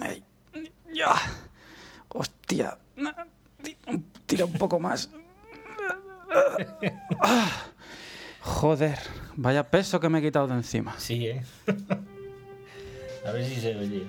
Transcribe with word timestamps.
Ay, 0.00 0.24
ya. 0.92 1.14
Hostia. 2.08 2.78
Tira 4.26 4.44
un 4.44 4.52
poco 4.54 4.78
más. 4.78 5.10
Joder, 8.40 8.98
vaya 9.36 9.70
peso 9.70 10.00
que 10.00 10.08
me 10.08 10.18
he 10.18 10.22
quitado 10.22 10.48
de 10.48 10.54
encima. 10.54 10.94
Sí, 10.98 11.26
¿eh? 11.26 11.42
A 13.26 13.30
ver 13.30 13.44
si 13.44 13.60
se 13.60 13.76
oye. 13.76 14.06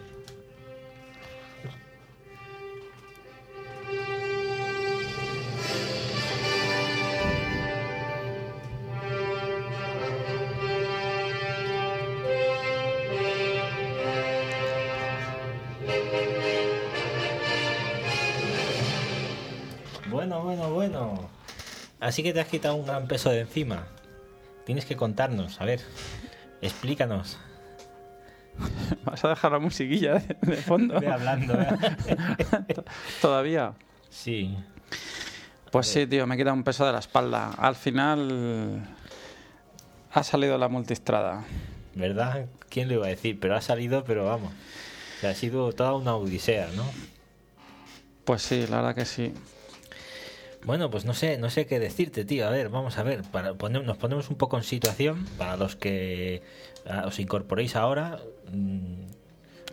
Así 22.14 22.22
que 22.22 22.32
te 22.32 22.40
has 22.40 22.48
quitado 22.48 22.76
un 22.76 22.86
gran 22.86 23.08
peso 23.08 23.32
de 23.32 23.40
encima. 23.40 23.88
Tienes 24.68 24.86
que 24.86 24.96
contarnos, 24.96 25.60
a 25.60 25.66
ver, 25.66 25.82
explícanos. 26.62 27.40
¿Vas 29.04 29.26
a 29.26 29.30
dejar 29.30 29.54
la 29.54 29.58
musiquilla 29.58 30.20
de, 30.20 30.38
de 30.40 30.58
fondo? 30.58 31.00
Ve 31.00 31.08
hablando, 31.08 31.60
¿eh? 31.60 31.76
¿Todavía? 33.20 33.74
Sí. 34.12 34.56
Pues 35.72 35.88
sí, 35.88 36.06
tío, 36.06 36.28
me 36.28 36.38
queda 36.38 36.54
un 36.54 36.64
peso 36.64 36.86
de 36.86 36.92
la 36.92 37.00
espalda. 37.00 37.50
Al 37.50 37.76
final 37.76 38.88
ha 40.12 40.22
salido 40.22 40.60
la 40.60 40.68
multistrada. 40.68 41.46
¿Verdad? 41.96 42.46
¿Quién 42.70 42.90
lo 42.90 42.94
iba 42.94 43.08
a 43.08 43.10
decir? 43.10 43.40
Pero 43.40 43.56
ha 43.56 43.62
salido, 43.62 44.04
pero 44.04 44.26
vamos. 44.26 44.54
ha 45.28 45.34
sido 45.34 45.74
toda 45.74 45.96
una 45.96 46.16
odisea, 46.16 46.70
¿no? 46.76 46.86
Pues 48.24 48.44
sí, 48.44 48.68
la 48.68 48.76
verdad 48.76 48.94
que 48.94 49.06
sí. 49.06 49.34
Bueno, 50.66 50.90
pues 50.90 51.06
no 51.06 51.14
sé, 51.14 51.38
no 51.38 51.50
sé 51.50 51.66
qué 51.66 51.80
decirte, 51.80 52.26
tío. 52.26 52.48
A 52.48 52.50
ver, 52.50 52.70
vamos 52.70 52.98
a 52.98 53.04
ver. 53.04 53.22
Para 53.24 53.54
poner- 53.54 53.84
nos 53.84 53.98
ponemos 53.98 54.30
un 54.30 54.38
poco 54.38 54.58
en 54.58 54.64
situación 54.64 55.26
para 55.38 55.58
los 55.58 55.76
que 55.76 56.42
ah, 56.88 57.04
os 57.08 57.20
incorporéis 57.20 57.76
ahora. 57.76 58.20
Mm, 58.52 59.04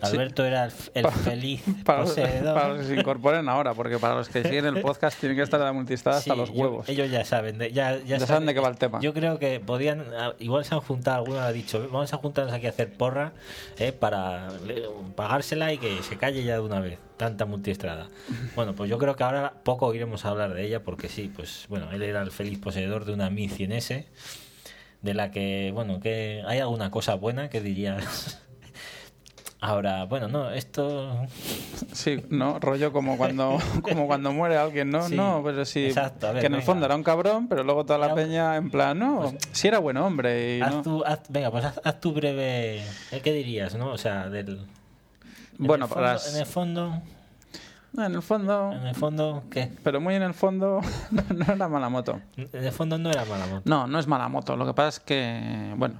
Sí. 0.02 0.06
Alberto 0.16 0.47
era 0.47 0.64
el, 0.94 1.06
feliz 1.10 1.62
Para, 1.84 2.05
poseedor. 2.05 2.55
para 2.55 2.69
los 2.69 2.78
que 2.78 2.84
se 2.86 2.94
incorporen 2.98 3.47
ahora, 3.50 3.74
porque 3.74 3.98
para 3.98 4.14
los 4.14 4.30
que 4.30 4.42
siguen 4.42 4.64
el 4.64 4.80
podcast 4.80 5.20
tienen 5.20 5.36
que 5.36 5.42
estar 5.42 5.60
en 5.60 5.66
la 5.66 5.74
multistrada 5.74 6.16
hasta 6.16 6.34
los 6.34 6.48
yo- 6.48 6.55
huevos. 6.55 6.88
ellos 6.88 7.10
ya 7.10 7.22
saben, 7.27 7.58
de- 7.58 7.70
ya, 7.70 7.98
ya, 7.98 8.16
Ya 8.16 8.27
saben 8.27 8.47
de 8.47 8.54
qué 8.54 8.60
va 8.60 8.69
el 8.70 8.78
tema. 8.78 8.98
Yo 9.02 9.12
creo 9.12 9.38
que 9.38 9.60
podían, 9.60 10.06
ah, 10.19 10.32
igual 10.38 10.64
se 10.64 10.75
han 10.75 10.80
juntado, 10.80 11.19
alguno 11.19 11.41
ha 11.41 11.52
dicho, 11.52 11.86
vamos 11.92 12.10
a 12.14 12.16
juntarnos 12.16 12.54
aquí 12.54 12.64
a 12.64 12.70
hacer 12.70 12.91
porra 12.94 13.32
eh, 13.78 13.92
para 13.92 14.48
le- 14.66 14.84
pagársela 15.16 15.70
y 15.75 15.77
que 15.77 16.02
se 16.02 16.16
calle 16.16 16.44
ya 16.44 16.54
de 16.54 16.60
una 16.60 16.80
vez, 16.80 16.98
tanta 17.20 17.44
multiestrada. 17.44 18.08
Bueno, 18.56 18.74
pues 18.74 18.88
yo 18.88 18.96
creo 18.96 19.14
que 19.14 19.22
ahora 19.24 19.52
poco 19.62 19.84
oiremos 19.86 20.24
hablar 20.24 20.54
de 20.54 20.64
ella 20.66 20.82
porque 20.82 21.10
sí, 21.10 21.30
pues 21.36 21.66
bueno, 21.68 21.92
él 21.92 22.02
era 22.02 22.22
el 22.22 22.30
feliz 22.30 22.58
poseedor 22.58 23.04
de 23.04 23.12
una 23.12 23.28
Mi 23.28 23.46
100S, 23.46 24.06
de 25.02 25.14
la 25.14 25.30
que, 25.30 25.70
bueno, 25.74 26.00
que 26.00 26.42
hay 26.46 26.60
alguna 26.60 26.91
cosa 26.91 27.16
buena 27.16 27.50
que 27.50 27.60
dirías. 27.60 28.41
Ahora, 29.62 30.04
bueno, 30.06 30.28
no, 30.28 30.50
esto 30.50 31.26
Sí, 31.92 32.24
¿no? 32.30 32.58
Rollo 32.58 32.91
como 32.94 33.18
cuando, 33.18 33.58
como 33.82 34.06
cuando 34.06 34.32
muere 34.32 34.56
alguien, 34.56 34.88
¿no? 34.91 35.06
Sí, 35.06 35.14
no, 35.14 35.42
pero 35.44 35.66
sí. 35.66 35.84
exacto, 35.84 36.28
a 36.28 36.32
ver, 36.32 36.41
que 36.41 36.46
en 36.46 36.54
el 36.54 36.62
fondo 36.62 36.86
era 36.86 36.96
un 36.96 37.02
cabrón, 37.02 37.46
pero 37.48 37.62
luego 37.62 37.84
toda 37.84 37.98
la 37.98 38.06
Era 38.06 38.14
peña 38.14 38.56
en 38.56 38.70
plan, 38.70 38.98
no, 38.98 39.34
sí 39.52 39.68
era 39.68 39.78
buen 39.78 39.98
hombre. 39.98 40.56
Y 40.56 40.60
Haz 40.62 40.76
no. 40.76 40.82
tu, 40.82 41.04
haz- 41.04 41.28
venga, 41.28 41.50
pues 41.50 41.66
haz, 41.66 41.78
haz 41.84 42.00
tu 42.00 42.14
breve. 42.14 42.78
¿eh, 43.10 43.20
¿Qué 43.22 43.34
dirías, 43.34 43.74
no? 43.74 43.92
O 43.92 43.98
sea, 43.98 44.30
del. 44.30 44.60
En 45.61 45.66
Bueno, 45.66 45.84
el 45.86 45.91
para 45.92 46.19
fondo, 46.19 46.25
las- 46.25 46.34
en 46.34 46.41
el 46.41 46.47
fondo. 46.47 47.03
No, 47.92 48.06
en 48.06 48.14
el 48.14 48.22
fondo, 48.22 48.72
En 48.72 48.86
el 48.86 48.94
fondo, 48.94 49.42
¿qué? 49.50 49.70
pero 49.83 50.00
muy 50.00 50.14
en 50.14 50.22
el 50.22 50.33
fondo, 50.34 50.80
no 51.11 51.53
era 51.53 51.69
mala 51.69 51.89
moto. 51.89 52.20
En 52.36 52.64
el 52.64 52.72
fondo 52.72 52.98
no 52.98 53.11
era 53.11 53.25
mala 53.25 53.47
moto. 53.47 53.62
No, 53.65 53.87
no 53.88 53.98
es 53.98 54.06
mala 54.06 54.28
moto. 54.28 54.56
Lo 54.56 54.65
que 54.66 54.75
pasa 54.75 54.88
es 54.88 55.00
que, 55.00 55.75
bueno, 55.76 55.97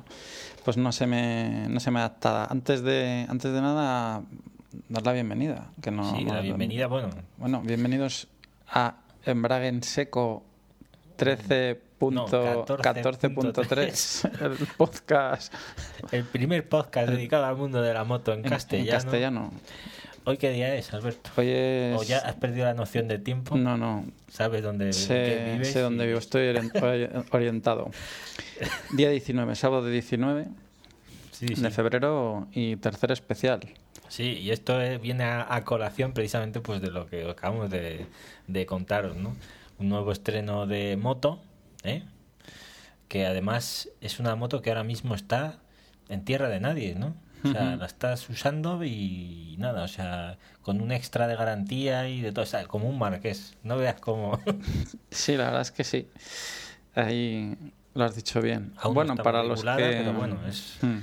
pues 0.65 0.77
no 0.77 0.93
se 0.93 1.07
me, 1.07 1.67
no 1.69 1.81
se 1.81 1.91
me 1.91 1.99
adapta. 1.99 2.45
Antes 2.45 2.83
de, 2.83 3.27
antes 3.29 3.53
de 3.53 3.61
nada, 3.61 4.23
dar 4.89 5.05
la 5.05 5.13
bienvenida. 5.13 5.67
Que 5.83 5.91
no, 5.91 6.17
sí, 6.17 6.25
la 6.25 6.41
bienvenida, 6.41 6.87
bueno. 6.87 7.09
Bueno, 7.39 7.61
bienvenidos 7.61 8.29
a 8.69 8.95
Embrague 9.25 9.83
Seco 9.83 10.45
13.14.3, 12.01 14.43
el 14.61 14.67
podcast 14.77 15.53
El 16.13 16.25
primer 16.25 16.69
podcast 16.69 17.09
dedicado 17.11 17.45
al 17.45 17.57
mundo 17.57 17.83
de 17.83 17.93
la 17.95 18.05
moto 18.05 18.33
en, 18.33 18.41
en, 18.47 18.53
en 18.53 18.87
castellano. 18.87 19.53
¿Hoy 20.25 20.37
qué 20.37 20.51
día 20.51 20.75
es, 20.75 20.93
Alberto? 20.93 21.31
Hoy 21.37 21.49
es... 21.51 21.99
¿O 21.99 22.03
ya 22.03 22.19
has 22.19 22.35
perdido 22.37 22.67
la 22.67 22.75
noción 22.75 23.09
de 23.09 23.19
tiempo? 23.19 23.57
No, 23.57 23.77
no, 23.77 24.05
¿Sabes 24.31 24.63
dónde 24.63 24.93
sé, 24.93 25.53
vives? 25.55 25.73
sé 25.73 25.81
dónde 25.81 26.07
vivo, 26.07 26.19
estoy 26.19 26.49
orien- 26.49 26.73
ori- 26.73 27.25
orientado. 27.33 27.91
Día 28.93 29.11
19, 29.11 29.55
sábado 29.55 29.87
19 29.87 30.47
Sí, 31.33 31.49
sí. 31.49 31.55
de 31.63 31.71
febrero 31.71 32.49
y 32.53 32.77
tercer 32.77 33.13
especial. 33.13 33.61
Sí, 34.09 34.25
y 34.39 34.51
esto 34.51 34.79
viene 35.01 35.25
a, 35.25 35.47
a 35.55 35.65
colación 35.65 36.13
precisamente 36.13 36.61
pues 36.61 36.83
de 36.83 36.91
lo 36.91 37.07
que 37.07 37.29
acabamos 37.31 37.71
de, 37.71 38.05
de 38.47 38.67
contaros, 38.67 39.17
¿no? 39.17 39.35
Un 39.79 39.89
nuevo 39.89 40.13
estreno 40.13 40.67
de 40.67 40.99
moto, 40.99 41.41
¿eh? 41.85 42.05
que 43.09 43.27
además 43.27 43.89
es 44.01 44.21
una 44.21 44.37
moto 44.37 44.63
que 44.63 44.71
ahora 44.71 44.85
mismo 44.85 45.15
está 45.15 45.59
en 46.09 46.25
tierra 46.25 46.49
de 46.49 46.61
nadie, 46.61 46.95
¿no? 46.95 47.15
O 47.43 47.49
sea, 47.51 47.75
la 47.77 47.87
estás 47.87 48.29
usando 48.29 48.85
y 48.85 49.57
nada, 49.59 49.83
o 49.85 49.89
sea, 49.89 50.37
con 50.63 50.81
un 50.83 50.93
extra 50.93 51.27
de 51.27 51.35
garantía 51.37 52.07
y 52.09 52.21
de 52.21 52.33
todo, 52.33 52.43
o 52.43 52.47
sea, 52.47 52.67
como 52.67 52.87
un 52.89 52.99
marqués, 52.99 53.57
no 53.63 53.79
veas 53.79 53.99
cómo... 54.01 54.39
Sí, 55.11 55.37
la 55.37 55.45
verdad 55.47 55.63
es 55.63 55.71
que 55.73 55.83
sí. 55.85 56.07
Ahí 56.95 57.57
lo 57.95 58.05
has 58.05 58.15
dicho 58.15 58.41
bien. 58.43 58.75
Aún 58.77 58.93
no 58.93 58.95
bueno, 58.95 59.17
para 59.17 59.43
los 59.43 59.63
que 59.65 59.71
pero 59.77 60.13
bueno, 60.13 60.39
es- 60.47 60.77
Hmm. 60.83 60.99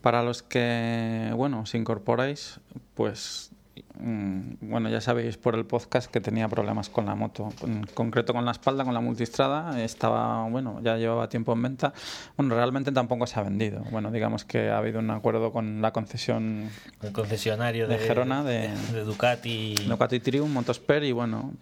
Para 0.00 0.22
los 0.22 0.42
que, 0.42 1.30
bueno, 1.36 1.60
os 1.60 1.74
incorporáis, 1.74 2.58
pues, 2.94 3.49
bueno, 3.98 4.88
ya 4.88 5.00
sabéis 5.00 5.36
por 5.36 5.54
el 5.54 5.64
podcast 5.66 6.10
que 6.10 6.20
tenía 6.20 6.48
problemas 6.48 6.88
con 6.88 7.06
la 7.06 7.14
moto, 7.14 7.50
en 7.64 7.84
concreto 7.94 8.32
con 8.32 8.44
la 8.44 8.52
espalda, 8.52 8.84
con 8.84 8.94
la 8.94 9.00
multistrada, 9.00 9.80
estaba, 9.82 10.48
bueno, 10.48 10.80
ya 10.82 10.96
llevaba 10.96 11.28
tiempo 11.28 11.52
en 11.52 11.62
venta. 11.62 11.92
Bueno, 12.36 12.54
realmente 12.54 12.92
tampoco 12.92 13.26
se 13.26 13.38
ha 13.38 13.42
vendido. 13.42 13.82
Bueno, 13.90 14.10
digamos 14.10 14.44
que 14.44 14.70
ha 14.70 14.78
habido 14.78 14.98
un 15.00 15.10
acuerdo 15.10 15.52
con 15.52 15.82
la 15.82 15.92
concesión 15.92 16.68
el 17.02 17.12
concesionario 17.12 17.88
De 17.88 17.98
de, 17.98 18.06
Gerona, 18.06 18.42
de- 18.44 18.70
de 18.92 19.04
Ducati. 19.04 19.74
Ducati 19.86 20.20
Triumph, 20.20 20.50
Motosper 20.50 21.04
y 21.04 21.12
bueno, 21.12 21.52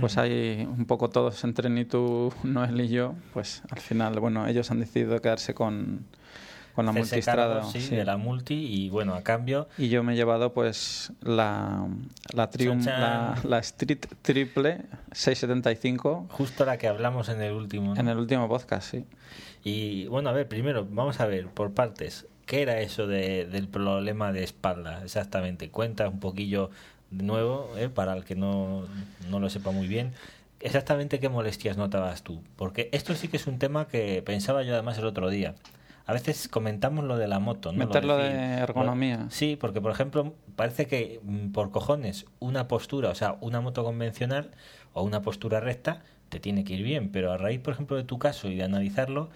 pues 0.00 0.18
hay 0.18 0.66
un 0.70 0.84
poco 0.86 1.08
todos 1.10 1.42
entre 1.44 1.70
ni 1.70 1.84
tú, 1.84 2.32
Noel 2.42 2.80
y 2.80 2.88
yo, 2.88 3.14
pues 3.32 3.62
al 3.70 3.78
final, 3.80 4.18
bueno, 4.20 4.46
ellos 4.46 4.70
han 4.70 4.80
decidido 4.80 5.20
quedarse 5.22 5.54
con, 5.54 6.04
con 6.76 6.86
la 6.86 6.92
multistrada. 6.92 7.54
cargo, 7.56 7.70
sí, 7.72 7.80
sí. 7.80 7.96
de 7.96 8.04
la 8.04 8.16
multi 8.16 8.54
y 8.54 8.88
bueno, 8.90 9.14
a 9.14 9.22
cambio 9.22 9.66
Y 9.78 9.88
yo 9.88 10.04
me 10.04 10.12
he 10.12 10.16
llevado 10.16 10.52
pues 10.52 11.12
la, 11.22 11.88
la 12.32 12.50
Triumph, 12.50 12.86
la, 12.86 13.58
Street 13.58 14.06
Triple 14.22 14.82
675 15.12 16.26
justo 16.30 16.64
la 16.64 16.78
que 16.78 16.86
hablamos 16.86 17.28
en 17.28 17.42
el 17.42 17.52
último. 17.52 17.94
¿no? 17.94 18.00
en 18.00 18.08
el 18.08 18.18
último 18.18 18.48
podcast, 18.48 18.90
sí. 18.90 19.04
Y 19.64 20.06
bueno, 20.06 20.28
a 20.28 20.32
ver, 20.32 20.46
primero, 20.48 20.86
vamos 20.88 21.18
a 21.18 21.26
ver 21.26 21.48
por 21.48 21.72
partes. 21.72 22.26
¿Qué 22.46 22.62
era 22.62 22.80
eso 22.80 23.08
de- 23.08 23.46
del 23.46 23.66
problema 23.66 24.32
de 24.32 24.44
espalda 24.44 25.02
exactamente? 25.02 25.70
Cuenta 25.70 26.08
un 26.08 26.20
poquillo 26.20 26.70
de 27.10 27.24
nuevo, 27.24 27.72
¿eh? 27.76 27.88
para 27.88 28.14
el 28.14 28.24
que 28.24 28.36
no, 28.36 28.84
no 29.30 29.40
lo 29.40 29.50
sepa 29.50 29.72
muy 29.72 29.88
bien. 29.88 30.12
Exactamente 30.60 31.18
qué 31.18 31.28
molestias 31.28 31.76
notabas 31.76 32.22
tú. 32.22 32.42
Porque 32.56 32.88
esto 32.92 33.14
sí 33.14 33.26
que 33.28 33.36
es 33.36 33.46
un 33.48 33.58
tema 33.58 33.88
que 33.88 34.22
pensaba 34.22 34.62
yo 34.62 34.74
además 34.74 34.98
el 34.98 35.06
otro 35.06 35.28
día. 35.28 35.54
A 36.06 36.12
veces 36.12 36.46
comentamos 36.48 37.04
lo 37.04 37.16
de 37.16 37.26
la 37.26 37.40
moto, 37.40 37.72
¿no? 37.72 37.80
Lo 37.80 37.86
Meterlo 37.86 38.16
decir, 38.16 38.36
de 38.36 38.54
ergonomía. 38.58 39.26
Sí, 39.28 39.56
porque 39.60 39.80
por 39.80 39.90
ejemplo, 39.90 40.34
parece 40.54 40.86
que 40.86 41.20
mm, 41.22 41.50
por 41.50 41.72
cojones 41.72 42.26
una 42.38 42.68
postura, 42.68 43.10
o 43.10 43.14
sea, 43.16 43.36
una 43.40 43.60
moto 43.60 43.82
convencional 43.82 44.52
o 44.92 45.02
una 45.02 45.20
postura 45.22 45.58
recta 45.58 46.04
te 46.28 46.38
tiene 46.38 46.62
que 46.62 46.74
ir 46.74 46.84
bien, 46.84 47.10
pero 47.10 47.32
a 47.32 47.38
raíz, 47.38 47.60
por 47.60 47.74
ejemplo, 47.74 47.96
de 47.96 48.04
tu 48.04 48.20
caso 48.20 48.48
y 48.48 48.54
de 48.54 48.62
analizarlo, 48.62 49.30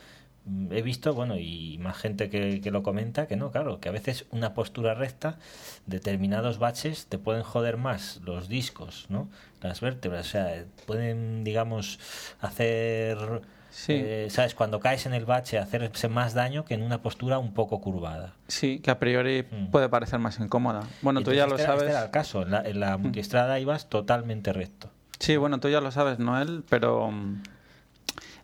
mm, 0.45 0.73
he 0.73 0.83
visto, 0.83 1.13
bueno, 1.13 1.39
y 1.39 1.77
más 1.79 1.97
gente 1.97 2.31
que, 2.31 2.61
que 2.61 2.71
lo 2.71 2.85
comenta, 2.85 3.27
que 3.27 3.35
no, 3.35 3.51
claro, 3.51 3.81
que 3.81 3.89
a 3.89 3.93
veces 3.93 4.27
una 4.31 4.55
postura 4.55 4.95
recta, 4.95 5.39
determinados 5.87 6.59
baches 6.61 7.07
te 7.07 7.19
pueden 7.19 7.43
joder 7.43 7.79
más 7.79 8.21
los 8.25 8.49
discos, 8.49 9.07
¿no? 9.09 9.29
Las 9.61 9.81
vértebras, 9.81 10.29
o 10.29 10.31
sea, 10.31 10.65
pueden, 10.87 11.43
digamos, 11.43 11.99
hacer... 12.41 13.43
Sí. 13.71 13.93
eh, 13.95 14.27
¿Sabes? 14.31 14.55
Cuando 14.55 14.81
caes 14.81 15.07
en 15.07 15.15
el 15.15 15.25
bache, 15.27 15.59
hacerse 15.59 16.09
más 16.09 16.35
daño 16.35 16.65
que 16.65 16.75
en 16.75 16.83
una 16.83 17.03
postura 17.03 17.39
un 17.39 17.55
poco 17.55 17.81
curvada. 17.81 18.35
Sí, 18.49 18.81
que 18.81 18.91
a 18.91 18.99
priori 18.99 19.45
Mm. 19.51 19.71
puede 19.71 19.89
parecer 19.89 20.19
más 20.19 20.39
incómoda. 20.41 20.83
Bueno, 21.03 21.23
tú 21.23 21.33
ya 21.33 21.47
lo 21.47 21.55
este 21.55 21.67
sabes. 21.67 21.83
Este 21.85 21.93
era 21.95 22.05
el 22.05 22.11
caso. 22.11 22.43
En 22.43 22.51
la, 22.51 22.63
en 22.63 22.81
la 22.81 22.97
multiestrada 22.97 23.59
ibas 23.61 23.89
totalmente 23.89 24.53
recto. 24.53 24.91
Sí, 25.19 25.37
bueno, 25.37 25.61
tú 25.61 25.69
ya 25.69 25.81
lo 25.81 25.91
sabes, 25.91 26.19
Noel, 26.19 26.65
pero 26.69 27.11
mm, 27.11 27.43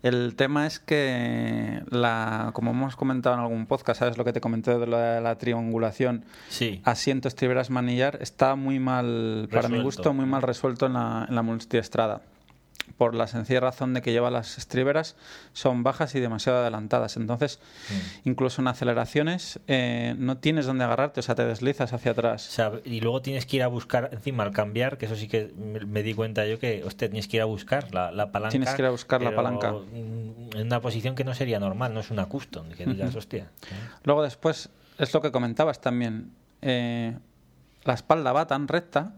El 0.03 0.37
tema 0.37 0.67
es 0.67 0.79
que, 0.79 1.83
la, 1.91 2.51
como 2.53 2.71
hemos 2.71 2.95
comentado 2.95 3.35
en 3.35 3.41
algún 3.41 3.67
podcast, 3.67 3.99
¿sabes 3.99 4.17
lo 4.19 4.25
que 4.25 4.33
te 4.33 4.41
comenté 4.41 4.79
de 4.79 4.87
la, 4.87 5.21
la 5.21 5.37
triangulación? 5.39 6.25
Sí. 6.49 6.81
Asiento, 6.85 7.27
estriberas, 7.29 7.71
manillar, 7.71 8.19
está 8.21 8.55
muy 8.55 8.79
mal, 8.79 9.49
para 9.51 9.69
mi 9.69 9.83
gusto, 9.83 10.13
muy 10.13 10.27
mal 10.27 10.43
resuelto 10.43 10.87
en 10.87 10.93
la, 10.93 11.27
en 11.29 11.35
la 11.35 11.43
multiestrada. 11.43 12.21
Por 12.97 13.15
la 13.15 13.27
sencilla 13.27 13.61
razón 13.61 13.93
de 13.95 14.01
que 14.01 14.13
lleva 14.13 14.31
las 14.31 14.59
estriberas, 14.59 15.17
son 15.53 15.83
bajas 15.83 16.15
y 16.15 16.21
demasiado 16.21 16.59
adelantadas. 16.61 17.17
Entonces, 17.17 17.59
Mm. 17.91 18.29
incluso 18.31 18.63
en 18.63 18.69
aceleraciones, 18.69 19.61
eh, 19.67 20.15
no 20.19 20.39
tienes 20.39 20.67
dónde 20.67 20.85
agarrarte, 20.85 21.21
o 21.21 21.23
sea, 21.23 21.35
te 21.35 21.45
deslizas 21.45 21.93
hacia 21.93 22.13
O 22.13 22.15
atrás. 22.15 22.43
sea, 22.43 22.73
y 22.85 23.01
luego 23.01 23.21
tienes 23.23 23.45
que 23.45 23.57
ir 23.57 23.63
a 23.63 23.67
buscar, 23.67 24.09
encima 24.13 24.45
al 24.45 24.53
cambiar, 24.53 24.97
que 24.99 25.07
eso 25.07 25.17
sí 25.17 25.29
que 25.29 25.53
me, 25.57 26.03
di 26.03 26.15
cuenta 26.15 26.47
yo 26.47 26.59
que, 26.59 26.83
hostia, 26.85 27.09
tienes 27.09 27.29
que 27.29 27.37
ir 27.37 27.43
a 27.43 27.47
buscar 27.47 27.93
la, 27.93 28.11
la 28.13 28.33
palanca. 28.33 28.51
Tienes 28.53 28.71
que 28.75 28.83
ir 28.83 28.87
a 28.87 28.91
buscar 28.91 29.21
la 29.23 29.35
palanca. 29.35 29.73
mm, 29.73 30.57
En 30.57 30.67
una 30.67 30.81
posición 30.81 31.15
que 31.15 31.25
no 31.25 31.35
sería 31.35 31.61
normal, 31.61 31.93
no 31.93 32.01
es 32.01 32.11
una 32.11 32.27
custom, 32.27 32.71
que 32.71 32.87
digas, 32.87 33.15
hostia. 33.15 33.51
Luego 34.05 34.23
después, 34.23 34.71
es 34.99 35.13
lo 35.13 35.21
que 35.21 35.31
comentabas 35.33 35.81
también, 35.81 36.31
eh, 36.63 37.19
la 37.85 37.95
espalda 37.95 38.33
va 38.33 38.47
tan 38.47 38.69
recta 38.69 39.13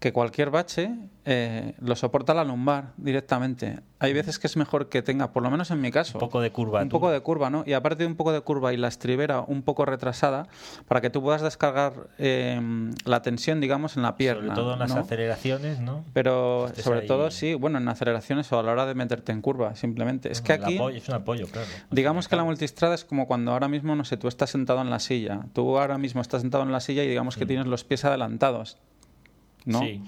que 0.00 0.12
cualquier 0.12 0.50
bache 0.50 0.94
eh, 1.24 1.74
lo 1.80 1.96
soporta 1.96 2.32
la 2.32 2.44
lumbar 2.44 2.92
directamente. 2.96 3.80
Hay 3.98 4.12
veces 4.12 4.38
que 4.38 4.46
es 4.46 4.56
mejor 4.56 4.88
que 4.88 5.02
tenga, 5.02 5.32
por 5.32 5.42
lo 5.42 5.50
menos 5.50 5.72
en 5.72 5.80
mi 5.80 5.90
caso, 5.90 6.18
Un 6.18 6.20
poco 6.20 6.40
de 6.40 6.52
curva. 6.52 6.82
un 6.82 6.88
tú. 6.88 6.96
poco 6.96 7.10
de 7.10 7.20
curva, 7.20 7.50
¿no? 7.50 7.64
Y 7.66 7.72
aparte 7.72 8.04
de 8.04 8.06
un 8.06 8.14
poco 8.14 8.30
de 8.32 8.40
curva 8.40 8.72
y 8.72 8.76
la 8.76 8.86
estribera 8.86 9.40
un 9.40 9.62
poco 9.62 9.84
retrasada, 9.84 10.46
para 10.86 11.00
que 11.00 11.10
tú 11.10 11.20
puedas 11.20 11.42
descargar 11.42 11.94
eh, 12.18 12.60
la 13.04 13.22
tensión, 13.22 13.60
digamos, 13.60 13.96
en 13.96 14.04
la 14.04 14.16
pierna. 14.16 14.54
Sobre 14.54 14.54
todo 14.54 14.72
en 14.74 14.78
las 14.78 14.94
¿no? 14.94 15.00
aceleraciones, 15.00 15.80
¿no? 15.80 16.04
Pero 16.12 16.68
sobre 16.76 17.00
ahí- 17.00 17.06
todo, 17.08 17.32
sí, 17.32 17.54
bueno, 17.54 17.78
en 17.78 17.88
aceleraciones 17.88 18.52
o 18.52 18.58
a 18.60 18.62
la 18.62 18.70
hora 18.70 18.86
de 18.86 18.94
meterte 18.94 19.32
en 19.32 19.42
curva, 19.42 19.74
simplemente. 19.74 20.30
Es 20.30 20.40
que 20.40 20.52
aquí... 20.52 20.78
apoyo- 20.78 20.96
es 20.96 21.08
un 21.08 21.14
apoyo, 21.16 21.48
claro. 21.48 21.66
Digamos 21.90 22.28
que 22.28 22.36
la 22.36 22.44
multistrada 22.44 22.94
es 22.94 23.04
como 23.04 23.26
cuando 23.26 23.50
ahora 23.50 23.66
mismo, 23.66 23.96
no 23.96 24.04
sé, 24.04 24.16
tú 24.16 24.28
estás 24.28 24.50
sentado 24.50 24.80
en 24.80 24.90
la 24.90 25.00
silla. 25.00 25.40
Tú 25.54 25.76
ahora 25.76 25.98
mismo 25.98 26.20
estás 26.20 26.42
sentado 26.42 26.62
en 26.62 26.70
la 26.70 26.78
silla 26.78 27.02
y 27.02 27.08
digamos 27.08 27.36
que 27.36 27.46
tienes 27.46 27.66
los 27.66 27.82
pies 27.82 28.04
adelantados. 28.04 28.78
¿No? 29.64 29.80
Sí. 29.80 30.02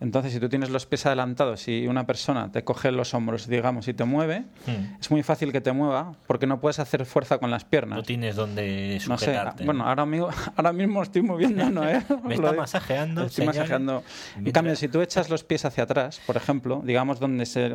Entonces, 0.00 0.32
si 0.32 0.38
tú 0.38 0.48
tienes 0.48 0.70
los 0.70 0.86
pies 0.86 1.06
adelantados 1.06 1.66
y 1.66 1.88
una 1.88 2.06
persona 2.06 2.52
te 2.52 2.62
coge 2.62 2.92
los 2.92 3.14
hombros, 3.14 3.48
digamos, 3.48 3.88
y 3.88 3.94
te 3.94 4.04
mueve, 4.04 4.44
Hmm. 4.64 4.94
es 5.00 5.10
muy 5.10 5.24
fácil 5.24 5.50
que 5.50 5.60
te 5.60 5.72
mueva 5.72 6.12
porque 6.28 6.46
no 6.46 6.60
puedes 6.60 6.78
hacer 6.78 7.04
fuerza 7.04 7.38
con 7.38 7.50
las 7.50 7.64
piernas. 7.64 7.96
No 7.96 8.02
tienes 8.04 8.36
donde 8.36 9.00
No 9.08 9.18
sé, 9.18 9.24
sujetarte. 9.26 9.64
bueno, 9.64 9.84
ahora, 9.88 10.06
mismo, 10.06 10.28
ahora 10.56 10.72
mismo 10.72 11.02
estoy 11.02 11.22
moviendo, 11.22 11.68
¿no? 11.70 11.88
¿eh? 11.88 12.00
Me 12.24 12.36
está 12.36 12.52
masajeando, 12.52 13.24
Estoy 13.24 13.46
masajeando. 13.46 14.04
En 14.36 14.52
cambio, 14.52 14.76
si 14.76 14.86
tú 14.86 15.00
echas 15.00 15.30
los 15.30 15.42
pies 15.42 15.64
hacia 15.64 15.82
atrás, 15.82 16.20
por 16.24 16.36
ejemplo, 16.36 16.80
digamos 16.84 17.18
donde 17.18 17.44
se... 17.44 17.74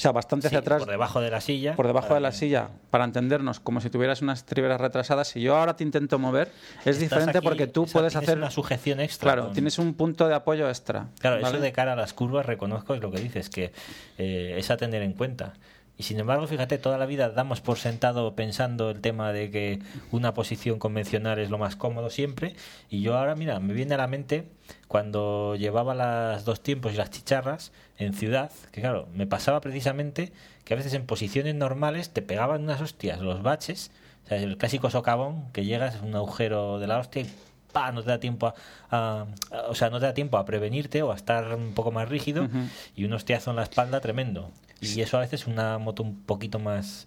O 0.00 0.02
sea, 0.02 0.12
bastante 0.12 0.48
Sí, 0.48 0.54
hacia 0.56 0.60
atrás, 0.60 0.78
por 0.80 0.90
debajo 0.90 1.20
de 1.20 1.30
la 1.30 1.42
silla. 1.42 1.76
por 1.76 1.86
debajo 1.86 2.14
de 2.14 2.20
la 2.20 2.30
que- 2.30 2.36
silla, 2.38 2.70
para 2.88 3.04
entendernos, 3.04 3.60
como 3.60 3.82
si 3.82 3.90
tuvieras 3.90 4.22
unas 4.22 4.38
estriberas 4.38 4.80
retrasadas. 4.80 5.28
Si 5.28 5.42
yo 5.42 5.54
ahora 5.58 5.76
te 5.76 5.84
intento 5.84 6.18
mover, 6.18 6.50
es 6.86 6.98
diferente 6.98 7.36
aquí, 7.36 7.44
porque 7.46 7.66
tú 7.66 7.82
o 7.82 7.86
sea, 7.86 8.00
puedes 8.00 8.16
hacer. 8.16 8.38
una 8.38 8.50
sujeción 8.50 8.98
extra. 9.00 9.26
Claro, 9.26 9.44
con- 9.48 9.52
tienes 9.52 9.78
un 9.78 9.92
punto 9.92 10.26
de 10.26 10.34
apoyo 10.34 10.70
extra. 10.70 11.08
Claro, 11.18 11.36
¿vale? 11.42 11.48
eso 11.54 11.62
de 11.62 11.72
cara 11.72 11.92
a 11.92 11.96
las 11.96 12.14
curvas, 12.14 12.46
reconozco, 12.46 12.94
es 12.94 13.02
lo 13.02 13.10
que 13.10 13.20
dices, 13.20 13.50
que 13.50 13.72
eh, 14.16 14.54
es 14.56 14.70
a 14.70 14.78
tener 14.78 15.02
en 15.02 15.12
cuenta. 15.12 15.52
Y 16.00 16.02
sin 16.02 16.18
embargo, 16.18 16.46
fíjate, 16.46 16.78
toda 16.78 16.96
la 16.96 17.04
vida 17.04 17.28
damos 17.28 17.60
por 17.60 17.76
sentado 17.76 18.34
pensando 18.34 18.88
el 18.88 19.02
tema 19.02 19.34
de 19.34 19.50
que 19.50 19.80
una 20.12 20.32
posición 20.32 20.78
convencional 20.78 21.38
es 21.38 21.50
lo 21.50 21.58
más 21.58 21.76
cómodo 21.76 22.08
siempre. 22.08 22.56
Y 22.88 23.02
yo 23.02 23.18
ahora, 23.18 23.34
mira, 23.36 23.60
me 23.60 23.74
viene 23.74 23.92
a 23.92 23.98
la 23.98 24.06
mente 24.06 24.46
cuando 24.88 25.56
llevaba 25.56 25.94
las 25.94 26.46
dos 26.46 26.62
tiempos 26.62 26.94
y 26.94 26.96
las 26.96 27.10
chicharras 27.10 27.70
en 27.98 28.14
ciudad, 28.14 28.50
que 28.72 28.80
claro, 28.80 29.08
me 29.12 29.26
pasaba 29.26 29.60
precisamente 29.60 30.32
que 30.64 30.72
a 30.72 30.78
veces 30.78 30.94
en 30.94 31.04
posiciones 31.04 31.54
normales 31.54 32.08
te 32.14 32.22
pegaban 32.22 32.62
unas 32.62 32.80
hostias 32.80 33.20
los 33.20 33.42
baches, 33.42 33.90
o 34.24 34.28
sea, 34.28 34.38
el 34.38 34.56
clásico 34.56 34.88
socavón 34.88 35.52
que 35.52 35.66
llegas, 35.66 35.96
es 35.96 36.00
un 36.00 36.14
agujero 36.14 36.78
de 36.78 36.86
la 36.86 36.98
hostia 36.98 37.20
y 37.22 37.30
¡pa! 37.74 37.92
no 37.92 38.02
te 38.02 38.08
da 38.08 38.18
tiempo 38.20 38.46
a, 38.46 38.54
a- 38.90 39.26
a- 39.50 39.60
o 39.68 39.74
sea, 39.74 39.90
no 39.90 40.00
te 40.00 40.06
da 40.06 40.14
tiempo 40.14 40.38
a 40.38 40.46
prevenirte 40.46 41.02
o 41.02 41.12
a 41.12 41.16
estar 41.16 41.54
un 41.54 41.74
poco 41.74 41.92
más 41.92 42.08
rígido 42.08 42.48
y 42.96 43.04
un 43.04 43.12
hostiazo 43.12 43.50
en 43.50 43.56
la 43.56 43.64
espalda 43.64 44.00
tremendo. 44.00 44.50
Y 44.80 45.00
eso 45.00 45.16
a 45.16 45.20
veces 45.20 45.46
una 45.46 45.78
moto 45.78 46.02
un 46.02 46.22
poquito 46.22 46.58
más 46.58 47.06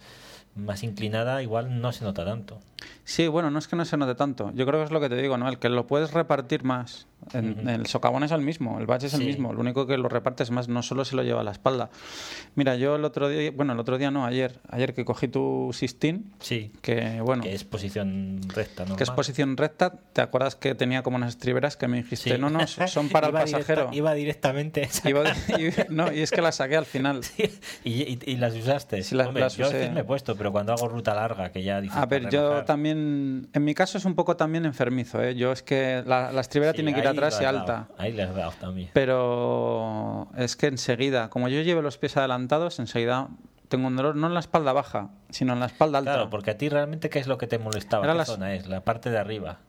más 0.56 0.84
inclinada 0.84 1.42
igual 1.42 1.82
no 1.82 1.92
se 1.92 2.04
nota 2.04 2.26
tanto. 2.26 2.60
Sí, 3.04 3.28
bueno, 3.28 3.50
no 3.50 3.60
es 3.60 3.68
que 3.68 3.76
no 3.76 3.86
se 3.86 3.98
note 3.98 4.16
tanto. 4.16 4.52
Yo 4.54 4.66
creo 4.66 4.80
que 4.80 4.86
es 4.86 4.92
lo 4.92 5.02
que 5.02 5.10
te 5.10 5.16
digo, 5.16 5.38
¿no? 5.38 5.50
El 5.50 5.58
que 5.58 5.70
lo 5.70 5.88
puedes 5.88 6.12
repartir 6.12 6.64
más. 6.64 7.08
En- 7.34 7.60
Ujú. 7.60 7.70
El 7.70 7.86
socavón 7.86 8.24
es 8.24 8.32
el 8.32 8.42
mismo, 8.42 8.80
el 8.80 8.86
bache 8.86 9.08
es 9.08 9.14
el 9.14 9.22
Sí. 9.22 9.26
mismo. 9.28 9.54
Lo 9.54 9.62
único 9.62 9.88
que 9.88 9.98
lo 9.98 10.10
repartes 10.10 10.52
más, 10.52 10.68
no 10.68 10.82
solo 10.84 11.06
se 11.06 11.16
lo 11.16 11.24
lleva 11.24 11.42
a 11.42 11.44
la 11.44 11.52
espalda. 11.52 11.90
Mira, 12.56 12.76
yo 12.76 12.96
el 12.96 13.06
otro 13.06 13.30
día, 13.30 13.52
bueno, 13.52 13.74
el 13.74 13.80
otro 13.80 13.98
día 13.98 14.12
no, 14.12 14.26
ayer, 14.26 14.60
ayer 14.70 14.94
que 14.94 15.06
cogí 15.06 15.28
tu 15.28 15.72
Sistine, 15.74 16.22
Sí, 16.40 16.72
que 16.82 17.22
bueno, 17.22 17.44
que 17.44 17.54
es 17.54 17.64
posición 17.64 18.42
recta, 18.54 18.86
¿no? 18.86 18.96
que 18.96 19.04
es 19.04 19.10
posición 19.12 19.58
recta, 19.58 19.94
¿te 20.14 20.22
acuerdas 20.22 20.56
que 20.56 20.76
tenía 20.76 21.04
como 21.04 21.18
unas 21.18 21.30
estriberas 21.30 21.78
que 21.78 21.88
me 21.88 21.98
dijiste, 22.04 22.38
no, 22.38 22.50
no, 22.50 22.66
son 22.68 23.10
para 23.10 23.28
el 23.28 23.34
Iba 23.34 23.46
directa- 23.46 23.58
pasajero? 23.68 23.90
iba 23.94 24.14
directamente 24.14 24.90
a 25.04 25.10
Iba- 25.10 25.24
y- 25.60 25.94
no, 25.94 26.12
y 26.14 26.20
es 26.22 26.32
que 26.32 26.42
la 26.42 26.52
saqué 26.52 26.76
al 26.78 26.86
final. 26.86 27.22
y, 27.84 27.92
y- 27.92 28.20
y 28.26 28.36
las 28.38 28.54
usaste. 28.56 29.04
Sí, 29.04 29.16
las- 29.16 29.28
Hombre, 29.28 29.44
las 29.44 29.58
yo 29.58 29.66
a 29.66 29.70
veces 29.70 29.84
usé. 29.86 29.94
me 29.94 30.02
he 30.02 30.04
puesto, 30.04 30.36
pero 30.36 30.52
cuando 30.52 30.74
hago 30.74 30.88
ruta 30.88 31.14
larga, 31.16 31.52
que 31.52 31.64
ya. 31.64 31.78
A 31.92 32.06
ver, 32.06 32.30
yo 32.30 32.64
también, 32.66 33.48
en 33.54 33.64
mi 33.64 33.74
caso 33.74 33.98
es 33.98 34.06
un 34.06 34.16
poco 34.16 34.36
también 34.38 34.66
enfermizo, 34.66 35.22
¿eh? 35.24 35.36
Yo 35.36 35.52
es 35.52 35.64
que 35.64 36.04
la, 36.06 36.32
la 36.32 36.42
estribera 36.42 36.72
sí, 36.72 36.78
tiene 36.78 36.94
que 36.94 37.00
ir 37.00 37.08
ahí 37.08 37.13
atrás 37.14 37.40
y 37.42 37.46
alta. 37.46 37.88
Ahí 37.98 38.12
le 38.12 38.24
has 38.24 38.36
dado 38.36 38.52
también. 38.60 38.90
Pero 38.94 40.28
es 40.38 40.56
que 40.56 40.68
enseguida, 40.68 41.30
como 41.30 41.48
yo 41.48 41.62
llevo 41.62 41.82
los 41.82 41.98
pies 41.98 42.18
adelantados, 42.18 42.80
enseguida 42.80 43.30
tengo 43.70 43.88
un 43.88 43.96
dolor 43.96 44.16
no 44.16 44.28
en 44.28 44.34
la 44.34 44.40
espalda 44.40 44.74
baja, 44.74 45.10
sino 45.30 45.54
en 45.54 45.60
la 45.60 45.66
espalda 45.68 46.00
alta. 46.00 46.14
Claro, 46.14 46.30
porque 46.30 46.52
a 46.52 46.58
ti 46.58 46.70
realmente, 46.70 47.10
¿qué 47.10 47.20
es 47.20 47.28
lo 47.28 47.38
que 47.38 47.48
te 47.48 47.58
molestaba? 47.58 48.04
Era 48.04 48.14
¿Qué 48.14 48.18
las- 48.20 48.28
zona 48.28 48.54
es? 48.54 48.68
La 48.68 48.82
parte 48.82 49.10
de 49.10 49.18
arriba. 49.18 49.60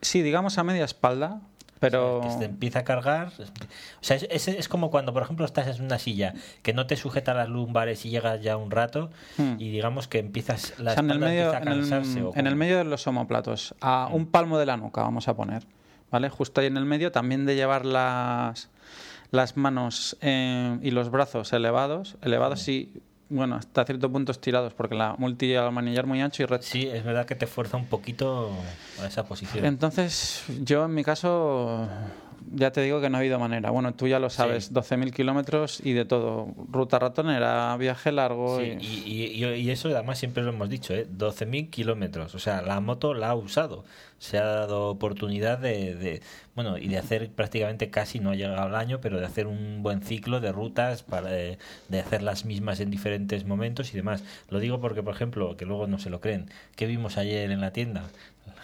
Sí, 0.00 0.22
digamos 0.22 0.56
a 0.56 0.64
media 0.64 0.84
espalda, 0.86 1.40
pero... 1.78 2.18
O 2.18 2.22
sea, 2.22 2.28
que 2.28 2.32
se 2.34 2.38
te 2.40 2.44
empieza 2.46 2.78
a 2.78 2.84
cargar. 2.84 3.28
O 3.38 4.02
sea, 4.02 4.16
es, 4.16 4.26
es, 4.30 4.48
es 4.48 4.68
como 4.68 4.90
cuando, 4.90 5.12
por 5.12 5.22
ejemplo, 5.22 5.44
estás 5.44 5.78
en 5.78 5.84
una 5.84 5.98
silla 5.98 6.32
que 6.62 6.72
no 6.72 6.86
te 6.86 6.96
sujeta 6.96 7.34
las 7.34 7.50
lumbares 7.50 8.06
y 8.06 8.10
llegas 8.10 8.40
ya 8.40 8.56
un 8.56 8.70
rato 8.70 9.10
Hmm. 9.36 9.56
y 9.58 9.70
digamos 9.70 10.08
que 10.08 10.18
empiezas 10.20 10.72
la 10.78 10.92
O 10.92 10.94
sea, 10.94 11.02
en 11.02 11.10
el, 11.10 11.16
espalda 11.16 11.26
medio, 11.28 11.52
a 11.52 11.58
en, 11.58 11.68
el, 11.68 11.74
cansarse. 11.80 12.24
en 12.34 12.46
el 12.46 12.56
medio 12.56 12.78
de 12.78 12.84
los 12.84 13.06
homóplatos, 13.06 13.74
a 13.82 14.08
un 14.10 14.24
palmo 14.26 14.58
de 14.58 14.64
la 14.66 14.78
nuca, 14.78 15.02
vamos 15.02 15.28
a 15.28 15.34
poner, 15.36 15.64
¿vale? 16.10 16.28
Justo 16.28 16.60
ahí 16.60 16.66
en 16.66 16.76
el 16.76 16.84
medio, 16.84 17.12
también 17.12 17.46
de 17.46 17.54
llevar 17.54 17.84
las, 17.86 18.68
las 19.30 19.56
manos 19.56 20.16
eh, 20.20 20.78
y 20.82 20.90
los 20.90 21.10
brazos 21.10 21.52
elevados, 21.52 22.16
elevados 22.22 22.68
y, 22.68 23.02
bueno, 23.28 23.56
hasta 23.56 23.84
cierto 23.84 24.10
punto 24.10 24.32
estirados, 24.32 24.74
porque 24.74 24.94
la 24.94 25.14
multi 25.16 25.54
al 25.54 25.72
manillar 25.72 26.06
muy 26.06 26.20
ancho 26.20 26.42
y 26.42 26.46
recto. 26.46 26.66
Sí, 26.66 26.88
es 26.88 27.04
verdad 27.04 27.26
que 27.26 27.36
te 27.36 27.46
fuerza 27.46 27.76
un 27.76 27.86
poquito 27.86 28.50
a 29.00 29.06
esa 29.06 29.24
posición. 29.24 29.64
Entonces, 29.64 30.44
yo 30.62 30.84
en 30.84 30.94
mi 30.94 31.04
caso, 31.04 31.88
ya 32.52 32.70
te 32.72 32.80
digo 32.82 33.00
que 33.00 33.10
no 33.10 33.16
ha 33.16 33.20
habido 33.20 33.38
manera. 33.38 33.70
Bueno, 33.70 33.94
tú 33.94 34.06
ya 34.08 34.18
lo 34.18 34.30
sabes, 34.30 34.66
Sí. 34.66 34.74
12.000 34.74 35.12
kilómetros 35.12 35.80
y 35.84 35.92
de 35.92 36.04
todo. 36.04 36.48
Ruta 36.70 36.98
ratonera, 36.98 37.76
viaje 37.76 38.12
largo. 38.12 38.58
Sí, 38.58 38.76
y- 38.80 39.34
y, 39.36 39.44
y- 39.44 39.54
y 39.54 39.70
eso 39.70 39.88
además 39.88 40.18
siempre 40.18 40.42
lo 40.42 40.50
hemos 40.50 40.68
dicho, 40.68 40.94
¿eh? 40.94 41.06
12.000 41.10 41.70
kilómetros. 41.70 42.34
O 42.34 42.38
sea, 42.38 42.62
la 42.62 42.80
moto 42.80 43.14
la 43.14 43.30
ha 43.30 43.34
usado. 43.34 43.84
Se 44.18 44.36
ha 44.38 44.44
dado 44.44 44.88
oportunidad 44.90 45.58
de, 45.58 45.94
de- 45.94 46.20
bueno, 46.54 46.76
y 46.76 46.88
de 46.88 46.98
hacer 46.98 47.30
prácticamente 47.30 47.88
casi, 47.90 48.20
no 48.20 48.30
ha 48.30 48.34
llegado 48.34 48.60
al 48.62 48.74
año, 48.74 49.00
pero 49.00 49.18
de 49.18 49.24
hacer 49.24 49.46
un 49.46 49.82
buen 49.82 50.02
ciclo 50.02 50.40
de 50.40 50.52
rutas, 50.52 51.02
para 51.02 51.28
de, 51.30 51.58
de 51.88 52.00
hacer 52.00 52.22
las 52.22 52.44
mismas 52.44 52.80
en 52.80 52.90
diferentes 52.90 53.44
momentos 53.46 53.94
y 53.94 53.96
demás. 53.96 54.22
Lo 54.50 54.58
digo 54.58 54.78
porque, 54.80 55.02
por 55.02 55.14
ejemplo, 55.14 55.56
que 55.56 55.64
luego 55.64 55.86
no 55.86 55.98
se 55.98 56.10
lo 56.10 56.20
creen, 56.20 56.50
que 56.76 56.86
vimos 56.86 57.16
ayer 57.16 57.50
en 57.50 57.60
la 57.62 57.72
tienda? 57.72 58.04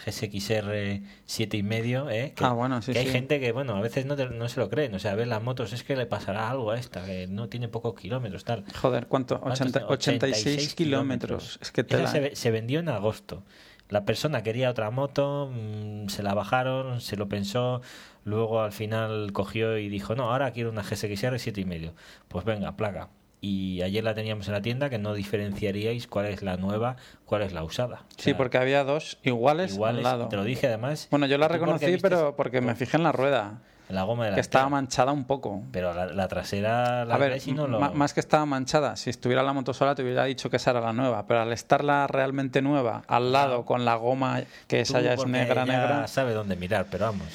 GSXR 0.04 1.00
7 1.24 1.56
y 1.56 1.62
medio, 1.62 2.10
¿eh? 2.10 2.32
Que, 2.36 2.44
Ah, 2.44 2.52
bueno, 2.52 2.80
sí, 2.82 2.92
que 2.92 2.98
hay 3.00 3.06
gente 3.06 3.40
que, 3.40 3.52
bueno, 3.52 3.76
a 3.76 3.80
veces 3.80 4.06
no, 4.06 4.16
te- 4.16 4.28
no 4.28 4.48
se 4.48 4.60
lo 4.60 4.68
creen. 4.68 4.94
O 4.94 4.98
sea, 4.98 5.14
ven 5.14 5.28
las 5.28 5.42
motos, 5.42 5.72
es 5.72 5.82
que 5.84 5.96
le 5.96 6.06
pasará 6.06 6.50
algo 6.50 6.70
a 6.70 6.78
esta, 6.78 7.04
que 7.04 7.26
no 7.26 7.48
tiene 7.48 7.68
pocos 7.68 7.94
kilómetros, 7.94 8.44
tal. 8.44 8.64
Joder, 8.80 9.06
¿cuánto? 9.06 9.40
¿Cuántos? 9.40 9.60
80 9.68 9.86
86 9.88 10.74
kilómetros. 10.74 11.58
Es 11.60 11.72
que 11.72 11.82
Esa 11.82 11.88
tela. 11.88 12.08
se, 12.10 12.36
se 12.36 12.50
vendió 12.50 12.80
en 12.80 12.88
agosto. 12.88 13.42
La 13.88 14.04
persona 14.04 14.42
quería 14.42 14.68
otra 14.70 14.90
moto, 14.90 15.50
mm, 15.52 16.08
se 16.08 16.22
la 16.24 16.34
bajaron, 16.34 17.00
se 17.00 17.16
lo 17.16 17.28
pensó, 17.28 17.82
luego 18.24 18.60
al 18.62 18.72
final 18.72 19.32
cogió 19.32 19.78
y 19.78 19.88
dijo, 19.88 20.16
no, 20.16 20.32
ahora 20.32 20.50
quiero 20.50 20.70
una 20.70 20.82
GSXR 20.82 21.38
7 21.38 21.60
y 21.60 21.64
medio. 21.66 21.94
Pues 22.26 22.44
venga, 22.44 22.76
placa. 22.76 23.10
Y 23.40 23.82
ayer 23.82 24.02
la 24.02 24.14
teníamos 24.14 24.48
en 24.48 24.54
la 24.54 24.62
tienda 24.62 24.90
que 24.90 24.98
no 24.98 25.14
diferenciaríais 25.14 26.06
cuál 26.06 26.26
es 26.26 26.42
la 26.42 26.56
nueva, 26.56 26.96
cuál 27.24 27.42
es 27.42 27.52
la 27.52 27.62
usada. 27.64 28.04
O 28.18 28.22
Sí, 28.22 28.34
porque 28.34 28.58
había 28.58 28.82
dos 28.82 29.18
iguales, 29.22 29.74
iguales, 29.74 29.98
al 29.98 30.02
lado. 30.02 30.28
te 30.28 30.36
lo 30.36 30.44
dije 30.44 30.66
además. 30.66 31.08
Bueno, 31.10 31.26
yo 31.26 31.38
la 31.38 31.48
porque 31.48 31.60
reconocí, 31.60 31.98
pero 32.00 32.34
porque 32.34 32.60
me 32.60 32.74
fijé 32.74 32.96
en 32.96 33.02
la 33.02 33.12
rueda, 33.12 33.60
en 33.88 33.94
la 33.94 34.02
goma 34.02 34.24
de 34.24 34.30
la 34.30 34.34
que 34.36 34.40
estaba 34.40 34.68
manchada 34.68 35.12
un 35.12 35.24
poco. 35.24 35.62
Pero 35.70 35.94
la, 35.94 36.06
la 36.06 36.28
trasera, 36.28 37.04
la 37.04 37.14
A 37.14 37.18
ver, 37.18 37.40
no 37.54 37.66
lo... 37.66 37.78
más 37.78 38.14
que 38.14 38.20
estaba 38.20 38.44
manchada, 38.46 38.96
si 38.96 39.10
estuviera 39.10 39.42
la 39.42 39.52
moto 39.52 39.74
sola 39.74 39.94
te 39.94 40.02
hubiera 40.02 40.24
dicho 40.24 40.50
que 40.50 40.56
esa 40.56 40.70
era 40.72 40.80
la 40.80 40.92
nueva, 40.92 41.26
pero 41.26 41.42
al 41.42 41.52
estarla 41.52 42.06
realmente 42.06 42.62
nueva, 42.62 43.02
al 43.06 43.32
lado, 43.32 43.64
con 43.64 43.84
la 43.84 43.94
goma, 43.94 44.42
que 44.66 44.80
esa 44.80 45.00
ya 45.00 45.14
es 45.14 45.26
negra, 45.26 45.64
ya 45.66 45.72
negra, 45.72 46.08
sabe 46.08 46.32
dónde 46.32 46.56
mirar, 46.56 46.86
pero 46.90 47.06
vamos. 47.06 47.28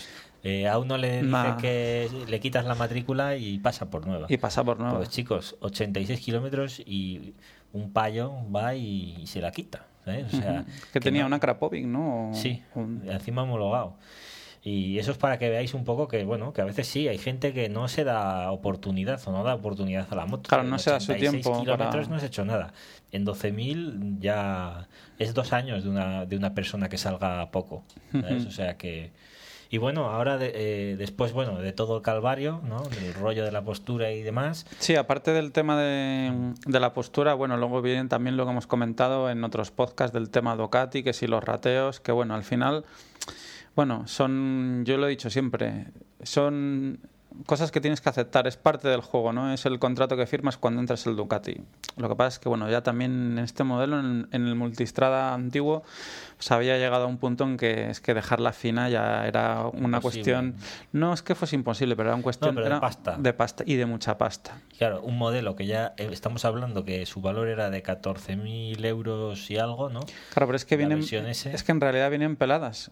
Eh, 0.44 0.68
a 0.68 0.80
uno 0.80 0.98
le 0.98 1.22
dice 1.22 1.54
que 1.60 2.10
le 2.28 2.40
quitas 2.40 2.66
la 2.66 2.74
matrícula 2.76 3.36
y 3.38 3.60
pasa 3.60 3.90
por 3.90 4.08
nueva. 4.08 4.26
Y 4.30 4.38
pasa 4.38 4.64
por 4.64 4.80
nuevo. 4.80 4.98
Pues 4.98 5.10
chicos, 5.10 5.56
86 5.60 6.20
kilómetros 6.20 6.80
y 6.86 7.34
un 7.74 7.92
payo 7.94 8.34
va 8.54 8.74
y, 8.76 9.18
y 9.22 9.28
se 9.28 9.40
la 9.42 9.52
quita. 9.52 9.86
¿sabes? 10.04 10.34
O 10.34 10.38
sea, 10.38 10.66
que 10.92 11.00
tenía 11.00 11.22
no- 11.22 11.28
una 11.28 11.40
Krapovic, 11.40 11.86
¿no? 11.86 12.32
Sí, 12.34 12.64
un- 12.74 13.04
encima 13.08 13.44
homologado. 13.44 13.98
Y 14.64 14.98
eso 15.00 15.12
es 15.12 15.18
para 15.18 15.38
que 15.40 15.50
veáis 15.50 15.74
un 15.76 15.84
poco 15.86 16.08
que, 16.08 16.24
bueno, 16.24 16.54
que 16.54 16.62
a 16.62 16.66
veces 16.66 16.88
sí, 16.88 17.08
hay 17.08 17.18
gente 17.20 17.52
que 17.54 17.68
no 17.70 17.88
se 17.88 18.04
da 18.04 18.52
oportunidad 18.52 19.20
o 19.28 19.32
no 19.32 19.44
da 19.44 19.54
oportunidad 19.56 20.08
a 20.12 20.16
la 20.16 20.26
moto. 20.28 20.50
Claro, 20.50 20.64
En 20.64 20.70
no 20.72 20.78
se 20.80 20.90
da 20.92 21.00
su 21.00 21.12
86 21.12 21.44
tiempo 21.44 21.62
kilómetros 21.62 21.96
para- 22.06 22.08
no 22.10 22.16
has 22.16 22.24
hecho 22.24 22.46
nada. 22.46 22.74
En 23.12 23.26
12.000 23.26 24.18
ya 24.20 24.88
es 25.20 25.34
dos 25.36 25.54
años 25.54 25.84
de 25.84 25.90
una, 25.90 26.26
de 26.26 26.36
una 26.36 26.54
persona 26.56 26.90
que 26.90 26.98
salga 26.98 27.50
poco. 27.52 27.84
¿sabes? 28.12 28.46
O 28.48 28.52
sea 28.52 28.76
que... 28.78 29.12
Y 29.74 29.78
bueno, 29.78 30.06
ahora 30.08 30.38
de- 30.38 30.52
eh, 30.54 30.96
después, 30.98 31.32
bueno, 31.32 31.58
de 31.60 31.72
todo 31.72 31.96
el 31.96 32.02
calvario, 32.04 32.60
¿no? 32.68 32.84
Del 32.84 33.14
rollo 33.14 33.46
de 33.46 33.52
la 33.54 33.64
postura 33.64 34.12
y 34.12 34.22
demás, 34.22 34.66
Sí, 34.80 34.96
aparte 34.98 35.32
del 35.32 35.54
tema 35.54 35.80
de, 35.80 36.54
de 36.68 36.80
la 36.82 36.94
postura, 36.94 37.34
bueno, 37.36 37.56
luego 37.56 37.82
viene 37.82 38.10
también 38.10 38.36
lo 38.36 38.44
que 38.46 38.52
hemos 38.52 38.68
comentado 38.68 39.30
en 39.30 39.44
otros 39.46 39.72
podcasts 39.72 40.14
del 40.14 40.30
tema 40.30 40.58
Ducati, 40.58 41.04
que 41.04 41.14
si 41.14 41.26
los 41.26 41.42
rateos, 41.44 42.02
que 42.02 42.12
bueno, 42.12 42.36
al 42.36 42.44
final, 42.44 42.84
bueno, 43.76 44.06
son, 44.08 44.84
yo 44.86 44.98
lo 44.98 45.08
he 45.08 45.10
dicho 45.10 45.30
siempre, 45.30 45.86
son 46.22 47.00
cosas 47.46 47.72
que 47.72 47.82
tienes 47.82 48.02
que 48.02 48.10
aceptar, 48.10 48.48
es 48.48 48.58
parte 48.58 48.88
del 48.88 49.02
juego, 49.02 49.34
¿no? 49.34 49.54
Es 49.54 49.66
el 49.66 49.80
contrato 49.80 50.18
que 50.18 50.26
firmas 50.26 50.58
cuando 50.58 50.80
entras 50.82 51.06
el 51.08 51.16
Ducati. 51.16 51.62
Lo 51.98 52.10
que 52.10 52.16
pasa 52.16 52.28
es 52.36 52.40
que, 52.40 52.50
bueno, 52.50 52.70
ya 52.70 52.82
también 52.84 53.34
en 53.38 53.40
este 53.40 53.64
modelo, 53.64 54.00
en, 54.00 54.28
en 54.32 54.48
el 54.48 54.56
multistrada 54.56 55.34
antiguo, 55.34 55.84
pues 56.38 56.52
había 56.52 56.78
llegado 56.78 57.04
a 57.06 57.08
un 57.08 57.18
punto 57.18 57.44
en 57.44 57.58
que 57.58 57.90
es 57.90 58.02
que 58.02 58.14
dejarla 58.14 58.54
fina 58.54 58.90
ya 58.90 59.28
era 59.28 59.66
una 59.68 59.98
Imposible. 59.98 60.02
cuestión, 60.02 60.56
no 60.92 61.14
es 61.14 61.22
que 61.22 61.36
fuese 61.36 61.56
imposible, 61.56 61.96
pero 61.96 62.10
era 62.10 62.16
una 62.16 62.24
cuestión 62.24 62.56
pero 62.56 62.66
de 62.66 62.72
era 62.72 62.80
pasta. 62.82 63.16
de 63.18 63.34
pasta 63.34 63.64
y 63.68 63.76
de 63.76 63.86
mucha 63.86 64.18
pasta. 64.18 64.60
Claro, 64.78 65.02
un 65.02 65.18
modelo 65.18 65.56
que 65.56 65.66
ya 65.66 65.94
eh, 65.98 66.10
estamos 66.12 66.46
hablando 66.46 66.84
que 66.86 67.06
su 67.06 67.22
valor 67.22 67.48
era 67.48 67.70
de 67.70 67.84
14.000 67.84 68.86
euros 68.86 69.50
y 69.52 69.58
algo, 69.58 69.90
¿no? 69.90 70.00
Claro, 70.34 70.48
pero 70.48 70.56
es 70.56 70.66
que 70.66 70.76
La 70.78 70.88
vienen 70.88 71.00
es 71.24 71.64
que 71.64 71.72
en 71.72 71.82
realidad 71.82 72.10
vienen 72.10 72.36
peladas. 72.36 72.92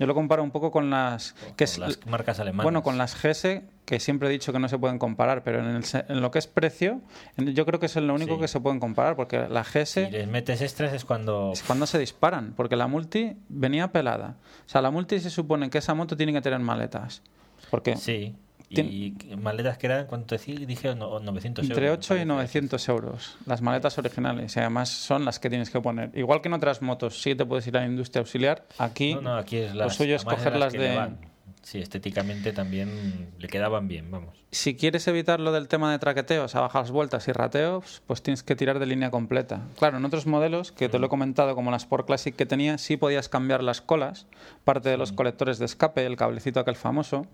Yo 0.00 0.06
lo 0.06 0.14
comparo 0.14 0.42
un 0.42 0.50
poco 0.50 0.72
con 0.72 0.90
las 0.90 1.34
que 1.56 1.66
Con 1.66 1.80
las 1.80 2.06
marcas 2.06 2.40
alemanas. 2.40 2.64
bueno, 2.64 2.82
con 2.82 2.98
las 2.98 3.14
GS 3.14 3.62
que 3.84 4.00
siempre 4.00 4.28
he 4.28 4.32
dicho 4.32 4.52
que 4.52 4.58
no 4.58 4.68
se 4.68 4.78
pueden 4.78 4.98
comparar, 4.98 5.44
pero 5.44 5.60
en, 5.60 5.76
el 5.76 5.84
en 6.08 6.20
lo 6.22 6.30
que 6.30 6.38
es 6.40 6.46
precio, 6.46 7.00
yo 7.36 7.66
creo 7.66 7.78
que 7.78 7.86
es 7.86 7.96
lo 7.96 8.14
único 8.14 8.34
Sí. 8.36 8.40
que 8.40 8.48
se 8.48 8.60
pueden 8.60 8.80
comparar 8.80 9.14
porque 9.14 9.46
la 9.48 9.62
GS 9.62 10.06
Si 10.06 10.10
les 10.10 10.26
metes 10.26 10.60
extras 10.62 10.92
es 10.92 11.04
cuando... 11.04 11.50
es 11.52 11.62
cuando 11.62 11.86
se 11.86 11.98
disparan, 11.98 12.54
porque 12.56 12.76
la 12.76 12.86
multi 12.86 13.36
venía 13.48 13.92
pelada. 13.92 14.36
O 14.66 14.68
sea, 14.68 14.80
la 14.80 14.90
multi 14.90 15.20
se 15.20 15.28
supone 15.30 15.70
que 15.70 15.78
esa 15.78 15.94
moto 15.94 16.16
tiene 16.16 16.32
que 16.32 16.40
tener 16.40 16.60
maletas. 16.60 17.22
Porque 17.70 17.96
Sí. 17.96 18.34
Tien- 18.74 18.88
Y 18.88 19.36
maletas 19.36 19.78
que 19.78 19.86
eran, 19.88 20.06
¿cuánto 20.06 20.34
decía? 20.36 20.54
Dije 20.54 20.94
no- 20.94 21.18
900 21.18 21.64
euros. 21.64 21.70
entre 21.76 21.86
me 21.88 21.92
8 21.92 22.14
y 22.14 22.18
parece. 22.18 22.26
900 22.26 22.88
euros, 22.88 23.36
las 23.46 23.60
maletas 23.62 23.98
originales, 23.98 24.54
y 24.56 24.60
además 24.60 24.88
son 24.90 25.24
las 25.24 25.38
que 25.40 25.50
tienes 25.50 25.70
que 25.70 25.80
poner. 25.80 26.10
Igual 26.16 26.40
que 26.40 26.48
en 26.48 26.54
otras 26.54 26.80
motos, 26.80 27.20
sí 27.20 27.34
te 27.34 27.44
puedes 27.44 27.66
ir 27.66 27.76
a 27.76 27.80
la 27.80 27.86
industria 27.86 28.20
auxiliar, 28.20 28.64
aquí 28.78 29.14
No, 29.14 29.22
no, 29.22 29.34
aquí 29.36 29.56
es 29.56 29.72
lo 29.74 29.84
las, 29.86 29.96
suyo 29.96 30.14
es 30.16 30.22
además 30.24 30.34
coger 30.44 30.56
las 30.56 30.72
que 30.72 30.78
le 30.78 30.88
de... 30.88 30.96
van. 30.96 31.18
Sí, 31.62 31.78
estéticamente 31.78 32.52
también 32.52 33.32
le 33.38 33.48
quedaban 33.48 33.86
bien, 33.86 34.10
vamos. 34.10 34.34
Si 34.52 34.74
quieres 34.74 35.06
evitar 35.06 35.38
lo 35.38 35.52
del 35.52 35.68
tema 35.68 35.92
de 35.92 36.00
traqueteos 36.00 36.56
a 36.56 36.60
bajas 36.60 36.90
vueltas 36.90 37.28
y 37.28 37.32
rateos, 37.32 38.02
pues 38.08 38.20
tienes 38.20 38.42
que 38.42 38.56
tirar 38.56 38.80
de 38.80 38.86
línea 38.86 39.10
completa. 39.12 39.60
Claro, 39.78 39.98
en 39.98 40.04
otros 40.04 40.26
modelos, 40.26 40.72
que 40.72 40.88
te 40.88 40.98
lo 40.98 41.06
he 41.06 41.08
comentado, 41.08 41.54
como 41.54 41.70
la 41.70 41.76
Sport 41.76 42.06
Classic 42.08 42.34
que 42.34 42.46
tenía, 42.46 42.76
sí 42.76 42.96
podías 42.96 43.28
cambiar 43.28 43.62
las 43.62 43.80
colas, 43.80 44.26
parte 44.64 44.88
de 44.88 44.96
los 44.96 45.12
colectores 45.12 45.60
de 45.60 45.66
escape, 45.66 46.04
el 46.04 46.16
cablecito 46.16 46.58
aquel 46.58 46.74
famoso, 46.74 47.26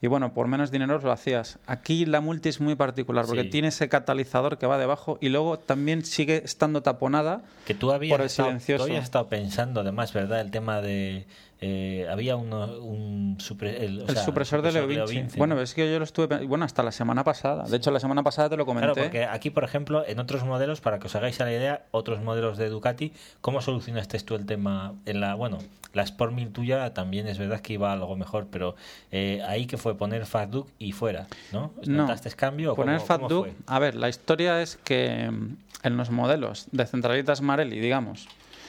y 0.00 0.08
bueno, 0.08 0.34
por 0.34 0.48
menos 0.48 0.72
dinero 0.72 0.98
lo 0.98 1.12
hacías. 1.12 1.60
Aquí 1.68 2.04
la 2.06 2.20
multi 2.20 2.48
es 2.48 2.60
muy 2.60 2.74
particular, 2.74 3.26
porque 3.26 3.42
Sí. 3.44 3.50
tiene 3.50 3.68
ese 3.68 3.88
catalizador 3.88 4.58
que 4.58 4.66
va 4.66 4.78
debajo 4.78 5.16
y 5.20 5.28
luego 5.28 5.60
también 5.60 6.04
sigue 6.04 6.42
estando 6.44 6.82
taponada. 6.82 7.42
Que 7.66 7.74
tú 7.74 7.92
habías, 7.92 8.10
Por 8.14 8.20
el 8.22 8.26
estado, 8.26 8.48
silencioso. 8.48 8.84
tú 8.84 8.90
habías 8.90 9.04
estado 9.04 9.28
pensando, 9.28 9.82
además, 9.82 10.12
¿verdad? 10.12 10.40
El 10.40 10.50
tema 10.50 10.80
de... 10.80 11.26
eh, 11.60 12.06
había 12.08 12.36
uno, 12.36 12.66
un 12.78 13.36
supre- 13.38 13.80
el, 13.80 14.02
o 14.02 14.06
el 14.06 14.14
sea, 14.14 14.24
supresor 14.24 14.62
de 14.62 14.70
Leo 14.70 14.86
Vinci. 14.86 15.14
Vinci, 15.16 15.36
Bueno, 15.38 15.56
¿no? 15.56 15.60
es 15.60 15.74
que 15.74 15.90
yo 15.90 15.98
lo 15.98 16.04
estuve... 16.04 16.46
Bueno, 16.48 16.64
hasta 16.64 16.82
la 16.82 16.92
semana 16.92 17.24
pasada. 17.24 17.64
De 17.64 17.76
hecho, 17.76 17.90
la 17.90 18.00
semana 18.00 18.22
pasada 18.22 18.48
te 18.48 18.56
lo 18.56 18.64
comenté. 18.64 18.92
Claro, 18.92 19.02
porque 19.02 19.24
aquí, 19.24 19.50
por 19.50 19.64
ejemplo, 19.64 20.04
en 20.06 20.18
otros 20.18 20.44
modelos, 20.44 20.80
para 20.80 20.98
que 20.98 21.06
os 21.06 21.14
hagáis 21.14 21.40
a 21.40 21.44
la 21.44 21.52
idea, 21.52 21.84
otros 21.90 22.22
modelos 22.22 22.56
de 22.56 22.70
Ducati, 22.70 23.12
¿cómo 23.40 23.60
solucionaste 23.60 24.18
tú 24.20 24.34
el 24.34 24.46
tema? 24.46 24.94
En 25.04 25.20
la, 25.20 25.34
bueno, 25.34 25.58
la 25.92 26.02
Sport 26.02 26.32
1000 26.32 26.52
tuya 26.52 26.94
también 26.94 27.26
es 27.26 27.38
verdad 27.38 27.60
que 27.60 27.74
iba 27.74 27.92
algo 27.92 28.16
mejor, 28.16 28.46
pero 28.50 28.76
eh, 29.12 29.42
ahí 29.46 29.66
que 29.66 29.76
fue 29.76 29.96
poner 29.96 30.24
Fast 30.24 30.50
Duke 30.50 30.72
y 30.78 30.92
fuera, 30.92 31.26
¿no? 31.52 31.72
No. 31.86 32.06
¿Notaste 32.06 32.30
cambio? 32.30 32.72
o 32.72 32.76
Poner 32.76 33.00
Fat 33.00 33.22
Duke, 33.22 33.54
a 33.66 33.78
ver, 33.78 33.94
la 33.94 34.08
historia 34.08 34.62
es 34.62 34.76
que 34.76 35.30
mm, 35.30 35.56
en 35.82 35.96
los 35.96 36.10
modelos 36.10 36.66
de 36.72 36.86
centralitas 36.86 37.42
Marelli, 37.42 37.78
digamos, 37.78 38.28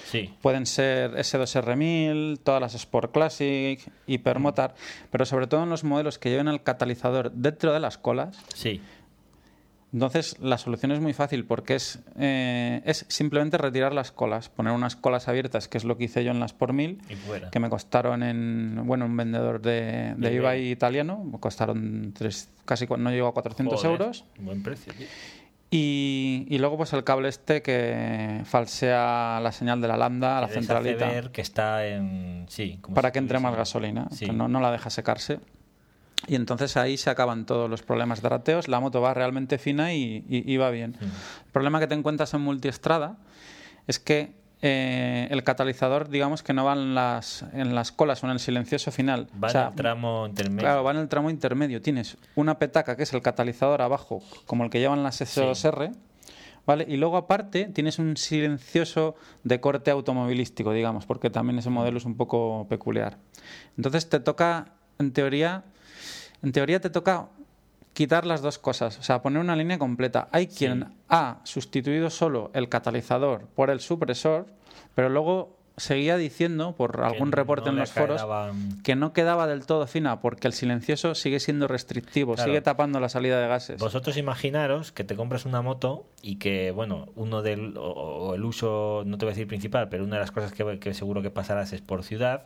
Sí, 0.09 0.33
pueden 0.41 0.65
ser 0.65 1.11
S2R1000, 1.15 2.39
todas 2.43 2.61
las 2.61 2.73
Sport 2.75 3.11
Classic, 3.13 3.79
Hypermotar, 4.07 4.73
pero 5.11 5.25
sobre 5.25 5.47
todo 5.47 5.63
en 5.63 5.69
los 5.69 5.83
modelos 5.83 6.17
que 6.17 6.29
lleven 6.29 6.47
el 6.47 6.63
catalizador 6.63 7.31
dentro 7.31 7.73
de 7.73 7.79
las 7.79 7.97
colas. 7.97 8.37
sí. 8.53 8.81
Entonces 9.91 10.37
la 10.39 10.59
solución 10.59 10.91
es 10.91 10.99
muy 10.99 11.13
fácil 11.13 11.45
porque 11.45 11.73
es, 11.73 11.97
eh, 12.19 12.83
es 12.85 13.07
simplemente 13.09 13.57
retirar 13.57 13.91
las 13.91 14.11
colas, 14.11 14.47
poner 14.47 14.71
unas 14.71 14.95
colas 14.95 15.27
abiertas, 15.27 15.67
que 15.67 15.79
es 15.79 15.83
lo 15.83 15.97
que 15.97 16.03
hice 16.03 16.23
yo 16.23 16.29
en 16.29 16.39
las 16.39 16.53
por 16.53 16.73
1000, 16.73 17.01
Y 17.09 17.15
fuera. 17.15 17.49
que 17.49 17.59
me 17.59 17.71
costaron 17.71 18.21
en 18.21 18.83
bueno 18.85 19.05
un 19.07 19.17
vendedor 19.17 19.59
de, 19.63 20.13
de 20.15 20.35
eBay 20.35 20.69
italiano, 20.69 21.23
me 21.23 21.39
costaron 21.39 22.13
tres, 22.15 22.49
casi 22.65 22.85
no 22.99 23.09
llegó 23.09 23.29
a 23.29 23.33
400 23.33 23.81
Joder, 23.81 23.91
euros. 23.91 24.25
Buen 24.37 24.61
precio, 24.61 24.93
tío. 24.93 25.07
Y, 25.71 26.47
y 26.49 26.57
luego 26.57 26.77
pues 26.77 26.93
el 26.93 27.03
cable 27.03 27.29
este 27.29 27.61
que 27.61 28.41
falsea 28.45 29.39
la 29.41 29.51
señal 29.51 29.81
de 29.81 29.87
la 29.87 29.97
lambda, 29.97 30.41
la 30.41 30.47
Que 30.47 30.55
les 30.55 30.57
hace 30.57 30.67
centralita, 30.67 31.07
ver 31.07 31.31
que 31.31 31.41
está 31.41 31.85
en... 31.85 32.45
Sí, 32.49 32.79
como 32.81 32.95
para 32.95 33.09
si 33.09 33.13
que 33.13 33.19
entre 33.19 33.39
más 33.39 33.55
gasolina, 33.55 34.07
Sí. 34.11 34.25
que 34.25 34.33
no, 34.33 34.47
no 34.47 34.59
la 34.61 34.71
deja 34.71 34.89
secarse. 34.89 35.39
Y 36.27 36.35
entonces 36.35 36.75
ahí 36.75 36.97
se 36.97 37.09
acaban 37.11 37.45
todos 37.45 37.69
los 37.69 37.83
problemas 37.83 38.21
de 38.21 38.29
rateos, 38.29 38.67
la 38.67 38.79
moto 38.79 38.99
va 38.99 39.13
realmente 39.13 39.57
fina 39.59 39.93
y, 39.93 40.25
y- 40.27 40.51
y 40.51 40.57
va 40.57 40.69
bien. 40.71 40.97
Mm. 40.99 41.03
El 41.05 41.51
problema 41.53 41.79
que 41.79 41.87
te 41.87 41.93
encuentras 41.95 42.33
en 42.33 42.41
multiestrada 42.41 43.17
es 43.87 43.99
que 43.99 44.33
eh, 44.61 45.27
el 45.31 45.43
catalizador, 45.43 46.09
digamos 46.09 46.43
que 46.43 46.53
no 46.53 46.65
va 46.65 46.73
en 46.73 46.93
las, 46.93 47.45
en 47.53 47.75
las 47.75 47.93
colas 47.93 48.21
o 48.23 48.27
en 48.27 48.33
el 48.33 48.39
silencioso 48.39 48.91
final. 48.91 49.27
Va 49.41 49.47
O 49.47 49.51
sea, 49.51 49.61
en 49.63 49.67
el 49.69 49.75
tramo 49.75 50.27
intermedio. 50.27 50.59
Claro, 50.59 50.83
va 50.83 50.91
en 50.91 50.97
el 50.97 51.07
tramo 51.07 51.29
intermedio. 51.29 51.81
Tienes 51.81 52.17
una 52.35 52.59
petaca 52.59 52.97
que 52.97 53.03
es 53.03 53.13
el 53.13 53.21
catalizador 53.21 53.81
abajo, 53.81 54.21
como 54.45 54.65
el 54.65 54.69
que 54.69 54.79
llevan 54.79 55.01
las 55.01 55.21
S2R, 55.21 55.95
¿vale? 56.65 56.85
Y 56.89 56.97
luego 56.97 57.15
aparte 57.15 57.65
tienes 57.65 57.99
un 57.99 58.17
silencioso 58.17 59.15
de 59.45 59.61
corte 59.61 59.91
automovilístico, 59.91 60.73
digamos, 60.73 61.05
porque 61.05 61.29
también 61.29 61.59
ese 61.59 61.69
modelo 61.69 61.97
es 61.97 62.05
un 62.05 62.17
poco 62.17 62.67
peculiar. 62.69 63.17
Entonces 63.77 64.09
te 64.09 64.19
toca, 64.19 64.73
en 64.97 65.13
teoría, 65.13 65.63
en 66.43 66.51
teoría 66.51 66.81
te 66.81 66.89
toca 66.89 67.29
quitar 67.99 68.25
las 68.25 68.41
dos 68.41 68.57
cosas, 68.59 68.97
o 68.97 69.03
sea, 69.03 69.21
poner 69.21 69.41
una 69.41 69.57
línea 69.57 69.77
completa. 69.77 70.29
Hay 70.31 70.47
quien 70.47 70.85
ha 71.09 71.39
sustituido 71.43 72.09
solo 72.09 72.49
el 72.53 72.69
catalizador 72.69 73.47
por 73.55 73.69
el 73.69 73.81
supresor, 73.81 74.45
pero 74.95 75.09
luego 75.09 75.57
seguía 75.75 76.15
diciendo 76.15 76.75
por 76.77 76.95
Que 76.97 77.03
algún 77.05 77.33
reporte 77.33 77.65
no 77.65 77.71
en 77.71 77.79
los 77.79 77.91
foros 77.91 78.21
quedaban- 78.21 78.81
que 78.83 78.95
no 78.95 79.11
quedaba 79.11 79.47
del 79.47 79.65
todo 79.65 79.85
fina 79.85 80.21
porque 80.21 80.47
el 80.47 80.53
silencioso 80.53 81.13
sigue 81.13 81.41
siendo 81.41 81.67
restrictivo, 81.67 82.35
Claro. 82.35 82.49
sigue 82.49 82.61
tapando 82.61 83.01
la 83.01 83.09
salida 83.09 83.41
de 83.41 83.47
gases. 83.49 83.81
Vosotros 83.81 84.15
imaginaros 84.15 84.93
que 84.93 85.03
te 85.03 85.17
compras 85.17 85.45
una 85.45 85.61
moto 85.61 86.05
y 86.21 86.37
que, 86.37 86.71
bueno, 86.71 87.07
uno 87.15 87.41
del, 87.41 87.75
o, 87.77 87.81
o 87.83 88.35
el 88.35 88.45
uso, 88.45 89.03
no 89.05 89.17
te 89.17 89.25
voy 89.25 89.31
a 89.31 89.35
decir 89.35 89.47
principal, 89.47 89.89
pero 89.89 90.05
una 90.05 90.15
de 90.15 90.21
las 90.21 90.31
cosas 90.31 90.53
que, 90.53 90.79
que 90.79 90.93
seguro 90.93 91.21
que 91.21 91.31
pasarás 91.31 91.73
es 91.73 91.81
por 91.81 92.03
ciudad, 92.03 92.45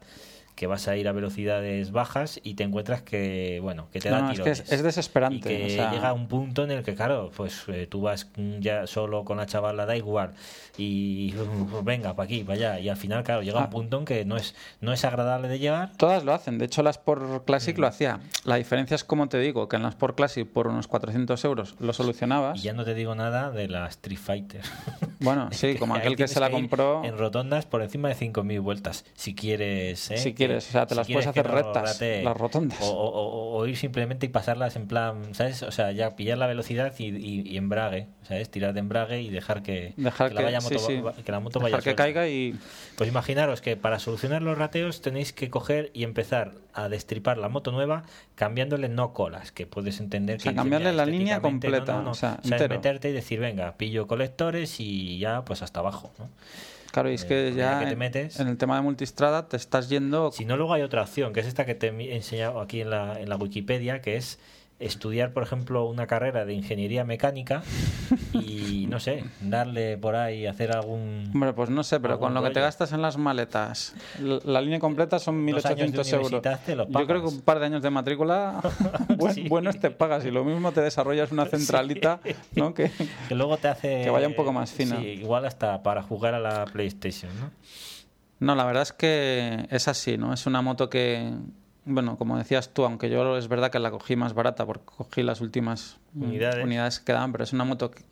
que 0.55 0.67
vas 0.67 0.88
a 0.88 0.95
ir 0.95 1.07
a 1.07 1.12
velocidades 1.12 1.91
bajas 1.91 2.39
y 2.43 2.53
te 2.55 2.63
encuentras 2.63 3.01
que, 3.01 3.60
bueno, 3.62 3.88
que 3.91 4.00
te 4.00 4.10
No, 4.10 4.15
da 4.17 4.22
no, 4.22 4.27
es 4.31 4.38
que 4.39 4.43
tirones. 4.43 4.60
es, 4.62 4.72
es 4.72 4.83
desesperante. 4.83 5.53
Y 5.53 5.57
que 5.57 5.65
o 5.65 5.69
sea, 5.69 5.91
llega 5.91 6.13
un 6.13 6.27
punto 6.27 6.63
en 6.63 6.72
el 6.72 6.83
que, 6.83 6.95
claro, 6.95 7.31
pues 7.36 7.63
eh, 7.67 7.88
tú 7.89 8.01
vas 8.01 8.27
mm, 8.38 8.60
ya 8.60 8.86
solo 8.88 9.24
con 9.25 9.38
la 9.38 9.45
chavala, 9.45 9.86
da 9.86 9.95
igual, 9.98 10.31
y 10.77 11.33
uh, 11.36 11.81
venga, 11.83 12.15
para 12.15 12.25
aquí, 12.25 12.43
para 12.43 12.55
allá, 12.55 12.79
y 12.79 12.89
al 12.89 12.98
final, 12.98 13.24
claro, 13.24 13.41
llega 13.41 13.60
Ah. 13.62 13.65
un 13.65 13.69
punto 13.69 14.00
en 14.00 14.05
que 14.05 14.25
no 14.25 14.38
es, 14.38 14.55
no 14.81 14.93
es 14.93 15.03
agradable 15.05 15.48
de 15.48 15.60
llevar. 15.60 15.91
Todas 15.98 16.24
lo 16.24 16.33
hacen. 16.33 16.57
De 16.57 16.65
hecho, 16.65 16.83
la 16.83 16.89
Sport 16.91 17.22
Mm. 17.24 17.38
Classic 17.45 17.77
lo 17.77 17.88
hacía. 17.88 18.19
La 18.45 18.55
diferencia 18.55 18.95
es, 18.95 19.03
como 19.03 19.27
te 19.29 19.39
digo, 19.39 19.67
que 19.69 19.75
en 19.75 19.83
la 19.83 19.89
Sport 19.89 20.15
Classic 20.17 20.48
por 20.48 20.67
unos 20.67 20.88
400 20.88 21.43
euros 21.45 21.75
lo 21.79 21.91
Y 21.91 21.93
solucionabas. 21.93 22.62
ya 22.63 22.74
no 22.74 22.83
te 22.86 22.93
digo 22.93 23.15
nada 23.15 23.51
de 23.51 23.67
la 23.67 23.88
Street 23.88 24.19
Fighter. 24.19 24.62
Bueno, 25.24 25.48
sí, 25.51 25.75
como 25.75 25.95
aquel 25.95 26.17
que 26.17 26.27
se 26.27 26.41
la 26.41 26.50
compró. 26.51 27.01
En 27.05 27.17
rotondas 27.17 27.65
por 27.65 27.81
encima 27.81 28.10
de 28.10 28.15
5.000 28.15 28.60
vueltas. 28.62 29.05
Si 29.13 29.33
quieres. 29.33 30.12
¿eh? 30.12 30.17
Si 30.17 30.33
que 30.33 30.42
quieres, 30.47 30.67
o 30.69 30.71
sea, 30.71 30.85
te 30.85 30.95
las 30.95 31.07
puedes 31.07 31.27
hacer 31.27 31.47
rectas, 31.47 32.01
las 32.01 32.38
rotondas. 32.38 32.79
O, 32.81 33.65
ir 33.67 33.77
simplemente 33.77 34.25
y 34.25 34.29
pasarlas 34.29 34.75
en 34.75 34.88
plan, 34.88 35.33
¿sabes? 35.33 35.63
O 35.63 35.71
sea, 35.71 35.91
ya 35.91 36.15
pillar 36.15 36.38
la 36.38 36.47
velocidad 36.47 36.93
y, 36.97 37.05
y, 37.05 37.57
embrague, 37.57 38.07
¿sabes? 38.23 38.50
Tirar 38.50 38.73
de 38.73 38.81
embrague 38.81 39.21
y 39.21 39.29
dejar 39.29 39.63
que, 39.63 39.93
dejar 39.95 40.29
que, 40.29 40.35
la, 40.35 40.41
vaya 40.41 40.59
moto, 40.59 41.13
que 41.23 41.31
la 41.31 41.39
moto 41.39 41.59
dejar 41.59 41.83
que 41.83 41.95
caiga 41.95 42.27
y... 42.27 42.55
Pues 42.97 43.09
imaginaros 43.09 43.62
que 43.62 43.75
para 43.75 44.00
solucionar 44.00 44.41
los 44.41 44.57
rateos 44.57 45.01
tenéis 45.01 45.33
que 45.33 45.50
coger 45.50 45.91
y 45.93 46.03
empezar 46.03 46.53
a 46.73 46.89
destripar 46.89 47.38
la 47.38 47.50
moto 47.50 47.71
nueva 47.71 48.03
cambiándole 48.35 48.89
no 48.89 49.13
colas, 49.13 49.51
que 49.51 49.65
puedes 49.65 50.00
entender 50.00 50.38
que... 50.38 50.50
O 50.50 50.51
sea, 50.51 50.55
cambiarle 50.55 50.93
la 50.93 51.05
línea 51.05 51.41
completa, 51.41 52.00
o 52.00 52.13
sea, 52.13 52.39
meterte 52.43 53.09
y 53.09 53.13
decir, 53.13 53.39
venga, 53.39 53.75
pillo 53.77 54.07
colectores 54.07 54.79
y 54.79 55.19
ya 55.19 55.45
pues 55.45 55.62
hasta 55.62 55.79
abajo, 55.79 56.12
¿no? 56.19 56.29
Claro, 56.93 57.09
y 57.09 57.15
es 57.15 57.25
que 57.25 57.47
eh, 57.47 57.53
ya 57.55 57.83
te 57.89 57.95
metes, 57.95 58.39
en 58.39 58.47
el 58.47 58.55
tema 58.55 58.75
de 58.75 58.83
multistrada 58.83 59.50
te 59.50 59.57
estás 59.57 59.89
yendo... 59.89 60.31
Si 60.31 60.45
no, 60.45 60.57
luego 60.57 60.73
hay 60.73 60.83
otra 60.83 61.01
opción, 61.01 61.33
que 61.33 61.39
es 61.39 61.47
esta 61.47 61.65
que 61.65 61.73
te 61.73 61.88
he 61.88 62.15
enseñado 62.15 62.62
aquí 62.62 62.81
en 62.81 62.91
la, 62.91 63.19
en 63.19 63.29
la 63.29 63.35
Wikipedia, 63.35 64.00
que 64.00 64.15
es 64.15 64.38
estudiar, 64.85 65.31
por 65.31 65.43
ejemplo, 65.43 65.85
una 65.85 66.07
carrera 66.07 66.45
de 66.45 66.53
ingeniería 66.53 67.03
mecánica 67.03 67.63
y, 68.33 68.87
no 68.89 68.99
sé, 68.99 69.23
darle 69.41 69.97
por 69.97 70.15
ahí, 70.15 70.45
hacer 70.45 70.71
algún... 70.71 71.29
Hombre, 71.33 71.53
pues 71.53 71.69
no 71.69 71.83
sé, 71.83 71.99
pero 71.99 72.19
con 72.19 72.33
lo 72.33 72.43
que 72.43 72.51
te 72.51 72.59
gastas 72.59 72.93
en 72.93 73.01
las 73.01 73.17
maletas, 73.17 73.95
la, 74.19 74.61
línea 74.61 74.79
completa 74.79 75.19
son 75.19 75.45
1.800 75.45 76.13
euros. 76.13 76.31
Yo 76.89 77.07
creo 77.07 77.21
que 77.21 77.27
un 77.27 77.41
par 77.41 77.59
de 77.59 77.65
años 77.65 77.81
de 77.81 77.89
matrícula 77.89 78.61
buenos 79.49 79.79
te 79.79 79.91
pagas 79.91 80.25
y 80.25 80.31
lo 80.31 80.43
mismo 80.43 80.71
te 80.71 80.81
desarrollas 80.81 81.31
una 81.31 81.45
centralita 81.45 82.19
¿no? 82.55 82.73
que, 82.73 82.91
que 83.27 83.35
luego 83.35 83.57
te 83.57 83.67
hace... 83.67 84.03
Que 84.03 84.09
vaya 84.09 84.27
un 84.27 84.35
poco 84.35 84.53
más 84.53 84.71
fina. 84.71 84.99
Sí, 84.99 85.07
igual 85.07 85.45
hasta 85.45 85.81
para 85.83 86.01
jugar 86.03 86.33
a 86.33 86.39
la 86.39 86.65
PlayStation, 86.65 87.31
¿no? 87.39 87.51
No, 88.39 88.55
la 88.55 88.65
verdad 88.65 88.83
es 88.83 88.91
que 88.91 89.67
es 89.69 89.87
así, 89.87 90.17
¿no? 90.17 90.33
Es 90.33 90.45
una 90.45 90.61
moto 90.61 90.89
que, 90.89 91.31
bueno, 91.85 92.17
como 92.17 92.37
decías 92.37 92.69
tú, 92.69 92.85
aunque 92.85 93.09
yo 93.09 93.37
es 93.37 93.47
verdad 93.47 93.71
que 93.71 93.79
la 93.79 93.91
cogí 93.91 94.15
más 94.15 94.33
barata 94.33 94.65
porque 94.65 94.85
cogí 94.85 95.23
las 95.23 95.41
últimas 95.41 95.97
unidades, 96.15 96.99
que 96.99 97.05
quedaban, 97.05 97.31
pero 97.31 97.43
es 97.43 97.53
una 97.53 97.65
moto 97.65 97.91
que, 97.91 98.03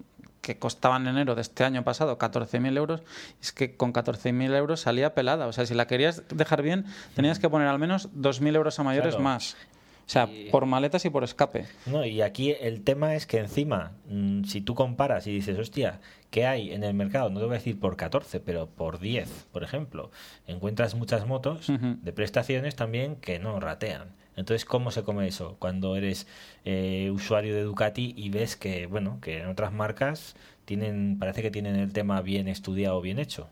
costaba 0.60 0.98
en 0.98 1.08
enero 1.08 1.36
de 1.36 1.42
este 1.42 1.64
año 1.64 1.84
pasado 1.84 2.18
14.000 2.18 2.76
euros, 2.76 3.04
es 3.42 3.52
que 3.52 3.76
con 3.78 3.94
14.000 3.94 4.54
euros 4.56 4.82
salía 4.82 5.14
pelada. 5.14 5.48
O 5.48 5.54
sea, 5.54 5.66
si 5.66 5.74
la 5.74 5.88
querías 5.88 6.24
dejar 6.30 6.62
bien, 6.62 6.86
tenías 7.16 7.40
que 7.40 7.48
poner 7.48 7.68
al 7.68 7.80
menos 7.80 8.10
2.000 8.16 8.56
euros 8.56 8.80
a 8.80 8.84
mayores 8.84 9.18
más. 9.18 9.56
O 10.12 10.14
sea, 10.14 10.30
por 10.52 10.66
maletas 10.66 11.06
y 11.06 11.10
por 11.10 11.24
escape. 11.24 11.68
No, 11.86 12.06
y 12.06 12.22
aquí 12.22 12.54
el 12.60 12.82
tema 12.82 13.16
es 13.16 13.26
que 13.26 13.38
encima, 13.38 13.94
mm, 14.10 14.44
si 14.44 14.60
tú 14.60 14.76
comparas 14.76 15.26
y 15.26 15.32
dices, 15.32 15.58
hostia, 15.58 16.02
¿qué 16.30 16.46
hay 16.46 16.74
en 16.74 16.84
el 16.84 16.94
mercado? 16.94 17.30
No 17.30 17.40
te 17.40 17.46
voy 17.46 17.56
a 17.56 17.60
decir 17.60 17.80
por 17.80 17.96
14, 17.96 18.42
pero 18.42 18.68
por 18.68 19.00
10, 19.00 19.48
por 19.54 19.64
ejemplo. 19.64 20.12
Encuentras 20.48 20.96
muchas 20.96 21.26
motos 21.26 21.72
de 21.80 22.12
prestaciones 22.12 22.76
también 22.76 23.16
que 23.16 23.40
no 23.40 23.58
ratean. 23.62 24.10
Entonces, 24.36 24.66
¿cómo 24.66 24.92
se 24.92 25.04
come 25.04 25.30
eso? 25.30 25.56
Cuando 25.60 25.96
eres 25.96 26.28
eh, 26.66 27.10
usuario 27.14 27.56
de 27.56 27.64
Ducati 27.64 28.14
y 28.18 28.32
ves 28.32 28.58
que, 28.58 28.88
bueno, 28.88 29.20
que 29.22 29.40
en 29.40 29.48
otras 29.48 29.72
marcas 29.72 30.36
tienen, 30.66 31.20
parece 31.20 31.42
que 31.42 31.52
tienen 31.52 31.78
el 31.78 31.94
tema 31.94 32.22
bien 32.22 32.50
estudiado, 32.50 33.00
bien 33.00 33.18
hecho. 33.18 33.48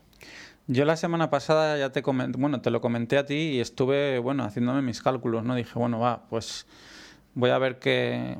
Yo 0.72 0.84
la 0.84 0.94
semana 0.94 1.30
pasada 1.30 1.76
ya 1.78 1.90
te 1.90 2.00
bueno, 2.00 2.60
te 2.60 2.70
lo 2.70 2.80
comenté 2.80 3.18
a 3.18 3.26
ti 3.26 3.34
y 3.34 3.60
estuve, 3.60 4.20
bueno, 4.20 4.44
haciéndome 4.44 4.82
mis 4.82 5.02
cálculos, 5.02 5.42
¿no? 5.42 5.56
Dije, 5.56 5.76
bueno, 5.76 5.98
va, 5.98 6.28
pues 6.30 6.64
voy 7.34 7.50
a 7.50 7.58
ver 7.58 7.80
qué 7.80 8.36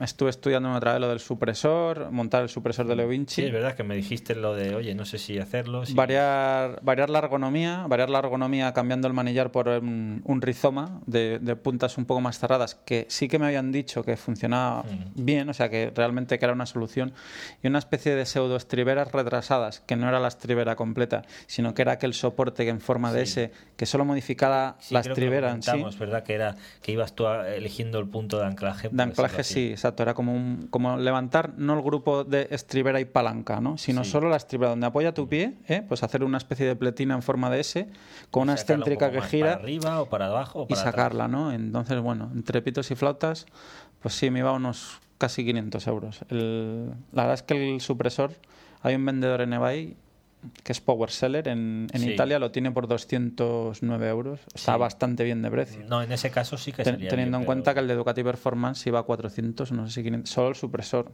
estuve 0.00 0.30
estudiando 0.30 0.72
otra 0.72 0.92
vez 0.92 1.00
lo 1.00 1.08
del 1.08 1.20
supresor, 1.20 2.10
montar 2.10 2.42
el 2.42 2.48
supresor 2.48 2.86
de 2.86 2.96
Leo 2.96 3.08
Vinci. 3.08 3.36
Sí, 3.36 3.44
es 3.44 3.52
verdad 3.52 3.74
que 3.74 3.82
me 3.82 3.94
dijiste 3.94 4.34
lo 4.34 4.54
de, 4.54 4.74
oye, 4.74 4.94
no 4.94 5.04
sé 5.04 5.18
si 5.18 5.38
hacerlo. 5.38 5.82
Variar, 5.94 6.80
variar 6.82 7.10
la 7.10 7.18
ergonomía, 7.18 7.86
variar 7.88 8.10
la 8.10 8.18
ergonomía 8.18 8.72
cambiando 8.72 9.08
el 9.08 9.14
manillar 9.14 9.50
por 9.50 9.68
un, 9.68 10.40
rizoma 10.40 11.00
de, 11.06 11.38
puntas 11.62 11.98
un 11.98 12.06
poco 12.06 12.20
más 12.20 12.38
cerradas, 12.38 12.74
que 12.74 13.06
sí 13.08 13.28
que 13.28 13.38
me 13.38 13.46
habían 13.46 13.72
dicho 13.72 14.02
que 14.02 14.16
funcionaba 14.16 14.82
mm. 14.82 15.24
bien, 15.24 15.48
o 15.48 15.54
sea, 15.54 15.68
que 15.68 15.92
realmente 15.94 16.38
que 16.38 16.44
era 16.44 16.54
una 16.54 16.66
solución, 16.66 17.12
y 17.62 17.68
una 17.68 17.78
especie 17.78 18.14
de 18.14 18.26
pseudo 18.26 18.56
estriberas 18.56 19.12
retrasadas, 19.12 19.80
que 19.80 19.96
no 19.96 20.08
era 20.08 20.20
la 20.20 20.28
estribera 20.28 20.76
completa, 20.76 21.22
sino 21.46 21.74
que 21.74 21.82
era 21.82 21.92
aquel 21.92 22.14
soporte 22.14 22.64
que 22.64 22.70
en 22.70 22.80
forma 22.80 23.12
de 23.12 23.22
S, 23.22 23.52
que 23.76 23.86
solo 23.86 24.04
modificaba 24.04 24.76
la 24.90 25.00
estribera 25.00 25.52
en 25.52 25.62
sí. 25.62 25.84
verdad 25.98 26.22
que 26.24 26.34
era 26.34 26.56
que 26.82 26.92
ibas 26.92 27.14
tú 27.14 27.26
eligiendo 27.26 27.98
el 27.98 28.08
punto 28.08 28.38
de 28.38 28.46
anclaje. 28.46 28.88
De 28.90 29.02
anclaje, 29.02 29.44
sí, 29.44 29.71
exacto. 29.72 30.02
Era 30.02 30.14
como, 30.14 30.34
un, 30.34 30.68
como 30.70 30.96
levantar 30.96 31.54
no 31.56 31.74
el 31.74 31.82
grupo 31.82 32.24
de 32.24 32.48
estribera 32.50 33.00
y 33.00 33.04
palanca, 33.04 33.60
¿no? 33.60 33.78
sino 33.78 34.04
solo 34.04 34.28
la 34.28 34.36
estribera 34.36 34.70
donde 34.70 34.86
apoya 34.86 35.12
tu 35.12 35.28
pie, 35.28 35.54
¿eh? 35.68 35.82
pues 35.86 36.02
hacer 36.02 36.22
una 36.24 36.38
especie 36.38 36.66
de 36.66 36.76
pletina 36.76 37.14
en 37.14 37.22
forma 37.22 37.50
de 37.50 37.60
S 37.60 37.88
con 38.30 38.44
una 38.44 38.54
excéntrica 38.54 39.10
que 39.10 39.20
gira. 39.22 39.52
Para 39.52 39.62
arriba 39.62 40.00
o 40.00 40.06
para 40.06 40.26
abajo. 40.26 40.66
y 40.68 40.74
sacarla, 40.74 41.28
¿no? 41.28 41.52
Entonces, 41.52 42.00
bueno, 42.00 42.30
entre 42.34 42.62
pitos 42.62 42.90
y 42.90 42.94
flautas, 42.94 43.46
pues 44.00 44.14
sí, 44.14 44.30
me 44.30 44.40
iba 44.40 44.50
a 44.50 44.54
unos 44.54 45.00
casi 45.18 45.44
500 45.44 45.86
euros. 45.86 46.20
la 46.28 46.94
verdad 47.12 47.34
es 47.34 47.42
que 47.42 47.74
el 47.74 47.80
supresor, 47.80 48.32
hay 48.82 48.96
un 48.96 49.06
vendedor 49.06 49.40
en 49.40 49.52
eBay 49.52 49.96
que 50.62 50.72
es 50.72 50.80
Power 50.80 51.10
Seller 51.10 51.48
en, 51.48 51.86
en 51.92 52.08
Italia, 52.08 52.38
lo 52.38 52.50
tiene 52.50 52.70
por 52.70 52.88
209 52.88 54.08
euros. 54.08 54.40
Está 54.54 54.76
bastante 54.76 55.24
bien 55.24 55.42
de 55.42 55.50
precio. 55.50 55.84
No, 55.88 56.02
en 56.02 56.12
ese 56.12 56.30
caso 56.30 56.56
sí 56.56 56.72
que 56.72 56.84
sería 56.84 57.08
Teniendo 57.08 57.38
en 57.38 57.44
cuenta 57.44 57.74
que 57.74 57.80
el 57.80 57.88
de 57.88 57.94
Ducati 57.94 58.22
Performance 58.22 58.86
iba 58.86 59.00
a 59.00 59.02
400, 59.02 59.72
no 59.72 59.86
sé 59.86 59.94
si 59.94 60.02
500, 60.02 60.30
solo 60.30 60.48
el 60.48 60.54
supresor. 60.54 61.12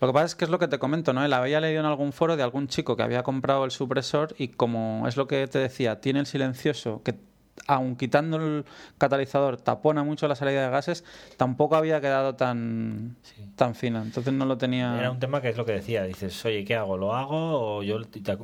Lo 0.00 0.08
que 0.08 0.12
pasa 0.12 0.26
es 0.26 0.34
que 0.34 0.44
es 0.44 0.50
lo 0.50 0.58
que 0.58 0.68
te 0.68 0.78
comento, 0.78 1.12
¿no? 1.12 1.24
Él 1.24 1.32
había 1.32 1.60
leído 1.60 1.80
en 1.80 1.86
algún 1.86 2.12
foro 2.12 2.36
de 2.36 2.42
algún 2.42 2.68
chico 2.68 2.96
que 2.96 3.02
había 3.02 3.22
comprado 3.22 3.64
el 3.64 3.70
supresor 3.70 4.34
y 4.38 4.48
como 4.48 5.06
es 5.08 5.16
lo 5.16 5.26
que 5.26 5.46
te 5.46 5.58
decía, 5.58 6.00
tiene 6.00 6.20
el 6.20 6.26
silencioso 6.26 7.02
que 7.02 7.14
aun 7.66 7.96
quitando 7.96 8.36
el 8.36 8.64
catalizador, 8.98 9.56
tapona 9.56 10.04
mucho 10.04 10.28
la 10.28 10.34
salida 10.34 10.64
de 10.64 10.70
gases, 10.70 11.04
tampoco 11.36 11.76
había 11.76 12.00
quedado 12.00 12.34
tan, 12.34 13.16
tan 13.56 13.74
fina. 13.74 14.02
Entonces 14.02 14.32
no 14.32 14.44
lo 14.44 14.58
tenía. 14.58 14.98
Era 14.98 15.10
un 15.10 15.18
tema 15.18 15.40
que 15.40 15.48
es 15.48 15.56
lo 15.56 15.64
que 15.64 15.72
decía. 15.72 16.04
Dices, 16.04 16.44
oye, 16.44 16.64
¿qué 16.64 16.76
hago? 16.76 16.96
¿Lo 16.96 17.14
hago? 17.14 17.76
O 17.78 17.82
yo 17.82 17.98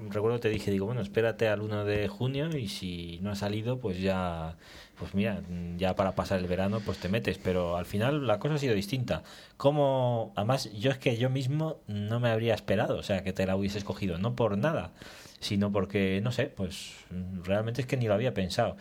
recuerdo 0.09 0.40
te 0.40 0.49
dije, 0.49 0.70
digo, 0.70 0.87
bueno, 0.87 1.01
espérate 1.01 1.49
al 1.49 1.61
1 1.61 1.85
de 1.85 2.09
junio 2.09 2.49
y 2.57 2.68
si 2.68 3.18
no 3.23 3.31
ha 3.31 3.37
salido, 3.37 3.79
pues 3.79 4.01
ya. 4.01 4.57
Pues 4.99 5.14
mira, 5.14 5.40
ya 5.79 5.96
para 5.96 6.14
pasar 6.14 6.40
el 6.40 6.46
verano, 6.46 6.81
pues 6.85 6.99
te 6.99 7.09
metes. 7.09 7.38
Pero 7.38 7.79
al 7.79 7.87
final 7.87 8.27
la 8.27 8.38
cosa 8.38 8.55
ha 8.55 8.59
sido 8.59 8.75
distinta. 8.75 9.23
Como, 9.57 10.33
además, 10.37 10.70
yo 10.75 10.90
es 10.90 10.99
que 10.99 11.16
yo 11.16 11.31
mismo 11.31 11.79
no 11.87 12.20
me 12.20 12.29
habría 12.29 12.55
esperado, 12.55 12.99
o 12.99 13.03
sea, 13.03 13.23
que 13.23 13.33
te 13.33 13.46
la 13.46 13.57
hubiese 13.57 13.79
escogido, 13.79 14.18
no 14.18 14.37
por 14.37 14.59
nada, 14.59 14.90
sino 15.40 15.72
porque, 15.72 16.20
no 16.22 16.33
sé, 16.33 16.46
pues 16.46 16.92
realmente 17.42 17.81
es 17.81 17.87
que 17.87 17.96
ni 17.96 18.07
lo 18.07 18.14
había 18.14 18.35
pensado 18.35 18.76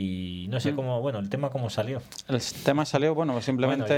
y 0.00 0.46
no 0.48 0.60
sé 0.60 0.72
mm. 0.72 0.76
cómo, 0.76 1.00
bueno, 1.00 1.18
el 1.18 1.28
tema 1.28 1.50
cómo 1.50 1.70
salió. 1.70 2.00
El 2.28 2.40
tema 2.64 2.84
salió, 2.84 3.16
bueno, 3.16 3.42
simplemente... 3.42 3.94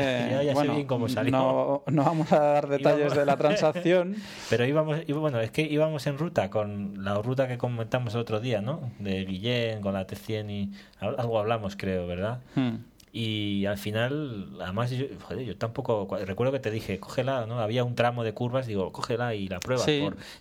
No, 1.30 1.82
no, 1.88 2.04
vamos 2.04 2.32
a 2.32 2.38
dar 2.38 2.68
detalles 2.70 3.14
de 3.14 3.26
la 3.26 3.36
transacción. 3.36 4.16
Pero 4.48 4.64
íbamos, 4.64 5.06
bueno, 5.08 5.40
es 5.40 5.50
que 5.50 5.60
íbamos 5.60 6.06
en 6.06 6.16
ruta 6.16 6.48
con 6.48 7.04
la 7.04 7.20
ruta 7.20 7.46
que 7.48 7.58
comentamos 7.58 8.14
el 8.14 8.20
otro 8.20 8.40
día, 8.40 8.62
¿no? 8.62 8.90
De 8.98 9.26
Guillén 9.26 9.82
con 9.82 9.92
la 9.92 10.06
T100 10.06 10.50
y 10.50 10.72
algo 11.00 11.38
hablamos, 11.38 11.76
creo, 11.76 12.06
¿verdad? 12.06 12.40
Hmm. 12.54 12.76
Y 13.12 13.66
al 13.66 13.76
final, 13.76 14.56
además, 14.60 14.90
yo, 14.92 15.06
joder, 15.22 15.44
yo 15.44 15.56
tampoco. 15.56 16.08
Recuerdo 16.24 16.52
que 16.52 16.60
te 16.60 16.70
dije, 16.70 17.00
cógela, 17.00 17.44
¿no? 17.46 17.58
Había 17.58 17.82
un 17.82 17.96
tramo 17.96 18.22
de 18.22 18.34
curvas, 18.34 18.68
digo, 18.68 18.92
cógela 18.92 19.34
y 19.34 19.48
la 19.48 19.58
prueba. 19.58 19.84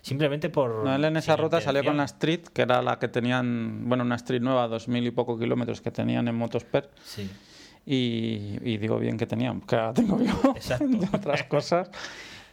simplemente 0.02 0.50
por. 0.50 0.84
No, 0.84 0.94
él 0.94 1.04
en 1.04 1.16
esa 1.16 1.36
ruta 1.36 1.60
salió 1.60 1.84
con 1.84 1.96
la 1.96 2.04
Street, 2.04 2.42
que 2.52 2.62
era 2.62 2.80
la 2.80 2.98
que 3.00 3.08
tenían, 3.08 3.88
bueno, 3.88 4.04
una 4.04 4.14
Street 4.16 4.40
nueva, 4.40 4.68
dos 4.68 4.86
mil 4.86 5.04
y 5.04 5.10
poco 5.10 5.36
kilómetros 5.36 5.80
que 5.80 5.90
tenían 5.90 6.28
en 6.28 6.36
Motosper. 6.36 6.88
Sí. 7.04 7.28
Y, 7.86 8.76
digo 8.76 8.98
bien 8.98 9.16
que 9.16 9.26
tenían, 9.26 9.62
que 9.62 9.74
ahora 9.74 9.94
tengo 9.94 10.20
yo 10.22 10.54
otras 11.12 11.44
cosas. 11.44 11.90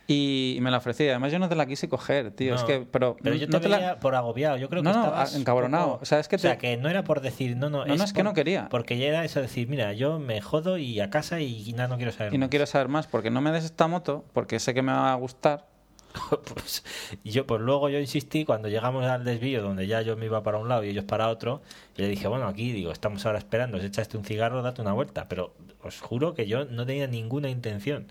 Y 0.10 0.58
me 0.62 0.72
la 0.72 0.78
ofrecí. 0.78 1.08
Además, 1.10 1.34
yo 1.34 1.40
no 1.40 1.50
te 1.50 1.56
la 1.56 1.66
quise 1.66 1.90
coger, 1.90 2.32
tío. 2.32 2.56
es 2.56 2.64
que, 2.64 2.88
pero, 2.90 3.18
pero 3.22 3.36
yo 3.36 3.50
te, 3.50 3.60
veía 3.60 4.00
por 4.00 4.16
agobiado. 4.16 4.56
Yo 4.56 4.70
creo 4.70 4.82
que 4.82 4.90
no, 4.90 4.96
estabas 4.96 5.36
encabronado. 5.36 6.00
O, 6.02 6.06
sea, 6.06 6.20
es 6.20 6.30
que, 6.30 6.38
que 6.38 6.78
no 6.78 6.88
era 6.88 7.04
por 7.04 7.20
decir, 7.20 7.58
no, 7.58 7.70
no. 7.70 7.86
No, 7.86 7.94
es, 7.94 8.14
que 8.14 8.24
no 8.24 8.34
quería. 8.34 8.70
Porque 8.70 8.98
ya 8.98 9.08
era 9.08 9.26
eso 9.26 9.40
de 9.40 9.48
decir, 9.48 9.68
mira, 9.68 9.92
yo 9.92 10.18
me 10.18 10.40
jodo 10.40 10.78
y 10.78 11.02
a 11.02 11.10
casa 11.10 11.42
y, 11.42 11.74
nada, 11.74 11.90
no 11.90 11.98
quiero 11.98 12.14
saber 12.14 12.34
Y 12.34 12.38
no 12.38 12.50
quiero 12.50 12.66
saber 12.66 12.88
más 12.88 13.06
porque 13.06 13.30
no 13.30 13.42
me 13.42 13.52
des 13.52 13.66
esta 13.66 13.88
moto, 13.88 14.24
porque 14.32 14.60
sé 14.60 14.74
que 14.74 14.82
me 14.82 14.94
va 14.94 15.12
a 15.12 15.16
gustar. 15.16 15.66
pues, 16.54 16.86
yo, 17.26 17.46
pues 17.46 17.62
luego 17.62 17.90
yo 17.90 18.00
insistí 18.00 18.46
cuando 18.46 18.70
llegamos 18.70 19.06
al 19.06 19.26
desvío 19.26 19.62
donde 19.62 19.88
ya 19.88 20.02
yo 20.02 20.16
me 20.16 20.26
iba 20.26 20.42
para 20.42 20.58
un 20.58 20.70
lado 20.70 20.86
y 20.86 20.90
ellos 20.90 21.04
para 21.04 21.28
otro, 21.28 21.62
y 21.98 22.02
le 22.02 22.08
dije, 22.08 22.30
bueno, 22.30 22.48
aquí 22.48 22.72
digo, 22.72 22.94
estamos 22.94 23.26
ahora 23.26 23.40
esperando, 23.40 23.78
si 23.80 23.88
echaste 23.88 24.18
un 24.18 24.24
cigarro, 24.24 24.62
date 24.62 24.82
una 24.82 24.94
vuelta. 24.94 25.28
Pero 25.28 25.54
os 25.84 26.00
juro 26.00 26.34
que 26.34 26.48
yo 26.48 26.64
no 26.64 26.86
tenía 26.86 27.08
ninguna 27.08 27.50
intención. 27.50 28.08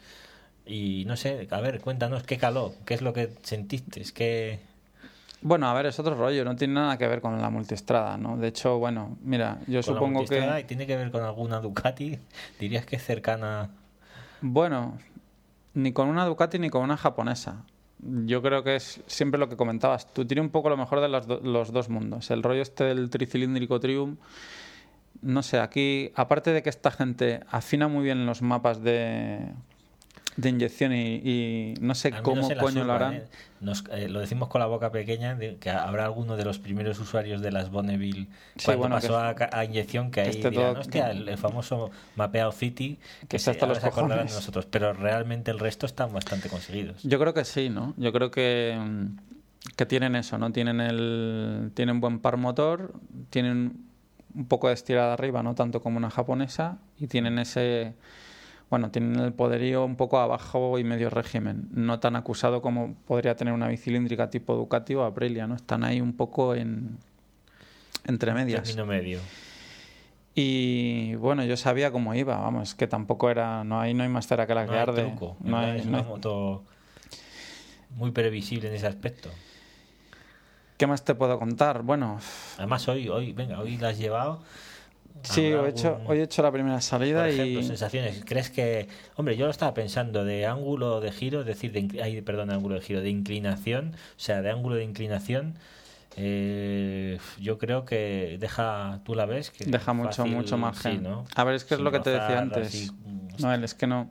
Y 0.66 1.05
no 1.07 1.16
sé, 1.16 1.46
a 1.50 1.61
ver, 1.61 1.81
cuéntanos 1.81 2.22
qué 2.24 2.38
caló, 2.38 2.74
qué 2.85 2.94
es 2.94 3.02
lo 3.02 3.12
que 3.12 3.31
sentiste, 3.42 4.00
es 4.00 4.12
que... 4.12 4.59
Bueno, 5.42 5.68
a 5.68 5.74
ver, 5.74 5.87
es 5.87 5.98
otro 6.00 6.14
rollo, 6.16 6.44
no 6.44 6.57
tiene 6.57 6.74
nada 6.74 6.98
que 6.98 7.07
ver 7.07 7.20
con 7.20 7.40
la 7.40 7.50
multistrada, 7.50 8.16
¿no? 8.16 8.37
De 8.37 8.48
hecho, 8.48 8.79
bueno, 8.79 9.16
mira, 9.22 9.61
yo 9.68 9.83
supongo 9.83 10.24
que... 10.24 10.44
¿Y 10.61 10.64
tiene 10.64 10.87
que 10.87 10.96
ver 10.96 11.11
con 11.12 11.22
alguna 11.22 11.61
Ducati? 11.61 12.18
¿Dirías 12.59 12.85
que 12.85 12.96
es 12.96 13.05
cercana...? 13.05 13.70
Bueno, 14.40 14.98
ni 15.74 15.92
con 15.92 16.09
una 16.09 16.24
Ducati 16.24 16.59
ni 16.59 16.68
con 16.68 16.83
una 16.83 16.96
japonesa. 16.96 17.62
yo 18.00 18.42
creo 18.42 18.64
que 18.64 18.76
es 18.76 19.00
siempre 19.07 19.38
lo 19.38 19.48
que 19.48 19.57
comentabas. 19.57 20.12
Tú 20.12 20.24
tienes 20.26 20.42
un 20.44 20.50
poco 20.50 20.68
lo 20.68 20.76
mejor 20.76 21.00
de 21.00 21.09
los, 21.09 21.26
do- 21.29 21.40
los 21.42 21.70
dos 21.72 21.88
mundos. 21.90 22.31
El 22.31 22.42
rollo 22.42 22.62
este 22.62 22.85
del 22.85 23.09
tricilíndrico 23.09 23.79
Triumph. 23.79 24.18
No 25.22 25.42
sé, 25.42 25.59
aquí, 25.61 26.12
aparte 26.14 26.52
de 26.52 26.62
que 26.62 26.70
esta 26.70 26.90
gente 26.90 27.40
afina 27.50 27.88
muy 27.88 28.05
bien 28.05 28.26
los 28.26 28.42
mapas 28.42 28.83
de, 28.83 29.40
de 30.37 30.49
inyección 30.51 30.92
y, 30.92 31.14
y 31.25 31.75
no 31.81 31.94
sé 31.94 32.09
Al 32.09 32.22
cómo 32.22 32.49
coño 32.59 32.85
lo 32.85 32.92
harán. 32.92 33.14
¿eh? 33.14 33.25
Nos- 33.61 33.85
eh, 33.90 34.09
lo 34.09 34.20
decimos 34.20 34.49
con 34.49 34.61
la 34.61 34.66
boca 34.66 34.92
pequeña, 34.92 35.35
de 35.35 35.57
que 35.57 35.70
habrá 35.70 36.05
alguno 36.05 36.37
de 36.37 36.44
los 36.44 36.59
primeros 36.59 36.99
usuarios 36.99 37.40
de 37.40 37.51
las 37.53 37.70
Bonneville 37.70 38.29
Sí, 38.57 38.66
cuando 38.66 38.79
bueno, 38.81 38.96
pasó 38.96 39.35
que- 39.35 39.44
a, 39.44 39.59
a 39.59 39.64
inyección 39.64 40.11
que, 40.11 40.20
ahí 40.20 40.29
esté 40.31 40.51
dirán, 40.51 40.77
hostia, 40.77 41.11
el, 41.11 41.27
el 41.29 41.38
famoso 41.38 41.90
mapeado 42.16 42.53
City, 42.53 42.99
que, 43.20 43.27
Que 43.29 43.38
se, 43.38 43.51
hasta 43.53 43.66
los 43.66 43.81
de 43.81 44.25
nosotros, 44.25 44.66
pero 44.66 44.92
realmente 44.92 45.51
el 45.51 45.59
resto 45.59 45.87
están 45.87 46.12
bastante 46.12 46.49
conseguidos. 46.51 47.03
Yo 47.03 47.18
creo 47.18 47.33
que 47.33 47.44
sí, 47.46 47.70
¿no? 47.70 47.94
Yo 47.96 48.12
creo 48.12 48.31
que, 48.31 48.79
que 49.75 49.87
tienen 49.87 50.16
eso, 50.16 50.37
¿no? 50.37 50.53
Tienen 50.53 50.81
el 50.81 51.70
tienen 51.75 52.01
buen 52.01 52.18
par 52.18 52.37
motor, 52.37 52.92
tienen 53.31 53.87
un 54.35 54.46
poco 54.46 54.68
de 54.68 54.75
estirada 54.75 55.14
arriba, 55.14 55.42
no 55.42 55.55
tanto 55.55 55.81
como 55.81 55.96
una 55.96 56.11
japonesa, 56.11 56.77
y 56.99 57.07
tienen 57.07 57.38
ese 57.38 57.94
bueno, 58.70 58.90
tienen 58.90 59.18
el 59.20 59.33
poderío 59.33 59.85
un 59.85 59.96
poco 59.96 60.18
abajo 60.18 60.79
y 60.79 60.85
medio 60.85 61.09
régimen, 61.11 61.68
no 61.72 62.00
tan 62.00 62.16
acusado 62.16 62.61
como 62.62 62.94
podría 63.07 63.37
tener 63.37 63.55
una 63.55 63.68
bicilíndrica 63.68 64.29
tipo 64.31 64.55
Ducati 64.57 64.94
o 64.94 65.05
Aprilia, 65.05 65.46
¿no? 65.46 65.55
Están 65.55 65.85
ahí 65.85 66.00
un 66.00 66.12
poco 66.14 66.55
en 66.55 66.98
entre 68.07 68.33
medias. 68.35 68.62
Término 68.64 68.87
medio. 68.87 69.20
Y 70.35 71.14
bueno, 71.14 71.44
yo 71.44 71.57
sabía 71.57 71.90
cómo 71.90 72.14
iba, 72.14 72.37
vamos, 72.37 72.74
que 72.74 72.87
tampoco 72.87 73.31
era, 73.31 73.64
no 73.64 73.81
ahí 73.81 73.94
no 73.94 74.02
hay 74.02 74.09
más 74.11 74.26
cera 74.26 74.46
que 74.46 74.55
la 74.55 74.64
No 74.64 74.68
que 74.70 74.74
hay 74.76 74.83
arde. 74.83 75.02
truco, 75.05 75.37
no 75.40 75.59
hay- 75.59 75.79
es 75.79 75.85
no 75.87 75.90
una 75.90 75.98
hay- 76.00 76.05
moto 76.05 76.62
muy 77.96 78.11
previsible 78.11 78.68
en 78.68 78.74
ese 78.74 78.87
aspecto. 78.87 79.31
¿Qué 80.76 80.87
más 80.87 81.05
te 81.05 81.14
puedo 81.14 81.38
contar? 81.38 81.83
Bueno, 81.83 82.18
Además 82.59 82.87
hoy, 82.88 83.09
hoy, 83.09 83.33
venga, 83.33 83.59
hoy 83.61 83.79
la 83.79 83.88
has 83.88 83.98
llevado. 83.98 84.42
Sí, 85.22 85.46
¿Habrá 85.46 85.61
hoy 85.61 85.66
he, 85.66 85.70
hecho, 85.70 86.00
hoy 86.07 86.18
he 86.18 86.22
hecho 86.22 86.42
la 86.42 86.52
primera 86.52 86.81
salida 86.81 87.20
Por 87.20 87.31
ejemplo, 87.31 87.61
y 87.61 87.64
sensaciones. 87.64 88.22
¿Crees 88.24 88.50
que, 88.50 88.88
hombre, 89.16 89.37
yo 89.37 89.46
lo 89.46 89.50
estaba 89.50 89.74
pensando 89.74 90.24
de 90.24 90.46
ángulo 90.46 91.00
de 91.00 91.11
giro, 91.12 91.40
es 91.40 91.46
decir, 91.46 91.72
de, 91.72 92.02
ay, 92.02 92.20
perdón, 92.22 92.50
ángulo 92.50 92.76
de 92.76 92.81
giro, 92.81 93.00
de 93.00 93.11
inclinación, 93.11 93.94
o 93.94 94.20
sea, 94.20 94.42
de 94.42 94.50
ángulo 94.50 94.76
de 94.76 94.85
inclinación, 94.85 95.55
eh, 96.16 97.18
yo 97.38 97.59
creo 97.59 97.85
que 97.85 98.37
deja, 98.40 99.00
tú 99.05 99.14
la 99.14 99.26
ves, 99.26 99.50
que 99.50 99.64
deja 99.66 99.92
mucho, 99.92 100.09
fácil, 100.09 100.33
mucho 100.33 100.57
margen. 100.57 100.92
sí, 100.92 100.98
¿no? 101.02 101.26
A 101.35 101.44
ver, 101.44 101.55
es 101.57 101.64
que 101.64 101.74
es 101.74 101.81
lo 101.81 101.92
que 101.92 102.00
te 102.00 102.11
decía 102.11 102.38
antes. 102.38 102.68
así, 102.68 102.90
mm, 102.90 103.42
No, 103.42 103.52
él 103.52 103.64
es 103.64 103.74
que 103.74 103.87
no. 103.87 104.11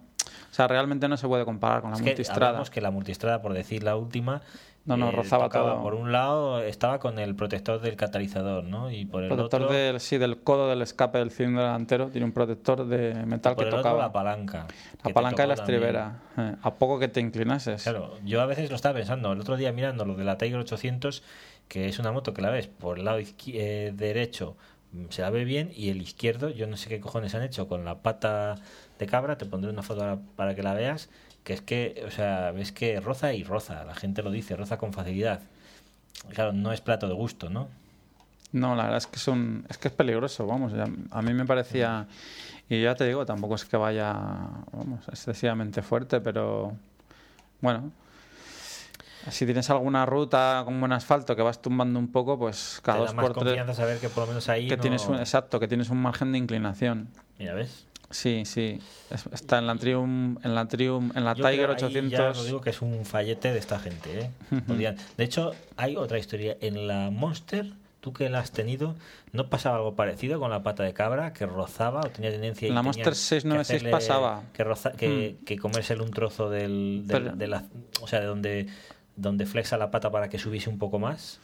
O 0.56 0.58
sea, 0.58 0.70
realmente 0.70 1.10
no 1.10 1.18
se 1.18 1.28
puede 1.28 1.44
comparar 1.44 1.82
con 1.82 1.92
la 1.92 1.98
es 1.98 2.02
que 2.02 2.12
multistrada. 2.12 2.48
hablamos 2.48 2.70
que 2.70 2.80
la 2.80 2.90
multistrada, 2.90 3.42
por 3.42 3.52
decir 3.52 3.84
la 3.84 3.98
última, 3.98 4.42
No, 4.86 4.96
no, 4.96 5.10
eh, 5.10 5.12
rozaba 5.12 5.50
todo. 5.50 5.82
Por 5.82 5.96
un 5.96 6.14
lado 6.14 6.62
estaba 6.62 6.98
con 7.00 7.20
el 7.20 7.36
protector 7.36 7.82
del 7.82 7.98
catalizador, 7.98 8.64
¿no? 8.64 8.90
Y 8.90 9.04
por 9.04 9.24
el 9.24 9.28
protector 9.28 9.64
otro, 9.64 9.76
del, 9.76 10.00
sí, 10.00 10.18
del 10.18 10.38
codo 10.44 10.70
del 10.70 10.82
escape 10.82 11.18
del 11.18 11.30
cilindro 11.32 11.62
delantero 11.64 12.08
tiene 12.08 12.24
un 12.24 12.32
protector 12.32 12.88
de 12.88 13.16
metal 13.26 13.54
por 13.56 13.66
que 13.66 13.68
el 13.68 13.74
otro 13.76 13.82
tocaba. 13.84 14.04
la 14.04 14.14
palanca. 14.14 14.66
que 15.04 15.10
la 15.10 15.14
palanca 15.14 15.44
tocó 15.44 15.48
la 15.48 15.54
estribera. 15.56 16.20
eh, 16.38 16.56
a 16.62 16.74
poco 16.76 17.00
que 17.00 17.10
te 17.10 17.20
inclinases. 17.20 17.84
Claro, 17.84 18.14
yo 18.24 18.40
a 18.40 18.46
veces 18.46 18.70
lo 18.70 18.78
estaba 18.78 18.96
pensando, 18.96 19.34
el 19.34 19.42
otro 19.42 19.58
día 19.58 19.74
mirando 19.74 20.06
lo 20.06 20.16
de 20.16 20.24
la 20.24 20.38
Tiger 20.38 20.60
800, 20.60 21.22
que 21.68 21.90
es 21.90 22.00
una 22.00 22.14
moto 22.14 22.34
que 22.34 22.42
la 22.42 22.50
ves 22.50 22.68
por 22.68 22.98
el 22.98 23.04
lado 23.04 23.18
eh, 23.48 23.92
derecho, 23.94 24.56
mm, 24.94 25.06
se 25.10 25.22
la 25.22 25.32
ve 25.32 25.44
bien, 25.44 25.72
y 25.76 25.90
el 25.90 26.02
izquierdo, 26.02 26.50
yo 26.50 26.66
no 26.68 26.78
sé 26.78 26.88
qué 26.88 27.02
cojones 27.02 27.36
han 27.36 27.42
hecho 27.44 27.68
con 27.68 27.84
la 27.84 27.96
pata 28.04 28.56
de 29.00 29.08
cabra, 29.08 29.38
te 29.38 29.46
pondré 29.46 29.70
una 29.72 29.84
foto 29.84 30.20
para 30.36 30.56
que 30.56 30.64
la 30.64 30.74
veas, 30.74 31.10
que 31.44 31.54
es 31.54 31.62
que, 31.62 32.04
o 32.08 32.12
sea, 32.12 32.52
ves 32.52 32.72
que 32.72 33.00
roza 33.00 33.34
y 33.34 33.44
roza, 33.44 33.84
la 33.86 33.94
gente 33.96 34.24
lo 34.24 34.32
dice, 34.32 34.56
roza 34.56 34.78
con 34.78 34.94
facilidad. 34.94 35.42
Claro, 36.30 36.54
no 36.54 36.72
es 36.72 36.82
plato 36.82 37.08
de 37.08 37.14
gusto, 37.14 37.50
¿no? 37.50 37.68
No, 38.52 38.74
la 38.76 38.84
verdad 38.84 38.98
es 39.00 39.08
que 39.08 39.18
es, 39.18 39.28
un, 39.28 39.66
es 39.70 39.78
que 39.78 39.90
es 39.90 39.94
peligroso, 39.94 40.48
vamos. 40.48 40.72
ya- 40.72 40.88
A 41.12 41.22
mí 41.22 41.34
me 41.34 41.46
parecía. 41.46 42.08
Y 42.70 42.82
ya 42.82 42.96
te 42.96 43.06
digo, 43.06 43.26
tampoco 43.26 43.56
es 43.56 43.66
que 43.66 43.76
vaya, 43.78 44.14
vamos, 44.72 45.08
excesivamente 45.10 45.82
fuerte, 45.82 46.22
pero 46.22 46.72
bueno. 47.62 47.92
Si 49.30 49.46
tienes 49.46 49.70
alguna 49.72 50.06
ruta 50.06 50.62
con 50.66 50.80
buen 50.80 50.92
asfalto 50.94 51.36
que 51.36 51.42
vas 51.42 51.60
tumbando 51.62 51.98
un 52.00 52.12
poco, 52.12 52.38
pues 52.38 52.80
cada 52.84 53.00
Te 53.00 53.02
da 53.02 53.06
dos 53.08 53.16
más 53.16 53.26
por 53.26 53.34
tres. 53.34 53.46
confianza 53.46 53.74
saber 53.74 54.00
que 54.00 54.08
por 54.10 54.22
lo 54.24 54.28
menos 54.28 54.48
ahí 54.50 54.68
Que 54.68 54.78
no- 54.78 54.82
tienes 54.82 55.08
un, 55.08 55.16
exacto, 55.18 55.60
que 55.60 55.68
tienes 55.68 55.90
un 55.90 55.98
margen 56.02 56.32
de 56.32 56.38
inclinación. 56.38 57.10
Mira, 57.40 57.56
¿ves? 57.56 57.88
Sí, 58.16 58.44
sí. 58.46 58.80
Es- 59.10 59.28
está 59.34 59.58
en 59.60 59.68
la 59.68 59.76
Triumph, 59.76 60.40
en 60.46 60.56
la 60.56 60.68
Triumph, 60.68 61.16
en 61.18 61.26
la 61.26 61.34
Yo 61.34 61.44
Tiger 61.46 61.66
creo- 61.66 61.76
ahí 61.78 61.84
800. 61.86 62.12
Ya 62.20 62.30
os 62.30 62.46
digo 62.46 62.62
que 62.62 62.70
es 62.70 62.82
un 62.82 63.04
fallete 63.06 63.52
de 63.52 63.60
esta 63.60 63.78
gente. 63.78 64.32
¿eh? 64.50 64.96
De 65.18 65.24
hecho, 65.24 65.52
hay 65.76 65.98
otra 65.98 66.18
historia. 66.18 66.56
En 66.62 66.88
la 66.88 67.10
Monster, 67.12 67.74
tú 68.00 68.14
que 68.14 68.30
la 68.30 68.40
has 68.40 68.52
tenido, 68.52 68.96
¿no 69.34 69.50
pasaba 69.50 69.76
algo 69.78 69.96
parecido 69.96 70.40
con 70.40 70.50
la 70.50 70.64
pata 70.64 70.84
de 70.84 70.94
cabra 70.94 71.34
que 71.34 71.46
rozaba 71.46 72.00
o 72.02 72.10
tenía 72.10 72.32
tendencia? 72.32 72.68
En 72.70 72.76
la 72.76 72.82
Monster 72.84 73.10
que 73.10 73.16
696 73.16 73.82
hacerle- 73.82 73.92
pasaba. 73.92 74.44
Que, 74.54 74.64
roza- 74.64 74.92
que, 74.94 75.36
que 75.46 75.58
comérsele 75.58 76.02
un 76.02 76.12
trozo 76.12 76.50
del, 76.50 77.04
del- 77.06 77.24
Pero- 77.24 77.36
de 77.36 77.48
la, 77.48 77.64
o 78.02 78.08
sea, 78.08 78.22
de 78.22 78.28
donde, 78.28 78.68
donde 79.18 79.46
flexa 79.46 79.78
la 79.78 79.92
pata 79.92 80.10
para 80.10 80.30
que 80.30 80.40
subiese 80.40 80.70
un 80.70 80.78
poco 80.78 81.00
más. 81.00 81.40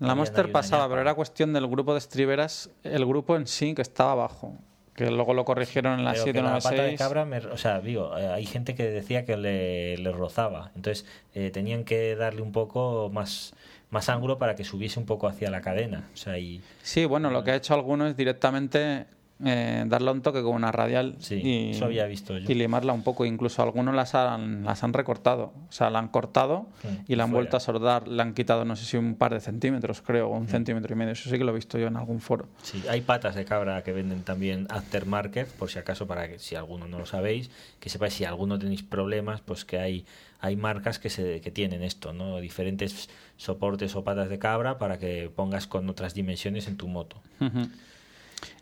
La 0.00 0.14
Monster 0.14 0.50
pasaba, 0.50 0.88
pero 0.88 1.02
era 1.02 1.14
cuestión 1.14 1.52
del 1.52 1.66
grupo 1.68 1.92
de 1.92 1.98
estriberas, 1.98 2.70
el 2.82 3.04
grupo 3.06 3.36
en 3.36 3.46
sí 3.46 3.74
que 3.74 3.82
estaba 3.82 4.12
abajo. 4.12 4.56
Que 5.04 5.10
luego 5.10 5.32
lo 5.32 5.46
corrigieron 5.46 5.98
en 5.98 6.04
la 6.04 6.12
Pero 6.12 6.24
que 6.26 6.32
la 6.34 6.42
pata 6.58 6.70
de 6.82 6.96
796. 6.96 6.98
cabra, 6.98 7.24
me- 7.24 7.38
o 7.38 7.56
sea, 7.56 7.80
digo, 7.80 8.18
eh, 8.18 8.26
hay 8.26 8.44
gente 8.44 8.74
que 8.74 8.82
decía 8.84 9.24
que 9.24 9.36
le, 9.38 9.96
le 9.96 10.12
rozaba. 10.12 10.72
Entonces, 10.76 11.06
eh, 11.34 11.50
tenían 11.50 11.84
que 11.84 12.14
darle 12.16 12.42
un 12.42 12.52
poco 12.52 13.08
más, 13.10 13.54
más 13.90 14.10
ángulo 14.10 14.36
para 14.36 14.54
que 14.56 14.64
subiese 14.64 15.00
un 15.00 15.06
poco 15.06 15.26
hacia 15.26 15.50
la 15.50 15.62
cadena. 15.62 16.08
O 16.12 16.16
sea, 16.18 16.38
y 16.38 16.60
Sí, 16.82 17.06
bueno, 17.06 17.30
lo 17.30 17.42
que 17.44 17.52
ha 17.52 17.56
hecho 17.56 17.72
alguno 17.72 18.06
es 18.06 18.14
directamente 18.14 19.06
eh, 19.44 19.84
darle 19.86 20.10
un 20.10 20.22
toque 20.22 20.42
con 20.42 20.54
una 20.54 20.70
radial 20.72 21.16
Sí, 21.18 21.36
y, 21.42 21.70
eso 21.70 21.86
había 21.86 22.06
visto 22.06 22.36
yo. 22.38 22.50
y 22.50 22.54
limarla 22.54 22.92
un 22.92 23.02
poco. 23.02 23.24
Incluso 23.24 23.62
algunos 23.62 23.94
las 23.94 24.14
han, 24.14 24.64
las 24.64 24.82
han 24.84 24.92
recortado. 24.92 25.52
O 25.68 25.72
sea, 25.72 25.90
la 25.90 25.98
han 25.98 26.08
cortado 26.08 26.66
y 27.08 27.16
la 27.16 27.24
han 27.24 27.30
fuera. 27.30 27.42
vuelto 27.42 27.56
a 27.56 27.60
soldar. 27.60 28.08
Le 28.08 28.20
han 28.22 28.34
quitado, 28.34 28.64
no 28.64 28.76
sé 28.76 28.84
si 28.84 28.96
un 28.96 29.14
par 29.14 29.32
de 29.34 29.40
centímetros, 29.40 30.02
creo, 30.02 30.28
o 30.28 30.36
un 30.36 30.48
centímetro 30.48 30.92
y 30.94 30.96
medio. 30.96 31.12
Eso 31.12 31.30
sí 31.30 31.38
que 31.38 31.44
lo 31.44 31.52
he 31.52 31.54
visto 31.54 31.78
yo 31.78 31.86
en 31.86 31.96
algún 31.96 32.20
foro. 32.20 32.48
sí, 32.62 32.82
hay 32.88 33.00
patas 33.00 33.34
de 33.34 33.44
cabra 33.44 33.82
que 33.82 33.92
venden 33.92 34.22
también 34.22 34.66
aftermarket, 34.70 35.48
por 35.52 35.70
si 35.70 35.78
acaso, 35.78 36.06
para 36.06 36.28
que 36.28 36.38
si 36.38 36.54
alguno 36.56 36.86
no 36.86 36.98
lo 36.98 37.06
sabéis, 37.06 37.50
que 37.80 37.88
sepáis 37.88 38.14
si 38.14 38.24
alguno 38.24 38.58
tenéis 38.58 38.82
problemas, 38.82 39.40
pues 39.40 39.64
que 39.64 39.78
hay, 39.78 40.04
hay 40.40 40.56
marcas 40.56 40.98
que, 40.98 41.08
se, 41.10 41.40
que 41.40 41.50
tienen 41.50 41.82
esto, 41.82 42.12
¿no? 42.12 42.38
Diferentes 42.40 43.08
soportes 43.36 43.96
o 43.96 44.04
patas 44.04 44.28
de 44.28 44.38
cabra 44.38 44.78
para 44.78 44.98
que 44.98 45.30
pongas 45.34 45.66
con 45.66 45.88
otras 45.88 46.14
dimensiones 46.14 46.66
en 46.68 46.76
tu 46.76 46.88
moto. 46.88 47.16
Ujú. 47.40 47.68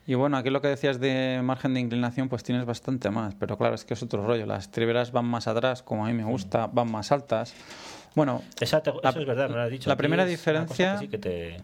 Y 0.09 0.15
bueno, 0.15 0.39
aquí 0.39 0.49
lo 0.49 0.63
que 0.63 0.69
decías 0.69 0.99
de 1.01 1.41
margen 1.45 1.75
de 1.75 1.81
inclinación, 1.81 2.31
pues 2.31 2.43
tienes 2.43 2.65
bastante 2.65 3.11
más, 3.11 3.35
pero 3.35 3.59
claro, 3.59 3.75
es 3.75 3.85
que 3.85 3.93
es 3.93 4.03
otro 4.03 4.27
rollo. 4.27 4.47
Las 4.47 4.65
estriberas 4.65 5.13
van 5.13 5.27
más 5.27 5.47
atrás, 5.47 5.83
como 5.83 6.07
a 6.07 6.09
mí 6.09 6.15
me 6.15 6.25
gusta, 6.25 6.67
van 6.67 6.91
más 6.91 7.13
altas. 7.13 7.53
Bueno, 8.15 8.41
La- 8.59 8.65
eso 8.65 8.79
es 9.21 9.27
verdad, 9.27 9.51
me 9.51 9.57
lo 9.57 9.63
has 9.63 9.71
dicho. 9.71 9.91
la 9.91 9.97
primera 9.97 10.25
diferencia- 10.25 10.95
que 10.95 10.99
sí 10.99 11.09
que 11.09 11.19
te- 11.19 11.57
que 11.59 11.63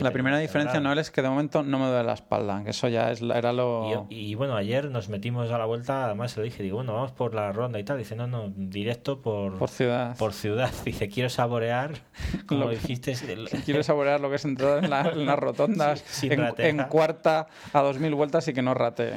la 0.00 0.10
primera 0.12 0.38
diferencia. 0.38 0.80
Noel, 0.80 0.98
es 0.98 1.10
que 1.10 1.22
de 1.22 1.28
momento 1.28 1.62
no 1.62 1.78
me 1.78 1.86
duele 1.86 2.04
la 2.04 2.14
espalda, 2.14 2.62
que 2.64 2.70
eso 2.70 2.88
ya 2.88 3.10
es, 3.10 3.20
era 3.22 3.52
lo... 3.52 4.06
Y, 4.10 4.30
y 4.30 4.34
bueno, 4.34 4.56
ayer 4.56 4.90
nos 4.90 5.08
metimos 5.08 5.50
a 5.50 5.58
la 5.58 5.64
vuelta, 5.66 6.04
además 6.06 6.32
se 6.32 6.40
lo 6.40 6.44
dije, 6.44 6.62
digo, 6.62 6.76
bueno, 6.76 6.94
vamos 6.94 7.12
por 7.12 7.34
la 7.34 7.52
ronda 7.52 7.78
y 7.78 7.84
tal. 7.84 7.98
Dice, 7.98 8.16
no, 8.16 8.26
no, 8.26 8.52
directo 8.56 9.20
por, 9.20 9.58
por 9.58 9.68
ciudad. 9.68 10.16
por 10.16 10.32
ciudad. 10.32 10.70
Dice, 10.84 11.08
quiero 11.08 11.28
saborear, 11.30 11.92
como 12.46 12.64
Lo- 12.64 12.70
dijiste, 12.70 13.12
el- 13.32 13.48
Quiero 13.64 13.82
saborear 13.82 14.20
lo 14.20 14.30
que 14.30 14.36
es 14.36 14.44
entrar 14.44 14.84
en, 14.84 14.90
la- 14.90 15.08
en 15.10 15.26
las 15.26 15.38
rotondas 15.38 16.00
Sin 16.06 16.32
en, 16.32 16.54
en 16.58 16.78
cuarta 16.84 17.46
a 17.72 17.80
dos 17.82 17.98
mil 17.98 18.14
vueltas 18.14 18.46
y 18.48 18.52
que 18.54 18.62
no 18.62 18.74
ratee. 18.74 19.14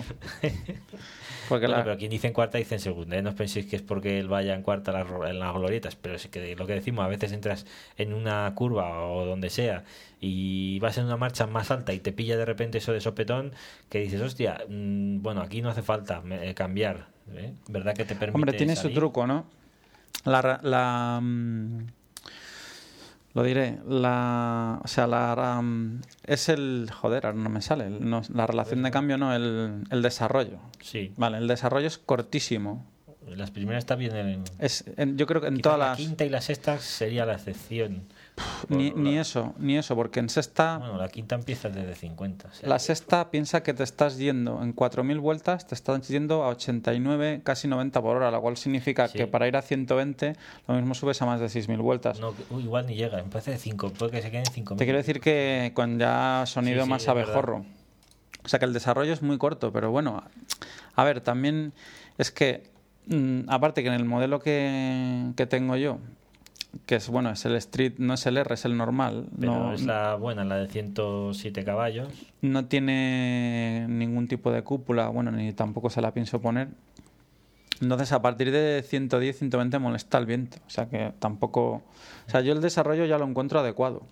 Porque 1.50 1.66
Bueno, 1.68 1.80
la- 1.80 1.84
pero 1.84 1.98
quien 1.98 2.12
dice 2.12 2.28
en 2.28 2.34
cuarta 2.34 2.58
dice 2.58 2.76
en 2.76 2.82
segunda. 2.82 3.18
¿eh? 3.18 3.22
No 3.22 3.30
os 3.30 3.36
penséis 3.36 3.66
que 3.66 3.76
es 3.76 3.82
porque 3.82 4.20
él 4.20 4.28
vaya 4.28 4.54
en 4.56 4.62
cuarta 4.64 4.92
las, 4.92 5.08
en 5.30 5.40
las 5.40 5.54
glorietas, 5.54 5.96
pero 5.96 6.16
es 6.16 6.28
que 6.28 6.56
lo 6.56 6.66
que 6.66 6.74
decimos, 6.74 7.04
a 7.06 7.08
veces 7.08 7.32
entras 7.32 7.66
en 7.98 8.14
una 8.14 8.52
curva 8.56 9.06
o 9.08 9.26
donde 9.26 9.50
sea 9.50 9.84
y 10.20 10.80
vas 10.80 10.98
en 10.98 11.06
una 11.06 11.18
marcha 11.18 11.48
más 11.48 11.70
alta 11.72 11.94
y 11.94 12.00
te 12.00 12.12
pilla 12.14 12.38
de 12.38 12.46
repente 12.46 12.78
eso 12.78 12.94
de 12.94 13.02
sopetón 13.02 13.52
que 13.90 14.00
dices, 14.00 14.22
hostia, 14.22 14.62
mm, 14.70 15.22
bueno, 15.22 15.42
aquí 15.42 15.62
no 15.62 15.70
hace 15.70 15.82
falta 15.82 16.22
eh, 16.30 16.54
cambiar. 16.56 17.08
¿eh? 17.36 17.54
¿Verdad 17.68 17.96
que 17.96 18.06
te 18.06 18.16
permite 18.16 18.36
Hombre, 18.36 18.54
tiene 18.54 18.76
su 18.76 18.84
salir? 18.84 18.96
truco, 18.98 19.28
¿no? 19.28 19.46
La, 20.26 20.42
ra- 20.42 20.60
la 20.64 21.20
mm, 21.22 21.86
lo 23.34 23.44
diré, 23.44 23.80
la, 23.88 24.80
o 24.84 24.88
sea, 24.88 25.08
la 25.08 25.34
ra- 25.36 25.62
es 26.26 26.50
el, 26.50 26.90
joder, 26.94 27.26
ahora 27.26 27.38
no 27.38 27.50
me 27.50 27.62
sale, 27.62 27.90
no, 27.90 28.22
la 28.34 28.46
relación 28.48 28.84
de 28.84 28.92
cambio, 28.92 29.18
no, 29.18 29.34
el, 29.34 29.84
el 29.90 30.02
desarrollo. 30.02 30.60
Sí, 30.82 31.14
Vale, 31.18 31.38
el 31.40 31.48
desarrollo 31.48 31.88
es 31.88 31.98
cortísimo. 31.98 32.86
Las 33.36 33.52
primeras 33.52 33.86
bien 33.98 34.16
en, 34.16 34.44
Es, 34.60 34.84
en- 34.98 35.18
yo 35.18 35.26
creo 35.28 35.42
que 35.42 35.48
en 35.48 35.62
todas 35.62 35.78
la 35.80 35.88
las, 35.90 35.98
quinta 35.98 36.26
y 36.26 36.30
la 36.30 36.42
sexta 36.42 36.80
sería 36.80 37.26
la 37.26 37.34
excepción. 37.34 38.04
Ni, 38.68 38.90
ni 38.92 39.18
eso, 39.20 39.54
ni 39.60 39.78
eso, 39.78 39.96
porque 39.96 40.20
en 40.20 40.28
sexta, 40.30 40.78
Bueno, 40.80 40.98
la 40.98 41.08
quinta 41.10 41.36
empieza 41.36 41.70
desde 41.70 41.94
50. 41.94 42.48
o 42.48 42.52
sea, 42.52 42.68
la 42.68 42.80
sexta 42.80 43.30
piensa 43.30 43.62
que 43.62 43.76
te 43.76 43.84
estás 43.84 44.18
yendo 44.18 44.64
en 44.64 44.74
4.000 44.76 45.20
vueltas, 45.20 45.68
te 45.68 45.76
estás 45.76 46.08
yendo 46.08 46.44
a 46.44 46.48
89, 46.50 47.42
casi 47.44 47.68
90 47.68 48.02
por 48.02 48.18
hora, 48.18 48.32
lo 48.32 48.42
cual 48.42 48.58
significa 48.58 49.08
Sí. 49.08 49.20
que 49.20 49.28
para 49.28 49.48
ir 49.48 49.56
a 49.56 49.62
120 49.62 50.36
lo 50.68 50.74
mismo 50.74 50.96
subes 50.96 51.22
a 51.22 51.26
más 51.28 51.40
de 51.40 51.48
6.000 51.50 51.80
vueltas. 51.82 52.20
no, 52.20 52.34
uy, 52.50 52.64
igual 52.64 52.88
ni 52.88 52.96
llega, 52.96 53.18
me 53.18 53.30
parece 53.30 53.58
5, 53.58 53.92
puede 53.94 54.12
que 54.14 54.22
se 54.24 54.32
queden 54.32 54.46
5 54.52 54.76
Te 54.78 54.84
quiero 54.86 54.98
decir 54.98 55.20
que 55.20 55.72
con 55.76 56.00
ya 56.00 56.44
sonido 56.48 56.80
Sí, 56.80 56.84
sí, 56.86 56.90
más 56.90 57.06
verdad. 57.06 57.24
abejorro. 57.24 57.66
O 58.44 58.48
sea 58.50 58.58
que 58.60 58.66
el 58.66 58.74
desarrollo 58.74 59.14
es 59.14 59.22
muy 59.22 59.38
corto, 59.38 59.72
pero 59.72 59.92
bueno, 59.92 60.24
a 60.96 61.04
ver, 61.04 61.22
también 61.22 61.72
es 62.18 62.30
que, 62.32 62.64
mm, 63.08 63.50
aparte 63.50 63.82
que 63.84 63.90
en 63.90 63.96
el 63.96 64.06
modelo 64.06 64.40
que, 64.40 65.32
que 65.36 65.46
tengo 65.46 65.76
yo, 65.76 66.00
que 66.86 66.96
es 66.96 67.08
bueno, 67.10 67.30
es 67.30 67.46
el 67.46 67.56
Street, 67.56 67.94
no 67.98 68.16
es 68.16 68.26
el 68.26 68.38
R, 68.38 68.54
es 68.54 68.66
el 68.66 68.78
normal, 68.78 69.28
Pero 69.40 69.54
no, 69.54 69.74
es 69.74 69.86
la 69.86 70.16
buena, 70.16 70.44
la 70.44 70.58
de 70.58 70.68
107 70.68 71.64
caballos. 71.64 72.10
no 72.42 72.66
tiene 72.66 73.86
ningún 73.90 74.28
tipo 74.28 74.52
de 74.52 74.64
cúpula, 74.64 75.10
bueno, 75.10 75.32
ni 75.32 75.54
tampoco 75.54 75.90
se 75.90 76.02
la 76.02 76.14
pienso 76.14 76.42
poner. 76.42 76.70
Entonces, 77.82 78.12
a 78.12 78.22
partir 78.22 78.52
de 78.52 78.84
110, 78.88 79.40
120 79.40 79.80
molesta 79.80 80.18
el 80.18 80.26
viento. 80.26 80.58
O 80.66 80.70
sea 80.70 80.88
que 80.88 81.12
tampoco. 81.20 81.82
O 82.28 82.30
sea, 82.30 82.42
yo 82.42 82.54
el 82.54 82.62
desarrollo 82.62 83.06
ya 83.06 83.18
lo 83.18 83.26
encuentro 83.26 83.60
adecuado. 83.60 84.04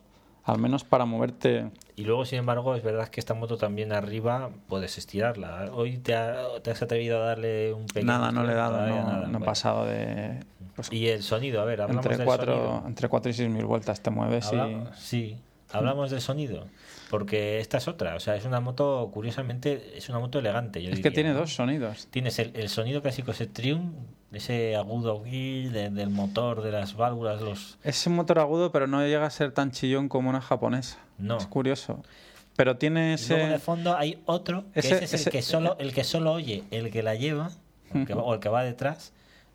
Al 0.43 0.57
menos 0.57 0.83
para 0.83 1.05
moverte. 1.05 1.69
Y 1.95 2.03
luego, 2.03 2.25
sin 2.25 2.39
embargo, 2.39 2.75
es 2.75 2.81
verdad 2.83 3.09
que 3.09 3.19
esta 3.19 3.33
moto 3.35 3.57
también 3.57 3.91
arriba 3.93 4.49
puedes 4.67 4.97
estirarla. 4.97 5.69
Hoy 5.73 5.97
te, 5.99 6.15
ha- 6.15 6.59
te 6.63 6.71
has 6.71 6.81
atrevido 6.81 7.21
a 7.21 7.25
darle 7.27 7.73
un 7.73 7.85
pequeño. 7.85 8.07
Nada, 8.07 8.31
no 8.31 8.43
le 8.43 8.53
he 8.53 8.55
dado, 8.55 8.87
no, 8.87 8.95
nada. 8.95 9.27
no 9.27 9.37
he 9.37 9.41
pasado 9.41 9.85
de. 9.85 10.39
pues, 10.75 10.91
Y 10.91 11.07
el 11.09 11.21
sonido, 11.21 11.61
a 11.61 11.65
ver, 11.65 11.81
hablamos 11.81 12.03
entre, 12.05 12.17
del 12.17 12.25
4, 12.25 12.53
sonido. 12.55 12.83
entre 12.87 13.07
4 13.07 13.29
y 13.29 13.33
6 13.33 13.49
mil 13.49 13.65
vueltas 13.65 14.01
te 14.01 14.09
mueves 14.09 14.47
Habla- 14.47 14.95
Sí, 14.95 15.37
hablamos 15.71 16.09
del 16.09 16.21
sonido. 16.21 16.65
Porque 17.11 17.59
esta 17.59 17.77
es 17.77 17.87
otra. 17.87 18.15
O 18.15 18.19
sea, 18.19 18.35
es 18.35 18.45
una 18.45 18.59
moto, 18.61 19.11
curiosamente, 19.13 19.95
es 19.97 20.09
una 20.09 20.17
moto 20.19 20.39
elegante. 20.39 20.81
Yo 20.81 20.89
y. 20.89 20.93
Es 20.93 21.01
que 21.01 21.11
tiene 21.11 21.33
dos 21.33 21.53
sonidos. 21.53 22.07
Tienes 22.09 22.39
el, 22.39 22.51
el 22.55 22.69
sonido 22.69 23.01
clásico, 23.03 23.29
ese 23.31 23.45
trium, 23.47 23.91
ese 24.31 24.75
agudo 24.75 25.21
de- 25.23 25.89
del 25.91 26.09
motor, 26.09 26.61
de 26.61 26.71
las 26.71 26.95
válvulas, 26.95 27.41
los. 27.41 27.77
Es 27.83 28.05
un 28.07 28.15
motor 28.15 28.39
agudo, 28.39 28.71
pero 28.71 28.87
no 28.87 29.01
llega 29.05 29.25
a 29.25 29.29
ser 29.29 29.51
tan 29.51 29.71
chillón 29.71 30.07
como 30.09 30.29
una 30.29 30.41
japonesa. 30.41 30.97
No. 31.17 31.37
Es 31.37 31.47
curioso. 31.47 32.01
Pero 32.55 32.77
tiene 32.77 33.15
Y 33.19 33.27
Luego 33.29 33.47
de 33.47 33.55
ese. 33.55 33.59
fondo 33.63 33.97
hay 33.97 34.21
otro, 34.25 34.65
que 34.73 34.79
ese- 34.81 34.95
ese 34.95 35.05
es 35.05 35.13
el 35.13 35.19
ese- 35.21 35.31
que 35.31 35.41
solo, 35.41 35.75
el 35.79 35.93
que 35.93 36.03
solo 36.03 36.31
oye, 36.33 36.63
el 36.71 36.91
que 36.91 37.01
la 37.03 37.15
lleva, 37.15 37.51
el 37.93 38.05
que 38.05 38.13
o 38.13 38.33
el 38.33 38.39
que 38.39 38.49
va 38.49 38.63
detrás, 38.63 39.13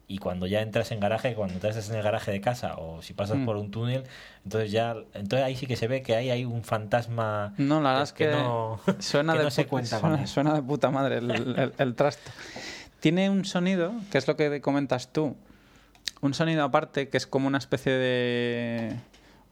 y 0.09 0.19
cuando 0.19 0.47
ya 0.47 0.61
entras 0.63 0.93
en 0.93 1.01
garaje, 1.01 1.35
cuando 1.35 1.55
entras 1.55 1.89
en 1.91 1.97
el 1.97 2.03
garaje 2.03 2.31
de 2.31 2.41
casa, 2.41 2.77
o 2.77 3.03
si 3.03 3.13
pasas 3.13 3.39
Mm. 3.39 3.45
por 3.45 3.57
un 3.57 3.71
túnel, 3.71 4.05
entonces 4.45 4.71
ya, 4.71 4.95
entonces 5.15 5.43
ahí 5.45 5.57
sí 5.57 5.67
que 5.67 5.75
se 5.77 5.89
ve 5.89 6.03
que 6.03 6.15
ahí 6.17 6.31
hay 6.31 6.45
un 6.45 6.63
fantasma 6.63 7.55
No, 7.59 7.81
la 7.81 7.91
verdad 7.91 8.05
es 8.05 8.13
que, 8.13 8.31
no, 8.31 8.81
suena, 9.01 9.33
que 9.35 9.39
de 9.39 9.45
no 9.45 9.51
se 9.51 9.67
cuenta 9.67 9.99
suena, 10.01 10.27
suena 10.27 10.55
de 10.55 10.63
puta 10.63 10.91
madre 10.91 11.19
el, 11.19 11.31
el- 11.33 11.73
el 11.77 11.95
trasto. 11.95 12.31
Tiene 13.07 13.31
un 13.31 13.45
sonido, 13.45 13.93
que 14.11 14.19
es 14.19 14.27
lo 14.27 14.37
que 14.37 14.61
comentas 14.61 15.13
tú, 15.13 15.37
un 16.23 16.35
sonido 16.35 16.65
aparte 16.65 17.09
que 17.09 17.17
es 17.19 17.29
como 17.29 17.47
una 17.47 17.59
especie 17.59 17.93
de, 17.93 18.97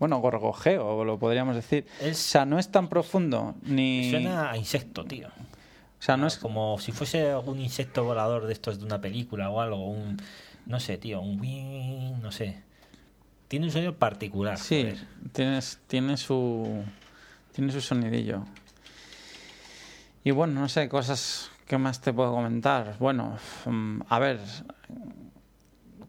bueno, 0.01 0.19
gorgojeo, 0.19 1.05
lo 1.05 1.21
podríamos 1.21 1.55
decir. 1.55 1.87
Es- 2.01 2.19
O 2.19 2.29
sea, 2.31 2.45
no 2.47 2.59
es 2.59 2.73
tan 2.73 2.89
profundo, 2.89 3.55
ni... 3.63 4.11
Suena 4.11 4.51
a 4.51 4.57
insecto, 4.57 5.05
tío. 5.05 5.29
O 5.29 6.03
sea, 6.03 6.17
no 6.17 6.27
es... 6.27 6.37
como 6.37 6.81
si 6.81 6.91
fuese 6.91 7.31
algún 7.31 7.61
insecto 7.61 8.03
volador 8.03 8.49
de 8.49 8.53
estos 8.55 8.81
de 8.81 8.87
una 8.87 9.01
película 9.01 9.49
o 9.51 9.61
algo, 9.61 9.89
un 9.89 10.17
no 10.67 10.81
sé, 10.81 10.99
tío, 10.99 11.21
un 11.21 11.39
wing, 11.41 12.21
no 12.21 12.33
sé. 12.33 12.61
Tiene 13.47 13.67
un 13.67 13.71
sonido 13.73 13.95
particular. 13.95 14.59
Sí, 14.59 14.83
joder. 14.83 14.99
tienes, 15.33 15.79
tiene 15.87 16.17
su 16.17 16.83
tiene 17.53 17.71
su 17.71 17.81
sonidillo. 17.81 18.47
Y 20.25 20.33
bueno, 20.33 20.59
no 20.61 20.69
sé, 20.69 20.89
cosas 20.89 21.53
que 21.75 21.79
más 21.79 22.01
te 22.01 22.13
puedo 22.13 22.33
comentar. 22.33 22.95
Bueno, 23.01 23.37
mm, 23.67 24.03
a 24.09 24.19
ver, 24.21 24.39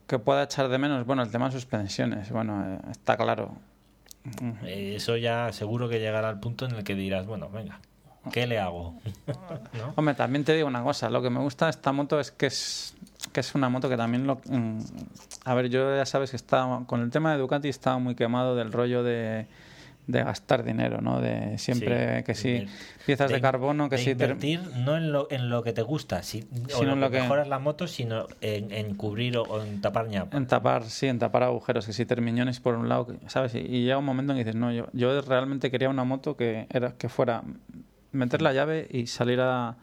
que 0.06 0.20
pueda 0.20 0.44
echar 0.44 0.70
de 0.70 0.78
menos, 0.78 1.06
bueno, 1.08 1.24
el 1.24 1.32
tema 1.32 1.48
de 1.48 1.54
suspensiones, 1.54 2.30
bueno, 2.30 2.64
eh, 2.64 2.80
está 2.92 3.18
claro. 3.18 3.56
Eh, 4.64 4.94
Eso 4.96 5.18
ya 5.18 5.52
seguro 5.54 5.90
que 5.90 6.00
llegará 6.00 6.30
al 6.30 6.40
punto 6.40 6.66
en 6.66 6.76
el 6.76 6.84
que 6.84 6.94
dirás, 6.94 7.26
bueno, 7.26 7.50
venga, 7.50 7.80
¿qué 8.32 8.46
le 8.46 8.60
hago? 8.60 8.96
¿No? 9.74 9.94
Hombre, 9.96 10.14
también 10.14 10.44
te 10.46 10.54
digo 10.54 10.68
una 10.68 10.84
cosa, 10.84 11.10
lo 11.10 11.24
que 11.24 11.32
me 11.32 11.40
gusta 11.40 11.66
de 11.66 11.72
esta 11.72 11.92
moto 11.92 12.20
es 12.20 12.30
que 12.30 12.46
es 12.46 12.96
que 13.34 13.40
es 13.40 13.56
una 13.56 13.68
moto 13.68 13.90
que 13.90 13.98
también 13.98 14.28
lo 14.28 14.36
mm, 14.48 14.80
a 15.46 15.54
ver, 15.56 15.70
yo 15.70 15.96
ya 15.96 16.06
sabes 16.06 16.30
que 16.30 16.36
estaba 16.36 16.86
con 16.86 17.02
el 17.02 17.10
tema 17.10 17.32
de 17.32 17.40
Ducati 17.40 17.70
estaba 17.70 17.98
muy 17.98 18.14
quemado 18.14 18.56
del 18.56 18.72
rollo 18.72 19.02
de 19.04 19.48
de 20.08 20.24
gastar 20.24 20.64
dinero, 20.64 21.02
¿no? 21.02 21.20
De 21.22 21.58
siempre 21.58 22.20
Sí, 22.20 22.24
que 22.24 22.36
sí, 22.36 22.68
piezas 23.06 23.32
de, 23.32 23.42
carbono, 23.42 23.90
que 23.90 23.98
de 23.98 24.04
sí... 24.04 24.12
invertir 24.12 24.62
no 24.78 24.98
en 24.98 25.12
lo, 25.12 25.28
en 25.32 25.50
lo 25.50 25.64
que 25.64 25.74
te 25.74 25.82
gusta, 25.82 26.22
si, 26.24 26.42
o 26.42 26.78
Sino 26.78 26.84
en 26.84 26.90
en 26.94 27.00
lo 27.02 27.10
que 27.12 27.22
mejoras 27.22 27.48
la 27.48 27.60
moto, 27.60 27.88
sino 27.88 28.28
en, 28.42 28.72
en 28.72 28.96
cubrir 28.96 29.38
o, 29.38 29.44
o 29.44 29.62
en 29.64 29.82
tapar 29.82 30.08
ñapa. 30.08 30.38
En 30.38 30.48
tapar, 30.48 30.84
sí, 30.84 31.08
en 31.08 31.20
tapar 31.20 31.44
agujeros, 31.44 31.86
que 31.86 31.94
si 31.94 32.06
termiñones 32.06 32.60
por 32.60 32.76
un 32.76 32.88
lado, 32.90 33.08
¿sabes? 33.28 33.56
Y, 33.56 33.60
y 33.60 33.84
llega 33.84 33.98
un 33.98 34.06
momento 34.06 34.34
en 34.34 34.38
que 34.38 34.44
dices, 34.44 34.60
no, 34.60 34.72
yo, 34.72 34.88
yo 34.94 35.22
realmente 35.22 35.72
quería 35.72 35.90
una 35.90 36.04
moto 36.04 36.36
que 36.38 36.68
era 36.70 36.94
que 36.94 37.10
fuera 37.10 37.44
meter 38.12 38.42
la 38.42 38.54
llave 38.54 38.88
y 38.90 39.08
salir 39.08 39.40
a, 39.42 39.76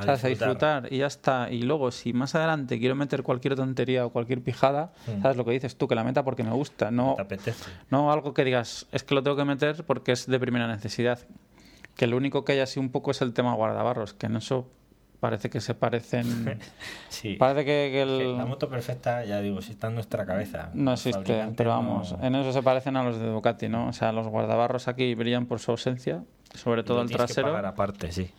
A 0.00 0.04
¿sabes? 0.04 0.24
a 0.24 0.28
disfrutar. 0.28 0.82
disfrutar 0.82 0.92
y 0.92 0.98
ya 0.98 1.06
está. 1.06 1.48
Y 1.50 1.62
luego, 1.62 1.90
si 1.90 2.12
más 2.12 2.34
adelante 2.34 2.78
quiero 2.78 2.94
meter 2.94 3.22
cualquier 3.22 3.54
tontería 3.56 4.04
o 4.06 4.10
cualquier 4.10 4.42
pijada, 4.42 4.92
Mm. 5.06 5.22
¿sabes 5.22 5.36
lo 5.36 5.44
que 5.44 5.52
dices 5.52 5.76
tú? 5.76 5.88
Que 5.88 5.94
la 5.94 6.04
meta 6.04 6.24
porque 6.24 6.42
me 6.44 6.50
gusta, 6.52 6.90
no, 6.90 7.14
¿Te 7.16 7.22
apetece? 7.22 7.70
no 7.90 8.12
algo 8.12 8.34
que 8.34 8.44
digas, 8.44 8.86
es 8.92 9.02
que 9.04 9.14
lo 9.14 9.22
tengo 9.22 9.36
que 9.36 9.44
meter 9.44 9.84
porque 9.84 10.12
es 10.12 10.26
de 10.26 10.38
primera 10.40 10.66
necesidad. 10.66 11.18
Que 11.96 12.06
lo 12.06 12.16
único 12.16 12.44
que 12.44 12.52
hay 12.52 12.60
así 12.60 12.80
un 12.80 12.90
poco 12.90 13.10
es 13.10 13.20
el 13.20 13.32
tema 13.34 13.52
guardabarros, 13.54 14.14
que 14.14 14.26
en 14.26 14.36
eso 14.36 14.68
parece 15.20 15.50
que 15.50 15.60
se 15.60 15.74
parecen... 15.74 16.58
Sí. 17.10 17.34
parece 17.34 17.66
que, 17.66 17.90
que 17.92 18.02
el... 18.02 18.38
La 18.38 18.46
moto 18.46 18.68
perfecta, 18.70 19.22
ya 19.24 19.40
digo, 19.42 19.60
si 19.60 19.72
está 19.72 19.88
en 19.88 19.94
nuestra 19.94 20.24
cabeza. 20.24 20.70
No 20.72 20.92
existe, 20.94 21.48
pero 21.56 21.70
no- 21.70 21.76
vamos, 21.76 22.14
en 22.22 22.34
eso 22.36 22.52
se 22.54 22.62
parecen 22.62 22.96
a 22.96 23.02
los 23.04 23.18
de 23.18 23.26
Ducati, 23.26 23.68
¿no? 23.68 23.88
O 23.88 23.92
sea, 23.92 24.12
los 24.12 24.26
guardabarros 24.28 24.88
aquí 24.88 25.14
brillan 25.14 25.44
por 25.44 25.58
su 25.58 25.72
ausencia, 25.72 26.22
sobre 26.54 26.84
todo 26.84 27.02
el 27.02 27.08
tienes 27.08 27.26
que 27.26 27.34
trasero. 27.34 27.48
pagar 27.48 27.66
aparte, 27.66 28.10
sí. 28.12 28.30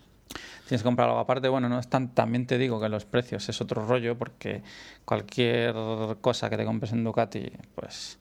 Tienes 0.71 0.83
que 0.83 0.87
comprar 0.87 1.09
algo 1.09 1.19
aparte. 1.19 1.49
Bueno, 1.49 1.67
no 1.67 1.79
están, 1.79 2.15
también 2.15 2.47
te 2.47 2.57
digo 2.57 2.79
que 2.79 2.87
los 2.87 3.03
precios 3.03 3.49
es 3.49 3.59
otro 3.59 3.85
rollo, 3.85 4.17
porque 4.17 4.63
cualquier 5.03 5.75
cosa 6.21 6.49
que 6.49 6.55
te 6.55 6.63
compres 6.63 6.93
en 6.93 7.03
Ducati, 7.03 7.51
pues 7.75 8.17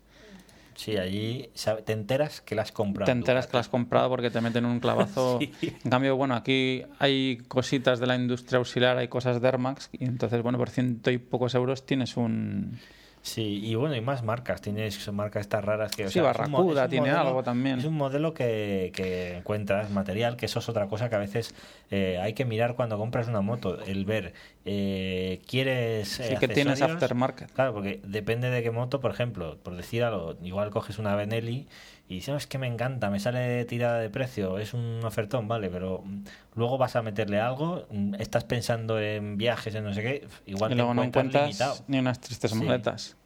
Sí, 0.74 0.96
allí 0.96 1.48
te 1.84 1.92
enteras 1.92 2.40
que 2.40 2.56
la 2.56 2.62
has 2.62 2.72
comprado. 2.72 3.06
te 3.06 3.12
enteras 3.12 3.46
que 3.46 3.52
la 3.52 3.60
has 3.60 3.68
comprado 3.68 4.08
porque 4.08 4.30
te 4.30 4.40
meten 4.40 4.64
un 4.64 4.80
clavazo. 4.80 5.38
Sí. 5.60 5.76
En 5.84 5.90
cambio, 5.92 6.16
bueno, 6.16 6.34
aquí 6.34 6.82
hay 6.98 7.36
cositas 7.46 8.00
de 8.00 8.08
la 8.08 8.16
industria 8.16 8.58
auxiliar, 8.58 8.98
hay 8.98 9.06
cosas 9.06 9.40
de 9.40 9.46
Air 9.46 9.58
Max, 9.58 9.88
y 9.92 10.04
entonces, 10.06 10.42
bueno, 10.42 10.58
por 10.58 10.70
ciento 10.70 11.12
y 11.12 11.18
pocos 11.18 11.54
euros 11.54 11.86
tienes 11.86 12.16
un... 12.16 12.80
Sí, 13.22 13.60
y 13.62 13.74
bueno, 13.74 13.94
y 13.96 14.00
más 14.00 14.22
marcas. 14.22 14.62
Tienes 14.62 15.12
marcas 15.12 15.42
estas 15.42 15.62
raras 15.62 15.92
que. 15.92 16.04
o 16.06 16.08
Sí, 16.08 16.14
sea, 16.14 16.22
Barracuda 16.22 16.88
tiene 16.88 17.08
modelo- 17.10 17.18
algo 17.28 17.42
también. 17.42 17.78
Es 17.78 17.84
un 17.84 17.94
modelo 17.94 18.32
que, 18.32 18.92
que 18.94 19.36
encuentras 19.36 19.90
material, 19.90 20.36
que 20.36 20.46
eso 20.46 20.58
es 20.60 20.68
otra 20.70 20.86
cosa 20.86 21.10
que 21.10 21.16
a 21.16 21.18
veces 21.18 21.54
eh, 21.90 22.18
hay 22.22 22.32
que 22.32 22.46
mirar 22.46 22.76
cuando 22.76 22.96
compras 22.96 23.28
una 23.28 23.42
moto. 23.42 23.78
El 23.84 24.06
ver, 24.06 24.32
eh, 24.64 25.40
¿quieres. 25.46 26.18
eh, 26.20 26.28
Sí 26.30 26.36
que 26.38 26.48
tienes 26.48 26.80
aftermarket. 26.80 27.50
Claro, 27.52 27.74
porque 27.74 28.00
depende 28.04 28.48
de 28.48 28.62
qué 28.62 28.70
moto, 28.70 29.00
por 29.00 29.10
ejemplo, 29.10 29.58
por 29.62 29.76
decir 29.76 30.02
algo, 30.02 30.36
igual 30.42 30.70
coges 30.70 30.98
una 30.98 31.14
Benelli 31.14 31.66
y 32.10 32.14
dices, 32.16 32.30
"No, 32.30 32.36
es 32.36 32.46
que 32.48 32.58
me 32.58 32.66
encanta, 32.66 33.08
me 33.08 33.20
sale 33.20 33.64
tirada 33.66 33.98
de 34.00 34.10
precio, 34.10 34.58
es 34.58 34.74
un 34.74 35.00
ofertón, 35.04 35.46
vale, 35.48 35.70
pero 35.70 36.02
mm, 36.04 36.24
luego 36.56 36.76
vas 36.76 36.96
a 36.96 37.02
meterle 37.02 37.40
algo, 37.40 37.86
mm, 37.90 38.16
estás 38.18 38.42
pensando 38.44 38.98
en 39.00 39.36
viajes, 39.38 39.74
en 39.76 39.84
no 39.84 39.94
sé 39.94 40.02
qué, 40.02 40.28
igual 40.46 40.72
y 40.72 40.74
te 40.74 40.76
luego 40.78 40.92
no 40.94 41.02
encuentras 41.04 41.24
encuentras 41.26 41.46
limitado. 41.46 41.84
ni 41.88 41.98
unas 42.00 42.20
tristes 42.20 42.50
Sí. 42.50 42.56
muletas. 42.58 43.16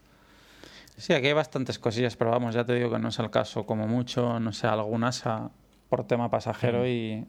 Sí, 0.96 1.12
aquí 1.12 1.26
hay 1.26 1.32
bastantes 1.32 1.78
cosillas, 1.80 2.14
pero 2.16 2.30
vamos, 2.30 2.54
ya 2.54 2.64
te 2.64 2.74
digo 2.74 2.90
que 2.90 2.98
no 2.98 3.08
es 3.08 3.18
el 3.18 3.30
caso, 3.30 3.66
como 3.66 3.88
mucho, 3.88 4.38
no 4.38 4.52
sé, 4.52 4.66
algún 4.68 5.02
asa 5.02 5.50
por 5.88 6.06
tema 6.06 6.30
pasajero 6.30 6.82
Mm. 6.82 6.86
y, 6.86 7.26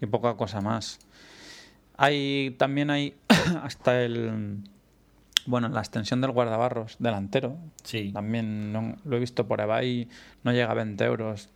y 0.00 0.06
poca 0.06 0.34
cosa 0.36 0.60
más. 0.60 0.98
Hay 1.96 2.54
también 2.58 2.90
hay 2.90 3.16
hasta 3.62 4.02
el 4.02 4.58
bueno, 5.48 5.68
la 5.68 5.80
extensión 5.80 6.20
del 6.20 6.30
guardabarros 6.30 6.96
delantero. 6.98 7.56
Sí. 7.82 8.10
También 8.12 8.72
no- 8.72 8.96
lo 9.04 9.16
he 9.16 9.20
visto 9.20 9.46
por 9.48 9.60
eBay, 9.60 10.08
no 10.44 10.52
llega 10.52 10.70
a 10.70 10.74
20 10.74 11.04
euros. 11.04 11.48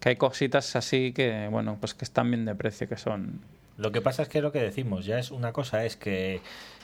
Que 0.00 0.10
hay 0.10 0.16
cositas 0.16 0.76
así 0.76 1.12
que, 1.12 1.48
bueno, 1.50 1.76
pues 1.80 1.94
que 1.94 2.04
están 2.04 2.30
bien 2.30 2.44
de 2.44 2.54
precio, 2.54 2.88
que 2.88 2.96
son... 2.96 3.40
Lo 3.78 3.92
que 3.92 4.00
pasa 4.00 4.22
es 4.22 4.28
que 4.28 4.40
lo 4.40 4.52
que 4.52 4.60
decimos, 4.62 5.04
ya 5.04 5.18
es 5.18 5.30
una 5.30 5.52
cosa 5.52 5.84
es 5.84 5.96
que, 5.96 6.40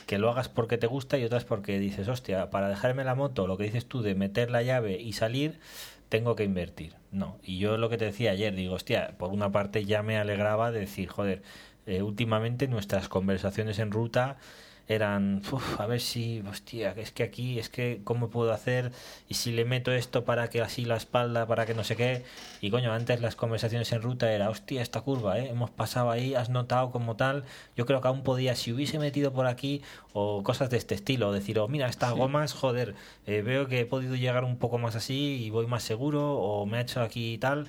que 0.07 0.19
lo 0.19 0.31
hagas 0.31 0.49
porque 0.51 0.77
te 0.79 0.87
gusta 0.87 1.17
y 1.19 1.25
otra 1.25 1.39
es 1.39 1.45
porque 1.45 1.79
dices, 1.79 2.09
hostia, 2.09 2.51
para 2.51 2.69
dejarme 2.69 3.03
la 3.05 3.15
moto, 3.15 3.47
lo 3.47 3.57
que 3.57 3.65
dices 3.65 3.87
tú 3.87 4.03
de 4.03 4.15
meter 4.15 4.51
la 4.51 4.63
llave 4.63 5.01
y 5.01 5.13
salir, 5.15 5.59
tengo 6.11 6.37
que 6.37 6.45
invertir. 6.45 6.95
No, 7.11 7.39
y 7.43 7.59
yo 7.59 7.79
lo 7.79 7.89
que 7.89 7.97
te 7.97 8.05
decía 8.07 8.33
ayer, 8.33 8.55
digo, 8.55 8.75
hostia, 8.75 9.15
por 9.19 9.31
una 9.31 9.51
parte 9.53 9.85
ya 9.87 10.03
me 10.03 10.19
alegraba 10.19 10.71
de 10.71 10.81
decir, 10.81 11.09
joder, 11.09 11.43
eh, 11.87 12.03
últimamente 12.03 12.69
nuestras 12.69 13.09
conversaciones 13.09 13.79
en 13.79 13.91
ruta 13.91 14.37
eran, 14.89 15.43
"Uf, 15.51 15.81
a 15.81 15.87
ver 15.87 16.01
si, 16.01 16.41
hostia, 16.49 16.93
es 16.97 17.13
que 17.13 17.23
aquí, 17.23 17.59
es 17.59 17.69
que, 17.69 18.01
¿cómo 18.05 18.29
puedo 18.31 18.53
hacer? 18.53 18.93
Y 19.29 19.35
si 19.35 19.53
le 19.53 19.65
meto 19.65 19.93
esto 19.93 20.25
para 20.25 20.49
que 20.51 20.61
así 20.61 20.85
la 20.85 20.97
espalda, 20.97 21.47
para 21.47 21.67
que 21.67 21.75
no 21.75 21.85
sé 21.85 21.97
qué. 21.97 22.25
Y 22.61 22.71
coño, 22.71 22.93
antes 22.93 23.21
las 23.21 23.37
conversaciones 23.37 23.91
en 23.93 24.03
ruta 24.03 24.33
era, 24.33 24.51
hostia, 24.51 24.83
esta 24.83 25.01
curva, 25.01 25.39
¿eh? 25.39 25.49
hemos 25.51 25.71
pasado 25.71 26.11
ahí, 26.11 26.35
has 26.35 26.51
notado 26.51 26.91
como 26.91 27.17
tal. 27.17 27.45
Yo 27.77 27.87
creo 27.87 28.01
que 28.01 28.09
aún 28.09 28.23
podía, 28.23 28.55
si 28.57 28.73
hubiese 28.73 28.99
metido 28.99 29.33
por 29.33 29.47
aquí, 29.47 29.83
o 30.13 30.43
cosas 30.43 30.71
de 30.71 30.77
este 30.77 30.95
estilo, 30.95 31.33
decir, 31.33 31.59
oh, 31.59 31.69
mira, 31.69 31.89
estas 31.89 32.13
gomas, 32.13 32.53
joder, 32.53 32.95
eh, 33.27 33.43
veo 33.43 33.67
que 33.69 33.81
he 33.81 33.87
podido 33.87 34.15
llegar 34.17 34.45
un 34.45 34.57
poco 34.59 34.79
más 34.79 34.97
así 34.97 35.43
y 35.45 35.51
voy 35.51 35.67
más 35.67 35.83
seguro, 35.83 36.35
o 36.39 36.67
me 36.67 36.79
ha 36.79 36.81
hecho 36.83 37.01
aquí 37.01 37.35
y 37.35 37.39
tal. 37.39 37.69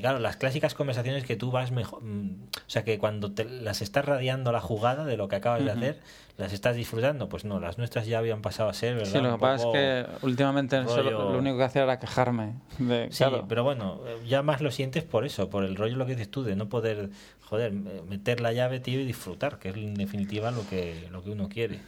Claro, 0.00 0.18
las 0.18 0.36
clásicas 0.36 0.74
conversaciones 0.74 1.24
que 1.24 1.36
tú 1.36 1.50
vas 1.50 1.70
mejor. 1.72 2.02
mm, 2.02 2.30
O 2.54 2.70
sea, 2.70 2.84
que 2.84 2.98
cuando 2.98 3.32
te 3.32 3.44
las 3.44 3.80
estás 3.82 4.04
radiando 4.04 4.52
la 4.52 4.60
jugada 4.60 5.04
de 5.04 5.16
lo 5.16 5.28
que 5.28 5.36
acabas 5.36 5.64
de 5.64 5.70
hacer, 5.72 6.00
las 6.36 6.52
estás 6.52 6.76
disfrutando. 6.76 7.28
Pues 7.28 7.44
no, 7.44 7.60
las 7.60 7.78
nuestras 7.78 8.06
ya 8.06 8.18
habían 8.18 8.42
pasado 8.42 8.68
a 8.68 8.74
ser, 8.74 8.94
¿verdad? 8.96 9.10
Sí, 9.12 9.20
lo 9.20 9.32
que 9.32 9.38
pasa 9.40 9.64
es 9.64 9.72
que 9.72 10.06
últimamente 10.26 10.86
solo- 10.86 11.32
lo 11.32 11.38
único 11.38 11.56
que 11.58 11.64
hacía 11.64 11.82
era 11.82 11.98
quejarme. 11.98 12.54
De, 12.78 13.08
Sí, 13.10 13.18
claro, 13.24 13.46
pero 13.48 13.64
bueno, 13.64 14.00
ya 14.26 14.42
más 14.42 14.60
lo 14.60 14.70
sientes 14.70 15.02
por 15.02 15.24
eso, 15.24 15.48
por 15.50 15.64
el 15.64 15.74
rollo 15.76 15.96
lo 15.96 16.06
que 16.06 16.12
dices 16.12 16.30
tú, 16.30 16.44
de 16.44 16.56
no 16.56 16.68
poder, 16.68 17.10
joder, 17.42 17.72
meter 17.72 18.40
la 18.40 18.52
llave, 18.52 18.80
tío, 18.80 19.00
y 19.00 19.04
disfrutar, 19.06 19.58
que 19.58 19.70
es 19.70 19.76
en 19.76 19.94
definitiva 19.94 20.50
lo 20.50 20.66
que, 20.68 21.08
lo 21.10 21.22
que 21.24 21.30
uno 21.30 21.48
quiere. 21.48 21.80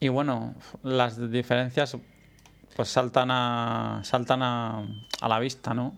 Y 0.00 0.08
bueno, 0.08 0.54
las 0.82 1.30
diferencias 1.30 1.96
pues 2.74 2.88
saltan 2.88 3.30
a 3.30 4.00
saltan 4.04 4.42
a, 4.42 4.84
a 5.20 5.28
la 5.28 5.38
vista, 5.38 5.74
¿no? 5.74 5.94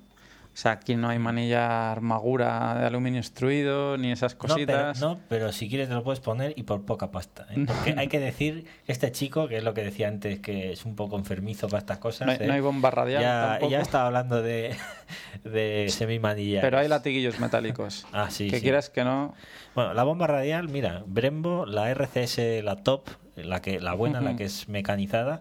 O 0.55 0.57
sea, 0.57 0.73
aquí 0.73 0.97
no 0.97 1.09
hay 1.09 1.19
manilla 1.19 1.91
armadura 1.93 2.75
de 2.79 2.85
aluminio 2.87 3.21
extruido 3.21 3.97
ni 3.97 4.13
esas 4.13 4.35
No 4.35 4.39
pero, 4.41 4.55
cositas. 4.55 5.01
no, 5.01 5.19
pero 5.31 5.51
si 5.51 5.67
quieres 5.69 5.89
te 5.89 5.95
lo 5.95 6.05
puedes 6.05 6.21
poner 6.21 6.53
y 6.57 6.65
por 6.65 6.85
poca 6.85 7.11
pasta. 7.11 7.47
¿eh? 7.51 7.65
Porque 7.67 7.95
hay 7.99 8.09
que 8.09 8.21
decir, 8.21 8.67
este 8.87 9.11
chico, 9.13 9.49
que 9.49 9.57
es 9.57 9.65
lo 9.65 9.73
que 9.73 9.83
decía 9.83 10.09
antes, 10.09 10.41
que 10.41 10.73
es 10.73 10.85
un 10.85 10.95
poco 10.95 11.17
enfermizo 11.17 11.69
para 11.69 11.79
estas 11.79 11.99
cosas, 11.99 12.27
No 12.27 12.33
hay, 12.33 12.39
¿eh? 12.41 12.47
no 12.47 12.53
hay 12.53 12.61
bomba 12.61 12.91
radial 12.91 13.23
ya, 13.23 13.47
tampoco, 13.53 13.73
ya 13.73 13.81
estaba 13.81 14.07
hablando 14.09 14.43
de, 14.43 14.77
de 15.45 15.87
semimanillas. 15.89 16.61
pero 16.63 16.79
hay 16.79 16.89
latiguillos 16.89 17.41
metálicos. 17.41 18.07
Ah, 18.13 18.29
sí, 18.31 18.51
que 18.51 18.57
sí. 18.57 18.63
quieras 18.63 18.91
que 18.91 19.05
no. 19.05 19.35
Bueno, 19.75 19.95
la 19.95 20.03
bomba 20.03 20.27
radial, 20.27 20.69
mira, 20.69 21.03
Brembo, 21.07 21.65
la 21.65 21.91
RCS, 21.95 22.63
la 22.63 22.77
top, 22.77 23.09
la 23.37 23.63
que 23.63 23.81
la 23.81 23.95
buena, 23.95 24.21
la 24.21 24.37
que 24.37 24.45
es 24.45 24.69
mecanizada, 24.69 25.41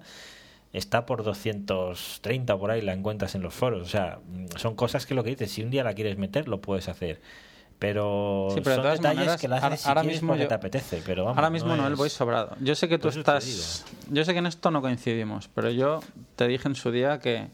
está 0.74 1.06
por 1.06 1.24
230 1.24 2.58
por 2.58 2.72
ahí, 2.72 2.82
la 2.82 2.94
encuentras 2.94 3.36
en 3.36 3.42
los 3.42 3.54
foros. 3.54 3.82
O 3.82 3.90
sea, 3.90 4.20
mm, 4.28 4.46
son 4.58 4.76
cosas 4.76 5.06
que 5.06 5.14
lo 5.16 5.24
que 5.24 5.32
dices, 5.32 5.52
si 5.52 5.64
un 5.64 5.70
día 5.72 5.84
la 5.84 5.94
quieres 5.94 6.18
meter, 6.18 6.48
lo 6.48 6.62
puedes 6.62 6.88
hacer. 6.90 7.22
Pero, 7.80 8.50
Sí, 8.54 8.62
pero 8.62 8.70
de 8.72 8.76
son 8.76 8.84
todas 8.84 8.98
detalles 9.00 9.18
maneras, 9.18 9.42
que 9.42 9.48
ahora- 9.48 9.68
haces 9.68 9.88
ahora 9.88 10.04
mismo 10.04 10.36
yo- 10.36 10.48
te 10.48 10.54
apetece. 10.54 11.02
Pero 11.04 11.24
vamos, 11.24 11.38
Ahora 11.38 11.50
mismo 11.50 11.76
no, 11.76 11.88
es- 11.88 11.98
voy 11.98 12.10
sobrado. 12.10 12.56
Yo 12.60 12.76
sé 12.76 12.88
que 12.88 13.00
tú 13.00 13.10
te 13.10 13.20
estás. 13.20 13.86
Yo 14.10 14.24
sé 14.24 14.34
que 14.34 14.40
en 14.40 14.46
esto 14.46 14.70
no 14.70 14.82
coincidimos, 14.82 15.48
pero 15.48 15.72
yo 15.72 16.02
te 16.36 16.48
dije 16.48 16.68
en 16.68 16.76
su 16.76 16.92
día 16.92 17.18
que 17.20 17.48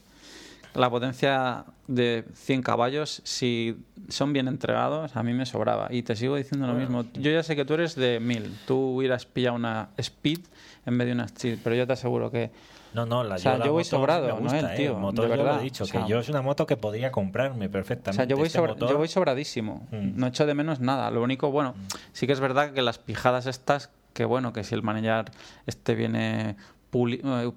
la 0.73 0.89
potencia 0.89 1.63
de 1.88 2.25
100 2.36 2.62
caballos, 2.62 3.21
si 3.23 3.77
son 4.10 4.34
bien 4.34 4.49
entregados, 4.49 5.15
a 5.15 5.23
mí 5.23 5.32
me 5.34 5.45
sobraba. 5.45 5.88
Y 5.91 6.03
te 6.03 6.15
sigo 6.17 6.36
diciendo 6.36 6.67
lo 6.67 6.73
mismo. 6.73 7.06
Yo 7.13 7.32
ya 7.32 7.41
sé 7.41 7.56
que 7.56 7.63
tú 7.63 7.75
eres 7.75 7.95
de 7.95 8.19
1000. 8.19 8.53
Tú 8.67 8.75
hubieras 8.97 9.25
pillado 9.25 9.56
una 9.56 9.89
Speed 9.97 10.39
en 10.86 10.97
vez 10.97 11.08
de 11.08 11.13
una 11.13 11.25
Street, 11.25 11.60
pero 11.63 11.73
yo 11.75 11.88
te 11.88 11.93
aseguro 11.93 12.30
que. 12.32 12.51
No, 12.93 13.06
no, 13.06 13.23
la, 13.23 13.36
O 13.36 13.38
sea, 13.38 13.58
la 13.58 13.65
yo 13.65 13.73
voy 13.73 13.84
sobrado, 13.84 14.26
me 14.28 14.34
gusta, 14.34 14.62
Noel, 14.62 14.73
¿eh? 14.73 14.78
tío, 14.78 14.91
El 14.93 14.97
motor 14.97 15.26
de 15.26 15.30
yo 15.32 15.36
lo 15.38 15.43
verdad. 15.43 15.60
he 15.62 15.63
dicho, 15.63 15.84
O 15.84 15.88
sea, 15.88 16.04
que 16.04 16.10
yo 16.10 16.19
es 16.19 16.30
una 16.30 16.41
moto 16.41 16.65
que 16.65 16.78
podría 16.78 17.12
comprarme 17.12 17.67
O 17.67 17.71
perfectamente. 17.71 18.15
sea, 18.17 18.26
yo 18.26 18.38
voy, 18.38 18.47
Este 18.47 18.60
sobra- 18.60 18.73
motor- 18.73 18.89
yo 18.89 18.97
voy 18.97 19.08
sobradísimo. 19.08 19.88
Mm. 19.91 20.17
No 20.19 20.28
echo 20.28 20.45
de 20.45 20.54
menos 20.54 20.80
nada. 20.80 21.12
Lo 21.12 21.21
único, 21.21 21.52
bueno, 21.52 21.76
sí 22.13 22.26
que 22.28 22.34
es 22.34 22.39
verdad 22.39 22.71
que 22.73 22.82
las 22.82 22.97
pijadas 22.97 23.45
estas, 23.45 23.89
que 24.13 24.26
bueno, 24.26 24.52
que 24.54 24.63
si 24.63 24.73
el 24.73 24.82
manillar 24.84 25.32
este 25.67 25.93
viene 25.95 26.52
eh, 26.52 26.56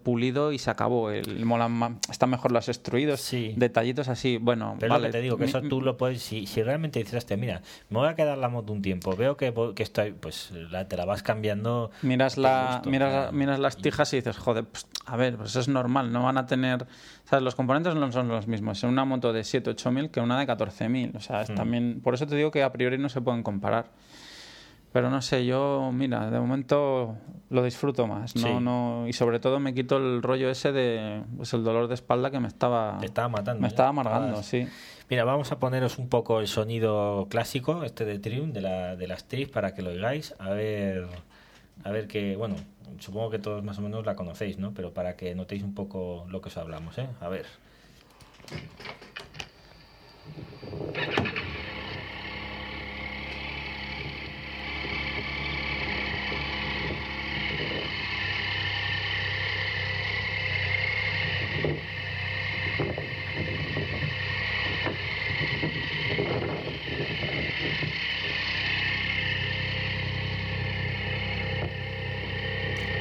pulido 0.03 0.53
y 0.53 0.59
se 0.59 0.71
acabó. 0.71 1.11
El, 1.11 1.45
molan 1.45 1.99
están 2.11 2.31
mejor 2.31 2.53
los 2.53 2.69
extruidos. 2.69 3.21
Sí. 3.21 3.55
Detallitos 3.57 4.09
así, 4.09 4.37
bueno, 4.39 4.77
Pero 4.79 4.93
vale. 4.95 5.09
lo 5.09 5.13
que 5.13 5.19
te 5.19 5.23
digo, 5.23 5.37
que 5.37 5.45
eso 5.45 5.63
tú 5.63 5.81
lo 5.81 5.97
puedes, 5.97 6.23
si, 6.23 6.47
si 6.47 6.63
realmente 6.63 6.99
dices, 6.99 7.15
"Hostia, 7.15 7.37
mira, 7.37 7.63
me 7.89 7.99
voy 7.99 8.09
a 8.09 8.15
quedar 8.15 8.39
la 8.39 8.49
moto 8.49 8.73
un 8.73 8.83
tiempo, 8.83 9.15
veo 9.17 9.37
que, 9.37 9.53
que 9.75 9.83
estoy, 9.83 10.13
pues 10.13 10.51
la, 10.71 10.89
te 10.89 10.97
la 10.97 11.05
vas 11.05 11.23
cambiando. 11.23 11.91
Miras, 12.03 12.37
la, 12.39 12.75
gusto, 12.77 12.91
miras, 12.91 13.33
miras 13.33 13.59
las 13.59 13.77
tijas 13.77 14.13
y 14.13 14.17
dices, 14.17 14.37
joder, 14.39 14.65
pues, 14.65 14.87
a 15.07 15.17
ver, 15.17 15.37
pues 15.37 15.51
eso 15.51 15.61
es 15.61 15.69
normal, 15.69 16.13
no 16.13 16.23
van 16.25 16.39
a 16.39 16.47
tener... 16.47 16.87
¿sabes? 17.25 17.45
Los 17.45 17.55
componentes 17.55 17.95
no 17.95 18.11
son 18.11 18.27
los 18.29 18.49
mismos 18.49 18.83
en 18.83 18.91
una 18.91 19.05
moto 19.05 19.33
de 19.33 19.45
7 19.45 19.71
8 19.71 19.91
mil 19.93 20.11
que 20.11 20.21
una 20.21 20.39
de 20.39 20.47
14 20.47 20.89
mil. 20.89 21.13
O 21.17 21.21
sea, 21.21 21.43
es 21.43 21.51
Hmm. 21.51 21.55
también... 21.55 22.01
Por 22.03 22.15
eso 22.15 22.27
te 22.27 22.35
digo 22.35 22.51
que 22.51 22.63
a 22.65 22.73
priori 22.73 22.99
no 22.99 23.09
se 23.09 23.21
pueden 23.21 23.43
comparar. 23.45 23.87
Pero 24.93 25.09
no 25.09 25.23
sé, 25.23 25.47
yo, 25.47 25.91
mira, 25.93 26.31
de 26.31 26.41
momento 26.41 27.17
lo 27.49 27.63
disfruto 27.63 28.09
más, 28.09 28.35
¿no? 28.35 28.43
Sí. 28.43 28.55
no 28.61 29.05
Y 29.07 29.13
sobre 29.13 29.39
todo 29.39 29.61
me 29.61 29.73
quito 29.73 29.97
el 29.99 30.21
rollo 30.23 30.51
ese 30.51 30.73
de... 30.73 31.23
Pues 31.37 31.53
el 31.55 31.63
dolor 31.63 31.87
de 31.87 31.95
espalda 31.95 32.31
que 32.31 32.41
me 32.41 32.49
estaba... 32.49 32.99
Te 32.99 33.07
estaba 33.07 33.29
matando. 33.29 33.61
me 33.61 33.69
estaba 33.69 33.91
amargando, 33.91 34.43
sí. 34.43 34.67
Mira, 35.09 35.25
vamos 35.25 35.53
a 35.53 35.59
poneros 35.59 35.99
un 35.99 36.09
poco 36.09 36.41
el 36.41 36.49
sonido 36.49 37.27
clásico, 37.31 37.85
este 37.85 38.05
de 38.05 38.19
Triumph, 38.19 38.53
de 38.53 38.63
la, 38.63 38.97
de 38.97 39.07
las 39.07 39.29
Tris, 39.29 39.49
para 39.49 39.75
que 39.75 39.83
lo 39.83 39.91
oigáis. 39.91 40.35
A 40.39 40.51
ver, 40.51 41.07
a 41.85 41.91
ver 41.91 42.09
que, 42.09 42.37
bueno, 42.37 42.57
supongo 42.99 43.31
que 43.31 43.39
todos 43.39 43.63
más 43.63 43.79
o 43.79 43.83
menos 43.83 44.05
la 44.07 44.17
conocéis, 44.17 44.59
¿no? 44.59 44.73
Pero 44.75 44.93
para 44.93 45.17
que 45.17 45.35
notéis 45.35 45.63
un 45.63 45.75
poco 45.75 46.27
lo 46.29 46.41
que 46.41 46.49
os 46.49 46.57
hablamos, 46.57 46.99
¿eh? 46.99 47.09
A 47.21 47.29
ver. 47.29 47.47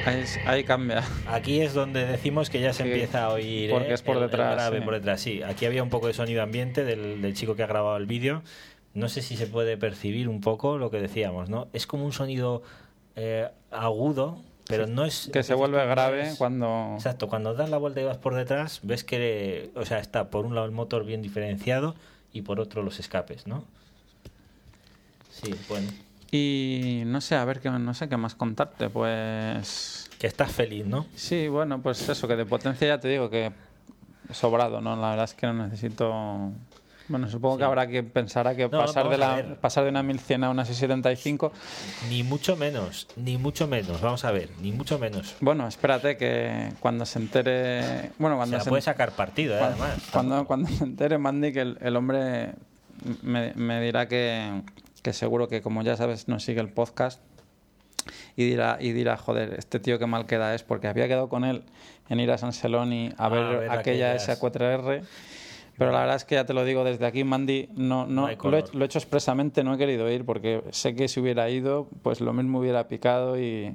Ahí, 0.00 0.19
es- 0.36 0.46
ahí 0.46 0.64
cambia. 0.64 1.02
Aquí 1.28 1.60
es 1.60 1.74
donde 1.74 2.04
decimos 2.06 2.50
que 2.50 2.60
ya 2.60 2.72
se 2.72 2.82
Sí, 2.84 2.88
empieza 2.90 3.24
a 3.24 3.30
oír 3.30 3.70
porque 3.70 3.88
¿eh? 3.90 3.94
es 3.94 4.02
por 4.02 4.16
el- 4.16 4.24
el 4.24 4.30
detrás, 4.30 4.54
grave 4.54 4.78
sí. 4.78 4.84
por 4.84 4.94
detrás. 4.94 5.20
Sí, 5.20 5.42
aquí 5.42 5.66
había 5.66 5.82
un 5.82 5.90
poco 5.90 6.06
de 6.06 6.14
sonido 6.14 6.42
ambiente 6.42 6.84
del, 6.84 7.20
del 7.22 7.34
chico 7.34 7.56
que 7.56 7.62
ha 7.62 7.66
grabado 7.66 7.96
el 7.96 8.06
vídeo. 8.06 8.42
No 8.94 9.08
sé 9.08 9.22
si 9.22 9.36
se 9.36 9.46
puede 9.46 9.76
percibir 9.76 10.28
un 10.28 10.40
poco 10.40 10.76
lo 10.78 10.90
que 10.90 11.00
decíamos, 11.00 11.48
¿no? 11.48 11.68
Es 11.72 11.86
como 11.86 12.04
un 12.04 12.12
sonido 12.12 12.62
eh, 13.16 13.48
agudo, 13.70 14.40
pero 14.66 14.86
no 14.86 15.04
es... 15.04 15.30
Que 15.32 15.42
se 15.42 15.54
vuelve 15.54 15.84
grave 15.86 16.22
es- 16.30 16.36
cuando... 16.38 16.92
Exacto, 16.96 17.28
cuando 17.28 17.54
das 17.54 17.70
la 17.70 17.76
vuelta 17.78 18.00
y 18.00 18.04
vas 18.04 18.18
por 18.18 18.34
detrás, 18.34 18.80
ves 18.82 19.04
que, 19.04 19.70
o 19.76 19.84
sea, 19.84 19.98
está 20.00 20.30
por 20.30 20.44
un 20.46 20.54
lado 20.54 20.66
el 20.66 20.72
motor 20.72 21.04
bien 21.04 21.22
diferenciado 21.22 21.94
y 22.32 22.42
por 22.42 22.58
otro 22.60 22.82
los 22.82 22.98
escapes, 22.98 23.46
¿no? 23.46 23.64
Sí, 25.30 25.54
bueno. 25.68 25.88
Y 26.32 27.02
no 27.06 27.20
sé, 27.20 27.34
a 27.36 27.44
ver, 27.44 27.60
qué, 27.60 27.70
no 27.70 27.94
sé 27.94 28.08
qué 28.08 28.16
más 28.16 28.34
contarte, 28.34 28.88
pues... 28.90 30.09
Que 30.20 30.26
estás 30.26 30.52
feliz, 30.52 30.84
¿no? 30.84 31.06
Sí, 31.14 31.48
bueno, 31.48 31.80
pues 31.80 32.06
eso, 32.06 32.28
que 32.28 32.36
de 32.36 32.44
potencia 32.44 32.86
ya 32.86 33.00
te 33.00 33.08
digo 33.08 33.30
que 33.30 33.52
sobrado, 34.30 34.82
¿no? 34.82 34.94
La 34.94 35.08
verdad 35.08 35.24
es 35.24 35.32
que 35.32 35.46
no 35.46 35.54
necesito... 35.54 36.52
Bueno, 37.08 37.26
supongo 37.30 37.56
que 37.56 37.64
habrá 37.64 37.86
que 37.86 38.02
pensar 38.02 38.46
a 38.46 38.54
que 38.54 38.64
No, 38.64 38.70
pasar, 38.70 39.08
de 39.08 39.16
la, 39.16 39.56
pasar 39.62 39.84
de 39.84 39.88
una 39.88 40.02
1100 40.02 40.44
a 40.44 40.50
una 40.50 40.66
675... 40.66 41.52
Ni 42.10 42.22
mucho 42.22 42.54
menos, 42.54 43.08
ni 43.16 43.38
mucho 43.38 43.66
menos, 43.66 44.02
vamos 44.02 44.26
a 44.26 44.30
ver, 44.30 44.50
ni 44.60 44.72
mucho 44.72 44.98
menos. 44.98 45.36
Bueno, 45.40 45.66
espérate 45.66 46.18
que 46.18 46.68
cuando 46.80 47.06
se 47.06 47.18
entere... 47.18 48.10
Bueno, 48.18 48.36
Se 48.36 48.38
cuando 48.40 48.56
la 48.58 48.62
se, 48.62 48.68
puede 48.68 48.82
sacar 48.82 49.12
partido, 49.12 49.54
¿eh? 49.56 49.58
cuando, 49.58 49.84
además. 49.84 50.08
cuando, 50.12 50.44
cuando 50.44 50.68
se 50.68 50.84
entere 50.84 51.16
Mandy 51.16 51.54
que 51.54 51.62
el, 51.62 51.78
el 51.80 51.96
hombre 51.96 52.56
me, 53.22 53.54
me 53.54 53.80
dirá 53.80 54.06
que, 54.06 54.60
que 55.02 55.14
seguro 55.14 55.48
que 55.48 55.62
como 55.62 55.82
ya 55.82 55.96
sabes 55.96 56.28
no 56.28 56.38
sigue 56.40 56.60
el 56.60 56.68
podcast 56.68 57.20
y 58.42 58.50
dirá, 58.50 58.78
y 58.80 58.92
dirá, 58.92 59.16
joder, 59.16 59.54
este 59.58 59.78
tío 59.80 59.98
qué 59.98 60.06
mal 60.06 60.26
queda 60.26 60.54
es, 60.54 60.62
porque 60.62 60.88
había 60.88 61.06
quedado 61.08 61.28
con 61.28 61.44
él 61.44 61.64
en 62.08 62.20
ir 62.20 62.30
a 62.30 62.38
San 62.38 62.52
Celoni 62.52 63.10
a 63.18 63.26
Ah, 63.26 63.28
ver, 63.28 63.42
a 63.44 63.48
ver 63.58 63.70
aquella 63.70 64.12
aquellas. 64.12 64.40
S4R. 64.40 65.02
Pero 65.78 65.92
la 65.92 66.00
verdad 66.00 66.16
es 66.16 66.24
que 66.26 66.34
ya 66.34 66.44
te 66.44 66.52
lo 66.52 66.64
digo 66.64 66.84
desde 66.84 67.06
aquí, 67.06 67.24
Mandy, 67.24 67.70
no, 67.74 68.06
no, 68.06 68.28
No 68.30 68.50
lo, 68.50 68.58
he, 68.58 68.64
lo 68.74 68.82
he 68.82 68.86
hecho 68.86 68.98
expresamente, 68.98 69.64
no 69.64 69.74
he 69.74 69.78
querido 69.78 70.10
ir 70.10 70.26
porque 70.26 70.62
sé 70.72 70.94
que 70.94 71.08
si 71.08 71.20
hubiera 71.20 71.48
ido, 71.48 71.88
pues 72.02 72.20
lo 72.20 72.32
mismo 72.34 72.58
hubiera 72.60 72.86
picado 72.86 73.38
y... 73.40 73.74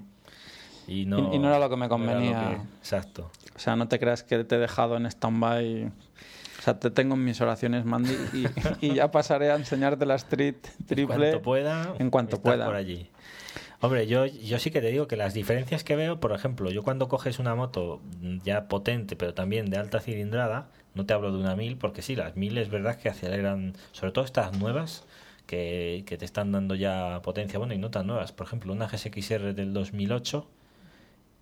Y 0.88 1.06
no, 1.08 1.34
y 1.34 1.40
no 1.40 1.48
era 1.48 1.58
lo 1.58 1.68
que 1.68 1.78
me 1.78 1.90
convenía. 1.90 2.40
que- 2.62 2.78
exacto. 2.78 3.32
O 3.56 3.60
sea, 3.60 3.76
no 3.76 3.88
te 3.88 3.98
creas 4.00 4.22
que 4.22 4.44
te 4.44 4.56
he 4.56 4.60
dejado 4.60 4.98
en 4.98 5.08
stand-by. 5.08 5.86
O 6.60 6.62
sea, 6.62 6.80
te 6.80 6.92
tengo 6.92 7.16
en 7.16 7.24
mis 7.24 7.42
oraciones, 7.42 7.86
Mandy, 7.86 8.14
y, 8.34 8.46
y 8.86 8.94
ya 8.96 9.10
pasaré 9.10 9.50
a 9.50 9.56
enseñarte 9.56 10.06
la 10.06 10.14
Street 10.16 10.56
En 10.82 10.86
triple. 10.86 11.06
cuanto 11.18 11.42
pueda. 11.42 11.94
en 11.98 12.10
cuanto 12.12 12.40
pueda. 12.40 12.66
por 12.66 12.76
allí. 12.76 13.10
Hombre, 13.82 14.08
yo, 14.08 14.26
yo 14.26 14.60
sí 14.60 14.72
que 14.72 14.82
te 14.82 14.88
digo 14.88 15.08
que 15.08 15.18
las 15.18 15.34
diferencias 15.34 15.84
que 15.84 15.96
veo, 15.96 16.20
por 16.20 16.32
ejemplo, 16.32 16.72
yo 16.72 16.84
cuando 16.84 17.08
coges 17.08 17.40
una 17.40 17.56
moto 17.56 18.02
ya 18.44 18.68
potente, 18.68 19.16
pero 19.16 19.34
también 19.34 19.70
de 19.70 19.78
alta 19.78 20.00
cilindrada, 20.00 20.70
no 20.94 21.06
te 21.06 21.14
hablo 21.14 21.32
de 21.32 21.38
una 21.40 21.56
1000, 21.56 21.78
porque 21.78 22.02
sí, 22.02 22.16
las 22.16 22.36
1000 22.36 22.58
es 22.58 22.70
verdad 22.70 22.98
que 22.98 23.10
aceleran, 23.10 23.74
sobre 23.92 24.12
todo 24.12 24.26
estas 24.26 24.58
nuevas, 24.58 25.06
que, 25.46 26.04
que 26.08 26.18
te 26.18 26.26
están 26.26 26.52
dando 26.52 26.76
ya 26.76 27.22
potencia, 27.22 27.60
bueno, 27.60 27.74
y 27.74 27.78
no 27.78 27.92
tan 27.92 28.08
nuevas. 28.08 28.32
Por 28.32 28.48
ejemplo, 28.48 28.74
una 28.74 28.88
GSX-R 28.88 29.54
del 29.54 29.74
2008 29.74 30.48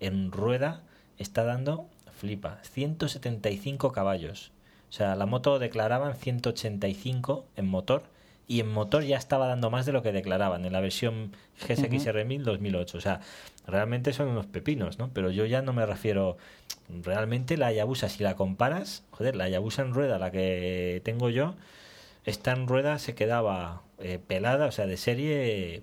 en 0.00 0.32
rueda 0.32 0.82
está 1.18 1.44
dando, 1.44 1.88
flipa, 2.18 2.58
175 2.62 3.92
caballos. 3.92 4.52
O 4.90 4.92
sea, 4.92 5.16
la 5.16 5.26
moto 5.26 5.58
declaraban 5.58 6.14
185 6.16 7.46
en 7.56 7.66
motor 7.66 8.04
y 8.46 8.60
en 8.60 8.70
motor 8.70 9.04
ya 9.04 9.16
estaba 9.16 9.48
dando 9.48 9.70
más 9.70 9.86
de 9.86 9.92
lo 9.92 10.02
que 10.02 10.12
declaraban 10.12 10.64
en 10.64 10.72
la 10.72 10.80
versión 10.80 11.32
GSX-R 11.66 12.24
1000 12.24 12.44
2008. 12.44 12.98
O 12.98 13.00
sea, 13.00 13.20
realmente 13.66 14.12
son 14.12 14.28
unos 14.28 14.46
pepinos, 14.46 14.98
¿no? 14.98 15.10
Pero 15.12 15.30
yo 15.30 15.46
ya 15.46 15.62
no 15.62 15.72
me 15.72 15.86
refiero... 15.86 16.36
Realmente 17.02 17.56
la 17.56 17.68
Hayabusa, 17.68 18.10
si 18.10 18.22
la 18.22 18.36
comparas, 18.36 19.04
joder, 19.10 19.36
la 19.36 19.44
Hayabusa 19.44 19.80
en 19.80 19.94
rueda, 19.94 20.18
la 20.18 20.30
que 20.30 21.00
tengo 21.02 21.30
yo, 21.30 21.54
esta 22.26 22.52
en 22.52 22.68
rueda 22.68 22.98
se 22.98 23.14
quedaba 23.14 23.82
eh, 23.98 24.18
pelada, 24.18 24.66
o 24.66 24.72
sea, 24.72 24.86
de 24.86 24.98
serie 24.98 25.82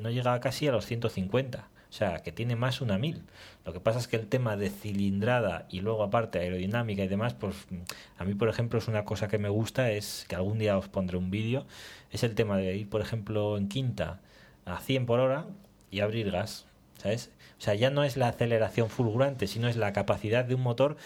no 0.00 0.10
llegaba 0.10 0.40
casi 0.40 0.66
a 0.66 0.72
los 0.72 0.86
150. 0.86 1.68
O 1.88 1.92
sea, 1.92 2.20
que 2.22 2.32
tiene 2.32 2.54
más 2.54 2.80
una 2.80 2.98
1000. 2.98 3.22
Lo 3.70 3.74
que 3.74 3.78
pasa 3.78 4.00
es 4.00 4.08
que 4.08 4.16
el 4.16 4.26
tema 4.26 4.56
de 4.56 4.68
cilindrada 4.68 5.68
y 5.70 5.78
luego 5.78 6.02
aparte 6.02 6.40
aerodinámica 6.40 7.04
y 7.04 7.06
demás, 7.06 7.34
pues 7.34 7.54
a 8.18 8.24
mí, 8.24 8.34
por 8.34 8.48
ejemplo, 8.48 8.80
es 8.80 8.88
una 8.88 9.04
cosa 9.04 9.28
que 9.28 9.38
me 9.38 9.48
gusta, 9.48 9.92
es 9.92 10.26
que 10.28 10.34
algún 10.34 10.58
día 10.58 10.76
os 10.76 10.88
pondré 10.88 11.16
un 11.16 11.30
vídeo, 11.30 11.66
es 12.10 12.24
el 12.24 12.34
tema 12.34 12.56
de 12.56 12.74
ir, 12.74 12.88
por 12.88 13.00
ejemplo, 13.00 13.56
en 13.56 13.68
quinta 13.68 14.18
a 14.64 14.80
100 14.80 15.06
por 15.06 15.20
hora 15.20 15.46
y 15.88 16.00
abrir 16.00 16.32
gas. 16.32 16.66
¿Sabes? 16.96 17.30
O 17.58 17.60
sea, 17.60 17.76
ya 17.76 17.90
no 17.90 18.02
es 18.02 18.16
la 18.16 18.26
aceleración 18.26 18.90
fulgurante, 18.90 19.46
sino 19.46 19.68
es 19.68 19.76
la 19.76 19.92
capacidad 19.92 20.44
de 20.44 20.56
un 20.56 20.62
motor 20.62 20.96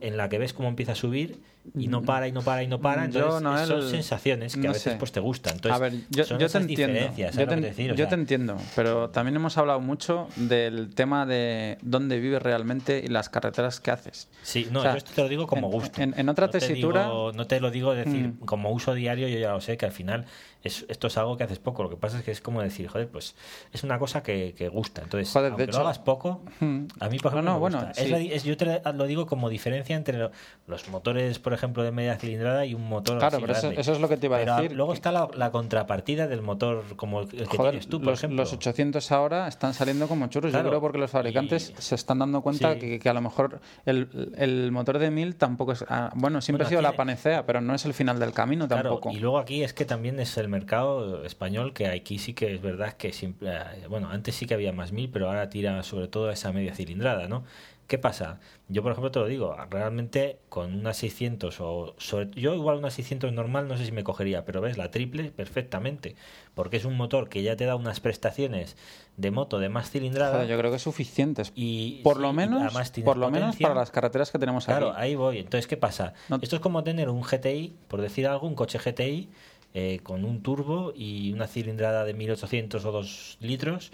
en 0.00 0.16
la 0.16 0.30
que 0.30 0.38
ves 0.38 0.54
cómo 0.54 0.70
empieza 0.70 0.92
a 0.92 0.96
subir 0.96 1.42
y 1.76 1.88
no 1.88 2.02
para 2.02 2.28
y 2.28 2.32
no 2.32 2.42
para 2.42 2.62
y 2.62 2.66
no 2.68 2.80
para. 2.80 3.04
Entonces, 3.06 3.68
son 3.68 3.90
sensaciones 3.90 4.56
que 4.56 4.68
a 4.68 4.72
veces 4.72 4.96
pues 4.98 5.12
te 5.12 5.20
gustan. 5.20 5.54
Entonces, 5.54 5.76
a 5.76 5.82
ver, 5.82 5.92
yo, 6.10 6.24
son 6.24 6.34
yo 6.36 6.38
te 6.40 6.44
esas 6.46 6.62
entiendo. 6.62 6.92
diferencias, 6.94 7.34
Yo, 7.34 7.40
¿sabes 7.44 7.54
te, 7.60 7.60
decir? 7.68 7.90
Yo 7.90 7.96
sea, 7.96 8.08
te 8.08 8.14
entiendo, 8.16 8.56
pero 8.76 9.10
también 9.10 9.36
hemos 9.36 9.56
hablado 9.56 9.80
mucho 9.80 10.28
del 10.36 10.94
tema 10.94 11.24
de 11.26 11.78
dónde 11.82 12.20
vives 12.20 12.42
realmente 12.42 13.02
y 13.04 13.08
las 13.08 13.28
carreteras 13.28 13.80
que 13.80 13.90
haces. 13.90 14.28
Sí, 14.42 14.68
no, 14.70 14.80
O 14.80 14.82
sea, 14.82 14.92
yo 14.92 14.98
esto 14.98 15.12
te 15.14 15.22
lo 15.22 15.28
digo 15.28 15.46
como 15.46 15.70
gusto. 15.70 16.02
en- 16.02 16.14
en 16.18 16.28
otra 16.28 16.46
no 16.46 16.50
te 16.52 16.58
tesitura- 16.60 17.04
digo- 17.04 17.32
no 17.32 17.46
te 17.46 17.60
lo 17.60 17.70
digo 17.70 17.94
decir 17.94 18.28
Mm. 18.28 18.38
como 18.44 18.70
uso 18.70 18.92
diario, 18.94 19.28
yo 19.28 19.38
ya 19.38 19.52
lo 19.52 19.60
sé, 19.60 19.76
que 19.76 19.86
al 19.86 19.92
final 19.92 20.26
es, 20.62 20.84
esto 20.88 21.06
es 21.08 21.16
algo 21.18 21.36
que 21.36 21.44
haces 21.44 21.58
poco. 21.58 21.82
Lo 21.82 21.90
que 21.90 21.96
pasa 21.96 22.18
es 22.18 22.24
que 22.24 22.30
es 22.30 22.40
como 22.40 22.62
decir, 22.62 22.88
joder, 22.88 23.08
pues 23.08 23.34
es 23.72 23.84
una 23.84 23.98
cosa 23.98 24.22
que, 24.22 24.54
que 24.56 24.68
gusta. 24.68 25.02
Entonces, 25.02 25.30
Joder, 25.30 25.46
de 25.50 25.52
aunque 25.52 25.64
hecho- 25.64 25.78
lo 25.78 25.84
hagas 25.84 25.98
poco, 25.98 26.42
Mm. 26.60 26.84
a 27.00 27.08
mí, 27.08 27.18
por 27.18 27.32
No, 27.32 27.38
ejemplo, 27.38 27.42
no, 27.42 27.52
me 27.54 27.58
bueno, 27.60 27.78
gusta. 27.86 27.90
Es 28.00 28.06
sí. 28.06 28.10
la 28.12 28.18
di- 28.18 28.32
es- 28.32 28.44
yo 28.44 28.56
te 28.56 28.80
lo 28.94 29.04
digo 29.06 29.26
como 29.26 29.48
diferencia 29.50 29.96
entre 29.96 30.18
lo- 30.18 30.30
los 30.66 30.88
motores, 30.88 31.38
por 31.38 31.53
ejemplo, 31.54 31.82
de 31.82 31.90
media 31.92 32.16
cilindrada 32.18 32.66
y 32.66 32.74
un 32.74 32.88
motor 32.88 33.18
Claro, 33.18 33.38
pero 33.40 33.52
eso, 33.52 33.70
es 33.70 34.00
lo 34.00 34.08
que 34.08 34.16
te 34.16 34.26
iba 34.26 34.36
a 34.36 34.60
decir. 34.60 34.76
luego 34.76 34.92
que- 34.92 34.96
está 34.96 35.12
la, 35.12 35.28
la 35.36 35.50
contrapartida 35.50 36.26
del 36.26 36.42
motor 36.42 36.84
como 36.96 37.20
el 37.22 37.28
que 37.28 37.44
Joder, 37.46 37.70
tienes 37.72 37.88
tú, 37.88 37.98
por 37.98 38.08
los, 38.10 38.18
ejemplo. 38.20 38.42
los 38.42 38.52
800 38.52 39.10
ahora 39.12 39.48
están 39.48 39.74
saliendo 39.74 40.08
como 40.08 40.26
churros. 40.28 40.50
Claro, 40.50 40.64
Yo 40.66 40.70
creo 40.70 40.80
porque 40.80 40.98
los 40.98 41.10
fabricantes 41.10 41.72
y- 41.78 41.82
se 41.82 41.94
están 41.94 42.18
dando 42.18 42.40
cuenta 42.42 42.74
Sí. 42.74 42.78
que, 42.80 42.98
que 42.98 43.08
a 43.08 43.14
lo 43.14 43.20
mejor 43.20 43.60
el, 43.86 44.32
el 44.36 44.70
motor 44.72 44.98
de 44.98 45.10
1000 45.10 45.36
tampoco 45.36 45.72
es. 45.72 45.84
ah, 45.88 46.10
bueno, 46.14 46.40
siempre 46.40 46.64
Bueno, 46.64 46.66
ha 46.66 46.70
sido 46.70 46.82
la 46.82 46.92
panacea, 46.96 47.46
pero 47.46 47.60
no 47.60 47.74
es 47.74 47.84
el 47.84 47.94
final 47.94 48.18
del 48.18 48.32
camino 48.32 48.66
Claro, 48.68 48.90
tampoco. 48.90 49.10
y 49.10 49.18
luego 49.20 49.38
aquí 49.38 49.62
es 49.62 49.72
que 49.72 49.84
también 49.84 50.18
es 50.20 50.36
el 50.38 50.48
mercado 50.48 51.24
español, 51.24 51.72
que 51.72 51.86
aquí 51.88 52.18
sí 52.18 52.34
que 52.34 52.54
es 52.54 52.60
verdad 52.62 52.92
que 52.94 53.12
siempre, 53.12 53.50
eh, 53.50 53.86
bueno, 53.88 54.10
antes 54.10 54.34
sí 54.34 54.46
que 54.46 54.54
había 54.54 54.72
más 54.72 54.92
mil, 54.92 55.10
pero 55.10 55.28
ahora 55.28 55.48
tira 55.50 55.82
sobre 55.82 56.08
todo 56.08 56.28
a 56.28 56.32
esa 56.32 56.52
media 56.52 56.74
cilindrada, 56.74 57.28
¿no? 57.28 57.44
¿Qué 57.86 57.98
pasa? 57.98 58.40
Yo, 58.68 58.82
por 58.82 58.92
ejemplo, 58.92 59.10
te 59.10 59.18
lo 59.18 59.26
digo, 59.26 59.54
realmente 59.70 60.38
con 60.48 60.72
una 60.74 60.94
600 60.94 61.60
o 61.60 61.94
sobre, 61.98 62.30
yo 62.30 62.54
igual 62.54 62.78
una 62.78 62.90
600 62.90 63.30
normal 63.32 63.68
no 63.68 63.76
sé 63.76 63.84
si 63.84 63.92
me 63.92 64.02
cogería, 64.04 64.46
pero 64.46 64.62
ves, 64.62 64.78
la 64.78 64.90
triple 64.90 65.30
perfectamente, 65.30 66.16
porque 66.54 66.78
es 66.78 66.86
un 66.86 66.96
motor 66.96 67.28
que 67.28 67.42
ya 67.42 67.56
te 67.56 67.66
da 67.66 67.76
unas 67.76 68.00
prestaciones 68.00 68.76
de 69.18 69.30
moto 69.30 69.58
de 69.58 69.68
más 69.68 69.90
cilindrada 69.90 70.32
Joder, 70.32 70.48
yo 70.48 70.56
creo 70.58 70.70
que 70.70 70.76
es 70.78 70.82
suficientes. 70.82 71.52
y 71.54 72.00
por 72.02 72.16
sí, 72.16 72.22
lo 72.22 72.32
menos, 72.32 72.72
por 73.04 73.18
lo 73.18 73.30
menos 73.30 73.56
para 73.56 73.74
las 73.74 73.90
carreteras 73.90 74.30
que 74.30 74.38
tenemos 74.38 74.64
Claro, 74.64 74.90
aquí. 74.92 75.00
ahí 75.02 75.14
voy. 75.14 75.38
Entonces, 75.38 75.66
¿qué 75.66 75.76
pasa? 75.76 76.14
No- 76.30 76.38
Esto 76.40 76.56
es 76.56 76.62
como 76.62 76.82
tener 76.84 77.10
un 77.10 77.22
GTI, 77.22 77.74
por 77.88 78.00
decir 78.00 78.26
algo, 78.26 78.46
un 78.46 78.54
coche 78.54 78.78
GTI 78.78 79.28
eh, 79.74 80.00
con 80.02 80.24
un 80.24 80.40
turbo 80.42 80.92
y 80.96 81.32
una 81.34 81.48
cilindrada 81.48 82.04
de 82.04 82.14
1800 82.14 82.84
o 82.86 82.92
2 82.92 83.36
litros 83.40 83.90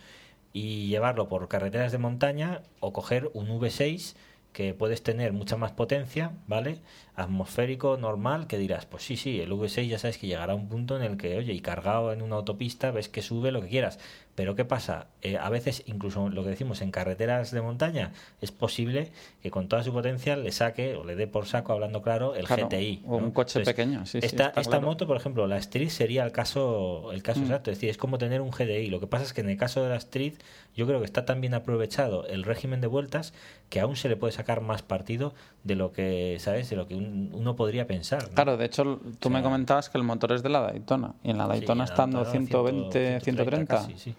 y 0.53 0.89
llevarlo 0.89 1.29
por 1.29 1.49
carreteras 1.49 1.93
de 1.93 1.99
montaña 1.99 2.63
o 2.81 2.93
coger 2.93 3.31
un 3.35 3.49
V6 3.49 4.17
que 4.53 4.75
puedes 4.75 5.03
tener 5.03 5.33
mucha 5.33 5.57
más 5.57 5.73
potencia, 5.73 6.33
¿vale? 6.47 6.81
Atmosférico, 7.21 7.97
normal, 7.97 8.47
que 8.47 8.59
dirás, 8.59 8.87
pues 8.87 9.03
sí, 9.05 9.17
sí, 9.17 9.41
el 9.41 9.51
V6 9.53 9.87
ya 9.89 9.99
sabes 9.99 10.19
que 10.19 10.27
llegará 10.27 10.53
a 10.53 10.57
un 10.57 10.69
punto 10.69 10.97
en 10.97 11.03
el 11.03 11.17
que, 11.17 11.37
oye, 11.37 11.53
y 11.53 11.61
cargado 11.61 12.13
en 12.13 12.23
una 12.23 12.37
autopista, 12.37 12.91
ves 12.91 13.09
que 13.09 13.23
sube 13.23 13.51
lo 13.53 13.61
que 13.63 13.69
quieras. 13.69 13.99
Pero 14.37 14.55
¿qué 14.55 14.65
pasa? 14.65 15.09
Eh, 15.23 15.37
a 15.37 15.51
veces, 15.51 15.83
incluso 15.87 16.29
lo 16.31 16.43
que 16.45 16.51
decimos 16.51 16.81
en 16.81 16.91
carreteras 16.93 17.51
de 17.51 17.61
montaña, 17.61 18.13
es 18.41 18.53
posible 18.53 19.11
que 19.43 19.51
con 19.51 19.69
toda 19.69 19.83
su 19.83 19.93
potencia 19.93 20.35
le 20.37 20.51
saque 20.53 20.95
o 20.95 21.05
le 21.05 21.15
dé 21.15 21.27
por 21.27 21.47
saco, 21.47 21.73
hablando 21.73 22.01
claro, 22.01 22.35
el 22.37 22.47
Claro, 22.47 22.69
GTI. 22.69 23.03
o 23.07 23.21
¿no? 23.21 23.27
un 23.27 23.33
coche 23.33 23.59
Entonces, 23.59 23.75
pequeño, 23.75 24.07
sí, 24.07 24.21
sí, 24.21 24.27
esta 24.27 24.47
está 24.49 24.61
esta 24.61 24.71
claro. 24.71 24.87
moto, 24.87 25.07
por 25.07 25.17
ejemplo, 25.19 25.47
la 25.47 25.59
Street 25.59 25.91
sería 25.91 26.25
el 26.25 26.33
caso, 26.33 27.11
el 27.13 27.23
caso 27.23 27.41
Mm. 27.41 27.45
exacto. 27.45 27.71
Es 27.71 27.77
decir, 27.79 27.91
es 27.91 27.99
como 27.99 28.17
tener 28.19 28.41
un 28.41 28.51
GDI. 28.51 28.87
Lo 28.89 29.01
que 29.01 29.07
pasa 29.07 29.25
es 29.25 29.33
que 29.35 29.41
en 29.43 29.51
el 29.51 29.57
caso 29.59 29.83
de 29.83 29.91
la 29.91 29.97
Street, 29.97 30.35
yo 30.75 30.87
creo 30.87 31.01
que 31.01 31.05
está 31.05 31.25
tan 31.27 31.41
bien 31.43 31.53
aprovechado 31.53 32.27
el 32.27 32.45
régimen 32.45 32.81
de 32.81 32.87
vueltas 32.87 33.35
que 33.69 33.81
aún 33.81 33.97
se 33.97 34.09
le 34.09 34.17
puede 34.17 34.33
sacar 34.33 34.61
más 34.63 34.83
partido 34.83 35.35
de 35.65 35.75
lo 35.75 35.93
que, 35.93 36.37
¿sabes? 36.41 36.71
De 36.71 36.77
lo 36.77 36.87
que 36.87 36.95
un- 36.95 37.10
uno 37.33 37.57
podría 37.57 37.87
pensar. 37.87 38.23
¿no? 38.29 38.35
Claro, 38.35 38.57
de 38.57 38.65
hecho, 38.67 39.01
tú 39.19 39.29
O 39.29 39.31
me 39.31 39.43
comentabas 39.43 39.89
que 39.91 39.99
el 39.99 40.05
motor 40.05 40.33
es 40.33 40.43
de 40.43 40.49
la 40.49 40.61
Daytona. 40.61 41.13
Y 41.23 41.31
en 41.31 41.39
la 41.39 41.45
Sí, 41.45 41.51
Daytona 41.51 41.79
la 41.85 41.91
están 41.91 42.11
Daytona 42.11 42.31
120, 42.31 43.21
130. 43.21 43.77
casi, 43.77 43.99
sí. 43.99 44.15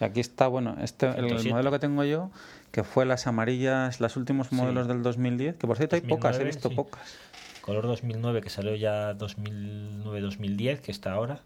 Y 0.00 0.04
aquí 0.04 0.20
está, 0.20 0.48
bueno, 0.48 0.76
este, 0.82 1.06
el 1.06 1.14
107. 1.14 1.50
modelo 1.50 1.70
que 1.70 1.78
tengo 1.78 2.04
yo, 2.04 2.30
que 2.72 2.82
fue 2.84 3.04
las 3.06 3.26
amarillas, 3.26 4.00
los 4.00 4.16
últimos 4.16 4.48
Sí. 4.48 4.54
modelos 4.56 4.88
del 4.88 5.02
2010, 5.02 5.56
que 5.56 5.66
por 5.66 5.76
cierto 5.76 5.94
hay 5.96 6.02
pocas, 6.02 6.36
he 6.36 6.44
2009, 6.44 6.50
visto 6.50 6.68
sí. 6.70 6.74
pocas. 6.74 7.02
Color 7.62 7.86
2009 7.86 8.42
que 8.42 8.50
salió 8.50 8.74
ya 8.74 9.14
2009-2010, 9.14 10.80
que 10.80 10.90
está 10.90 11.12
ahora, 11.12 11.40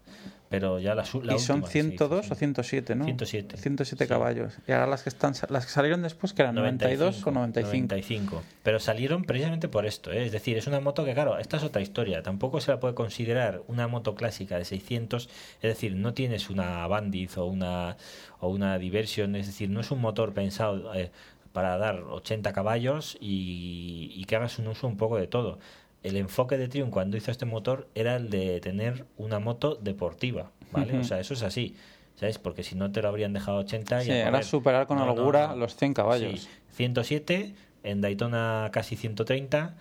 pero 0.49 0.79
ya 0.79 0.95
la, 0.95 1.03
la 1.23 1.35
y 1.35 1.39
son 1.39 1.57
última 1.57 1.67
que 1.67 1.71
se 1.71 1.79
hizo, 1.79 2.07
102 2.07 2.25
sí. 2.25 2.31
o 2.31 2.35
107, 2.35 2.95
¿no? 2.95 3.05
107. 3.05 3.57
107 3.57 4.05
Sí. 4.05 4.09
caballos. 4.09 4.57
Y 4.67 4.71
ahora 4.71 4.87
las 4.87 5.03
que 5.03 5.09
están 5.09 5.33
las 5.49 5.65
que 5.65 5.71
salieron 5.71 6.01
después 6.01 6.33
que 6.33 6.41
eran 6.41 6.55
92 6.55 7.25
o 7.27 7.31
95. 7.31 7.75
95. 7.75 8.43
Pero 8.63 8.79
salieron 8.79 9.25
precisamente 9.25 9.67
por 9.67 9.85
esto, 9.85 10.11
¿eh? 10.11 10.25
es 10.25 10.31
decir, 10.31 10.57
es 10.57 10.65
una 10.67 10.79
moto 10.79 11.05
que, 11.05 11.13
claro, 11.13 11.37
esta 11.37 11.57
es 11.57 11.63
otra 11.63 11.81
historia. 11.81 12.23
Tampoco 12.23 12.61
se 12.61 12.71
la 12.71 12.79
puede 12.79 12.95
considerar 12.95 13.61
una 13.67 13.87
moto 13.87 14.15
clásica 14.15 14.57
de 14.57 14.65
600, 14.65 15.25
es 15.27 15.61
decir, 15.61 15.95
no 15.95 16.13
tienes 16.13 16.49
una 16.49 16.87
Bandit 16.87 17.37
o 17.37 17.45
una, 17.45 17.97
o 18.39 18.49
una 18.49 18.79
Diversion, 18.79 19.35
es 19.35 19.45
decir, 19.47 19.69
no 19.69 19.81
es 19.81 19.91
un 19.91 20.01
motor 20.01 20.33
pensado 20.33 20.93
eh, 20.95 21.11
para 21.51 21.77
dar 21.77 22.01
80 22.01 22.53
caballos 22.53 23.17
y, 23.19 24.11
y 24.15 24.23
que 24.25 24.35
hagas 24.35 24.59
un 24.59 24.67
uso 24.67 24.87
un 24.87 24.97
poco 24.97 25.17
de 25.17 25.27
todo. 25.27 25.59
El 26.07 26.15
enfoque 26.17 26.57
de 26.57 26.67
Triumph 26.67 26.91
cuando 26.91 27.17
hizo 27.17 27.31
este 27.31 27.45
motor 27.45 27.87
era 27.95 28.15
el 28.15 28.29
de 28.29 28.59
tener 28.61 29.05
una 29.17 29.39
moto 29.39 29.75
deportiva, 29.75 30.51
¿vale? 30.71 30.97
O 30.97 31.03
sea, 31.03 31.19
eso 31.19 31.33
es 31.33 31.43
así. 31.43 31.75
¿Sabes? 32.15 32.39
Porque 32.39 32.63
si 32.63 32.73
no 32.75 32.91
te 32.91 33.01
lo 33.03 33.09
habrían 33.09 33.31
dejado 33.33 33.57
80 33.59 34.01
y 34.01 34.05
Sí, 34.05 34.11
era 34.11 34.41
superar 34.41 34.87
con 34.87 34.97
No, 34.97 35.05
no, 35.05 35.13
holgura 35.13 35.49
no. 35.49 35.57
los 35.57 35.75
100 35.75 35.93
caballos. 35.93 36.41
Sí, 36.41 36.47
107, 36.75 37.53
en 37.83 38.01
Daytona 38.01 38.69
casi 38.73 38.95
130 38.95 39.75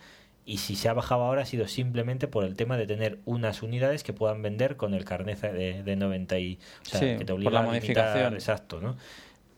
y 0.45 0.59
si 0.59 0.77
se 0.77 0.89
ha 0.89 0.93
bajado 0.93 1.23
ahora 1.23 1.43
ha 1.43 1.47
sido 1.47 1.67
simplemente 1.67 2.29
por 2.29 2.45
el 2.45 2.55
tema 2.55 2.77
de 2.77 2.87
tener 2.87 3.19
unas 3.25 3.63
unidades 3.63 4.03
que 4.05 4.13
puedan 4.13 4.43
vender 4.43 4.77
con 4.77 4.93
el 4.95 5.05
carnet 5.05 5.41
de, 5.41 5.83
de 5.83 5.97
90 5.97 6.39
y, 6.39 6.59
o 6.83 6.85
sea, 6.85 7.01
Sí, 7.01 7.07
que 7.19 7.25
te 7.25 7.27
por 7.27 7.35
obliga 7.37 7.51
la 7.53 7.59
a 7.61 7.63
limitar, 7.63 7.81
modificación. 7.81 8.35
exacto, 8.35 8.81
¿no? 8.81 8.97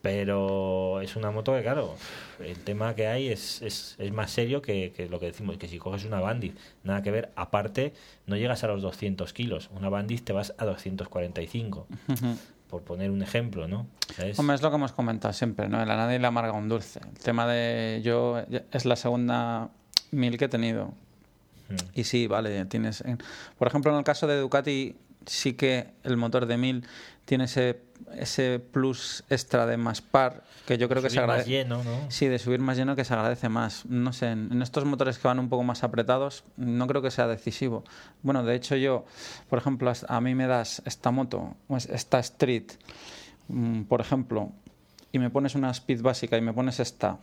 Pero 0.03 1.01
es 1.01 1.17
una 1.17 1.31
moto 1.33 1.53
que, 1.55 1.63
claro, 1.63 1.97
el 2.39 2.57
tema 2.61 2.95
que 2.95 3.09
hay 3.09 3.29
es, 3.29 3.61
es, 3.63 3.97
es 3.99 4.13
más 4.13 4.31
serio 4.31 4.63
que, 4.63 4.93
que 4.97 5.09
lo 5.09 5.19
que 5.19 5.27
decimos, 5.27 5.57
que 5.59 5.67
si 5.67 5.79
coges 5.79 6.05
una 6.05 6.21
Bandit, 6.21 6.57
nada 6.85 7.03
que 7.03 7.11
ver, 7.11 7.33
aparte, 7.35 7.93
no 8.27 8.37
llegas 8.37 8.63
a 8.63 8.69
los 8.69 8.81
200 8.81 9.33
kilos, 9.33 9.71
una 9.75 9.89
Bandit 9.89 10.25
te 10.25 10.33
vas 10.33 10.55
a 10.57 10.65
245, 10.67 11.89
Ujú. 12.09 12.37
por 12.71 12.83
poner 12.83 13.11
un 13.11 13.23
ejemplo, 13.23 13.67
¿no? 13.67 13.89
¿Sabes? 14.15 14.39
Hombre, 14.39 14.55
es 14.55 14.63
lo 14.63 14.71
que 14.71 14.77
hemos 14.77 14.93
comentado 14.93 15.35
siempre, 15.35 15.69
¿no? 15.69 15.83
El 15.83 15.89
nadie 15.89 16.19
le 16.21 16.27
amarga 16.29 16.53
un 16.53 16.69
dulce. 16.69 17.01
El 17.01 17.19
tema 17.23 17.47
de 17.49 18.01
yo 18.05 18.39
es 18.71 18.85
la 18.85 18.95
segunda 18.95 19.71
mil 20.13 20.39
que 20.39 20.45
he 20.45 20.49
tenido. 20.49 20.95
Mm. 21.69 21.75
Y 22.01 22.05
sí, 22.05 22.29
vale, 22.29 22.65
tienes... 22.67 23.01
en- 23.01 23.19
Por 23.59 23.67
ejemplo, 23.67 23.91
en 23.93 23.99
el 23.99 24.05
caso 24.05 24.27
de 24.29 24.39
Ducati, 24.39 24.97
sí 25.27 25.55
que 25.55 25.89
el 26.05 26.17
motor 26.17 26.47
de 26.47 26.57
1000 26.57 26.85
tiene 27.29 27.45
ese, 27.45 27.83
ese 28.17 28.59
plus 28.59 29.23
extra 29.29 29.67
de 29.67 29.77
más 29.77 30.01
par, 30.01 30.45
que 30.67 30.79
yo 30.79 30.89
creo 30.89 31.03
que 31.03 31.11
se 31.11 31.19
agradece... 31.19 31.51
lleno, 31.51 31.85
¿no? 31.85 32.11
Sí, 32.11 32.27
de 32.27 32.39
subir 32.39 32.59
más 32.59 32.79
lleno 32.79 32.97
que 32.97 33.05
se 33.05 33.13
agradece 33.13 33.51
más. 33.51 33.85
No 33.85 34.15
sé, 34.15 34.31
en, 34.31 34.63
estos 34.63 34.87
motores 34.87 35.19
que 35.19 35.29
van 35.29 35.39
un 35.39 35.51
poco 35.51 35.63
más 35.63 35.85
apretados, 35.85 36.45
no 36.57 36.87
creo 36.87 37.03
que 37.03 37.11
sea 37.11 37.27
decisivo. 37.27 37.85
Bueno, 38.23 38.43
de 38.45 38.55
hecho 38.55 38.77
yo, 38.77 39.05
por 39.51 39.59
ejemplo, 39.59 39.93
a 40.09 40.21
mí 40.23 40.35
me 40.35 40.47
das 40.47 40.81
esta 40.87 41.11
moto, 41.11 41.55
o 41.69 41.77
es- 41.77 41.85
esta 41.91 42.19
Street, 42.21 42.73
mm, 43.49 43.83
por 43.83 44.01
ejemplo, 44.01 44.51
y 45.13 45.19
me 45.19 45.29
pones 45.29 45.55
una 45.55 45.71
Speed 45.71 46.01
básica 46.01 46.39
y 46.39 46.41
me 46.41 46.55
pones 46.55 46.81
esta 46.81 47.19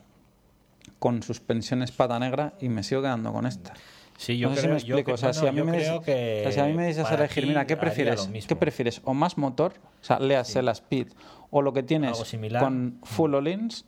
con 0.99 1.23
suspensión 1.23 1.81
espada 1.81 2.19
negra 2.19 2.53
y 2.61 2.69
me 2.69 2.83
sigo 2.83 3.01
quedando 3.01 3.33
con 3.33 3.47
esta. 3.47 3.73
Sí, 4.17 4.37
yo 4.37 4.49
no 4.49 4.55
sé 4.55 4.61
creo, 4.61 4.79
si 4.79 4.85
me 4.85 4.87
yo 4.89 4.95
explico. 4.97 5.05
que- 5.07 5.13
o 5.13 5.17
sea, 5.17 5.29
no, 5.29 5.33
si 5.41 5.47
a 5.47 5.51
mí 5.51 5.61
me 5.61 6.87
dices, 6.87 7.11
elegir, 7.11 7.47
mira, 7.47 7.67
¿qué 7.67 7.77
prefieres? 7.77 8.29
¿Qué 8.47 8.55
prefieres? 8.55 9.01
¿O 9.03 9.13
más 9.13 9.37
motor? 9.37 9.73
O 10.01 10.03
sea, 10.03 10.19
léase 10.19 10.61
la 10.61 10.71
Speed. 10.71 11.07
O 11.49 11.61
lo 11.61 11.73
que 11.73 11.83
tienes 11.83 12.17
con 12.59 12.99
full 13.03 13.33
all-ins 13.35 13.85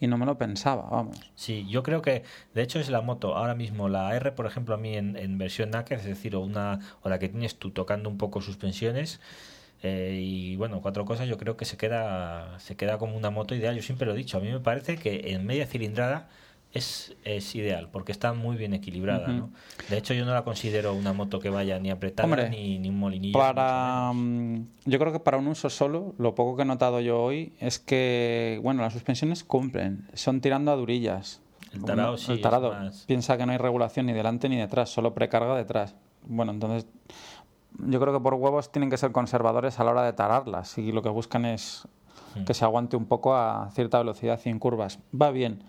y 0.00 0.06
no 0.06 0.16
me 0.18 0.26
lo 0.26 0.38
pensaba, 0.38 0.88
vamos. 0.90 1.18
Sí, 1.34 1.66
yo 1.68 1.82
creo 1.82 2.02
que 2.02 2.22
de 2.54 2.62
hecho 2.62 2.78
es 2.78 2.88
la 2.88 3.00
moto. 3.00 3.36
Ahora 3.36 3.54
mismo 3.54 3.88
la 3.88 4.14
R, 4.14 4.32
por 4.32 4.46
ejemplo, 4.46 4.74
a 4.74 4.78
mí 4.78 4.96
en, 4.96 5.16
en 5.16 5.38
versión 5.38 5.70
naked, 5.70 5.96
es 5.98 6.04
decir, 6.04 6.36
o 6.36 6.40
una 6.40 6.78
o 7.02 7.08
la 7.08 7.18
que 7.18 7.28
tienes 7.28 7.56
tú 7.58 7.70
tocando 7.70 8.08
un 8.08 8.18
poco 8.18 8.40
suspensiones 8.40 9.20
eh, 9.82 10.18
y 10.22 10.56
bueno, 10.56 10.80
cuatro 10.82 11.04
cosas, 11.04 11.28
yo 11.28 11.38
creo 11.38 11.56
que 11.56 11.64
se 11.64 11.76
queda 11.76 12.58
se 12.58 12.76
queda 12.76 12.98
como 12.98 13.16
una 13.16 13.30
moto 13.30 13.54
ideal. 13.54 13.74
Yo 13.76 13.82
siempre 13.82 14.06
lo 14.06 14.14
he 14.14 14.16
dicho, 14.16 14.38
a 14.38 14.40
mí 14.40 14.50
me 14.50 14.60
parece 14.60 14.96
que 14.96 15.32
en 15.32 15.46
media 15.46 15.66
cilindrada 15.66 16.28
es, 16.72 17.14
es 17.24 17.54
ideal 17.54 17.88
porque 17.90 18.12
está 18.12 18.32
muy 18.34 18.56
bien 18.56 18.74
equilibrada. 18.74 19.28
¿no? 19.28 19.50
De 19.88 19.96
hecho, 19.98 20.14
yo 20.14 20.24
no 20.24 20.34
la 20.34 20.44
considero 20.44 20.94
una 20.94 21.12
moto 21.12 21.38
que 21.40 21.50
vaya 21.50 21.78
ni 21.78 21.90
apretada 21.90 22.24
Hombre, 22.26 22.50
ni, 22.50 22.78
ni 22.78 22.88
un 22.90 22.98
molinillo. 22.98 23.38
Para, 23.38 24.12
mm, 24.14 24.66
yo 24.84 24.98
creo 24.98 25.12
que 25.12 25.20
para 25.20 25.38
un 25.38 25.48
uso 25.48 25.70
solo, 25.70 26.14
lo 26.18 26.34
poco 26.34 26.56
que 26.56 26.62
he 26.62 26.66
notado 26.66 27.00
yo 27.00 27.22
hoy 27.22 27.52
es 27.60 27.78
que, 27.78 28.60
bueno, 28.62 28.82
las 28.82 28.92
suspensiones 28.92 29.44
cumplen, 29.44 30.06
son 30.14 30.40
tirando 30.40 30.70
a 30.70 30.76
durillas. 30.76 31.40
El 31.72 31.84
tarado 31.84 32.16
sí, 32.16 32.32
El 32.32 32.40
tarado 32.40 32.70
más- 32.72 33.04
piensa 33.06 33.36
que 33.36 33.44
no 33.46 33.52
hay 33.52 33.58
regulación 33.58 34.06
ni 34.06 34.12
delante 34.12 34.48
ni 34.48 34.56
detrás, 34.56 34.90
solo 34.90 35.14
precarga 35.14 35.54
detrás. 35.56 35.94
Bueno, 36.26 36.52
entonces 36.52 36.86
yo 37.78 38.00
creo 38.00 38.12
que 38.12 38.20
por 38.20 38.34
huevos 38.34 38.72
tienen 38.72 38.90
que 38.90 38.96
ser 38.96 39.12
conservadores 39.12 39.78
a 39.78 39.84
la 39.84 39.90
hora 39.92 40.02
de 40.02 40.12
tararlas 40.12 40.78
y 40.78 40.92
lo 40.92 41.02
que 41.02 41.08
buscan 41.08 41.44
es 41.44 41.86
Mm. 42.34 42.44
que 42.44 42.52
se 42.52 42.62
aguante 42.64 42.94
un 42.96 43.06
poco 43.06 43.34
a 43.34 43.70
cierta 43.74 43.98
velocidad 43.98 44.38
y 44.44 44.48
en 44.50 44.58
curvas. 44.58 44.98
Va 45.18 45.30
bien. 45.30 45.62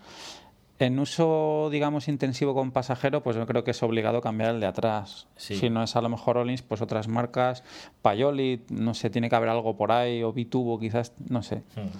En 0.80 0.98
uso, 0.98 1.68
digamos, 1.70 2.08
intensivo 2.08 2.54
con 2.54 2.70
pasajero, 2.72 3.22
pues 3.22 3.36
yo 3.36 3.46
creo 3.46 3.62
que 3.64 3.70
es 3.72 3.82
obligado 3.82 4.20
cambiar 4.22 4.54
el 4.54 4.60
de 4.60 4.66
atrás. 4.66 5.26
Sí. 5.36 5.54
Si 5.56 5.68
no 5.70 5.82
es 5.82 5.94
a 5.94 6.00
lo 6.00 6.08
mejor 6.08 6.38
Olins, 6.38 6.62
pues 6.62 6.80
otras 6.80 7.06
marcas, 7.06 7.62
Payoli, 8.00 8.62
no 8.70 8.94
sé, 8.94 9.10
tiene 9.10 9.28
que 9.28 9.36
haber 9.36 9.50
algo 9.50 9.76
por 9.76 9.92
ahí, 9.92 10.22
o 10.22 10.32
Bitubo 10.32 10.80
quizás, 10.80 11.12
no 11.28 11.42
sé. 11.42 11.56
Hmm. 11.76 11.90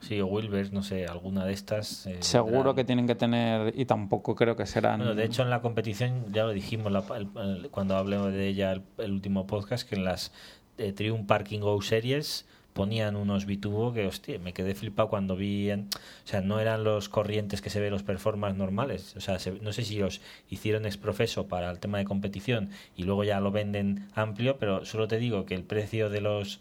Sí, 0.00 0.20
o 0.20 0.26
Wilbers, 0.26 0.72
no 0.72 0.82
sé, 0.82 1.06
alguna 1.06 1.44
de 1.44 1.52
estas. 1.52 2.06
eh, 2.06 2.16
Seguro 2.20 2.74
que 2.74 2.84
tienen 2.84 3.06
que 3.06 3.14
tener, 3.14 3.72
y 3.78 3.84
tampoco 3.84 4.34
creo 4.34 4.56
que 4.56 4.64
serán... 4.66 4.98
Bueno, 5.00 5.14
de 5.14 5.24
hecho 5.24 5.42
en 5.42 5.50
la 5.50 5.60
competición, 5.60 6.24
ya 6.32 6.44
lo 6.44 6.52
dijimos 6.52 6.90
la- 6.92 7.04
el- 7.16 7.28
el- 7.36 7.68
cuando 7.70 7.96
hablemos 7.96 8.32
de 8.32 8.48
ella 8.48 8.72
el, 8.72 8.82
el 8.98 9.12
último 9.12 9.46
podcast, 9.46 9.88
que 9.88 9.96
en 9.96 10.04
las 10.04 10.32
eh, 10.78 10.92
Triumph 10.92 11.26
Parking 11.26 11.60
Go 11.60 11.80
Series 11.82 12.46
ponían 12.72 13.16
unos 13.16 13.46
Bitubo 13.46 13.92
que, 13.92 14.06
hostia, 14.06 14.38
me 14.38 14.52
quedé 14.52 14.74
flipado 14.74 15.08
cuando 15.08 15.36
vi, 15.36 15.70
en- 15.70 15.88
o 16.24 16.26
sea, 16.28 16.40
no 16.40 16.60
eran 16.60 16.84
los 16.84 17.08
corrientes 17.08 17.60
que 17.60 17.70
se 17.70 17.80
ven 17.80 17.90
los 17.90 18.02
performance 18.02 18.56
normales, 18.56 19.14
o 19.16 19.20
sea, 19.20 19.38
se- 19.38 19.58
no 19.60 19.72
sé 19.72 19.84
si 19.84 19.98
los 19.98 20.20
hicieron 20.50 20.86
exprofeso 20.86 21.46
para 21.48 21.70
el 21.70 21.78
tema 21.80 21.98
de 21.98 22.04
competición 22.04 22.70
y 22.96 23.02
luego 23.04 23.24
ya 23.24 23.40
lo 23.40 23.50
venden 23.50 24.08
amplio, 24.14 24.56
pero 24.58 24.84
solo 24.84 25.08
te 25.08 25.18
digo 25.18 25.46
que 25.46 25.54
el 25.54 25.64
precio 25.64 26.10
de 26.10 26.20
los 26.20 26.60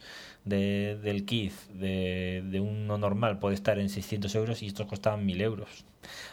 de, 0.49 0.97
del 1.01 1.25
kit 1.25 1.53
de, 1.73 2.43
de 2.45 2.59
uno 2.59 2.97
normal 2.97 3.39
puede 3.39 3.55
estar 3.55 3.79
en 3.79 3.89
600 3.89 4.33
euros 4.35 4.61
y 4.63 4.67
estos 4.67 4.87
costaban 4.87 5.25
1000 5.25 5.41
euros. 5.41 5.85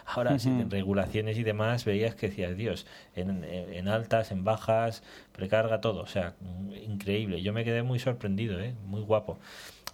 Ahora, 0.07 0.35
en 0.61 0.71
regulaciones 0.71 1.37
y 1.39 1.43
demás, 1.43 1.85
veías 1.85 2.15
que 2.15 2.29
decías, 2.29 2.57
Dios, 2.57 2.87
en, 3.15 3.45
en- 3.45 3.89
altas, 3.89 4.31
en 4.31 4.45
bajas, 4.45 5.03
precarga, 5.33 5.81
todo. 5.81 6.01
O 6.03 6.07
sea, 6.07 6.35
increíble. 6.87 7.43
Yo 7.43 7.53
me 7.53 7.65
quedé 7.65 7.83
muy 7.83 7.99
sorprendido, 7.99 8.61
¿eh? 8.61 8.75
muy 8.87 9.03
guapo. 9.03 9.39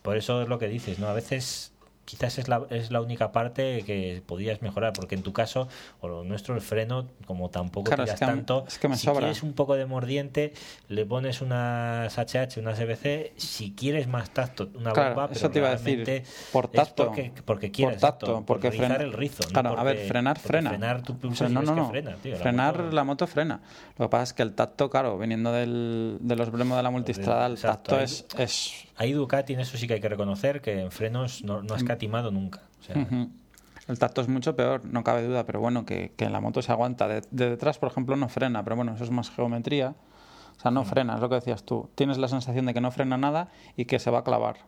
Por 0.03 0.17
eso 0.17 0.43
es 0.43 0.49
lo 0.49 0.59
que 0.59 0.69
dices, 0.69 0.99
¿no? 0.99 1.07
A 1.09 1.15
veces 1.15 1.72
quizás 2.05 2.39
es 2.39 2.49
la, 2.49 2.63
es 2.71 2.91
la 2.91 3.01
única 3.01 3.33
parte 3.33 3.85
que 3.87 4.23
podías 4.27 4.61
mejorar, 4.61 4.93
porque 4.93 5.15
en 5.15 5.23
tu 5.23 5.33
caso, 5.33 5.69
o 6.01 6.09
lo 6.09 6.25
nuestro, 6.25 6.55
el 6.55 6.61
freno, 6.61 7.09
como 7.27 7.49
tampoco 7.51 7.87
Claro, 7.87 8.03
es 8.03 8.09
tiras 8.11 8.21
que 8.21 8.27
mí- 8.27 8.33
tanto, 8.33 8.65
es 8.67 8.79
que 8.79 8.89
me 8.89 8.97
si 8.97 9.07
sobra. 9.07 9.21
quieres 9.21 9.43
un 9.43 9.53
poco 9.53 9.75
de 9.77 9.87
mordiente, 9.87 10.53
le 10.89 11.07
pones 11.07 11.41
unas 11.41 12.19
HH, 12.19 12.59
unas 12.59 12.79
CBC, 12.79 13.33
si 13.37 13.73
quieres 13.73 14.09
más 14.09 14.31
tacto, 14.31 14.69
una 14.75 14.93
Claro, 14.93 15.11
bomba, 15.15 15.25
eso 15.33 15.41
pero 15.43 15.51
te 15.53 15.59
iba 15.61 15.69
a 15.69 15.77
decir, 15.77 16.25
por 16.53 16.65
es 16.67 16.71
tacto, 16.73 17.07
porque, 17.07 17.33
porque 17.45 17.71
quieres 17.71 17.95
por 17.95 18.01
tacto, 18.01 18.27
exacto, 18.27 18.47
porque 18.47 18.69
por 18.69 18.73
rizar 18.73 18.89
frena- 18.99 19.05
el 19.05 19.13
rizo. 19.13 19.43
no 19.45 19.49
Claro, 19.61 19.79
a 19.79 19.83
ver, 19.85 19.99
frenar, 20.09 20.39
frena. 20.39 20.71
Frenar 20.71 21.03
no, 21.51 21.63
no, 21.63 21.75
no. 21.75 21.89
frena, 21.89 22.17
tío. 22.17 22.33
la 22.33 22.39
Frenar 22.39 22.77
moto- 22.79 22.91
la 22.93 23.05
moto 23.05 23.27
frena. 23.27 23.61
Lo 23.99 24.07
que 24.07 24.11
pasa 24.11 24.25
es 24.25 24.33
que 24.33 24.43
el 24.43 24.55
tacto, 24.55 24.91
claro, 24.91 25.17
viniendo 25.19 25.53
del, 25.53 26.19
de 26.21 26.37
los 26.37 26.51
Brembo 26.51 26.77
de 26.77 26.83
la 26.83 26.91
multistrada, 26.91 27.47
el 27.47 27.59
tacto 27.61 28.01
es, 28.01 28.27
es 28.39 28.87
Ahí 29.03 29.13
Ducati, 29.13 29.55
en 29.55 29.61
eso 29.61 29.77
sí 29.77 29.89
que 29.89 29.95
hay 29.95 30.01
que 30.01 30.09
reconocer 30.09 30.61
que 30.61 30.81
en 30.81 30.91
frenos 30.93 31.43
no, 31.43 31.63
no 31.63 31.75
ha 31.75 31.77
escatimado 31.77 32.31
nunca. 32.31 32.61
O 32.81 32.85
sea, 32.85 32.97
Ujú. 33.03 33.31
El 33.89 33.99
tacto 33.99 34.21
es 34.21 34.29
mucho 34.29 34.55
peor, 34.55 34.85
no 34.85 35.03
cabe 35.03 35.25
duda, 35.27 35.45
pero 35.45 35.59
bueno, 35.59 35.85
que, 35.85 36.13
que 36.17 36.31
la 36.31 36.41
moto 36.41 36.63
se 36.63 36.71
aguanta. 36.71 37.09
De, 37.09 37.23
de 37.33 37.51
detrás, 37.51 37.79
por 37.79 37.91
ejemplo, 37.91 38.15
no 38.15 38.29
frena, 38.29 38.63
pero 38.63 38.77
bueno, 38.77 38.95
eso 38.95 39.03
es 39.03 39.11
más 39.11 39.29
geometría. 39.31 39.97
O 40.57 40.61
sea, 40.61 40.71
no 40.71 40.85
frena, 40.85 41.17
es 41.17 41.21
lo 41.21 41.29
que 41.29 41.35
decías 41.35 41.65
tú. 41.65 41.89
Tienes 41.97 42.17
la 42.19 42.29
sensación 42.29 42.65
de 42.67 42.75
que 42.75 42.81
no 42.81 42.93
frena 42.93 43.17
nada 43.17 43.49
y 43.77 43.87
que 43.87 43.99
se 43.99 44.11
va 44.13 44.21
a 44.21 44.25
clavar 44.25 44.59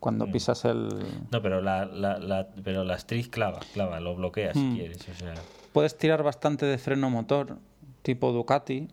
cuando 0.00 0.26
Mm. 0.26 0.32
pisas 0.32 0.64
el... 0.64 0.88
No, 1.30 1.42
pero 1.42 1.60
la, 1.60 1.84
la, 1.84 2.18
la, 2.18 2.48
pero 2.62 2.82
la 2.84 2.94
Street 2.96 3.26
clava, 3.30 3.60
clava, 3.74 4.00
lo 4.00 4.14
bloquea 4.14 4.54
si 4.54 4.60
Mm. 4.60 4.74
quieres. 4.74 5.06
O 5.08 5.14
sea, 5.14 5.34
Puedes 5.74 5.98
tirar 5.98 6.22
bastante 6.22 6.64
de 6.64 6.78
freno 6.78 7.10
motor, 7.10 7.58
tipo 8.02 8.32
Ducati. 8.32 8.88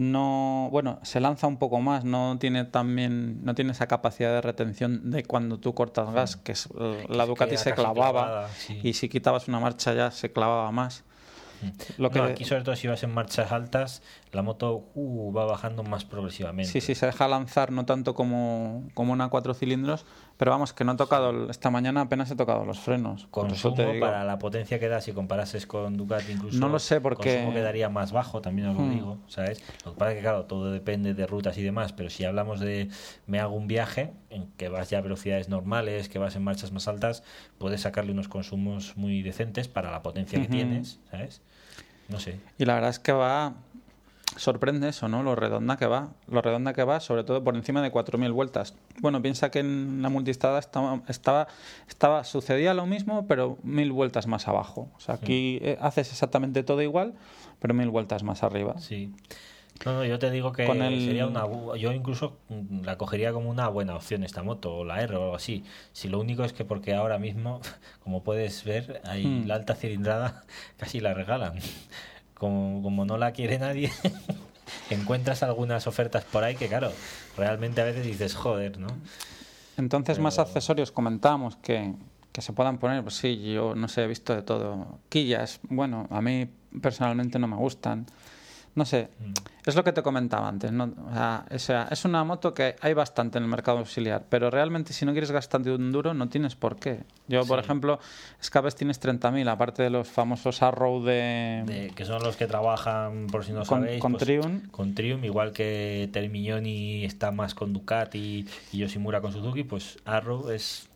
No, 0.00 0.70
bueno, 0.72 0.98
se 1.02 1.20
lanza 1.20 1.46
un 1.46 1.58
poco 1.58 1.78
más, 1.82 2.06
no 2.06 2.38
tiene 2.40 2.64
también, 2.64 3.44
no 3.44 3.54
tiene 3.54 3.72
esa 3.72 3.86
capacidad 3.86 4.32
de 4.32 4.40
retención 4.40 5.10
de 5.10 5.24
cuando 5.24 5.58
tú 5.58 5.74
cortas 5.74 6.10
gas, 6.14 6.36
que 6.36 6.52
es, 6.52 6.70
la 7.10 7.26
Ducati 7.26 7.58
se 7.58 7.74
clavaba 7.74 8.12
clavada, 8.12 8.48
sí. 8.48 8.80
y 8.82 8.94
si 8.94 9.10
quitabas 9.10 9.46
una 9.46 9.60
marcha 9.60 9.92
ya 9.92 10.10
se 10.10 10.32
clavaba 10.32 10.72
más. 10.72 11.04
Lo 11.98 12.10
que 12.10 12.18
no, 12.18 12.24
aquí 12.24 12.46
sobre 12.46 12.62
todo 12.62 12.76
si 12.76 12.88
vas 12.88 13.02
en 13.02 13.12
marchas 13.12 13.52
altas, 13.52 14.02
la 14.32 14.40
moto 14.40 14.86
uh, 14.94 15.32
va 15.34 15.44
bajando 15.44 15.82
más 15.82 16.06
progresivamente. 16.06 16.72
Sí, 16.72 16.80
sí, 16.80 16.94
se 16.94 17.04
deja 17.04 17.28
lanzar 17.28 17.70
no 17.70 17.84
tanto 17.84 18.14
como, 18.14 18.88
como 18.94 19.12
una 19.12 19.28
cuatro 19.28 19.52
cilindros, 19.52 20.06
pero 20.40 20.52
vamos, 20.52 20.72
que 20.72 20.84
no 20.84 20.92
he 20.92 20.96
tocado, 20.96 21.50
esta 21.50 21.68
mañana 21.70 22.00
apenas 22.00 22.30
he 22.30 22.34
tocado 22.34 22.64
los 22.64 22.78
frenos. 22.80 23.26
Consumo 23.30 23.74
te 23.74 23.84
digo. 23.92 24.00
para 24.06 24.24
la 24.24 24.38
potencia 24.38 24.78
que 24.78 24.88
da 24.88 25.02
si 25.02 25.12
comparases 25.12 25.66
con 25.66 25.98
Ducati 25.98 26.32
incluso 26.32 26.58
No 26.58 26.70
lo 26.70 26.78
sé, 26.78 26.98
porque- 27.02 27.34
consumo 27.34 27.52
quedaría 27.52 27.90
más 27.90 28.10
bajo 28.12 28.40
también 28.40 28.68
os 28.68 28.74
lo 28.76 28.84
Hmm. 28.84 28.90
digo 28.90 29.18
sabes 29.28 29.62
lo 29.84 29.92
que 29.92 29.98
pasa 29.98 30.12
es 30.12 30.16
que 30.16 30.22
claro 30.22 30.46
todo 30.46 30.72
depende 30.72 31.12
de 31.12 31.26
rutas 31.26 31.58
y 31.58 31.62
demás 31.62 31.92
pero 31.92 32.08
si 32.08 32.24
hablamos 32.24 32.58
de 32.58 32.88
me 33.26 33.38
hago 33.38 33.54
un 33.54 33.66
viaje 33.66 34.14
en 34.30 34.46
que 34.56 34.70
vas 34.70 34.88
ya 34.88 34.96
a 34.96 35.00
velocidades 35.02 35.50
normales 35.50 36.08
que 36.08 36.18
vas 36.18 36.34
en 36.36 36.42
marchas 36.42 36.72
más 36.72 36.88
altas 36.88 37.22
puedes 37.58 37.82
sacarle 37.82 38.12
unos 38.12 38.28
consumos 38.28 38.96
muy 38.96 39.20
decentes 39.20 39.68
para 39.68 39.90
la 39.90 40.00
potencia 40.02 40.40
que 40.40 40.48
tienes 40.48 41.00
sabes 41.10 41.42
no 42.08 42.18
sé 42.18 42.40
Y 42.56 42.64
la 42.64 42.74
verdad 42.74 42.90
es 42.90 42.98
que 42.98 43.12
va, 43.12 43.52
sorprende 44.36 44.88
eso, 44.88 45.08
¿no? 45.08 45.22
Lo 45.22 45.34
redonda 45.34 45.76
que 45.76 45.86
va, 45.86 46.10
lo 46.28 46.40
redonda 46.42 46.72
que 46.72 46.84
va, 46.84 47.00
sobre 47.00 47.24
todo 47.24 47.42
por 47.42 47.56
encima 47.56 47.82
de 47.82 47.90
4.000 47.90 48.32
vueltas. 48.32 48.74
Bueno, 49.00 49.20
piensa 49.22 49.50
que 49.50 49.58
en 49.60 50.02
la 50.02 50.08
multistrada 50.08 50.58
estaba, 50.58 51.00
estaba, 51.08 51.48
estaba, 51.88 52.24
sucedía 52.24 52.74
lo 52.74 52.86
mismo, 52.86 53.26
pero 53.26 53.58
mil 53.62 53.92
vueltas 53.92 54.26
más 54.26 54.46
abajo. 54.48 54.88
O 54.96 55.00
sea, 55.00 55.16
aquí 55.16 55.58
eh, 55.62 55.78
haces 55.80 56.10
exactamente 56.12 56.62
todo 56.62 56.80
igual, 56.82 57.14
pero 57.58 57.74
mil 57.74 57.90
vueltas 57.90 58.22
más 58.22 58.42
arriba. 58.42 58.78
sí 58.78 59.12
no, 59.86 59.94
no, 59.94 60.04
yo 60.04 60.18
te 60.18 60.30
digo 60.30 60.52
que 60.52 60.66
Con 60.66 60.82
el- 60.82 61.06
sería 61.06 61.26
una 61.26 61.46
yo 61.78 61.92
incluso 61.94 62.36
mm, 62.50 62.82
la 62.84 62.98
cogería 62.98 63.32
como 63.32 63.48
una 63.48 63.66
buena 63.68 63.94
opción 63.96 64.24
esta 64.24 64.42
moto 64.42 64.74
o 64.76 64.84
la 64.84 65.00
R 65.00 65.16
o 65.16 65.22
algo 65.22 65.34
así 65.36 65.64
si 65.92 66.08
lo 66.10 66.20
único 66.20 66.44
es 66.44 66.52
que 66.52 66.66
porque 66.66 66.92
ahora 66.92 67.18
mismo 67.18 67.62
como 68.04 68.22
puedes 68.22 68.62
ver 68.64 69.00
ahí 69.04 69.24
Hmm. 69.24 69.46
la 69.46 69.54
alta 69.54 69.74
cilindrada 69.74 70.44
casi 70.76 71.00
la 71.00 71.14
regalan 71.14 71.54
como, 72.40 72.82
como 72.82 73.04
no 73.04 73.16
la 73.18 73.30
quiere 73.30 73.60
nadie 73.60 73.92
encuentras 74.90 75.44
algunas 75.44 75.86
ofertas 75.86 76.24
por 76.24 76.42
ahí 76.42 76.56
que 76.56 76.66
claro 76.66 76.90
realmente 77.36 77.80
a 77.80 77.84
veces 77.84 78.04
dices 78.04 78.34
joder 78.34 78.78
no 78.78 78.88
Entonces, 79.76 80.18
más 80.18 80.38
accesorios 80.38 80.90
comentábamos 80.90 81.56
que, 81.56 81.94
que 82.32 82.42
se 82.42 82.52
puedan 82.52 82.78
poner. 82.78 83.02
Pues 83.02 83.16
sí, 83.16 83.52
yo 83.52 83.74
no 83.74 83.88
sé, 83.88 84.04
he 84.04 84.06
visto 84.06 84.34
de 84.34 84.42
todo. 84.42 84.98
Quillas, 85.08 85.60
bueno, 85.62 86.06
a 86.10 86.20
mí 86.20 86.48
personalmente 86.80 87.38
no 87.38 87.46
me 87.46 87.56
gustan. 87.56 88.06
No 88.74 88.84
sé, 88.84 89.08
Mm. 89.18 89.32
es 89.66 89.74
lo 89.74 89.82
que 89.82 89.92
te 89.92 90.00
comentaba 90.02 90.48
antes. 90.48 90.70
¿no? 90.70 90.84
O 91.50 91.58
sea, 91.58 91.88
es 91.90 92.04
una 92.04 92.22
moto 92.22 92.54
que 92.54 92.76
hay 92.80 92.94
bastante 92.94 93.38
en 93.38 93.44
el 93.44 93.50
mercado 93.50 93.78
auxiliar, 93.78 94.24
pero 94.28 94.48
realmente 94.48 94.92
si 94.92 95.04
no 95.04 95.10
quieres 95.12 95.32
gastarte 95.32 95.72
un 95.72 95.90
duro, 95.90 96.14
no 96.14 96.28
tienes 96.28 96.54
por 96.54 96.76
qué. 96.76 97.00
Yo, 97.26 97.44
por 97.46 97.58
ejemplo, 97.58 97.98
escapes 98.40 98.76
tienes 98.76 99.00
30.000, 99.00 99.48
aparte 99.48 99.82
de 99.82 99.90
los 99.90 100.06
famosos 100.08 100.62
Arrow 100.62 101.02
de, 101.02 101.64
De- 101.66 101.92
que 101.96 102.04
son 102.04 102.22
los 102.22 102.36
que 102.36 102.46
trabajan 102.46 103.26
por 103.26 103.44
si 103.44 103.52
no 103.52 103.64
con, 103.64 103.82
sabéis 103.82 104.00
con 104.00 104.12
pues, 104.12 104.24
Triumph. 104.24 104.70
con 104.70 104.94
Triumph, 104.94 105.24
igual 105.24 105.52
que 105.52 106.08
Termignoni 106.12 107.04
está 107.04 107.32
más 107.32 107.54
con 107.54 107.72
Ducati 107.72 108.46
y 108.72 108.78
Yoshimura 108.78 109.20
con 109.20 109.32
Suzuki, 109.32 109.64
pues 109.64 109.98
Arrow 110.04 110.48
es, 110.50 110.88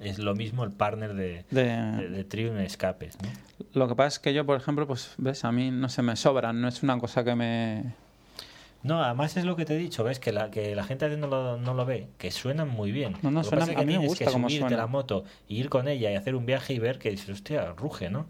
es 0.00 0.18
lo 0.18 0.34
mismo 0.34 0.64
el 0.64 0.70
partner 0.72 1.14
de, 1.14 1.44
De, 1.50 2.08
de, 2.08 2.64
escapes. 2.64 3.16
¿no? 3.22 3.28
Lo 3.74 3.88
que 3.88 3.94
pasa 3.94 4.08
es 4.08 4.18
que 4.18 4.34
yo, 4.34 4.44
por 4.46 4.56
ejemplo, 4.56 4.86
pues 4.86 5.14
ves, 5.18 5.44
a 5.44 5.52
mí 5.52 5.70
no 5.70 5.88
se 5.88 6.02
me 6.02 6.16
sobran, 6.16 6.60
no 6.60 6.68
es 6.68 6.82
una 6.82 6.98
cosa 6.98 7.24
que 7.24 7.34
me... 7.34 7.94
No, 8.82 9.02
además 9.04 9.36
es 9.36 9.44
lo 9.44 9.56
que 9.56 9.66
te 9.66 9.74
he 9.74 9.78
dicho, 9.78 10.04
ves 10.04 10.18
que 10.18 10.32
la, 10.32 10.50
que 10.50 10.74
la 10.74 10.84
gente 10.84 11.04
a 11.04 11.08
no 11.10 11.26
lo, 11.26 11.58
no 11.58 11.74
lo 11.74 11.84
ve, 11.84 12.08
que 12.16 12.30
suenan 12.30 12.70
muy 12.70 12.92
bien. 12.92 13.12
No, 13.22 13.30
no, 13.30 13.42
Lo 13.42 13.42
que 13.42 13.48
suenan- 13.50 13.60
pasa 13.60 13.72
es 13.72 13.76
que 13.76 13.82
a 13.82 13.86
mí 13.86 13.98
me 13.98 14.06
gusta 14.06 14.24
que 14.24 14.30
subirte 14.30 14.58
suena. 14.58 14.76
la 14.78 14.86
moto, 14.86 15.24
y 15.48 15.58
ir 15.58 15.68
con 15.68 15.86
ella 15.86 16.10
y 16.10 16.14
hacer 16.14 16.34
un 16.34 16.46
viaje 16.46 16.72
y 16.72 16.78
ver 16.78 16.98
que 16.98 17.10
dices, 17.10 17.28
hostia, 17.28 17.72
ruge, 17.76 18.08
¿no? 18.10 18.26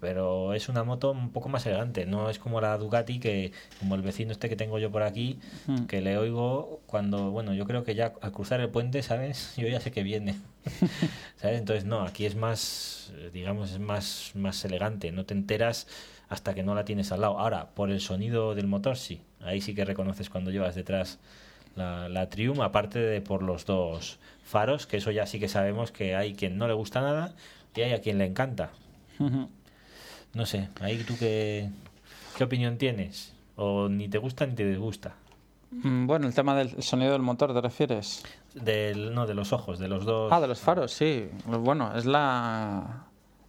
pero 0.00 0.54
es 0.54 0.70
una 0.70 0.84
moto 0.84 1.10
un 1.10 1.28
poco 1.32 1.50
más 1.50 1.66
elegante. 1.66 2.06
No 2.06 2.30
es 2.30 2.38
como 2.38 2.62
la 2.62 2.78
Ducati, 2.78 3.18
que 3.20 3.52
como 3.78 3.94
el 3.94 4.00
vecino 4.00 4.32
este 4.32 4.48
que 4.48 4.56
tengo 4.56 4.78
yo 4.78 4.90
por 4.90 5.02
aquí, 5.02 5.38
Mm. 5.66 5.84
que 5.84 6.00
le 6.00 6.16
oigo 6.16 6.80
cuando, 6.86 7.30
bueno, 7.30 7.52
yo 7.52 7.66
creo 7.66 7.84
que 7.84 7.94
ya 7.94 8.14
al 8.22 8.32
cruzar 8.32 8.60
el 8.60 8.70
puente, 8.70 9.02
¿sabes? 9.02 9.52
Yo 9.58 9.68
ya 9.68 9.80
sé 9.80 9.90
que 9.90 10.02
viene. 10.02 10.36
¿Sabes? 11.36 11.58
Entonces, 11.58 11.84
no, 11.84 12.02
aquí 12.02 12.26
es 12.26 12.36
más, 12.36 13.12
eh, 13.16 13.30
digamos, 13.32 13.72
es 13.72 13.78
más, 13.78 14.32
más 14.34 14.64
elegante. 14.64 15.12
No 15.12 15.24
te 15.26 15.34
enteras 15.34 15.86
hasta 16.28 16.54
que 16.54 16.62
no 16.62 16.74
la 16.74 16.84
tienes 16.84 17.12
al 17.12 17.20
lado. 17.22 17.38
Ahora, 17.38 17.70
por 17.74 17.90
el 17.90 18.00
sonido 18.00 18.54
del 18.54 18.66
motor, 18.66 18.96
sí. 18.96 19.22
Ahí 19.40 19.60
sí 19.60 19.74
que 19.74 19.84
reconoces 19.84 20.30
cuando 20.30 20.50
llevas 20.50 20.74
detrás 20.74 21.18
la, 21.76 22.08
la 22.08 22.28
Triumph, 22.30 22.60
aparte 22.60 22.98
de 22.98 23.20
por 23.20 23.42
los 23.42 23.66
dos 23.66 24.18
faros, 24.44 24.86
que 24.86 24.98
eso 24.98 25.10
ya 25.10 25.26
sí 25.26 25.40
que 25.40 25.48
sabemos 25.48 25.92
que 25.92 26.14
hay 26.14 26.34
quien 26.34 26.58
no 26.58 26.68
le 26.68 26.74
gusta 26.74 27.00
nada 27.00 27.34
y 27.74 27.80
hay 27.82 27.92
a 27.92 28.00
quien 28.00 28.18
le 28.18 28.26
encanta. 28.26 28.70
No 30.34 30.46
sé, 30.46 30.68
ahí 30.80 30.98
tú 31.04 31.16
qué, 31.18 31.68
qué 32.36 32.44
opinión 32.44 32.78
tienes. 32.78 33.34
O 33.56 33.88
ni 33.88 34.08
te 34.08 34.18
gusta 34.18 34.46
ni 34.46 34.54
te 34.54 34.64
disgusta. 34.64 35.14
Mm, 35.72 36.06
Bueno, 36.06 36.26
el 36.26 36.34
tema 36.34 36.54
del 36.54 36.82
sonido 36.82 37.12
del 37.12 37.22
motor, 37.22 37.52
¿te 37.54 37.60
refieres? 37.60 38.22
Del, 38.54 39.14
no, 39.14 39.26
de 39.26 39.34
los 39.34 39.52
ojos, 39.52 39.78
de 39.78 39.88
los 39.88 40.04
dos. 40.04 40.30
Ah, 40.32 40.40
de 40.40 40.46
los 40.48 40.60
faros, 40.60 40.92
sí. 40.92 41.28
Bueno, 41.46 41.96
es 41.96 42.04
la 42.06 43.06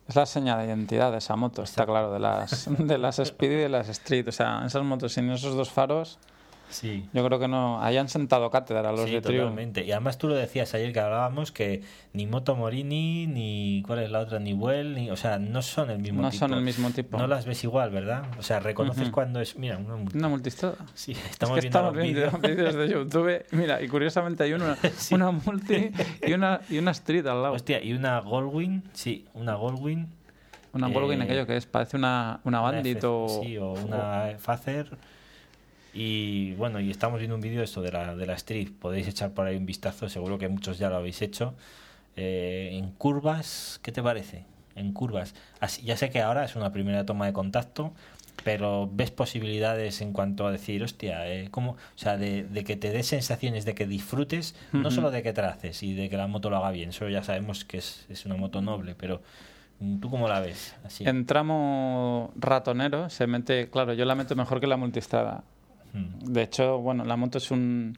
es 0.07 0.15
la 0.15 0.25
seña 0.25 0.57
de 0.57 0.65
identidad 0.65 1.11
de 1.11 1.17
esa 1.19 1.35
moto, 1.35 1.63
está 1.63 1.85
claro, 1.85 2.11
de 2.11 2.19
las 2.19 2.67
de 2.77 2.97
las 2.97 3.19
Speed 3.19 3.51
y 3.51 3.55
de 3.55 3.69
las 3.69 3.89
Street. 3.89 4.27
O 4.27 4.31
sea, 4.31 4.63
esas 4.65 4.83
motos 4.83 5.13
sin 5.13 5.29
esos 5.31 5.55
dos 5.55 5.69
faros, 5.71 6.17
Sí. 6.73 7.05
yo 7.13 7.25
creo 7.25 7.39
que 7.39 7.47
no 7.47 7.81
hayan 7.81 8.09
sentado 8.09 8.49
cátedra 8.49 8.91
los 8.91 9.05
Sí, 9.05 9.11
de 9.11 9.21
Triumph. 9.21 9.41
totalmente. 9.43 9.85
Y 9.85 9.91
además 9.91 10.17
tú 10.17 10.27
lo 10.27 10.35
decías 10.35 10.73
ayer 10.73 10.91
que 10.91 10.99
hablábamos 10.99 11.51
que 11.51 11.81
ni 12.13 12.25
Moto 12.27 12.55
Morini, 12.55 13.27
ni 13.27 13.83
cuál 13.85 13.99
es 13.99 14.11
la 14.11 14.19
otra, 14.19 14.39
ni 14.39 14.53
Well, 14.53 14.95
ni, 14.95 15.09
o 15.11 15.15
sea, 15.15 15.37
no 15.39 15.61
son 15.61 15.89
el 15.91 15.99
mismo 15.99 16.21
No 16.21 16.29
tipo. 16.31 16.39
son 16.39 16.53
el 16.55 16.61
mismo 16.61 16.89
tipo. 16.89 17.17
No 17.17 17.27
las 17.27 17.45
ves 17.45 17.63
igual, 17.63 17.91
¿verdad? 17.91 18.23
O 18.39 18.43
sea, 18.43 18.59
reconoces 18.59 19.09
cuando 19.09 19.39
es, 19.39 19.57
mira, 19.57 19.77
una 19.77 19.95
multi- 19.95 20.17
Una 20.17 20.27
multistrada. 20.29 20.75
Sí, 20.93 21.11
Es 21.13 21.31
estamos 21.31 21.55
que 21.55 21.61
viendo 21.61 21.79
estamos 21.79 22.41
viendo 22.41 22.63
vídeos. 22.63 22.75
de 22.75 22.89
YouTube. 22.89 23.45
Mira, 23.51 23.81
y 23.81 23.87
curiosamente 23.87 24.43
hay 24.43 24.53
una, 24.53 24.75
Sí. 24.97 25.13
una 25.15 25.31
multi 25.31 25.91
y 26.25 26.33
una, 26.33 26.59
y 26.69 26.77
una 26.79 26.91
street 26.91 27.25
al 27.27 27.41
lado. 27.43 27.53
Hostia, 27.53 27.83
y 27.83 27.93
una 27.93 28.19
Goldwing, 28.19 28.83
sí, 28.93 29.25
una 29.33 29.55
Goldwing. 29.55 30.07
Una 30.75 30.87
Volkswagen, 30.87 31.21
eh, 31.21 31.25
aquello 31.25 31.45
que 31.45 31.55
es, 31.55 31.67
parece 31.67 31.97
una, 31.97 32.39
una 32.45 32.59
una 32.61 32.71
Bandit 32.71 32.97
F- 32.97 33.05
o... 33.05 33.27
Sí, 33.43 33.57
o 33.59 33.73
una 33.73 34.31
Facer. 34.39 34.89
Y 35.93 36.53
bueno, 36.55 36.79
y 36.79 36.89
estamos 36.89 37.19
viendo 37.19 37.35
un 37.35 37.41
vídeo 37.41 37.61
esto 37.61 37.81
de 37.81 37.91
la, 37.91 38.15
de 38.15 38.25
la 38.25 38.33
Street. 38.33 38.69
Podéis 38.79 39.07
echar 39.07 39.31
por 39.31 39.45
ahí 39.45 39.55
un 39.55 39.65
vistazo, 39.65 40.09
seguro 40.09 40.37
que 40.37 40.49
muchos 40.49 40.79
ya 40.79 40.89
lo 40.89 40.95
habéis 40.95 41.21
hecho. 41.21 41.53
Eh, 42.15 42.71
en 42.73 42.91
curvas, 42.91 43.79
¿qué 43.83 43.91
te 43.91 44.01
parece? 44.01 44.45
En 44.75 44.91
curvas. 44.93 45.35
Así, 45.59 45.83
ya 45.83 45.95
sé 45.95 46.09
que 46.09 46.21
ahora 46.21 46.45
es 46.45 46.55
una 46.55 46.71
primera 46.71 47.05
toma 47.05 47.27
de 47.27 47.33
contacto, 47.33 47.93
pero 48.43 48.89
ves 48.91 49.11
posibilidades 49.11 50.01
en 50.01 50.13
cuanto 50.13 50.47
a 50.47 50.51
decir, 50.51 50.83
hostia, 50.83 51.31
eh, 51.31 51.49
¿cómo? 51.51 51.71
O 51.71 51.77
sea, 51.95 52.17
de, 52.17 52.43
de 52.43 52.63
que 52.63 52.75
te 52.75 52.91
dé 52.91 53.03
sensaciones 53.03 53.65
de 53.65 53.75
que 53.75 53.85
disfrutes, 53.85 54.55
no 54.71 54.89
solo 54.89 55.11
de 55.11 55.21
que 55.21 55.33
traces 55.33 55.83
y 55.83 55.93
de 55.93 56.09
que 56.09 56.17
la 56.17 56.27
moto 56.27 56.49
lo 56.49 56.57
haga 56.57 56.71
bien, 56.71 56.89
eso 56.89 57.07
ya 57.09 57.23
sabemos 57.23 57.65
que 57.65 57.77
es, 57.77 58.05
es 58.09 58.25
una 58.25 58.35
moto 58.35 58.61
noble, 58.61 58.95
pero 58.95 59.21
mm, 59.79 59.99
¿tú 59.99 60.09
cómo 60.09 60.27
la 60.27 60.39
ves? 60.39 60.75
Así. 60.83 61.07
En 61.07 61.25
tramo 61.25 62.31
ratonero 62.35 63.09
se 63.09 63.27
mete, 63.27 63.69
claro, 63.69 63.93
yo 63.93 64.05
la 64.05 64.15
meto 64.15 64.35
mejor 64.35 64.59
que 64.59 64.67
la 64.67 64.77
multistrada. 64.77 65.43
Mm. 65.93 66.31
De 66.33 66.41
hecho, 66.41 66.79
bueno, 66.79 67.05
la 67.05 67.15
moto 67.15 67.37
es 67.37 67.51
un 67.51 67.95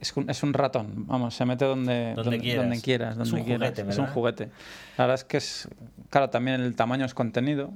es 0.00 0.16
un, 0.16 0.30
es 0.30 0.42
un 0.42 0.54
ratón, 0.54 1.06
vamos, 1.06 1.34
se 1.34 1.44
mete 1.44 1.66
donde, 1.66 2.14
Donde 2.14 2.38
quieras. 2.40 2.64
donde 2.64 2.80
quieras, 2.80 3.18
Es 3.18 3.30
un 3.32 3.42
quieras. 3.44 3.58
juguete, 3.68 3.80
es 3.82 3.98
un 3.98 4.04
¿verdad? 4.04 4.14
juguete. 4.14 4.44
La 4.96 5.04
verdad 5.04 5.14
es 5.16 5.24
que 5.24 5.36
es, 5.36 5.68
claro, 6.08 6.30
también 6.30 6.60
el 6.62 6.74
tamaño 6.74 7.04
es 7.04 7.12
contenido. 7.12 7.70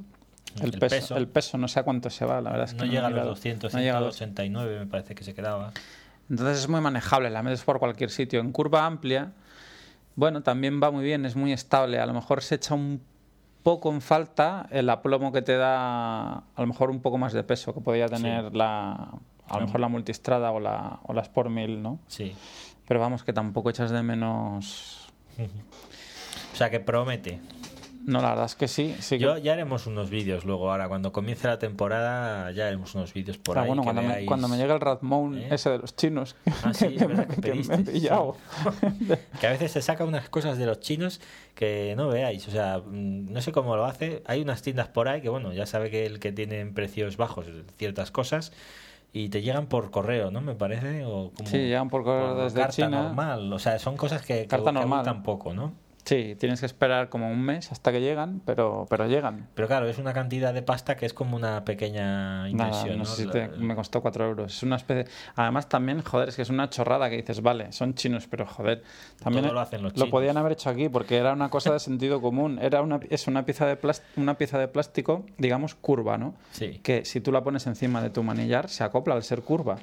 El, 0.63 0.73
El 0.73 0.79
peso, 0.81 0.97
peso. 0.97 1.17
el 1.19 1.29
peso 1.29 1.59
no 1.59 1.69
sé 1.69 1.81
a 1.81 1.83
cuánto 1.83 2.09
se 2.09 2.25
va, 2.25 2.41
la 2.41 2.51
verdad 2.51 2.65
es 2.69 2.73
que 2.73 2.79
no 2.79 2.87
llega 2.87 3.01
a 3.01 3.11
los 3.11 3.13
mirado. 3.13 3.29
200, 3.31 3.75
No 3.75 3.81
llega 3.81 3.99
a 3.99 4.01
los- 4.01 4.17
189 4.17 4.79
me 4.79 4.87
parece 4.87 5.15
que 5.15 5.23
se 5.25 5.35
quedaba. 5.35 5.73
Entonces 6.31 6.59
es 6.61 6.69
muy 6.71 6.81
manejable, 6.81 7.29
la 7.29 7.43
metes 7.43 7.63
por 7.63 7.79
cualquier 7.79 8.09
sitio. 8.11 8.41
En 8.41 8.51
curva 8.53 8.87
amplia, 8.87 9.33
bueno, 10.15 10.43
también 10.43 10.81
va 10.83 10.91
muy 10.91 11.05
bien, 11.05 11.27
es 11.27 11.37
muy 11.37 11.53
estable. 11.53 12.01
A 12.01 12.07
lo 12.07 12.15
mejor 12.15 12.43
se 12.43 12.55
echa 12.55 12.75
un 12.75 13.03
poco 13.63 13.93
en 13.93 14.01
falta 14.01 14.67
el 14.71 14.89
aplomo 14.89 15.31
que 15.33 15.43
te 15.43 15.57
da, 15.59 16.33
a 16.39 16.45
lo 16.57 16.67
mejor 16.67 16.89
un 16.89 17.01
poco 17.03 17.19
más 17.19 17.35
de 17.35 17.43
peso 17.45 17.75
que 17.75 17.81
podía 17.83 18.09
tener 18.09 18.57
la, 18.57 19.11
a 19.49 19.59
lo 19.59 19.67
mejor 19.67 19.81
la 19.81 19.89
multistrada 19.89 20.51
o 20.53 20.61
la, 20.61 21.01
o 21.05 21.13
la 21.13 21.23
Sport 21.23 21.51
1000, 21.51 21.83
¿no? 21.83 21.99
Sí. 22.09 22.35
Pero 22.89 23.01
vamos, 23.01 23.25
que 23.25 23.33
tampoco 23.33 23.71
echas 23.71 23.91
de 23.91 24.03
menos. 24.03 25.09
O 26.53 26.57
sea 26.57 26.71
que 26.71 26.81
promete. 26.81 27.41
No, 28.05 28.23
la 28.23 28.29
verdad 28.31 28.45
es 28.45 28.55
que 28.55 28.69
sí. 28.69 28.95
sí 29.01 29.17
que- 29.19 29.25
Yo 29.25 29.37
ya 29.37 29.53
haremos 29.55 29.89
unos 29.89 30.11
vídeos 30.11 30.45
luego, 30.45 30.71
ahora 30.71 30.87
cuando 30.89 31.11
comience 31.13 31.49
la 31.49 31.59
temporada, 31.59 32.53
ya 32.53 32.69
haremos 32.69 32.95
unos 32.95 33.13
vídeos 33.13 33.37
por 33.37 33.59
Ah, 33.59 33.63
ahí. 33.63 33.67
bueno, 33.67 33.83
cuando, 33.83 34.01
me, 34.01 34.09
veáis. 34.09 34.29
cuando 34.29 34.47
me 34.47 34.57
llegue 34.57 34.73
el 34.73 34.81
Radmount 34.81 35.37
¿Eh? 35.39 35.49
ese 35.51 35.71
de 35.71 35.79
los 35.79 35.97
chinos, 35.97 36.37
Ah, 36.63 36.73
sí, 36.73 36.85
es 36.87 36.93
que, 36.99 37.05
verdad 37.07 37.27
me, 37.27 37.35
que 37.35 37.41
que 37.41 37.49
me 37.49 37.49
he 37.49 37.65
pediste, 37.65 37.77
sí. 37.79 37.83
pillado. 37.99 38.37
Que 39.41 39.47
a 39.49 39.51
veces 39.51 39.73
se 39.73 39.83
saca 39.83 40.05
unas 40.05 40.29
cosas 40.29 40.57
de 40.57 40.67
los 40.67 40.79
chinos 40.79 41.21
que 41.57 41.95
no 41.97 42.07
veáis. 42.07 42.47
O 42.47 42.53
sea, 42.53 42.79
mm, 42.79 43.33
no 43.33 43.41
sé 43.41 43.51
cómo 43.51 43.75
lo 43.75 43.85
hace. 43.87 44.23
Hay 44.27 44.41
unas 44.41 44.63
tiendas 44.63 44.87
por 44.87 45.09
ahí 45.09 45.21
que, 45.21 45.29
bueno, 45.29 45.53
ya 45.53 45.67
sabe 45.67 45.91
que 45.91 46.07
el 46.07 46.21
que 46.21 46.31
tienen 46.31 46.75
precios 46.75 47.17
bajos 47.17 47.47
ciertas 47.77 48.13
cosas 48.13 48.53
y 49.19 49.29
te 49.31 49.41
llegan 49.41 49.67
por 49.67 49.91
correo, 49.91 50.31
¿no? 50.31 50.41
Me 50.43 50.55
parece. 50.55 51.05
O 51.05 51.31
como 51.37 51.49
Sí, 51.49 51.57
llegan 51.59 51.89
por 51.89 52.05
correo 52.05 52.37
desde 52.45 52.61
carta 52.61 52.73
China. 52.75 53.03
normal. 53.05 53.53
O 53.53 53.59
sea, 53.59 53.79
son 53.79 53.97
cosas 53.97 54.23
que, 54.23 54.47
Carta 54.47 54.71
que 54.71 54.75
normal. 54.75 55.23
poco, 55.23 55.55
¿no? 55.55 55.73
Sí, 56.07 56.37
tienes 56.39 56.61
que 56.61 56.67
esperar 56.67 57.09
como 57.09 57.29
un 57.29 57.43
mes 57.43 57.73
hasta 57.73 57.91
que 57.91 58.01
llegan, 58.01 58.41
pero, 58.47 58.87
pero 58.89 59.07
llegan. 59.09 59.49
Pero 59.55 59.67
claro, 59.67 59.89
es 59.89 59.99
una 59.99 60.15
cantidad 60.15 60.55
de 60.55 60.63
pasta 60.63 60.97
que 60.97 61.05
es 61.05 61.13
como 61.13 61.37
una 61.37 61.65
pequeña 61.65 62.43
Nada, 62.43 62.49
inversión. 62.49 62.91
no 62.93 62.99
¿no? 62.99 63.05
sé 63.05 63.25
si 63.25 63.29
te- 63.29 63.49
me 63.49 63.75
costó 63.75 64.01
4 64.03 64.25
euros. 64.25 64.55
Es 64.57 64.63
una 64.63 64.77
especie. 64.77 65.13
Además, 65.35 65.69
también, 65.69 66.03
joder, 66.03 66.29
es 66.29 66.37
que 66.37 66.43
es 66.43 66.49
una 66.51 66.71
chorrada 66.71 67.11
que 67.11 67.17
dices, 67.17 67.43
vale, 67.43 67.73
son 67.73 67.95
chinos, 67.95 68.29
pero 68.29 68.47
joder. 68.47 68.85
También 69.21 69.45
Todo 69.47 69.55
lo 69.55 69.61
hacen 69.61 69.83
los 69.83 69.93
lo 69.93 69.97
chinos. 69.97 70.11
podían 70.11 70.37
haber 70.37 70.53
hecho 70.53 70.71
aquí 70.71 70.89
porque 70.89 71.17
era 71.17 71.33
una 71.33 71.49
cosa 71.51 71.73
de 71.73 71.81
sentido 71.81 72.21
común. 72.21 72.61
Era 72.63 72.83
una, 72.83 73.01
es 73.11 73.27
una 73.27 73.45
pieza, 73.45 73.67
de 73.67 73.77
una 74.17 74.39
pieza 74.39 74.59
de 74.61 74.69
plástico, 74.69 75.25
digamos, 75.39 75.75
curva, 75.75 76.19
¿no? 76.19 76.35
Sí. 76.53 76.79
Que 76.85 77.05
si 77.05 77.21
tú 77.21 77.33
la 77.33 77.43
pones 77.43 77.67
encima 77.67 78.01
de 78.01 78.11
tu 78.11 78.23
manillar, 78.23 78.69
se 78.69 78.85
acopla 78.85 79.15
al 79.15 79.25
ser 79.25 79.43
curva. 79.43 79.79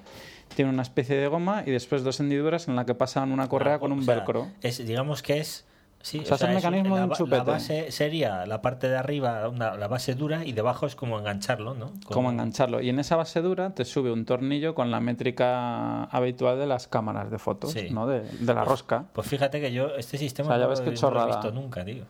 Tiene 0.55 0.71
una 0.71 0.83
especie 0.83 1.17
de 1.17 1.27
goma 1.27 1.63
y 1.65 1.71
después 1.71 2.03
dos 2.03 2.19
hendiduras 2.21 2.69
en 2.69 2.77
la 2.77 2.85
que 2.85 2.95
pasan 2.95 3.31
una 3.33 3.49
correa 3.49 3.75
Ah, 3.75 3.79
con 3.79 3.91
o 3.91 3.95
un 3.95 4.03
sea, 4.05 4.15
velcro. 4.15 4.47
Es, 4.61 4.85
digamos 4.85 5.21
que 5.21 5.39
es. 5.39 5.65
Sí, 6.03 6.19
O 6.19 6.25
sea, 6.25 6.35
es 6.35 6.41
el 6.43 6.53
mecanismo 6.55 6.97
de 6.97 7.03
un 7.05 7.11
chupete. 7.11 7.37
La 7.37 7.43
base 7.43 7.89
sería 7.91 8.45
la 8.45 8.61
parte 8.61 8.89
de 8.89 8.97
arriba, 8.97 9.47
una- 9.47 9.77
la 9.77 9.87
base 9.87 10.15
dura, 10.15 10.43
y 10.45 10.51
debajo 10.51 10.85
es 10.85 10.95
como 10.97 11.17
engancharlo, 11.17 11.75
¿no? 11.75 11.93
Como 12.05 12.29
engancharlo. 12.29 12.81
Y 12.81 12.89
en 12.89 12.99
esa 12.99 13.15
base 13.15 13.41
dura 13.41 13.69
te 13.73 13.85
sube 13.85 14.11
un 14.11 14.25
tornillo 14.25 14.75
con 14.75 14.91
la 14.91 14.99
métrica 14.99 16.03
habitual 16.05 16.59
de 16.59 16.67
las 16.67 16.87
cámaras 16.89 17.31
de 17.31 17.39
fotos, 17.39 17.71
Sí. 17.71 17.87
¿no? 17.89 18.05
De, 18.05 18.21
de 18.21 18.53
la 18.53 18.65
rosca. 18.65 19.05
Pues 19.13 19.27
fíjate 19.27 19.61
que 19.61 19.71
yo 19.71 19.95
este 19.95 20.17
sistema 20.17 20.49
O 20.49 20.51
sea, 20.51 20.57
ya 20.57 20.63
no, 20.65 20.69
ves 20.71 20.79
lo- 20.79 20.85
qué 20.85 21.01
no 21.01 21.11
lo 21.11 21.23
he 21.23 21.27
visto 21.27 21.51
nunca, 21.51 21.85
tío. 21.85 22.03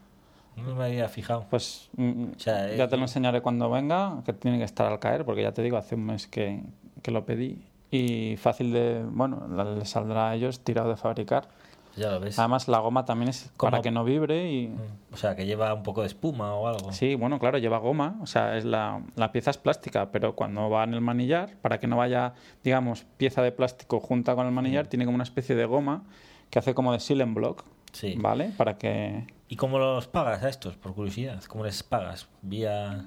No 0.57 0.75
me 0.75 0.85
había 0.85 1.07
fijado. 1.07 1.45
Pues 1.51 1.89
mm, 1.95 2.23
O 2.35 2.39
sea, 2.39 2.75
ya 2.75 2.87
te 2.87 2.95
lo 2.97 3.03
enseñaré 3.03 3.41
cuando 3.41 3.69
venga, 3.69 4.21
que 4.25 4.33
tiene 4.33 4.57
que 4.57 4.63
estar 4.63 4.91
al 4.91 4.99
caer, 4.99 5.23
porque 5.23 5.43
ya 5.43 5.51
te 5.51 5.61
digo, 5.61 5.77
hace 5.77 5.93
un 5.95 6.05
mes 6.05 6.25
que, 6.27 6.63
que 7.03 7.11
lo 7.11 7.25
pedí. 7.25 7.63
Y 7.91 8.37
fácil 8.37 8.73
de, 8.73 9.03
bueno, 9.07 9.47
la- 9.55 9.65
le 9.65 9.85
saldrá 9.85 10.29
a 10.31 10.35
ellos 10.35 10.61
tirado 10.61 10.89
de 10.89 10.95
fabricar. 10.95 11.47
Ya 11.95 12.09
lo 12.11 12.19
ves. 12.19 12.39
Además, 12.39 12.67
la 12.67 12.79
goma 12.79 13.05
también 13.05 13.29
es 13.29 13.51
¿Cómo? 13.55 13.69
para 13.71 13.83
que 13.83 13.91
no 13.91 14.03
vibre 14.03 14.51
y... 14.51 14.75
O 15.11 15.17
sea, 15.17 15.35
que 15.35 15.45
lleva 15.45 15.73
un 15.73 15.83
poco 15.83 16.01
de 16.01 16.07
espuma 16.07 16.55
o 16.55 16.67
algo. 16.67 16.91
Sí, 16.91 17.13
bueno, 17.15 17.37
claro, 17.39 17.59
lleva 17.59 17.77
goma, 17.77 18.15
o 18.21 18.25
sea, 18.25 18.57
es 18.57 18.65
la, 18.65 19.01
la 19.15 19.31
pieza 19.31 19.51
es 19.51 19.57
plástica, 19.57 20.11
pero 20.11 20.35
cuando 20.35 20.69
va 20.69 20.83
en 20.85 20.93
el 20.95 21.01
manillar, 21.01 21.55
para 21.61 21.79
que 21.79 21.85
no 21.87 21.97
vaya, 21.97 22.33
digamos, 22.63 23.05
pieza 23.17 23.41
de 23.43 23.51
plástico 23.51 23.99
junta 23.99 24.33
con 24.35 24.47
el 24.47 24.51
manillar, 24.51 24.87
tiene 24.87 25.05
como 25.05 25.15
una 25.15 25.23
especie 25.23 25.55
de 25.55 25.65
goma 25.65 26.03
que 26.49 26.59
hace 26.59 26.73
como 26.73 26.91
de 26.93 26.99
silent 26.99 27.35
block, 27.35 27.63
Sí. 27.91 28.15
¿vale? 28.17 28.51
Para 28.57 28.77
que... 28.79 29.27
¿Y 29.47 29.55
cómo 29.55 29.77
los 29.77 30.07
pagas 30.07 30.41
a 30.41 30.49
estos, 30.49 30.75
por 30.77 30.95
curiosidad? 30.95 31.43
¿Cómo 31.43 31.63
les 31.63 31.83
pagas? 31.83 32.27
¿Vía 32.41 33.05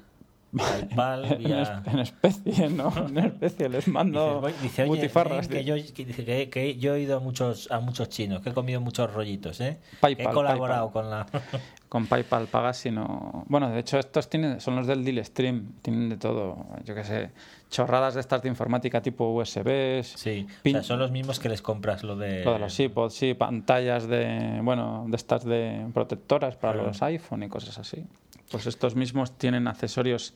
PayPal? 0.57 1.24
En, 1.32 1.38
¿Vía...? 1.38 1.62
es- 1.62 1.92
en 1.92 1.99
especie, 2.01 2.68
¿no? 2.68 2.92
En 3.09 3.18
especie, 3.18 3.68
les 3.68 3.88
mando 3.88 4.42
Dice, 4.47 4.62
dice, 4.62 4.84
butifarras. 4.84 5.49
que, 5.49 5.64
yo, 5.64 5.74
que, 5.74 6.05
dice 6.05 6.24
que- 6.24 6.51
que 6.51 6.76
yo 6.76 6.94
he 6.94 7.01
ido 7.01 7.16
a 7.16 7.20
muchos, 7.20 7.70
a 7.70 7.80
muchos 7.80 8.09
chinos, 8.09 8.40
que 8.42 8.51
he 8.51 8.55
comido 8.55 8.80
muchos 8.80 9.12
rollitos, 9.12 9.61
¿eh? 9.61 9.78
Paypal, 10.01 10.26
he 10.26 10.34
colaborado 10.34 10.90
Paypal. 10.92 11.03
con 11.03 11.11
la... 11.42 11.61
Con 11.88 12.09
PayPal 12.09 12.49
pagas 12.49 12.78
sino 12.78 13.44
Bueno, 13.49 13.70
de 13.70 13.78
hecho 13.78 13.97
estos 13.99 14.28
tienen, 14.28 14.61
son 14.61 14.74
los 14.74 14.88
del 14.88 15.05
Deal 15.05 15.24
Stream, 15.24 15.72
tienen 15.82 16.09
de 16.09 16.16
todo, 16.16 16.66
yo 16.84 16.97
qué 16.97 17.05
sé, 17.05 17.30
chorradas 17.70 18.14
de 18.14 18.20
estas 18.20 18.42
de 18.42 18.49
informática 18.49 19.01
tipo 19.01 19.32
USBs, 19.32 20.07
sí, 20.16 20.47
o 20.49 20.62
Pin- 20.64 20.72
sea, 20.72 20.82
son 20.82 20.99
los 20.99 21.12
mismos 21.12 21.38
que 21.38 21.49
les 21.49 21.62
compras 21.62 22.03
lo 22.03 22.16
de... 22.16 22.44
lo 22.44 22.55
de 22.55 22.59
los 22.59 22.78
iPods, 22.80 23.14
sí, 23.14 23.34
pantallas 23.34 24.09
de, 24.09 24.59
bueno, 24.62 25.05
de 25.09 25.16
estas 25.16 25.44
de 25.44 25.86
protectoras 25.94 26.57
para 26.57 26.72
Claro. 26.74 26.88
los 26.88 27.01
iPhone 27.03 27.44
y 27.44 27.49
cosas 27.49 27.78
así. 27.78 28.05
Pues 28.51 28.66
estos 28.66 28.94
mismos 28.94 29.36
tienen 29.38 29.66
accesorios, 29.68 30.34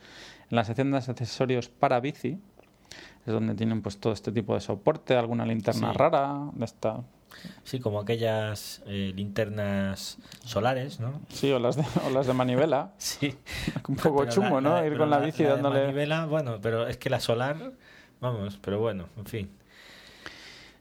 en 0.50 0.56
la 0.56 0.64
sección 0.64 0.90
de 0.90 0.96
accesorios 0.98 1.68
para 1.68 2.00
bici, 2.00 2.38
es 3.26 3.32
donde 3.32 3.54
tienen 3.54 3.82
pues 3.82 3.98
todo 3.98 4.12
este 4.12 4.32
tipo 4.32 4.54
de 4.54 4.60
soporte, 4.60 5.14
alguna 5.16 5.46
linterna 5.46 5.92
Sí. 5.92 5.96
rara, 5.98 6.50
de 6.54 6.64
esta. 6.64 7.00
Sí, 7.62 7.78
como 7.78 8.00
aquellas 8.00 8.82
eh, 8.86 9.12
linternas 9.14 10.18
solares, 10.44 10.98
¿no? 10.98 11.20
Sí, 11.28 11.52
o 11.52 11.60
las 11.60 11.76
de, 11.76 11.84
o 12.04 12.10
las 12.10 12.26
de 12.26 12.32
manivela. 12.34 12.92
Sí. 12.98 13.36
Un 13.88 13.94
poco 14.02 14.20
Pero 14.20 14.32
chungo, 14.32 14.60
la- 14.60 14.68
¿no? 14.70 14.74
la- 14.80 14.86
Ir 14.86 14.98
con 14.98 15.10
la 15.10 15.20
la- 15.20 15.26
bici 15.26 15.42
la 15.44 15.48
de 15.50 15.54
dándole... 15.54 15.80
manivela, 15.82 16.26
bueno, 16.26 16.58
pero 16.60 16.88
es 16.88 16.96
que 16.96 17.10
la 17.10 17.20
solar, 17.20 17.72
vamos, 18.20 18.58
pero 18.60 18.80
bueno, 18.80 19.06
en 19.16 19.26
fin. 19.26 19.50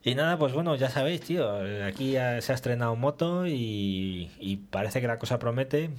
Y 0.04 0.16
nada, 0.16 0.40
pues 0.40 0.54
bueno, 0.54 0.76
ya 0.76 0.90
sabéis, 0.90 1.22
tío, 1.22 1.46
aquí 1.86 2.12
ya 2.14 2.42
se 2.42 2.54
ha 2.54 2.56
estrenado 2.56 2.96
moto 2.96 3.46
y, 3.46 4.32
y 4.40 4.58
parece 4.58 5.02
que 5.02 5.08
la 5.08 5.20
cosa 5.20 5.38
promete. 5.38 5.90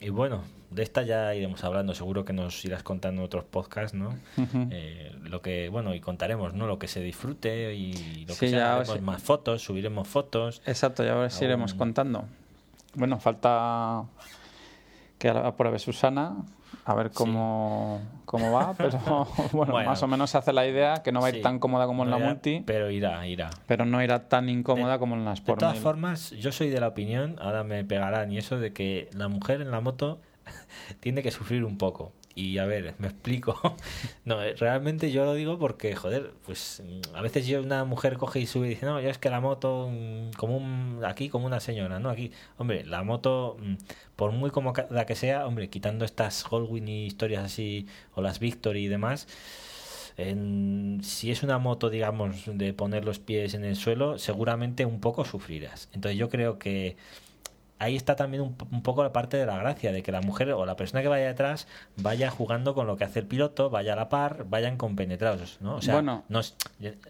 Y 0.00 0.10
bueno, 0.10 0.42
de 0.70 0.82
esta 0.82 1.02
ya 1.02 1.34
iremos 1.34 1.62
hablando, 1.64 1.94
seguro 1.94 2.24
que 2.24 2.32
nos 2.32 2.64
irás 2.64 2.82
contando 2.82 3.22
en 3.22 3.26
otros 3.26 3.44
podcasts, 3.44 3.96
¿no? 3.96 4.14
Eh, 4.70 5.12
lo 5.22 5.40
que, 5.42 5.68
bueno, 5.68 5.94
y 5.94 6.00
contaremos, 6.00 6.54
¿no? 6.54 6.66
Lo 6.66 6.78
que 6.78 6.88
se 6.88 7.00
disfrute 7.00 7.74
y 7.74 8.24
lo 8.26 8.34
Sí, 8.34 8.40
que 8.46 8.50
sea, 8.50 8.76
haremos 8.76 9.00
más 9.02 9.22
fotos, 9.22 9.62
subiremos 9.62 10.06
fotos. 10.08 10.62
Exacto, 10.66 11.04
ya 11.04 11.12
ahora 11.14 11.30
sí 11.30 11.44
iremos 11.44 11.74
contando. 11.74 12.24
Bueno, 12.94 13.18
falta 13.20 14.04
que 15.18 15.32
la 15.32 15.54
pruebe 15.56 15.78
Susana, 15.78 16.34
a 16.84 16.94
ver 16.94 17.10
cómo, 17.10 18.00
cómo 18.24 18.52
va, 18.52 18.74
pero 18.78 18.98
bueno, 19.52 19.72
Bueno. 19.72 19.88
más 19.88 20.02
o 20.02 20.06
menos 20.08 20.30
se 20.30 20.38
hace 20.38 20.52
la 20.52 20.66
idea 20.66 21.02
que 21.02 21.10
no 21.12 21.20
va 21.20 21.26
a 21.28 21.30
ir 21.30 21.36
Sí, 21.36 21.42
tan 21.42 21.58
cómoda 21.58 21.86
como 21.86 22.04
en 22.04 22.10
no 22.10 22.16
la 22.18 22.24
irá, 22.24 22.32
multi, 22.32 22.62
Pero 22.66 22.90
irá, 22.90 23.26
irá. 23.26 23.50
pero 23.66 23.84
no 23.86 24.02
irá 24.02 24.28
tan 24.28 24.48
incómoda 24.48 24.98
como 24.98 25.14
en 25.14 25.24
las 25.24 25.40
De 25.40 25.46
por 25.46 25.58
todas 25.58 25.74
mil. 25.74 25.82
formas, 25.82 26.30
yo 26.32 26.52
soy 26.52 26.68
de 26.70 26.80
la 26.80 26.88
opinión, 26.88 27.36
ahora 27.40 27.64
me 27.64 27.84
pegarán, 27.84 28.30
y 28.32 28.38
eso 28.38 28.58
de 28.58 28.72
que 28.72 29.08
la 29.14 29.28
mujer 29.28 29.60
en 29.62 29.70
la 29.70 29.80
moto 29.80 30.20
tiene 31.00 31.22
que 31.22 31.30
sufrir 31.30 31.64
un 31.64 31.78
poco. 31.78 32.12
Y 32.34 32.58
a 32.58 32.66
ver, 32.66 32.94
me 32.98 33.08
explico. 33.08 33.58
No, 34.24 34.42
eh, 34.42 34.54
realmente 34.56 35.10
yo 35.10 35.24
lo 35.24 35.34
digo 35.34 35.58
porque, 35.58 35.94
joder, 35.96 36.32
pues 36.44 36.82
mm, 36.84 37.16
a 37.16 37.22
veces 37.22 37.46
yo 37.46 37.62
una 37.62 37.84
mujer 37.84 38.16
coge 38.18 38.40
y 38.40 38.46
sube 38.46 38.66
y 38.66 38.70
dice, 38.70 38.86
no, 38.86 39.00
yo 39.00 39.08
es 39.08 39.18
que 39.18 39.30
la 39.30 39.40
moto, 39.40 39.88
mm, 39.90 40.32
como 40.36 40.56
un, 40.56 41.02
aquí 41.06 41.28
como 41.28 41.46
una 41.46 41.60
señora, 41.60 41.98
¿no? 41.98 42.10
Aquí, 42.10 42.32
hombre, 42.58 42.84
la 42.84 43.02
moto, 43.02 43.56
mm, 43.60 43.74
por 44.16 44.32
muy 44.32 44.50
cómoda 44.50 45.06
que 45.06 45.14
sea, 45.14 45.46
hombre, 45.46 45.70
quitando 45.70 46.04
estas 46.04 46.44
Goldwyn 46.48 46.88
y 46.88 47.06
historias 47.06 47.44
así, 47.44 47.86
o 48.14 48.22
las 48.22 48.38
Victory 48.38 48.84
y 48.84 48.88
demás, 48.88 49.28
en- 50.16 51.00
si 51.02 51.30
es 51.30 51.42
una 51.42 51.58
moto, 51.58 51.90
digamos, 51.90 52.42
de 52.46 52.72
poner 52.72 53.04
los 53.04 53.18
pies 53.18 53.54
en 53.54 53.64
el 53.64 53.76
suelo, 53.76 54.18
seguramente 54.18 54.84
un 54.86 55.00
poco 55.00 55.24
sufrirás. 55.24 55.88
Entonces 55.92 56.18
yo 56.18 56.28
creo 56.30 56.58
que 56.58 56.96
ahí 57.78 57.94
está 57.96 58.16
también 58.16 58.42
un, 58.42 58.56
un 58.70 58.82
poco 58.82 59.02
la 59.02 59.12
parte 59.12 59.36
de 59.36 59.44
la 59.46 59.56
gracia, 59.58 59.92
de 59.92 60.02
que 60.02 60.10
la 60.12 60.20
mujer 60.22 60.50
o 60.52 60.64
la 60.66 60.76
persona 60.76 61.02
que 61.02 61.08
vaya 61.08 61.26
detrás 61.26 61.66
vaya 61.96 62.30
jugando 62.30 62.74
con 62.74 62.86
lo 62.86 62.96
que 62.96 63.04
hace 63.04 63.18
el 63.20 63.26
piloto, 63.26 63.68
vaya 63.70 63.92
a 63.92 63.96
la 63.96 64.08
par, 64.08 64.46
vayan 64.48 64.76
compenetrados, 64.76 65.58
¿no? 65.60 65.76
O 65.76 65.82
sea, 65.82 65.94
Bueno. 65.94 66.24
nos, 66.28 66.56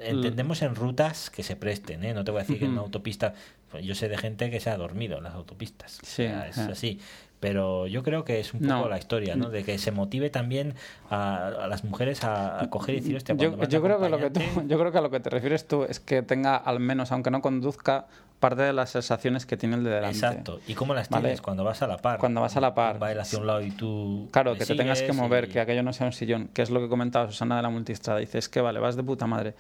entendemos 0.01 0.62
en 0.62 0.75
rutas 0.75 1.31
que 1.31 1.43
se 1.43 1.57
presten, 1.57 2.05
¿eh? 2.05 2.14
No 2.14 2.25
te 2.25 2.31
voy 2.31 2.41
a 2.41 2.43
decir 2.43 2.59
que 2.59 2.64
en 2.64 2.73
una 2.73 2.81
autopista, 2.83 3.35
pues 3.71 3.85
yo 3.85 3.95
sé 3.95 4.09
de 4.09 4.19
gente 4.19 4.51
que 4.51 4.61
se 4.61 4.71
ha 4.71 4.77
dormido 4.77 5.19
en 5.19 5.25
las 5.25 5.35
autopistas, 5.35 5.99
O 6.03 6.07
Sí, 6.07 6.12
sea, 6.25 6.49
es 6.49 6.59
así. 6.59 7.01
Pero 7.41 7.87
yo 7.87 8.03
creo 8.03 8.24
que 8.24 8.41
es 8.41 8.55
un 8.55 8.61
poco 8.61 8.72
No. 8.72 8.89
la 8.89 8.99
historia, 8.99 9.37
¿no? 9.37 9.51
De 9.51 9.62
que 9.62 9.76
se 9.78 9.93
motive 9.93 10.30
también 10.30 10.74
a, 11.11 11.49
a 11.49 11.66
las 11.68 11.84
mujeres 11.84 12.24
a, 12.24 12.62
a 12.62 12.70
coger 12.70 12.95
y 12.95 13.01
decir, 13.01 13.16
hostia, 13.16 13.34
Yo, 13.37 13.57
yo 13.68 13.82
creo 13.82 14.01
que 14.01 14.09
lo 14.09 14.18
que 14.18 14.30
tú, 14.30 14.41
acompañante- 14.41 14.68
yo 14.72 14.78
creo 14.78 14.93
que 14.93 14.99
a 14.99 15.01
lo 15.03 15.11
que 15.11 15.20
te 15.20 15.28
refieres 15.30 15.68
tú 15.68 15.84
es 15.84 16.01
que 16.01 16.22
tenga 16.22 16.57
al 16.57 16.80
menos, 16.80 17.12
aunque 17.12 17.30
no 17.30 17.43
conduzca, 17.43 18.07
parte 18.41 18.62
de 18.62 18.72
las 18.72 18.91
sensaciones 18.91 19.45
que 19.47 19.57
tiene 19.57 19.76
el 19.76 19.84
de 19.84 19.91
delante. 19.91 20.16
Exacto. 20.18 20.61
¿Y 20.66 20.74
cómo 20.74 20.95
las 20.95 21.09
Vale. 21.11 21.22
tienes 21.24 21.41
cuando 21.43 21.62
vas 21.64 21.80
a 21.82 21.87
la 21.87 21.99
par? 21.99 22.18
Cuando 22.18 22.41
vas 22.41 22.57
a 22.57 22.61
la 22.61 22.74
par. 22.74 23.03
Va 23.03 23.09
hacia 23.11 23.39
un 23.39 23.47
lado 23.47 23.61
y 23.62 23.70
tú. 23.70 24.28
Claro, 24.30 24.55
que 24.57 24.64
te 24.66 24.74
tengas 24.74 25.03
que 25.03 25.12
mover, 25.12 25.45
y- 25.45 25.49
que 25.53 25.61
aquello 25.61 25.82
no 25.82 25.93
sea 25.93 26.07
un 26.07 26.12
sillón, 26.12 26.49
que 26.55 26.62
es 26.62 26.70
lo 26.70 26.80
que 26.80 26.89
comentaba 26.89 27.26
Susana 27.30 27.57
de 27.57 27.62
la 27.62 27.70
multistrada. 27.70 28.18
Dice, 28.20 28.39
es 28.39 28.49
que 28.49 28.61
vale, 28.62 28.78
vas 28.80 28.97
de 28.97 29.03
puta 29.03 29.26
madre. 29.26 29.55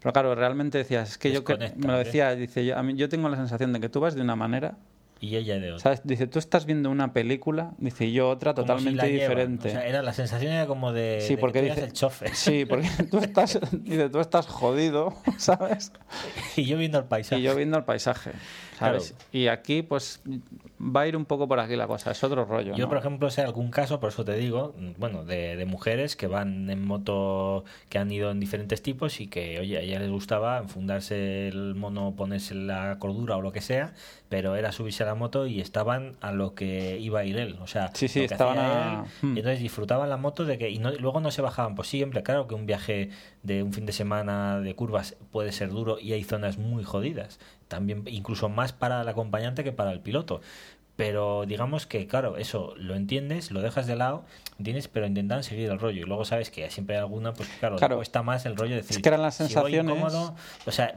Pero 0.00 0.12
claro, 0.12 0.34
realmente 0.34 0.78
decías, 0.78 1.10
es 1.10 1.18
que 1.18 1.32
yo 1.32 1.44
que, 1.44 1.56
me 1.76 1.86
lo 1.86 1.94
¿eh? 1.94 2.04
decía, 2.04 2.34
dice, 2.34 2.64
yo, 2.66 2.76
a 2.76 2.82
mí, 2.82 2.94
yo 2.94 3.08
tengo 3.08 3.28
la 3.28 3.36
sensación 3.36 3.72
de 3.72 3.78
que 3.80 3.88
tú 3.88 4.00
vas 4.00 4.14
de 4.16 4.22
una 4.22 4.34
manera, 4.36 4.74
Y 5.22 5.36
ella 5.36 5.60
de 5.60 5.68
otra. 5.70 5.78
¿sabes? 5.78 6.00
Dice, 6.02 6.26
tú 6.26 6.40
estás 6.40 6.66
viendo 6.66 6.90
una 6.90 7.12
película, 7.12 7.74
dice, 7.78 8.06
y 8.06 8.12
yo 8.12 8.28
otra 8.28 8.50
si 8.50 8.56
totalmente 8.56 9.06
diferente. 9.06 9.68
O 9.68 9.70
sea, 9.70 9.86
era, 9.86 10.02
la 10.02 10.12
sensación 10.12 10.52
era 10.52 10.66
como 10.66 10.92
de. 10.92 11.20
Sí, 11.20 11.36
de 11.36 11.40
porque 11.40 11.60
que 11.60 11.66
tú 11.68 11.72
eras 11.72 11.76
dice- 11.76 11.86
el 11.86 11.92
chofer. 11.92 12.30
Sí, 12.34 12.64
porque 12.64 12.88
tú 13.10 13.18
estás, 13.18 13.60
dice, 13.70 14.08
tú 14.10 14.18
estás 14.18 14.48
jodido, 14.48 15.14
¿sabes? 15.38 15.92
y 16.56 16.64
yo 16.64 16.76
viendo 16.76 16.98
el 16.98 17.04
paisaje. 17.04 17.40
Y 17.40 17.44
yo 17.44 17.54
viendo 17.54 17.78
el 17.78 17.84
paisaje, 17.84 18.32
¿sabes? 18.76 19.12
Claro. 19.12 19.24
Y 19.30 19.46
aquí, 19.46 19.82
pues, 19.82 20.20
va 20.80 21.02
a 21.02 21.06
ir 21.06 21.16
un 21.16 21.24
poco 21.24 21.46
por 21.46 21.60
aquí 21.60 21.76
la 21.76 21.86
cosa, 21.86 22.10
es 22.10 22.24
otro 22.24 22.44
rollo. 22.44 22.72
Yo, 22.74 22.84
¿no? 22.84 22.88
por 22.88 22.98
ejemplo, 22.98 23.30
sé 23.30 23.42
algún 23.42 23.70
caso, 23.70 24.00
por 24.00 24.08
eso 24.08 24.24
te 24.24 24.34
digo, 24.34 24.74
bueno, 24.98 25.24
de, 25.24 25.54
de 25.54 25.64
mujeres 25.66 26.16
que 26.16 26.26
van 26.26 26.68
en 26.68 26.84
moto, 26.84 27.64
que 27.88 27.98
han 27.98 28.10
ido 28.10 28.32
en 28.32 28.40
diferentes 28.40 28.82
tipos 28.82 29.20
y 29.20 29.28
que, 29.28 29.60
oye, 29.60 29.78
a 29.78 29.82
ella 29.82 30.00
les 30.00 30.10
gustaba 30.10 30.58
enfundarse 30.58 31.46
el 31.46 31.76
mono, 31.76 32.16
ponerse 32.16 32.56
la 32.56 32.96
cordura 32.98 33.36
o 33.36 33.40
lo 33.40 33.52
que 33.52 33.60
sea, 33.60 33.92
pero 34.32 34.56
era 34.56 34.72
subirse 34.72 35.02
a 35.02 35.06
la 35.06 35.14
moto 35.14 35.46
y 35.46 35.60
estaban 35.60 36.16
a 36.22 36.32
lo 36.32 36.54
que 36.54 36.98
iba 36.98 37.20
a 37.20 37.24
ir 37.26 37.36
él. 37.36 37.58
O 37.60 37.66
sea, 37.66 37.90
Sí, 37.92 38.08
sí, 38.08 38.22
lo 38.22 38.28
que 38.28 38.34
estaban 38.34 38.58
hacía 38.58 39.00
a- 39.00 39.02
él, 39.02 39.08
Hmm. 39.20 39.36
y 39.36 39.40
entonces 39.40 39.60
disfrutaban 39.60 40.08
la 40.08 40.16
moto 40.16 40.46
de 40.46 40.56
que, 40.56 40.70
y 40.70 40.78
no- 40.78 40.90
luego 40.92 41.20
no 41.20 41.30
se 41.30 41.42
bajaban. 41.42 41.74
Pues 41.74 41.88
sí, 41.88 42.02
hombre, 42.02 42.22
claro 42.22 42.48
que 42.48 42.54
un 42.54 42.64
viaje 42.64 43.10
de 43.42 43.62
un 43.62 43.74
fin 43.74 43.84
de 43.84 43.92
semana 43.92 44.58
de 44.60 44.74
curvas 44.74 45.16
puede 45.32 45.52
ser 45.52 45.68
duro 45.68 45.98
y 46.00 46.14
hay 46.14 46.24
zonas 46.24 46.56
muy 46.56 46.82
jodidas. 46.82 47.40
También, 47.68 48.04
incluso 48.06 48.48
más 48.48 48.72
para 48.72 49.02
el 49.02 49.08
acompañante 49.08 49.64
que 49.64 49.72
para 49.72 49.92
el 49.92 50.00
piloto. 50.00 50.40
Pero 50.96 51.44
digamos 51.46 51.86
que, 51.86 52.06
claro, 52.06 52.36
eso 52.36 52.74
lo 52.76 52.94
entiendes, 52.94 53.50
lo 53.50 53.60
dejas 53.62 53.86
de 53.86 53.96
lado, 53.96 54.24
¿entiendes? 54.58 54.88
Pero 54.88 55.06
intentan 55.06 55.42
seguir 55.42 55.70
el 55.70 55.78
rollo. 55.78 56.00
Y 56.02 56.04
luego 56.04 56.24
sabes 56.26 56.50
que 56.50 56.70
siempre 56.70 56.96
hay 56.96 57.00
alguna, 57.02 57.32
pues 57.32 57.48
claro, 57.60 57.76
cuesta 57.96 58.22
más 58.22 58.44
el 58.46 58.56
rollo 58.56 58.70
de 58.76 58.76
decir. 58.82 58.96
Es 58.96 59.02
que 59.02 59.08
eran 59.08 59.22
las 59.22 59.34
si 59.36 59.42
voy 59.42 59.48
sensaciones- 59.72 59.84
incómodo, 59.96 60.34
o 60.66 60.70
sea, 60.70 60.94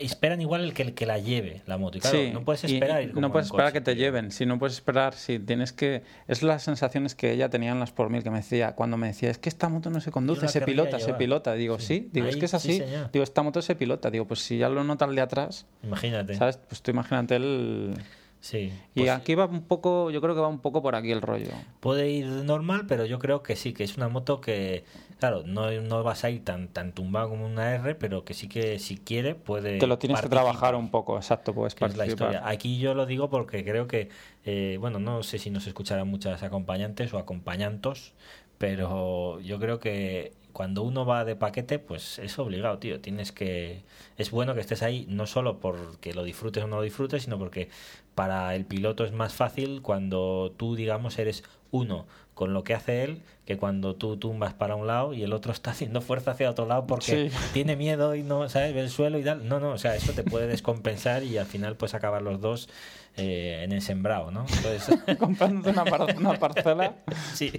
esperan 0.00 0.40
igual 0.40 0.62
el 0.62 0.72
que, 0.74 0.82
el 0.82 0.94
que 0.94 1.06
la 1.06 1.18
lleve 1.18 1.62
la 1.66 1.76
moto. 1.78 1.98
Y 1.98 2.00
claro, 2.00 2.16
Sí, 2.18 2.30
no 2.32 2.44
puedes 2.44 2.64
y 2.64 2.74
esperar. 2.74 3.02
ir 3.02 3.08
como 3.10 3.20
no 3.20 3.32
puedes 3.32 3.46
esperar 3.46 3.66
coche, 3.72 3.72
que 3.74 3.80
te 3.80 3.96
lleven, 3.96 4.30
si 4.32 4.46
no 4.46 4.58
puedes 4.58 4.74
esperar, 4.74 5.14
si 5.14 5.38
tienes 5.38 5.72
que... 5.72 6.02
Es 6.28 6.42
las 6.42 6.62
sensaciones 6.62 7.14
que 7.14 7.32
ella 7.32 7.48
tenía 7.50 7.72
en 7.72 7.80
las 7.80 7.92
por 7.92 8.10
mil, 8.10 8.22
que 8.22 8.30
me 8.30 8.38
decía, 8.38 8.74
cuando 8.74 8.96
me 8.96 9.08
decía, 9.08 9.30
es 9.30 9.38
que 9.38 9.48
esta 9.48 9.68
moto 9.68 9.90
no 9.90 10.00
se 10.00 10.10
conduce, 10.10 10.48
se 10.48 10.60
pilota, 10.62 10.98
se 10.98 11.06
llevar". 11.06 11.18
pilota. 11.18 11.54
Digo, 11.54 11.78
Sí. 11.78 11.86
sí, 11.86 12.08
digo, 12.12 12.26
es 12.26 12.36
que 12.36 12.44
es 12.46 12.50
sí, 12.52 12.56
así. 12.56 12.82
digo, 13.12 13.22
esta 13.22 13.42
moto 13.42 13.60
se 13.62 13.74
pilota. 13.74 14.10
Digo, 14.10 14.26
pues 14.26 14.40
si 14.40 14.58
ya 14.58 14.68
lo 14.68 14.84
nota 14.84 15.04
el 15.04 15.14
de 15.14 15.20
atrás, 15.22 15.66
Imagínate. 15.82 16.34
¿sabes? 16.34 16.56
Pues 16.68 16.82
tú 16.82 16.90
imagínate 16.90 17.36
el... 17.36 17.94
Sí. 18.42 18.72
Y 18.94 19.00
Pues 19.00 19.10
aquí 19.10 19.34
va 19.34 19.44
un 19.44 19.62
poco, 19.64 20.10
yo 20.10 20.22
creo 20.22 20.34
que 20.34 20.40
va 20.40 20.48
un 20.48 20.60
poco 20.60 20.80
por 20.80 20.94
aquí 20.94 21.12
el 21.12 21.20
rollo. 21.20 21.50
Puede 21.80 22.10
ir 22.10 22.24
normal, 22.26 22.86
pero 22.88 23.04
yo 23.04 23.18
creo 23.18 23.42
que 23.42 23.54
sí, 23.54 23.74
que 23.74 23.84
es 23.84 23.98
una 23.98 24.08
moto 24.08 24.40
que, 24.40 24.82
claro, 25.20 25.42
no, 25.46 25.70
no 25.70 26.02
vas 26.02 26.24
a 26.24 26.30
ir 26.30 26.44
tan, 26.44 26.68
tan 26.68 26.92
tumbado 26.92 27.28
como 27.28 27.46
una 27.46 27.74
R, 27.74 27.94
pero 27.94 28.24
que 28.24 28.34
sí 28.34 28.48
que 28.48 28.78
si 28.78 28.96
quiere 28.96 29.34
puede. 29.34 29.78
Te 29.78 29.86
lo 29.86 29.98
tienes 29.98 30.20
que 30.20 30.28
trabajar 30.28 30.74
un 30.74 30.90
poco, 30.90 31.16
exacto, 31.16 31.54
que 31.54 31.84
es 31.84 31.96
la 31.96 32.06
historia. 32.06 32.42
Aquí 32.48 32.78
yo 32.78 32.94
lo 32.94 33.06
digo 33.06 33.30
porque 33.30 33.64
creo 33.64 33.86
que, 33.86 34.08
eh, 34.44 34.78
bueno, 34.80 34.98
no 34.98 35.22
sé 35.22 35.38
si 35.38 35.50
nos 35.50 35.66
escucharán 35.66 36.08
muchas 36.08 36.42
acompañantes 36.42 37.12
o 37.14 37.18
acompañantos, 37.18 38.14
pero 38.58 39.38
yo 39.40 39.60
creo 39.60 39.78
que 39.78 40.32
cuando 40.52 40.82
uno 40.82 41.06
va 41.06 41.24
de 41.24 41.36
paquete, 41.36 41.78
pues 41.78 42.18
es 42.18 42.38
obligado, 42.38 42.78
tío. 42.78 43.00
Tienes 43.00 43.30
que. 43.30 43.82
Es 44.16 44.30
bueno 44.30 44.54
que 44.54 44.60
estés 44.60 44.82
ahí, 44.82 45.06
no 45.08 45.26
solo 45.26 45.60
porque 45.60 46.14
lo 46.14 46.24
disfrutes 46.24 46.64
o 46.64 46.66
no 46.66 46.76
lo 46.76 46.82
disfrutes, 46.82 47.22
sino 47.22 47.38
porque 47.38 47.68
para 48.14 48.54
el 48.54 48.64
piloto 48.64 49.04
es 49.04 49.12
más 49.12 49.34
fácil 49.34 49.82
cuando 49.82 50.52
tú, 50.56 50.76
digamos, 50.76 51.18
eres 51.18 51.44
uno 51.70 52.06
con 52.40 52.54
lo 52.54 52.64
que 52.64 52.72
hace 52.72 53.04
él 53.04 53.20
que 53.44 53.58
cuando 53.58 53.96
tú 53.96 54.16
tumbas 54.16 54.54
para 54.54 54.74
un 54.74 54.86
lado 54.86 55.12
y 55.12 55.22
el 55.22 55.34
otro 55.34 55.52
está 55.58 55.72
haciendo 55.72 56.00
fuerza 56.00 56.30
hacia 56.30 56.48
otro 56.48 56.64
lado 56.64 56.86
porque 56.86 57.28
Sí. 57.30 57.36
tiene 57.52 57.76
miedo 57.76 58.14
y 58.14 58.22
no, 58.22 58.48
¿sabes? 58.48 58.72
Ve 58.72 58.80
el 58.80 58.88
suelo 58.88 59.18
y 59.18 59.22
tal. 59.24 59.46
No, 59.46 59.60
no, 59.60 59.72
o 59.72 59.78
sea, 59.78 59.94
eso 59.94 60.12
te 60.14 60.22
puede 60.24 60.46
descompensar 60.46 61.22
y 61.22 61.36
al 61.36 61.44
final 61.44 61.76
pues 61.76 61.92
acabar 61.92 62.22
los 62.22 62.40
dos 62.40 62.70
eh, 63.18 63.60
en 63.62 63.72
el 63.72 63.82
sembrado, 63.82 64.30
¿no? 64.30 64.46
Entonces, 64.56 64.98
Comprándote 65.18 65.68
una, 65.68 65.84
par- 65.84 66.16
una 66.16 66.38
parcela. 66.38 66.94
sí. 67.34 67.52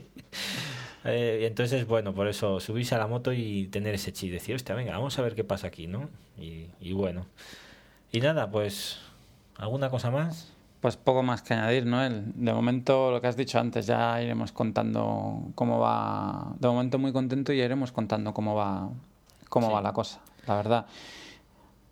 Eh, 1.06 1.46
entonces, 1.48 1.86
bueno, 1.86 2.14
por 2.16 2.28
eso 2.28 2.60
subirse 2.60 2.96
a 2.96 2.98
la 2.98 3.06
moto 3.08 3.34
y 3.34 3.68
tener 3.68 3.94
ese 3.94 4.12
chi, 4.14 4.30
decir, 4.30 4.56
hostia, 4.56 4.74
venga, 4.74 4.94
vamos 4.94 5.18
a 5.20 5.22
ver 5.22 5.36
qué 5.36 5.44
pasa 5.44 5.68
aquí, 5.68 5.86
¿no? 5.86 6.10
Y, 6.40 6.66
y 6.80 6.94
bueno. 6.94 7.28
Y 8.12 8.20
nada, 8.22 8.50
pues, 8.50 8.98
¿alguna 9.58 9.90
cosa 9.92 10.10
más? 10.12 10.52
Pues 10.82 10.98
poco 10.98 11.22
más 11.22 11.44
que 11.44 11.54
añadir, 11.54 11.86
¿no? 11.86 12.04
El- 12.04 12.34
de 12.36 12.54
momento, 12.54 13.12
lo 13.12 13.22
que 13.22 13.28
has 13.28 13.38
dicho 13.38 13.60
antes, 13.60 13.86
ya 13.86 14.20
iremos 14.22 14.52
contando 14.52 15.44
cómo 15.56 15.80
va. 15.80 16.54
De 16.60 16.68
momento 16.68 16.98
muy 16.98 17.14
contento 17.14 17.54
y 17.54 17.58
ya 17.60 17.66
iremos 17.66 17.92
contando 17.92 18.34
cómo 18.34 18.56
va, 18.56 18.90
cómo 19.48 19.68
Sí. 19.68 19.74
va 19.74 19.82
la 19.82 19.94
cosa, 19.94 20.20
la 20.48 20.56
verdad. 20.56 20.86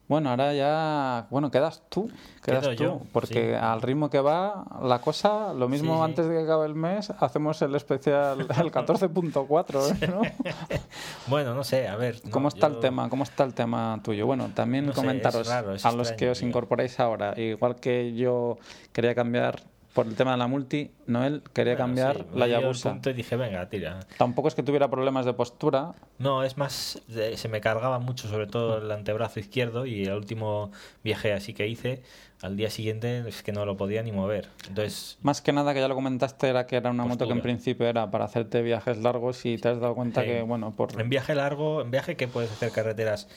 Bueno, 0.10 0.32
ahora 0.32 0.54
ya, 0.56 1.28
bueno, 1.30 1.52
quedas 1.52 1.84
tú, 1.88 2.10
quedas 2.44 2.64
Quedo 2.68 2.76
tú, 2.76 2.84
yo, 2.84 3.02
porque 3.14 3.52
sí. 3.52 3.54
al 3.54 3.80
ritmo 3.82 4.10
que 4.10 4.20
va 4.20 4.66
la 4.82 5.00
cosa, 5.02 5.54
lo 5.54 5.70
mismo 5.70 5.98
Sí, 5.98 6.02
antes 6.04 6.28
de 6.28 6.34
que 6.36 6.44
acabe 6.46 6.66
el 6.66 6.74
mes, 6.74 7.12
hacemos 7.12 7.62
el 7.62 7.76
especial, 7.76 8.40
el 8.60 8.72
14.4, 8.72 10.10
¿no? 10.10 10.22
Bueno, 11.28 11.54
no 11.54 11.64
sé, 11.64 11.88
a 11.88 11.96
ver. 11.96 12.20
no, 12.26 12.32
¿Cómo 12.32 12.48
está 12.48 12.68
yo- 12.68 12.74
el 12.74 12.80
tema? 12.80 13.08
¿Cómo 13.08 13.24
está 13.24 13.44
el 13.44 13.54
tema 13.54 14.00
tuyo? 14.04 14.26
Bueno, 14.26 14.50
también 14.56 14.88
No 14.88 14.94
sé, 14.94 15.00
es 15.00 15.06
comentaros 15.06 15.48
raro, 15.48 15.74
es 15.76 15.86
a 15.86 15.92
los 15.92 16.12
que 16.14 16.32
os 16.32 16.42
incorporáis 16.42 17.00
ahora, 17.00 17.40
igual 17.40 17.76
que 17.76 18.14
yo 18.16 18.58
quería 18.92 19.14
cambiar 19.14 19.62
por 20.04 20.08
el 20.08 20.16
tema 20.16 20.32
de 20.32 20.38
la 20.38 20.48
multi, 20.48 20.92
Noel 21.08 21.42
quería 21.54 21.74
Bueno, 21.74 21.86
cambiar 21.86 22.18
sí, 22.18 22.24
la 22.36 22.48
Yabusa. 22.48 22.92
punto 22.92 23.10
y 23.10 23.14
dije, 23.14 23.36
venga, 23.36 23.68
tira. 23.70 24.00
Tampoco 24.18 24.48
es 24.48 24.56
que 24.56 24.64
tuviera 24.64 24.90
problemas 24.90 25.26
de 25.26 25.34
postura. 25.34 25.94
No, 26.18 26.44
es 26.44 26.58
más, 26.58 27.02
se 27.36 27.48
me 27.50 27.62
cargaba 27.62 28.00
mucho, 28.00 28.28
sobre 28.28 28.48
todo 28.48 28.78
el 28.78 28.92
antebrazo 28.92 29.40
izquierdo 29.40 29.86
y 29.86 30.04
el 30.06 30.14
último 30.14 30.72
viaje 31.04 31.34
así 31.34 31.54
que 31.54 31.68
hice, 31.68 32.02
al 32.42 32.56
día 32.56 32.70
siguiente 32.70 33.28
es 33.28 33.44
que 33.44 33.52
no 33.52 33.66
lo 33.66 33.76
podía 33.78 34.02
ni 34.04 34.12
mover. 34.12 34.48
Entonces, 34.68 35.18
Más 35.22 35.42
que 35.42 35.52
nada, 35.52 35.74
que 35.74 35.80
ya 35.82 35.88
lo 35.88 35.96
comentaste, 35.96 36.48
era 36.48 36.66
que 36.66 36.78
era 36.78 36.90
una 36.92 37.06
moto 37.06 37.28
que 37.28 37.34
en 37.34 37.42
principio 37.42 37.86
era 37.88 38.10
para 38.12 38.26
hacerte 38.26 38.62
viajes 38.62 38.98
largos 39.00 39.46
y 39.46 39.58
te 39.58 39.68
has 39.70 39.80
dado 39.80 39.96
cuenta 39.96 40.22
Sí. 40.22 40.28
que, 40.28 40.42
bueno, 40.44 40.72
por... 40.72 41.00
en 41.00 41.10
viaje 41.10 41.36
largo, 41.36 41.82
en 41.82 41.92
viaje 41.92 42.16
que 42.16 42.28
puedes 42.28 42.52
hacer 42.52 42.72
carreteras 42.72 43.28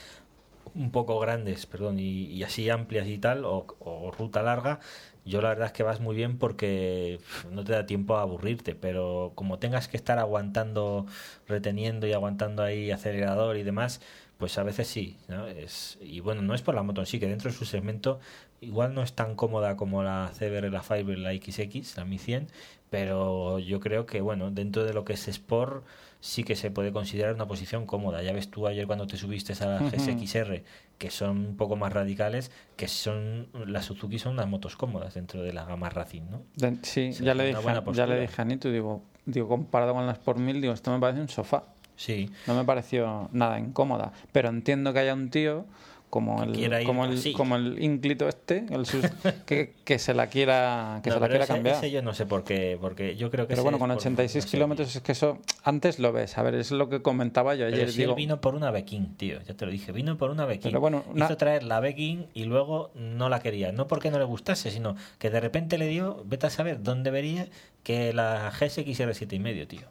un 0.74 0.90
poco 0.90 1.18
grandes, 1.18 1.66
perdón, 1.66 1.98
y, 1.98 2.24
y 2.26 2.44
así 2.44 2.70
amplias 2.70 3.06
y 3.08 3.18
tal, 3.18 3.44
o, 3.44 3.66
o 3.80 4.10
ruta 4.12 4.42
larga, 4.42 4.78
yo 5.24 5.40
la 5.40 5.50
verdad 5.50 5.66
es 5.66 5.72
que 5.72 5.82
vas 5.82 6.00
muy 6.00 6.16
bien 6.16 6.38
porque 6.38 7.20
no 7.50 7.64
te 7.64 7.72
da 7.72 7.86
tiempo 7.86 8.16
a 8.16 8.22
aburrirte, 8.22 8.74
pero 8.74 9.32
como 9.34 9.58
tengas 9.58 9.88
que 9.88 9.96
estar 9.96 10.18
aguantando, 10.18 11.06
reteniendo 11.46 12.06
y 12.06 12.12
aguantando 12.12 12.62
ahí 12.62 12.90
acelerador 12.90 13.56
y 13.56 13.62
demás, 13.62 14.00
pues 14.38 14.58
a 14.58 14.64
veces 14.64 14.88
sí, 14.88 15.16
¿no? 15.28 15.46
Es, 15.46 15.98
y 16.00 16.20
bueno, 16.20 16.42
no 16.42 16.54
es 16.54 16.62
por 16.62 16.74
la 16.74 16.82
moto 16.82 17.00
en 17.02 17.06
sí, 17.06 17.20
que 17.20 17.28
dentro 17.28 17.50
de 17.50 17.56
su 17.56 17.64
segmento 17.64 18.18
igual 18.62 18.94
no 18.94 19.02
es 19.02 19.12
tan 19.12 19.34
cómoda 19.34 19.76
como 19.76 20.02
la 20.02 20.30
CBR, 20.38 20.70
la 20.70 20.82
Fiber, 20.82 21.18
la 21.18 21.32
XX, 21.32 21.96
la 21.96 22.04
Mi 22.04 22.18
100, 22.18 22.48
pero 22.88 23.58
yo 23.58 23.80
creo 23.80 24.06
que 24.06 24.20
bueno, 24.20 24.50
dentro 24.50 24.84
de 24.84 24.94
lo 24.94 25.04
que 25.04 25.12
es 25.14 25.28
Sport 25.28 25.84
sí 26.20 26.44
que 26.44 26.54
se 26.54 26.70
puede 26.70 26.92
considerar 26.92 27.34
una 27.34 27.46
posición 27.46 27.84
cómoda. 27.84 28.22
Ya 28.22 28.32
ves 28.32 28.48
tú 28.48 28.66
ayer 28.66 28.86
cuando 28.86 29.06
te 29.06 29.16
subiste 29.16 29.52
a 29.62 29.66
la. 29.66 29.90
GSXR, 29.90 30.62
que 30.96 31.10
son 31.10 31.38
un 31.38 31.56
poco 31.56 31.76
más 31.76 31.92
radicales, 31.92 32.52
que 32.76 32.86
son 32.86 33.48
las 33.66 33.86
Suzuki 33.86 34.18
son 34.18 34.34
unas 34.34 34.48
motos 34.48 34.76
cómodas 34.76 35.14
dentro 35.14 35.42
de 35.42 35.52
la 35.52 35.64
gama 35.64 35.90
Racing, 35.90 36.22
¿no? 36.30 36.42
sí, 36.82 37.12
ya, 37.12 37.34
le 37.34 37.46
dije, 37.46 37.60
ya 37.92 38.06
le 38.06 38.20
dije 38.20 38.40
a 38.40 38.44
Nito, 38.44 38.70
digo, 38.70 39.02
digo, 39.26 39.48
comparado 39.48 39.94
con 39.94 40.06
las 40.06 40.18
por 40.18 40.38
mil, 40.38 40.60
digo, 40.60 40.72
esto 40.72 40.92
me 40.92 41.00
parece 41.00 41.20
un 41.20 41.28
sofá. 41.28 41.64
Sí, 41.96 42.30
No 42.46 42.54
me 42.54 42.64
pareció 42.64 43.28
nada 43.32 43.58
incómoda. 43.60 44.12
Pero 44.32 44.48
entiendo 44.48 44.92
que 44.92 45.00
haya 45.00 45.14
un 45.14 45.30
tío 45.30 45.66
como 46.12 46.42
el, 46.42 46.54
ir 46.60 46.84
como 46.84 47.06
el, 47.06 47.32
como 47.32 47.56
el 47.56 47.82
ínclito 47.82 48.28
este, 48.28 48.66
el 48.68 48.84
sus- 48.84 49.00
que, 49.46 49.72
que 49.82 49.98
se 49.98 50.12
la 50.12 50.26
quiera, 50.26 51.00
que 51.02 51.08
No, 51.08 51.14
se 51.14 51.20
la 51.20 51.26
pero 51.26 51.30
quiera 51.38 51.44
ese, 51.44 51.52
cambiar. 51.54 51.76
ese 51.76 51.90
yo 51.90 52.02
no 52.02 52.12
sé 52.12 52.26
por 52.26 52.44
qué, 52.44 52.76
porque 52.78 53.16
yo 53.16 53.30
creo 53.30 53.46
que 53.46 53.52
Pero 53.54 53.62
bueno, 53.62 53.78
con 53.78 53.88
por- 53.88 53.96
86 53.96 54.44
no 54.44 54.48
sé. 54.50 54.54
kilómetros 54.58 54.94
es 54.94 55.00
que 55.00 55.12
eso 55.12 55.38
antes 55.64 55.98
lo 55.98 56.12
ves. 56.12 56.36
A 56.36 56.42
ver, 56.42 56.54
es 56.56 56.70
lo 56.70 56.90
que 56.90 57.00
comentaba 57.00 57.54
yo 57.54 57.64
Pero 57.64 57.76
ayer. 57.76 57.90
si 57.90 58.00
digo, 58.00 58.10
él 58.10 58.16
vino 58.16 58.42
por 58.42 58.54
una 58.54 58.70
Bekin, 58.70 59.16
tío, 59.16 59.40
ya 59.40 59.54
te 59.54 59.64
lo 59.64 59.72
dije, 59.72 59.90
vino 59.92 60.18
por 60.18 60.30
una 60.30 60.44
Bekin. 60.44 60.64
Pero 60.70 60.80
bueno, 60.82 61.02
una- 61.08 61.24
Hizo 61.24 61.38
traer 61.38 61.62
la 61.62 61.80
Bekin 61.80 62.26
y 62.34 62.44
luego 62.44 62.90
no 62.94 63.30
la 63.30 63.40
quería. 63.40 63.72
No 63.72 63.86
porque 63.88 64.10
no 64.10 64.18
le 64.18 64.24
gustase, 64.26 64.70
sino 64.70 64.94
que 65.18 65.30
de 65.30 65.40
repente 65.40 65.78
le 65.78 65.86
dio, 65.86 66.22
vete 66.26 66.46
a 66.46 66.50
saber 66.50 66.82
dónde 66.82 67.10
vería 67.10 67.48
que 67.84 68.12
la 68.12 68.50
GSX 68.50 69.00
r 69.00 69.12
7,5, 69.14 69.66
tío. 69.66 69.88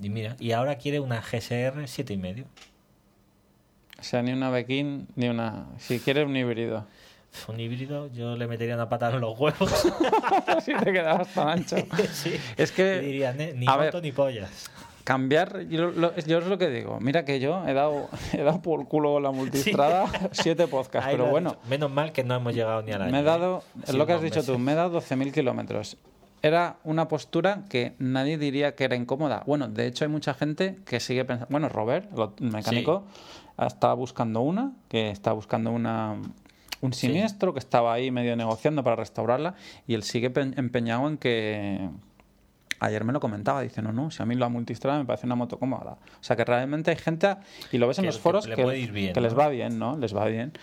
Y 0.00 0.08
mira, 0.08 0.34
y 0.40 0.52
ahora 0.52 0.76
quiere 0.76 0.98
una 0.98 1.20
GSR 1.20 1.84
7,5. 1.86 2.46
O 4.00 4.02
sea, 4.02 4.22
ni 4.22 4.32
una 4.32 4.50
Bekin, 4.50 5.08
ni 5.16 5.28
una. 5.28 5.66
Si 5.78 5.98
quieres 6.00 6.26
un 6.26 6.36
híbrido. 6.36 6.86
Un 7.48 7.60
híbrido, 7.60 8.10
yo 8.12 8.36
le 8.36 8.46
metería 8.48 8.74
una 8.74 8.88
patada 8.88 9.14
en 9.14 9.20
los 9.20 9.38
huevos. 9.38 9.70
si 10.64 10.74
te 10.74 10.92
quedabas 10.92 11.28
tan 11.34 11.48
ancho. 11.48 11.76
sí. 12.12 12.34
Es 12.56 12.72
que. 12.72 13.00
Y 13.02 13.06
diría, 13.06 13.32
"Ne- 13.32 13.52
ni 13.54 13.66
a 13.68 13.72
moto 13.72 13.80
ver, 13.82 14.02
ni 14.02 14.12
pollas. 14.12 14.70
Cambiar, 15.04 15.62
yo, 15.68 15.90
lo- 15.90 16.14
yo 16.16 16.38
es 16.38 16.46
lo 16.46 16.58
que 16.58 16.68
digo. 16.68 16.98
Mira 17.00 17.24
que 17.24 17.40
yo 17.40 17.66
he 17.66 17.72
dado, 17.72 18.08
he 18.32 18.42
dado 18.42 18.60
por 18.62 18.86
culo 18.88 19.20
la 19.20 19.30
multistrada 19.30 20.06
siete 20.32 20.66
podcasts, 20.66 21.08
Ahí 21.08 21.16
pero 21.16 21.26
bueno, 21.30 21.50
dicho. 21.50 21.62
Menos 21.68 21.90
mal 21.90 22.12
que 22.12 22.22
no 22.24 22.34
hemos 22.34 22.54
llegado 22.54 22.82
ni 22.82 22.92
a 22.92 22.98
la 22.98 23.06
me 23.06 23.20
he 23.20 23.22
dado, 23.22 23.62
es 23.86 23.94
lo 23.94 24.06
que 24.06 24.12
has 24.12 24.22
dicho 24.22 24.40
tú, 24.44 24.52
tú 24.54 24.58
me 24.58 24.72
he 24.72 24.74
dado 24.74 25.00
12.000 25.00 25.32
kilómetros. 25.32 25.96
Era 26.42 26.76
una 26.84 27.06
postura 27.08 27.64
que 27.68 27.94
nadie 27.98 28.38
diría 28.38 28.74
que 28.74 28.84
era 28.84 28.96
incómoda. 28.96 29.42
Bueno, 29.46 29.68
de 29.68 29.86
hecho 29.86 30.04
hay 30.04 30.10
mucha 30.10 30.32
gente 30.32 30.78
que 30.86 30.98
sigue 30.98 31.24
pensando. 31.24 31.48
Bueno, 31.50 31.68
Robert, 31.68 32.06
el 32.16 32.46
el 32.46 32.50
mecánico, 32.52 33.04
estaba 33.66 33.94
buscando 33.94 34.40
una, 34.40 34.72
que 34.88 35.10
estaba 35.10 35.34
buscando 35.34 35.70
una 35.70 36.16
un 36.82 36.92
Sí. 36.94 37.08
siniestro, 37.08 37.52
que 37.52 37.58
estaba 37.58 37.92
ahí 37.92 38.10
medio 38.10 38.34
negociando 38.36 38.82
para 38.82 38.96
restaurarla, 38.96 39.54
y 39.86 39.92
él 39.94 40.02
sigue 40.02 40.30
pe- 40.30 40.52
empeñado 40.56 41.06
en 41.08 41.18
que 41.18 41.88
Ayer 42.82 43.04
me 43.04 43.12
lo 43.12 43.20
comentaba, 43.20 43.60
dice, 43.60 43.82
no, 43.82 43.92
no, 43.92 44.10
si 44.10 44.22
a 44.22 44.24
mí 44.26 44.34
la 44.34 44.48
multistrada 44.48 44.98
me 44.98 45.04
parece 45.04 45.26
una 45.26 45.34
moto 45.34 45.58
cómoda. 45.58 45.98
O 46.18 46.22
sea 46.22 46.34
que 46.34 46.46
realmente 46.46 46.90
hay 46.90 46.96
gente, 46.96 47.36
y 47.72 47.76
lo 47.76 47.86
ves 47.86 47.98
en 47.98 48.04
Que- 48.04 48.06
los 48.06 48.16
que 48.16 48.22
foros, 48.22 48.48
le 48.48 48.56
que, 48.56 48.64
bien, 48.90 49.12
les 49.22 49.32
¿no? 49.34 49.38
va 49.38 49.48
bien, 49.50 49.78
¿no? 49.78 49.98
Les 49.98 50.16
va 50.16 50.24
bien. 50.24 50.54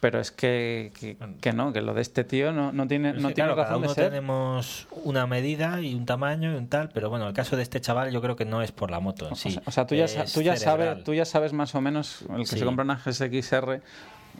Pero 0.00 0.18
es 0.18 0.30
que, 0.30 0.92
que, 0.98 1.18
que 1.42 1.52
no, 1.52 1.74
que 1.74 1.82
lo 1.82 1.92
de 1.92 2.00
este 2.00 2.24
tío 2.24 2.52
no, 2.52 2.72
no 2.72 2.88
tiene, 2.88 3.12
no 3.12 3.18
tiene 3.18 3.34
claro, 3.34 3.54
cada 3.54 3.68
razón 3.68 3.82
de 3.82 3.86
uno 3.88 3.94
ser. 3.94 4.08
tenemos 4.08 4.88
una 5.04 5.26
medida 5.26 5.78
y 5.82 5.94
un 5.94 6.06
tamaño 6.06 6.52
y 6.52 6.56
un 6.56 6.68
tal, 6.68 6.88
pero 6.88 7.10
bueno, 7.10 7.28
el 7.28 7.34
caso 7.34 7.54
de 7.56 7.62
este 7.62 7.82
chaval 7.82 8.10
yo 8.10 8.22
creo 8.22 8.34
que 8.34 8.46
no 8.46 8.62
es 8.62 8.72
por 8.72 8.90
la 8.90 8.98
moto 9.00 9.26
en 9.26 9.32
O 9.34 9.36
sí. 9.36 9.50
sea- 9.50 9.62
o 9.66 9.70
sea, 9.70 9.86
tú 9.86 9.94
ya, 9.94 10.06
tú, 10.32 10.40
ya 10.40 10.56
sabes, 10.56 11.04
tú 11.04 11.12
ya 11.12 11.26
sabes 11.26 11.52
más 11.52 11.74
o 11.74 11.82
menos, 11.82 12.22
el 12.30 12.38
que 12.38 12.46
Sí. 12.46 12.58
se 12.60 12.64
compra 12.64 12.82
una 12.82 12.96
GSX-R, 12.96 13.82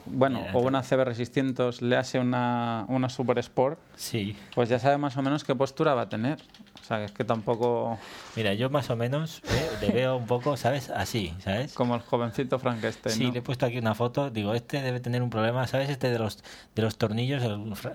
bueno, 0.07 0.39
Mira, 0.39 0.53
o 0.55 0.61
una 0.61 0.81
CBR 0.81 1.13
600, 1.13 1.83
le 1.83 1.95
hace 1.95 2.17
una, 2.17 2.85
una 2.87 3.07
Super 3.09 3.37
Sport, 3.37 3.77
Sí. 3.95 4.35
pues 4.55 4.67
ya 4.67 4.79
sabe 4.79 4.97
más 4.97 5.15
o 5.17 5.21
menos 5.21 5.43
qué 5.43 5.53
postura 5.53 5.93
va 5.93 6.03
a 6.03 6.09
tener. 6.09 6.39
Sea, 6.91 6.99
que 6.99 7.05
es 7.05 7.11
que 7.13 7.23
tampoco 7.23 7.97
Mira, 8.35 8.53
yo 8.53 8.69
más 8.69 8.89
o 8.89 8.95
menos 8.97 9.41
eh, 9.49 9.69
le 9.81 9.91
veo 9.91 10.17
un 10.17 10.25
poco, 10.27 10.57
¿sabes? 10.57 10.89
Así, 10.89 11.33
¿sabes? 11.39 11.73
como 11.73 11.95
el 11.95 12.01
jovencito 12.01 12.59
Frankenstein. 12.59 13.15
Sí, 13.15 13.25
¿no? 13.27 13.31
le 13.33 13.39
he 13.39 13.41
puesto 13.41 13.65
aquí 13.65 13.77
una 13.77 13.95
foto. 13.95 14.29
Digo, 14.29 14.53
este 14.53 14.81
debe 14.81 14.99
tener 14.99 15.21
un 15.21 15.29
problema, 15.29 15.65
¿sabes? 15.67 15.89
Este 15.89 16.09
de 16.09 16.19
los 16.19 16.43
de 16.75 16.81
los 16.81 16.97
tornillos, 16.97 17.43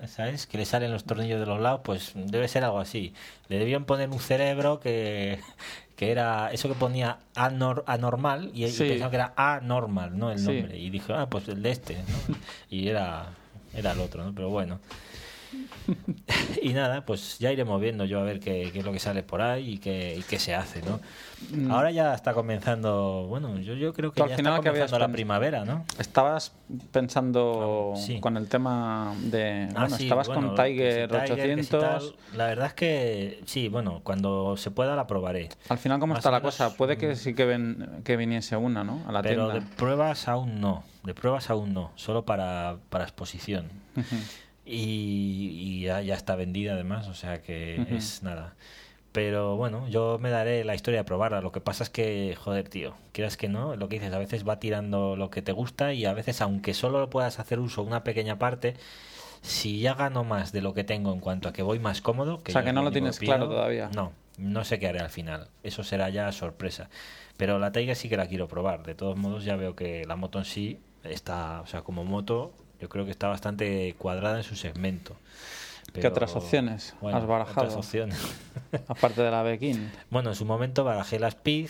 ¿sabes? 0.07 0.47
Que 0.47 0.57
le 0.57 0.65
salen 0.65 0.91
los 0.91 1.03
tornillos 1.03 1.39
de 1.39 1.45
los 1.45 1.59
lados, 1.59 1.81
pues 1.83 2.13
debe 2.15 2.47
ser 2.47 2.63
algo 2.63 2.79
así. 2.79 3.13
Le 3.49 3.59
debían 3.59 3.85
poner 3.85 4.09
un 4.09 4.19
cerebro 4.19 4.79
que, 4.79 5.39
que 5.95 6.11
era 6.11 6.51
eso 6.51 6.67
que 6.67 6.75
ponía 6.75 7.19
anor- 7.35 7.83
anormal 7.85 8.49
y, 8.53 8.65
y 8.65 8.71
Sí. 8.71 8.85
pensaba 8.89 9.11
que 9.11 9.17
era 9.17 9.33
anormal, 9.35 10.17
¿no? 10.17 10.31
El 10.31 10.39
Sí. 10.39 10.45
nombre. 10.45 10.77
Y 10.79 10.89
dije, 10.89 11.13
ah, 11.13 11.27
pues 11.29 11.47
el 11.49 11.61
de 11.61 11.69
este, 11.71 11.95
¿no? 11.95 12.35
Y 12.71 12.87
era, 12.87 13.27
era 13.75 13.91
el 13.91 13.99
otro, 13.99 14.23
¿no? 14.23 14.33
Pero 14.33 14.49
bueno. 14.49 14.79
y 16.61 16.73
nada, 16.73 17.05
pues 17.05 17.39
ya 17.39 17.51
iremos 17.51 17.79
viendo 17.79 18.05
yo 18.05 18.19
a 18.19 18.23
ver 18.23 18.39
qué, 18.39 18.69
qué 18.73 18.79
es 18.79 18.85
lo 18.85 18.91
que 18.91 18.99
sale 18.99 19.23
por 19.23 19.41
ahí 19.41 19.73
y 19.73 19.77
qué, 19.77 20.15
y 20.17 20.23
qué 20.23 20.39
se 20.39 20.53
hace, 20.55 20.81
¿no? 20.81 20.99
Ahora 21.73 21.91
ya 21.91 22.13
está 22.13 22.33
comenzando, 22.33 23.25
bueno, 23.29 23.57
yo, 23.59 23.73
yo 23.75 23.93
creo 23.93 24.11
que 24.11 24.17
Mm. 24.17 24.23
Tú 24.23 24.23
al 24.23 24.29
ya 24.31 24.35
final, 24.37 24.53
está 24.53 24.63
¿qué 24.63 24.69
habías 24.69 24.85
comenzando 24.91 25.07
la 25.07 25.13
primavera, 25.13 25.65
¿no? 25.65 25.85
Estabas 25.99 26.53
pensando 26.91 27.93
Ah, 27.95 27.99
sí. 27.99 28.19
con 28.19 28.35
el 28.37 28.47
tema 28.49 29.13
de... 29.21 29.67
Ah, 29.75 29.81
bueno, 29.81 29.97
sí, 29.97 30.03
estabas 30.03 30.27
bueno, 30.27 30.47
con 30.47 30.55
que 30.55 30.63
Tiger 30.63 31.09
Tiger, 31.09 31.35
que 31.35 31.63
si 31.63 31.75
800... 31.75 31.81
tal. 32.25 32.37
la 32.37 32.45
verdad 32.47 32.65
es 32.67 32.73
que 32.73 33.41
sí, 33.45 33.69
bueno, 33.69 34.01
cuando 34.03 34.57
se 34.57 34.71
pueda 34.71 34.95
la 34.95 35.07
probaré. 35.07 35.49
Al 35.69 35.77
final, 35.77 35.99
¿cómo 35.99 36.13
Más 36.13 36.19
está 36.19 36.31
la 36.31 36.39
menos, 36.39 36.55
cosa? 36.55 36.75
Puede 36.75 36.97
que 36.97 37.09
mm. 37.13 37.15
sí 37.15 37.33
que, 37.35 37.45
ven- 37.45 38.01
que 38.03 38.17
viniese 38.17 38.57
una, 38.57 38.83
¿no? 38.83 39.01
A 39.07 39.11
la 39.11 39.21
Pero 39.21 39.47
de 39.47 39.53
tienda. 39.59 39.75
pruebas 39.77 40.27
aún 40.27 40.59
no, 40.59 40.83
de 41.03 41.13
pruebas 41.13 41.49
aún 41.49 41.73
no, 41.73 41.91
solo 41.95 42.25
para, 42.25 42.77
para 42.89 43.03
exposición. 43.05 43.65
Ujú. 43.95 44.15
Y, 44.69 45.49
y 45.53 45.81
ya, 45.83 46.01
ya 46.01 46.15
está 46.15 46.35
vendida 46.35 46.73
además, 46.73 47.07
o 47.07 47.13
sea 47.13 47.41
que 47.41 47.81
es 47.89 48.21
nada. 48.21 48.55
Pero 49.13 49.55
bueno, 49.55 49.87
yo 49.87 50.19
me 50.19 50.29
daré 50.29 50.63
la 50.63 50.75
historia 50.75 50.99
de 50.99 51.03
probarla. 51.05 51.41
Lo 51.41 51.51
que 51.51 51.61
pasa 51.61 51.83
es 51.83 51.89
que, 51.89 52.35
joder, 52.35 52.69
tío, 52.69 52.93
quieras 53.13 53.37
que 53.37 53.47
no, 53.47 53.75
lo 53.75 53.89
que 53.89 53.95
dices, 53.95 54.13
a 54.13 54.19
veces 54.19 54.47
va 54.47 54.59
tirando 54.59 55.15
lo 55.15 55.31
que 55.31 55.41
te 55.41 55.53
gusta 55.53 55.93
y 55.93 56.05
a 56.05 56.13
veces, 56.13 56.41
aunque 56.41 56.73
solo 56.73 57.09
puedas 57.09 57.39
hacer 57.39 57.59
uso 57.59 57.81
una 57.81 58.03
pequeña 58.03 58.37
parte, 58.37 58.75
si 59.41 59.79
ya 59.79 59.95
gano 59.95 60.23
más 60.23 60.51
de 60.51 60.61
lo 60.61 60.73
que 60.73 60.83
tengo 60.83 61.13
en 61.13 61.19
cuanto 61.19 61.49
a 61.49 61.53
que 61.53 61.63
voy 61.63 61.79
más 61.79 62.01
cómodo, 62.01 62.43
que 62.43 62.51
O 62.51 62.53
sea, 62.53 62.63
que 62.63 62.73
no 62.73 62.83
lo 62.83 62.91
tienes 62.91 63.17
pido, 63.17 63.29
claro 63.33 63.49
todavía. 63.49 63.89
No, 63.95 64.11
no 64.37 64.63
sé 64.65 64.77
qué 64.77 64.87
haré 64.87 64.99
al 64.99 65.09
final. 65.09 65.47
Eso 65.63 65.83
será 65.83 66.09
ya 66.09 66.31
sorpresa. 66.31 66.89
Pero 67.37 67.57
la 67.57 67.71
Tiger 67.71 67.95
sí 67.95 68.09
que 68.09 68.17
la 68.17 68.27
quiero 68.27 68.47
probar. 68.47 68.83
De 68.83 68.93
todos 68.93 69.17
modos, 69.17 69.45
ya 69.45 69.55
veo 69.55 69.75
que 69.75 70.05
la 70.05 70.15
moto 70.15 70.37
en 70.39 70.45
sí 70.45 70.79
está, 71.03 71.61
o 71.61 71.65
sea, 71.65 71.81
como 71.81 72.03
moto, 72.03 72.53
yo 72.79 72.89
creo 72.89 73.05
que 73.05 73.11
está 73.11 73.27
bastante 73.27 73.95
cuadrada 73.97 74.37
en 74.37 74.43
su 74.43 74.55
segmento. 74.55 75.15
¿Qué 75.87 76.01
Pero, 76.01 76.09
otras 76.09 76.35
opciones 76.35 76.95
bueno, 77.01 77.17
has 77.17 77.25
barajado? 77.25 77.61
otras 77.67 77.75
opciones. 77.75 78.17
Aparte 78.87 79.21
de 79.21 79.31
la 79.31 79.41
Bekin. 79.43 79.89
bueno, 80.09 80.29
en 80.29 80.35
su 80.35 80.45
momento 80.45 80.83
barajé 80.83 81.17
la 81.19 81.29
Speed, 81.29 81.69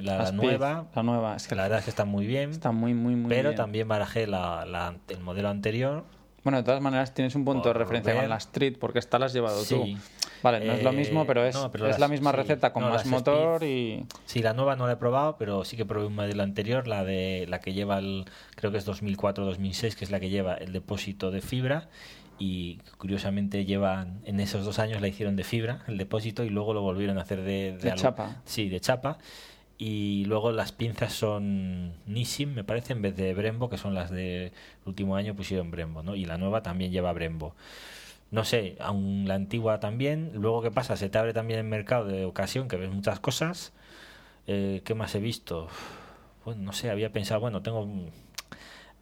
la, 0.00 0.30
nueva, 0.32 0.86
La 0.94 1.02
nueva. 1.02 1.36
Es 1.36 1.46
que 1.48 1.54
la 1.54 1.62
verdad 1.62 1.78
es 1.78 1.84
que 1.84 1.90
está 1.90 2.04
muy 2.04 2.26
bien, 2.26 2.50
está 2.50 2.70
muy, 2.72 2.94
muy, 2.94 3.14
muy 3.16 3.28
pero 3.28 3.50
bien. 3.50 3.56
también 3.56 3.88
barajé 3.88 4.26
la, 4.26 4.64
la- 4.66 4.94
el 5.08 5.20
modelo 5.20 5.48
anterior. 5.48 6.04
Bueno, 6.42 6.58
de 6.58 6.64
todas 6.64 6.80
maneras 6.80 7.12
tienes 7.14 7.34
un 7.34 7.44
punto 7.44 7.68
de 7.68 7.74
referencia 7.74 8.12
ver. 8.12 8.22
con 8.22 8.30
la 8.30 8.36
Street 8.36 8.76
porque 8.80 8.98
esta 8.98 9.18
la 9.18 9.26
has 9.26 9.32
llevado 9.32 9.62
Sí. 9.64 9.74
tú. 9.74 10.19
Vale, 10.42 10.64
no 10.64 10.72
es 10.72 10.82
lo 10.82 10.90
Eh, 10.90 10.92
mismo, 10.94 11.26
pero 11.26 11.44
es, 11.44 11.54
no, 11.54 11.70
pero 11.70 11.84
es 11.86 11.90
las- 11.92 12.00
la 12.00 12.08
misma 12.08 12.30
sí. 12.30 12.36
receta 12.38 12.72
con 12.72 12.82
No, 12.84 12.90
más 12.90 13.04
motor 13.06 13.62
y... 13.64 14.04
Sí, 14.24 14.40
la 14.42 14.52
nueva 14.54 14.76
no 14.76 14.86
la 14.86 14.94
he 14.94 14.96
probado, 14.96 15.36
pero 15.38 15.64
sí 15.64 15.76
que 15.76 15.84
probé 15.84 16.06
un 16.06 16.14
modelo 16.14 16.42
anterior, 16.42 16.86
la 16.88 17.04
de 17.04 17.46
la 17.48 17.60
que 17.60 17.72
lleva 17.72 17.98
el, 17.98 18.24
creo 18.56 18.70
que 18.72 18.78
es 18.78 18.86
2004-2006, 18.86 19.94
que 19.94 20.04
es 20.04 20.10
la 20.10 20.20
que 20.20 20.28
lleva 20.30 20.54
el 20.54 20.72
depósito 20.72 21.30
de 21.30 21.40
fibra 21.40 21.88
y 22.38 22.78
curiosamente 22.96 23.64
llevan 23.66 24.20
en 24.24 24.40
esos 24.40 24.64
dos 24.64 24.78
años 24.78 25.02
la 25.02 25.08
hicieron 25.08 25.36
de 25.36 25.44
fibra 25.44 25.82
el 25.88 25.98
depósito 25.98 26.42
y 26.42 26.48
luego 26.48 26.72
lo 26.72 26.80
volvieron 26.80 27.18
a 27.18 27.22
hacer 27.22 27.42
de, 27.42 27.76
De 27.76 27.90
algo- 27.90 28.00
chapa. 28.02 28.36
Sí, 28.46 28.68
de 28.68 28.80
chapa. 28.80 29.18
Y 29.82 30.24
luego 30.26 30.52
las 30.52 30.72
pinzas 30.72 31.12
son 31.14 31.94
Nissin, 32.06 32.54
me 32.54 32.64
parece, 32.64 32.92
en 32.92 33.00
vez 33.00 33.16
de 33.16 33.32
Brembo, 33.32 33.70
que 33.70 33.78
son 33.78 33.94
las 33.94 34.10
del 34.10 34.52
último 34.84 35.16
año 35.16 35.34
pusieron 35.34 35.70
Brembo, 35.70 36.02
¿no? 36.02 36.16
Y 36.16 36.26
la 36.26 36.36
nueva 36.36 36.62
también 36.62 36.92
lleva 36.92 37.12
Brembo. 37.14 37.54
No 38.30 38.44
sé, 38.44 38.76
aún 38.80 39.24
la 39.26 39.34
antigua 39.34 39.80
también. 39.80 40.32
Luego, 40.34 40.62
¿qué 40.62 40.70
pasa? 40.70 40.96
Se 40.96 41.08
te 41.08 41.18
abre 41.18 41.32
también 41.32 41.60
el 41.60 41.66
mercado 41.66 42.04
de 42.06 42.24
ocasión, 42.24 42.68
que 42.68 42.76
ves 42.76 42.90
muchas 42.90 43.20
cosas. 43.20 43.72
Eh, 44.46 44.82
¿Qué 44.84 44.94
más 44.94 45.14
he 45.14 45.20
visto? 45.20 45.68
Bueno, 46.44 46.62
no 46.62 46.72
sé, 46.72 46.90
había 46.90 47.12
pensado, 47.12 47.40
bueno, 47.40 47.62
tengo... 47.62 47.88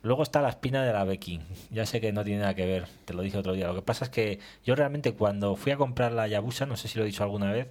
Luego 0.03 0.23
está 0.23 0.41
la 0.41 0.49
espina 0.51 0.85
de 0.85 0.93
la 0.93 1.05
Becky. 1.05 1.41
Ya 1.71 1.85
sé 1.85 2.01
que 2.01 2.13
no 2.13 2.25
tiene 2.25 2.41
nada 2.41 2.55
que 2.55 2.67
ver, 2.67 2.87
te 3.05 3.15
lo 3.15 3.23
dije 3.23 3.37
otro 3.39 3.53
día. 3.53 3.67
Lo 3.67 3.75
que 3.75 3.83
pasa 3.83 4.07
es 4.07 4.11
que 4.11 4.39
yo 4.65 4.75
realmente 4.75 5.13
cuando 5.13 5.57
fui 5.57 5.73
a 5.73 5.77
comprar 5.77 6.13
la 6.13 6.29
Yabusa, 6.29 6.67
no 6.67 6.77
sé 6.77 6.89
si 6.89 6.99
lo 6.99 7.05
he 7.05 7.09
dicho 7.09 7.25
alguna 7.25 7.53
vez, 7.53 7.69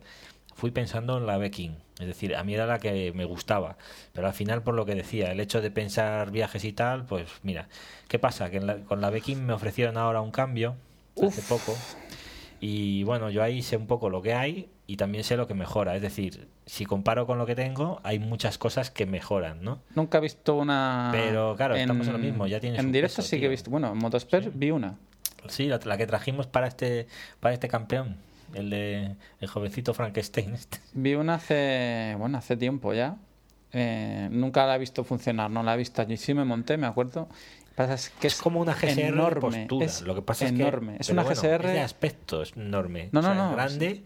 fui 0.53 0.71
pensando 0.71 1.17
en 1.17 1.25
la 1.25 1.37
Becky. 1.37 1.71
Es 1.99 2.07
decir, 2.07 2.35
a 2.35 2.43
mí 2.43 2.53
era 2.53 2.67
la 2.67 2.79
que 2.79 3.13
me 3.13 3.25
gustaba. 3.25 3.77
Pero 4.13 4.27
al 4.27 4.33
final, 4.33 4.61
por 4.63 4.75
lo 4.75 4.85
que 4.85 4.95
decía, 4.95 5.31
el 5.31 5.39
hecho 5.39 5.61
de 5.61 5.71
pensar 5.71 6.31
viajes 6.31 6.63
y 6.65 6.73
tal, 6.73 7.05
pues 7.05 7.29
mira, 7.43 7.69
¿qué 8.07 8.19
pasa? 8.19 8.49
Que 8.51 8.83
con 8.85 9.01
la 9.01 9.09
Becky 9.09 9.35
me 9.35 9.53
ofrecieron 9.53 9.97
ahora 9.97 10.21
un 10.21 10.31
cambio 10.31 10.75
hace 11.25 11.41
poco. 11.41 11.75
Y 12.59 13.03
bueno, 13.03 13.29
yo 13.29 13.43
ahí 13.43 13.61
sé 13.61 13.77
un 13.77 13.87
poco 13.87 14.09
lo 14.09 14.21
que 14.21 14.33
hay 14.33 14.69
y 14.87 14.97
también 14.97 15.23
sé 15.23 15.37
lo 15.37 15.47
que 15.47 15.53
mejora. 15.53 15.95
Es 15.95 16.01
decir, 16.01 16.47
si 16.65 16.85
comparo 16.85 17.27
con 17.27 17.37
lo 17.37 17.45
que 17.45 17.55
tengo, 17.55 17.99
hay 18.03 18.19
muchas 18.19 18.57
cosas 18.57 18.89
que 18.89 19.05
mejoran, 19.05 19.61
¿no? 19.61 19.81
Nunca 19.93 20.17
he 20.17 20.21
visto 20.21 20.55
una. 20.55 21.09
Pero 21.11 21.55
claro, 21.55 21.75
estamos 21.75 22.07
en 22.07 22.13
lo 22.13 22.19
mismo. 22.19 22.47
Ya 22.47 22.59
tienes 22.59 22.79
en 22.79 22.91
directo 22.91 23.21
sí 23.21 23.39
que 23.39 23.45
he 23.45 23.49
visto. 23.49 23.69
Bueno, 23.69 23.91
en 23.91 23.97
Motosper 23.97 24.51
vi 24.51 24.71
una. 24.71 24.97
Sí, 25.49 25.67
la, 25.67 25.97
que 25.97 26.07
trajimos 26.07 26.47
para 26.47 26.67
este, 26.67 27.07
para 27.39 27.53
este 27.53 27.67
campeón. 27.67 28.17
El 28.53 28.69
de 28.69 29.15
el 29.39 29.47
jovencito 29.47 29.93
Frankenstein. 29.93 30.53
Este. 30.55 30.79
Vi 30.93 31.15
una 31.15 31.35
hace. 31.35 32.15
Bueno, 32.17 32.37
hace 32.37 32.57
tiempo 32.57 32.93
ya. 32.93 33.17
Eh, 33.73 34.29
nunca 34.31 34.65
la 34.65 34.75
he 34.75 34.79
visto 34.79 35.03
funcionar, 35.03 35.51
no 35.51 35.61
la 35.61 35.75
he 35.75 35.77
visto 35.77 36.01
allí. 36.01 36.17
Sí 36.17 36.33
me 36.33 36.45
monté, 36.45 36.77
me 36.77 36.87
acuerdo 36.87 37.27
es 37.77 38.09
que 38.09 38.27
es, 38.27 38.41
como 38.41 38.59
una 38.59 38.73
GSR 38.73 38.99
enorme, 38.99 39.59
de 39.59 39.67
postura. 39.67 40.07
Lo 40.07 40.15
que 40.15 40.21
pasa 40.21 40.47
enorme. 40.47 40.93
es 40.93 40.97
que 40.97 41.01
es 41.03 41.09
una 41.09 41.23
GSR 41.23 41.67
de 41.67 41.81
aspecto 41.81 42.41
es 42.41 42.53
enorme. 42.55 43.09
No, 43.11 43.21
no, 43.21 43.33
no. 43.33 43.53
grande. 43.53 44.03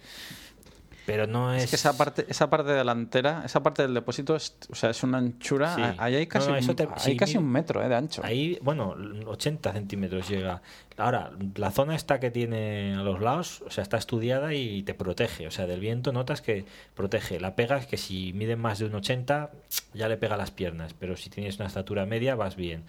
Pero 1.05 1.25
no 1.25 1.53
es... 1.53 1.63
es... 1.63 1.69
que 1.69 1.75
esa 1.77 1.97
parte, 1.97 2.25
esa 2.29 2.49
parte 2.49 2.71
delantera, 2.71 3.43
esa 3.45 3.63
parte 3.63 3.81
del 3.81 3.93
depósito 3.93 4.35
es, 4.35 4.55
o 4.69 4.75
sea, 4.75 4.91
es 4.91 5.03
una 5.03 5.17
anchura. 5.17 5.95
Ahí 5.97 6.15
hay 6.15 6.27
casi, 6.27 6.51
un, 6.51 6.55
hay 6.95 7.17
casi 7.17 7.37
un 7.37 7.49
metro 7.49 7.83
eh, 7.83 7.89
de 7.89 7.95
ancho. 7.95 8.21
Ahí, 8.23 8.59
bueno, 8.61 8.95
80 9.25 9.73
centímetros 9.73 10.29
llega. 10.29 10.61
Ahora, 10.97 11.31
la 11.55 11.71
zona 11.71 11.95
esta 11.95 12.19
que 12.19 12.29
tiene 12.29 12.93
a 12.93 13.01
los 13.01 13.19
lados, 13.19 13.63
o 13.65 13.71
sea, 13.71 13.81
está 13.81 13.97
estudiada 13.97 14.53
y 14.53 14.83
te 14.83 14.93
protege. 14.93 15.47
O 15.47 15.51
sea, 15.51 15.65
del 15.65 15.79
viento 15.79 16.11
notas 16.11 16.41
que 16.41 16.65
protege. 16.93 17.39
La 17.39 17.55
pega 17.55 17.77
es 17.77 17.87
que 17.87 17.97
si 17.97 18.33
miden 18.33 18.59
más 18.59 18.79
de 18.79 18.85
un 18.85 18.95
80, 18.95 19.49
ya 19.93 20.07
le 20.07 20.17
pega 20.17 20.37
las 20.37 20.51
piernas. 20.51 20.93
Pero 20.93 21.17
si 21.17 21.29
tienes 21.29 21.57
una 21.57 21.67
estatura 21.67 22.05
media, 22.05 22.35
vas 22.35 22.55
bien. 22.55 22.83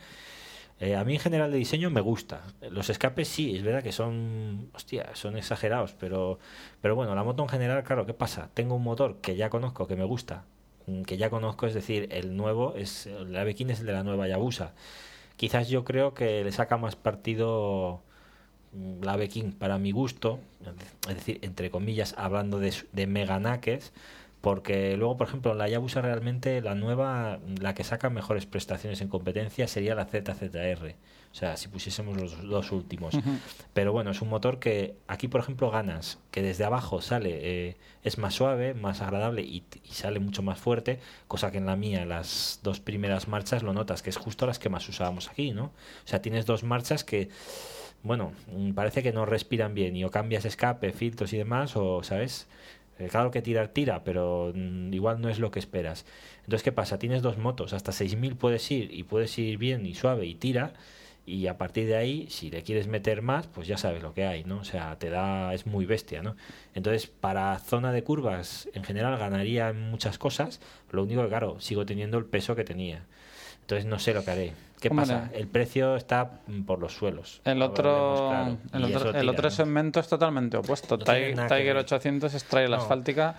Eh, 0.80 0.96
a 0.96 1.04
mí 1.04 1.14
en 1.14 1.20
general 1.20 1.52
de 1.52 1.58
diseño 1.58 1.90
me 1.90 2.00
gusta. 2.00 2.42
Los 2.70 2.90
escapes 2.90 3.28
sí, 3.28 3.54
es 3.56 3.62
verdad 3.62 3.82
que 3.82 3.92
son, 3.92 4.70
hostia, 4.74 5.10
son 5.14 5.36
exagerados, 5.36 5.94
pero, 5.98 6.38
pero 6.80 6.96
bueno, 6.96 7.14
la 7.14 7.22
moto 7.22 7.42
en 7.42 7.48
general, 7.48 7.84
claro, 7.84 8.04
¿qué 8.04 8.14
pasa? 8.14 8.50
Tengo 8.54 8.74
un 8.74 8.82
motor 8.82 9.18
que 9.20 9.36
ya 9.36 9.48
conozco, 9.48 9.86
que 9.86 9.96
me 9.96 10.04
gusta, 10.04 10.44
mm, 10.86 11.02
que 11.02 11.16
ya 11.16 11.30
conozco, 11.30 11.66
es 11.66 11.74
decir, 11.74 12.08
el 12.10 12.36
nuevo, 12.36 12.74
es 12.74 13.06
el 13.06 13.36
Avekin 13.36 13.70
es 13.70 13.80
el 13.80 13.86
de 13.86 13.92
la 13.92 14.02
nueva 14.02 14.26
Yabusa. 14.28 14.72
Quizás 15.36 15.68
yo 15.68 15.84
creo 15.84 16.14
que 16.14 16.42
le 16.44 16.52
saca 16.52 16.76
más 16.76 16.96
partido 16.96 18.00
mm, 18.72 19.04
la 19.04 19.12
Avekin 19.12 19.52
para 19.52 19.78
mi 19.78 19.92
gusto, 19.92 20.40
es 21.08 21.14
decir, 21.14 21.38
entre 21.42 21.70
comillas, 21.70 22.14
hablando 22.18 22.58
de, 22.58 22.74
de 22.92 23.06
meganaques, 23.06 23.92
porque 24.42 24.96
luego, 24.96 25.16
por 25.16 25.28
ejemplo, 25.28 25.54
la 25.54 25.68
Yabusa 25.68 26.02
realmente, 26.02 26.60
la 26.60 26.74
nueva, 26.74 27.38
la 27.60 27.74
que 27.74 27.84
saca 27.84 28.10
mejores 28.10 28.44
prestaciones 28.44 29.00
en 29.00 29.06
competencia 29.06 29.68
sería 29.68 29.94
la 29.94 30.04
ZZR. 30.04 30.96
O 31.30 31.34
sea, 31.34 31.56
si 31.56 31.68
pusiésemos 31.68 32.20
los 32.20 32.42
dos 32.42 32.72
últimos. 32.72 33.16
Pero 33.72 33.92
bueno, 33.92 34.10
es 34.10 34.20
un 34.20 34.28
motor 34.28 34.58
que 34.58 34.96
aquí, 35.06 35.28
por 35.28 35.40
ejemplo, 35.40 35.70
ganas, 35.70 36.18
que 36.32 36.42
desde 36.42 36.64
abajo 36.64 37.00
sale, 37.00 37.30
eh, 37.40 37.76
es 38.02 38.18
más 38.18 38.34
suave, 38.34 38.74
más 38.74 39.00
agradable 39.00 39.42
y, 39.42 39.62
sale 39.84 40.18
mucho 40.18 40.42
más 40.42 40.58
fuerte, 40.58 40.98
cosa 41.28 41.52
que 41.52 41.58
en 41.58 41.66
la 41.66 41.76
mía, 41.76 42.04
las 42.04 42.58
dos 42.64 42.80
primeras 42.80 43.28
marchas, 43.28 43.62
lo 43.62 43.72
notas, 43.72 44.02
que 44.02 44.10
es 44.10 44.16
justo 44.16 44.44
las 44.44 44.58
que 44.58 44.68
más 44.68 44.88
usábamos 44.88 45.30
aquí, 45.30 45.52
¿no? 45.52 45.66
O 45.66 46.06
sea, 46.06 46.20
tienes 46.20 46.46
dos 46.46 46.64
marchas 46.64 47.04
que 47.04 47.30
bueno, 48.02 48.32
parece 48.74 49.04
que 49.04 49.12
no 49.12 49.26
respiran 49.26 49.74
bien 49.74 49.94
y 49.94 50.02
o 50.02 50.10
cambias 50.10 50.44
escape, 50.44 50.92
filtros 50.92 51.32
y 51.32 51.38
demás, 51.38 51.76
o, 51.76 52.02
¿sabes? 52.02 52.48
Eh, 52.98 53.08
claro 53.08 53.30
que 53.30 53.42
tirar 53.42 53.68
tira, 53.68 54.04
pero 54.04 54.52
mm, 54.54 54.92
igual 54.92 55.20
no 55.20 55.28
es 55.28 55.38
lo 55.38 55.50
que 55.50 55.58
esperas. 55.58 56.04
Entonces, 56.40 56.62
¿qué 56.62 56.72
pasa? 56.72 56.98
Tienes 56.98 57.22
dos 57.22 57.38
motos, 57.38 57.72
hasta 57.72 57.92
6.000 57.92 58.36
puedes 58.36 58.70
ir 58.70 58.92
y 58.92 59.02
puedes 59.04 59.38
ir 59.38 59.58
bien 59.58 59.86
y 59.86 59.94
suave 59.94 60.26
y 60.26 60.34
tira. 60.34 60.74
Y 61.24 61.46
a 61.46 61.56
partir 61.56 61.86
de 61.86 61.96
ahí, 61.96 62.26
si 62.30 62.50
le 62.50 62.62
quieres 62.64 62.88
meter 62.88 63.22
más, 63.22 63.46
pues 63.46 63.68
ya 63.68 63.76
sabes 63.78 64.02
lo 64.02 64.12
que 64.12 64.26
hay, 64.26 64.42
¿no? 64.44 64.58
O 64.58 64.64
sea, 64.64 64.98
te 64.98 65.08
da, 65.08 65.54
es 65.54 65.66
muy 65.66 65.86
bestia, 65.86 66.20
¿no? 66.22 66.36
Entonces, 66.74 67.06
para 67.06 67.58
zona 67.60 67.92
de 67.92 68.02
curvas, 68.02 68.68
en 68.74 68.82
general 68.82 69.16
ganaría 69.18 69.68
en 69.68 69.80
muchas 69.90 70.18
cosas. 70.18 70.60
Lo 70.90 71.04
único 71.04 71.22
que, 71.22 71.28
claro, 71.28 71.60
sigo 71.60 71.86
teniendo 71.86 72.18
el 72.18 72.24
peso 72.26 72.56
que 72.56 72.64
tenía. 72.64 73.06
Entonces, 73.62 73.86
no 73.86 73.98
sé 73.98 74.14
lo 74.14 74.24
que 74.24 74.30
haré. 74.30 74.52
¿Qué 74.80 74.90
pasa? 74.90 75.30
El 75.32 75.46
precio 75.46 75.96
está 75.96 76.40
por 76.66 76.80
los 76.80 76.92
suelos. 76.92 77.40
El 77.44 77.62
otro, 77.62 78.58
el, 78.72 79.28
otro, 79.28 79.50
segmento 79.50 80.00
es 80.00 80.08
totalmente 80.08 80.56
opuesto. 80.56 80.98
Tiger, 80.98 81.76
800 81.76 82.34
extrae 82.34 82.68
la 82.68 82.78
asfáltica. 82.78 83.36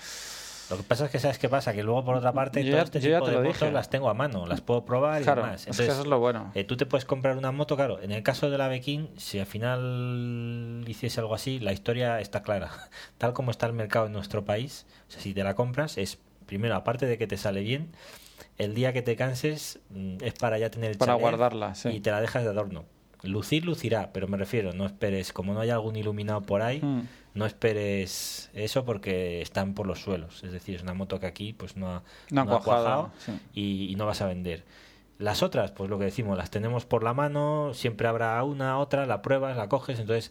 Lo 0.70 0.78
que 0.78 0.84
pasa 0.84 1.06
es 1.06 1.12
que, 1.12 1.20
¿sabes 1.20 1.38
qué 1.38 1.50
pasa? 1.50 1.74
Que 1.74 1.84
luego, 1.84 2.06
por 2.06 2.16
otra 2.16 2.32
parte, 2.32 2.64
yo, 2.64 2.78
este 2.80 3.02
tipo 3.02 3.28
de 3.28 3.38
motos 3.38 3.74
las 3.74 3.90
tengo 3.90 4.10
a 4.10 4.14
mano, 4.14 4.48
las 4.48 4.62
puedo 4.62 4.86
probar 4.86 5.22
y 5.22 5.26
demás. 5.26 5.68
Entonces, 5.68 5.90
eso 5.90 6.02
es 6.02 6.08
lo 6.08 6.20
bueno. 6.20 6.52
Eh, 6.56 6.64
tú 6.64 6.78
te 6.78 6.86
puedes 6.86 7.04
comprar 7.04 7.38
una 7.38 7.52
moto, 7.52 7.76
claro. 7.76 8.02
En 8.02 8.12
el 8.12 8.24
caso 8.24 8.50
de 8.50 8.58
la 8.58 8.70
Bekin, 8.70 9.10
si 9.18 9.40
al 9.40 9.46
final 9.46 10.86
hiciese 10.88 11.20
algo 11.20 11.36
así, 11.36 11.60
la 11.60 11.74
historia 11.74 12.22
está 12.22 12.42
clara. 12.42 12.72
Tal 13.18 13.34
como 13.34 13.52
está 13.52 13.68
el 13.68 13.74
mercado 13.74 14.06
en 14.06 14.14
nuestro 14.14 14.46
país, 14.46 14.86
o 15.10 15.12
sea, 15.12 15.22
si 15.22 15.34
te 15.34 15.44
la 15.44 15.54
compras, 15.56 15.98
es 15.98 16.18
primero, 16.46 16.76
aparte 16.76 17.06
de 17.06 17.18
que 17.18 17.28
te 17.28 17.38
sale 17.38 17.62
bien, 17.62 17.90
el 18.58 18.74
día 18.76 18.94
que 18.94 19.02
te 19.02 19.16
canses 19.16 19.80
mm, 19.90 20.18
es 20.22 20.34
para 20.34 20.58
ya 20.58 20.70
tener 20.70 20.92
el 20.92 20.98
para 20.98 21.16
guardarla 21.16 21.74
y 21.86 22.00
te 22.00 22.12
la 22.12 22.22
dejas 22.22 22.44
de 22.44 22.50
adorno. 22.50 22.86
Lucir 23.24 23.64
lucirá, 23.64 24.12
pero 24.12 24.28
me 24.28 24.36
refiero, 24.36 24.74
no 24.74 24.86
esperes, 24.86 25.32
como 25.32 25.54
no 25.54 25.62
hay 25.62 25.70
algún 25.70 25.96
iluminado 25.96 26.42
por 26.42 26.62
ahí, 26.62 26.80
hmm. 26.82 27.08
no 27.36 27.46
esperes 27.46 28.50
eso 28.54 28.84
porque 28.84 29.42
están 29.42 29.76
por 29.76 29.88
los 29.88 30.02
suelos. 30.02 30.44
Es 30.44 30.52
decir, 30.52 30.76
es 30.76 30.84
una 30.84 30.94
moto 30.94 31.22
que 31.22 31.26
aquí 31.26 31.54
pues 31.54 31.78
no 31.78 31.90
ha, 31.90 32.04
no, 32.32 32.46
cuajado, 32.46 33.12
y, 33.54 33.88
y, 33.90 33.96
no 33.96 34.06
vas 34.06 34.22
a 34.22 34.28
vender. 34.28 34.66
Las 35.20 35.42
otras, 35.42 35.72
pues 35.72 35.90
lo 35.90 35.98
que 36.00 36.06
decimos, 36.06 36.38
las 36.38 36.52
tenemos 36.52 36.86
por 36.86 37.02
la 37.02 37.14
mano, 37.14 37.72
siempre 37.74 38.10
habrá 38.10 38.44
una, 38.44 38.78
otra, 38.78 39.06
la 39.06 39.22
pruebas, 39.22 39.56
la 39.56 39.70
coges, 39.70 40.00
entonces 40.00 40.30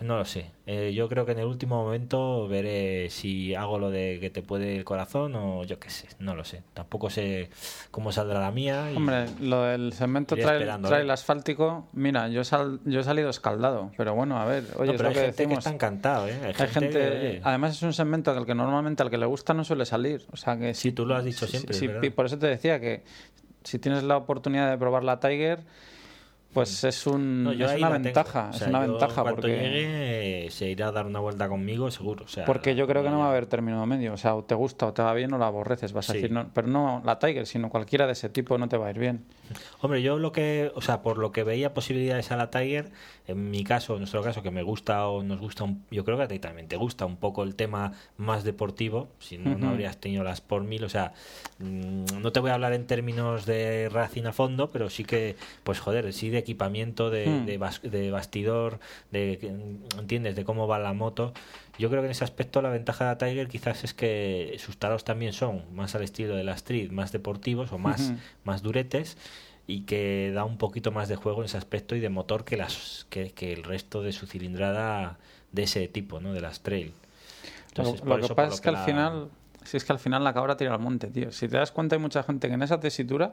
no 0.00 0.18
lo 0.18 0.24
sé. 0.24 0.50
Eh, 0.66 0.92
yo 0.94 1.08
creo 1.08 1.24
que 1.26 1.32
en 1.32 1.38
el 1.38 1.46
último 1.46 1.82
momento 1.82 2.48
veré 2.48 3.08
si 3.10 3.54
hago 3.54 3.78
lo 3.78 3.90
de 3.90 4.18
que 4.20 4.30
te 4.30 4.42
puede 4.42 4.76
el 4.76 4.84
corazón 4.84 5.34
o 5.36 5.64
yo 5.64 5.78
qué 5.78 5.90
sé. 5.90 6.08
No 6.18 6.34
lo 6.34 6.44
sé. 6.44 6.62
Tampoco 6.74 7.08
sé 7.08 7.50
cómo 7.90 8.12
saldrá 8.12 8.40
la 8.40 8.50
mía. 8.50 8.90
Hombre, 8.94 9.26
lo 9.40 9.62
del 9.62 9.92
segmento 9.92 10.34
trae 10.36 10.62
el 10.62 11.10
asfáltico. 11.10 11.88
Mira, 11.92 12.28
yo, 12.28 12.44
sal, 12.44 12.80
yo 12.84 13.00
he 13.00 13.04
salido 13.04 13.30
escaldado. 13.30 13.92
Pero 13.96 14.14
bueno, 14.14 14.38
a 14.38 14.44
ver. 14.44 14.64
Oye, 14.78 14.94
pero 14.94 15.08
hay 15.08 15.14
que 15.14 15.20
gente 15.20 15.48
que 15.48 15.54
está 15.54 15.70
encantado. 15.70 16.28
¿eh? 16.28 16.38
Hay, 16.42 16.68
gente. 16.68 17.40
además, 17.44 17.76
es 17.76 17.82
un 17.82 17.92
segmento 17.92 18.30
al 18.30 18.44
que 18.44 18.54
normalmente 18.54 19.02
al 19.02 19.10
que 19.10 19.18
le 19.18 19.26
gusta 19.26 19.54
no 19.54 19.64
suele 19.64 19.86
salir. 19.86 20.26
O 20.32 20.36
sea 20.36 20.58
que. 20.58 20.74
Sí, 20.74 20.92
tú 20.92 21.06
lo 21.06 21.14
has 21.14 21.24
dicho 21.24 21.46
siempre. 21.46 22.10
por 22.10 22.26
eso 22.26 22.38
te 22.38 22.46
decía 22.46 22.80
que 22.80 23.04
si 23.62 23.78
tienes 23.78 24.04
la 24.04 24.16
oportunidad 24.16 24.70
de 24.70 24.78
probar 24.78 25.04
la 25.04 25.20
Tiger 25.20 25.60
pues 26.52 26.84
es, 26.84 27.06
un, 27.06 27.54
es 27.58 27.72
una 27.76 27.90
ventaja, 27.90 28.50
es 28.54 28.62
una 28.62 28.80
ventaja 28.80 29.24
porque 29.24 29.48
llegue 29.48 30.50
se 30.50 30.68
irá 30.70 30.88
a 30.88 30.92
dar 30.92 31.06
una 31.06 31.20
vuelta 31.20 31.48
conmigo 31.48 31.90
seguro. 31.90 32.24
O 32.24 32.28
sea, 32.28 32.44
porque 32.44 32.74
yo 32.74 32.86
creo 32.86 33.02
que 33.02 33.10
no 33.10 33.18
va 33.18 33.26
a 33.26 33.30
haber 33.30 33.46
término 33.46 33.84
medio, 33.86 34.14
o 34.14 34.16
sea, 34.16 34.34
o 34.34 34.44
te 34.44 34.54
gusta 34.54 34.86
o 34.86 34.92
te 34.92 35.02
va 35.02 35.12
bien 35.14 35.32
o 35.32 35.38
la 35.38 35.46
aborreces, 35.48 35.92
vas 35.92 36.08
a 36.10 36.14
decir, 36.14 36.32
no, 36.32 36.50
pero 36.54 36.68
no 36.68 37.02
la 37.04 37.18
Tiger, 37.18 37.46
sino 37.46 37.68
cualquiera 37.68 38.06
de 38.06 38.12
ese 38.12 38.28
tipo 38.28 38.56
no 38.58 38.68
te 38.68 38.76
va 38.76 38.86
a 38.86 38.90
ir 38.90 38.98
bien. 38.98 39.24
Hombre, 39.80 40.02
yo 40.02 40.18
lo 40.18 40.32
que, 40.32 40.72
o 40.74 40.80
sea, 40.80 41.02
por 41.02 41.18
lo 41.18 41.32
que 41.32 41.44
veía 41.44 41.74
posibilidades 41.74 42.30
a 42.32 42.36
la 42.36 42.50
Tiger, 42.50 42.90
en 43.26 43.50
mi 43.50 43.64
caso, 43.64 43.94
en 43.94 44.00
nuestro 44.00 44.22
caso, 44.22 44.42
que 44.42 44.50
me 44.50 44.62
gusta 44.62 45.08
o 45.08 45.22
nos 45.22 45.40
gusta, 45.40 45.66
yo 45.90 46.04
creo 46.04 46.16
que 46.16 46.22
a 46.24 46.28
ti 46.28 46.38
también 46.38 46.68
te 46.68 46.76
gusta 46.76 47.06
un 47.06 47.16
poco 47.16 47.42
el 47.42 47.54
tema 47.54 47.92
más 48.16 48.44
deportivo, 48.44 49.08
si 49.18 49.38
no, 49.38 49.56
no 49.56 49.70
habrías 49.70 49.98
tenido 49.98 50.24
las 50.24 50.40
por 50.40 50.62
mil, 50.62 50.84
o 50.84 50.88
sea, 50.88 51.12
mm, 51.58 52.20
no 52.20 52.32
te 52.32 52.40
voy 52.40 52.50
a 52.50 52.54
hablar 52.54 52.72
en 52.72 52.86
términos 52.86 53.46
de 53.46 53.88
Racing 53.90 54.24
a 54.24 54.32
fondo, 54.32 54.70
pero 54.70 54.90
sí 54.90 55.04
que, 55.04 55.36
pues 55.64 55.80
joder, 55.80 56.12
sí 56.12 56.30
de 56.30 56.38
equipamiento, 56.46 57.10
de, 57.10 57.26
hmm. 57.26 57.46
de, 57.90 58.10
bastidor, 58.10 58.78
de, 59.10 59.54
¿entiendes? 59.98 60.36
De 60.36 60.44
cómo 60.44 60.68
va 60.68 60.78
la 60.78 60.92
moto. 60.92 61.32
Yo 61.78 61.90
creo 61.90 62.00
que 62.00 62.06
en 62.06 62.12
ese 62.12 62.24
aspecto 62.24 62.62
la 62.62 62.70
ventaja 62.70 63.14
de 63.14 63.16
Tiger 63.16 63.48
quizás 63.48 63.84
es 63.84 63.92
que 63.92 64.56
sus 64.58 64.78
taros 64.78 65.04
también 65.04 65.32
son 65.32 65.62
más 65.74 65.94
al 65.94 66.02
estilo 66.02 66.36
de 66.36 66.44
la 66.44 66.54
Street, 66.54 66.90
más 66.90 67.12
deportivos 67.12 67.72
o 67.72 67.78
más, 67.78 68.12
más 68.44 68.62
duretes 68.62 69.16
y 69.66 69.80
que 69.80 70.32
da 70.34 70.44
un 70.44 70.58
poquito 70.58 70.92
más 70.92 71.08
de 71.08 71.16
juego 71.16 71.40
en 71.40 71.46
ese 71.46 71.58
aspecto 71.58 71.96
y 71.96 72.00
de 72.00 72.08
motor 72.08 72.44
que 72.44 72.56
las 72.56 73.06
que, 73.10 73.32
el 73.52 73.64
resto 73.64 74.02
de 74.02 74.12
su 74.12 74.26
cilindrada 74.26 75.18
de 75.52 75.64
ese 75.64 75.88
tipo, 75.88 76.20
¿no? 76.20 76.32
De 76.32 76.40
las 76.40 76.60
trail. 76.60 76.92
Entonces, 77.68 78.04
lo, 78.04 78.20
que 78.20 78.34
pasa 78.34 78.54
es 78.54 78.60
que, 78.60 78.68
al 78.68 78.78
final, 78.78 79.28
si 79.64 79.76
es 79.76 79.84
que 79.84 79.92
al 79.92 79.98
final 79.98 80.22
la 80.22 80.32
cabra 80.32 80.56
tira 80.56 80.72
al 80.72 80.80
monte, 80.80 81.08
tío. 81.08 81.32
Si 81.32 81.48
te 81.48 81.56
das 81.56 81.72
cuenta 81.72 81.96
hay 81.96 82.00
mucha 82.00 82.22
gente 82.22 82.48
que 82.48 82.54
en 82.54 82.62
esa 82.62 82.80
tesitura 82.80 83.32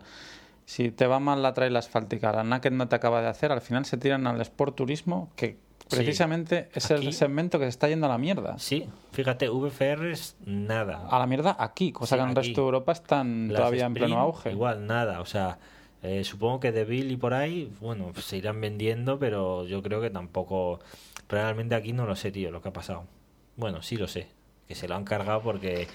si 0.66 0.91
te 0.91 1.07
va 1.07 1.20
mal 1.20 1.41
la 1.41 1.53
trail 1.53 1.76
asfáltica, 1.76 2.32
la 2.32 2.43
Naked 2.43 2.72
no 2.72 2.88
te 2.88 2.95
acaba 2.95 3.22
de 3.22 3.28
hacer, 3.28 3.51
al 3.51 3.61
final 3.61 3.86
se 3.86 3.97
tiran 3.97 4.26
al 4.28 4.39
Sport 4.41 4.76
Turismo, 4.76 5.30
que 5.36 5.57
precisamente 5.89 6.70
es 6.74 6.89
Aquí- 6.89 7.05
el 7.07 7.14
segmento 7.14 7.59
que 7.59 7.66
se 7.66 7.70
está 7.70 7.88
yendo 7.89 8.05
a 8.07 8.09
la 8.09 8.18
mierda. 8.18 8.57
Sí, 8.57 8.88
fíjate, 9.11 9.49
VFRs, 9.49 10.38
nada. 10.45 11.07
A 11.09 11.20
la 11.20 11.28
mierda 11.28 11.55
aquí, 11.59 11.91
cosa 11.91 12.16
Sí, 12.16 12.20
que 12.20 12.24
en 12.24 12.30
el 12.30 12.36
resto 12.36 12.61
de 12.61 12.66
Europa 12.66 12.91
están 12.93 13.47
Las 13.49 13.57
todavía 13.57 13.86
en 13.86 13.93
pleno 13.93 14.20
auge. 14.20 14.51
Igual, 14.51 14.88
nada. 14.88 15.20
O 15.22 15.26
sea, 15.26 15.59
eh, 16.01 16.24
supongo 16.24 16.59
que 16.59 16.72
de 16.72 16.86
Bill 16.86 17.11
y 17.11 17.18
por 17.18 17.34
ahí, 17.34 17.72
bueno, 17.80 18.09
pues 18.14 18.26
se 18.26 18.38
irán 18.38 18.59
vendiendo, 18.61 19.20
pero 19.20 19.66
yo 19.66 19.82
creo 19.84 20.01
que 20.01 20.09
tampoco. 20.09 20.80
Realmente 21.30 21.76
aquí 21.76 21.93
no 21.93 22.05
lo 22.05 22.16
sé, 22.16 22.32
tío, 22.32 22.51
lo 22.51 22.61
que 22.61 22.70
ha 22.70 22.74
pasado. 22.74 23.05
Bueno, 23.55 23.82
sí 23.82 23.97
lo 23.97 24.07
sé. 24.07 24.28
Que 24.68 24.76
se 24.76 24.88
lo 24.88 24.95
han 24.95 25.03
cargado 25.03 25.41
porque 25.41 25.88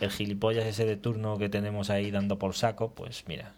el 0.00 0.10
gilipollas 0.10 0.64
ese 0.66 0.84
de 0.84 0.96
turno 0.96 1.38
que 1.38 1.48
tenemos 1.48 1.90
ahí 1.90 2.10
dando 2.10 2.38
por 2.38 2.54
saco, 2.54 2.90
pues 2.90 3.24
mira. 3.28 3.52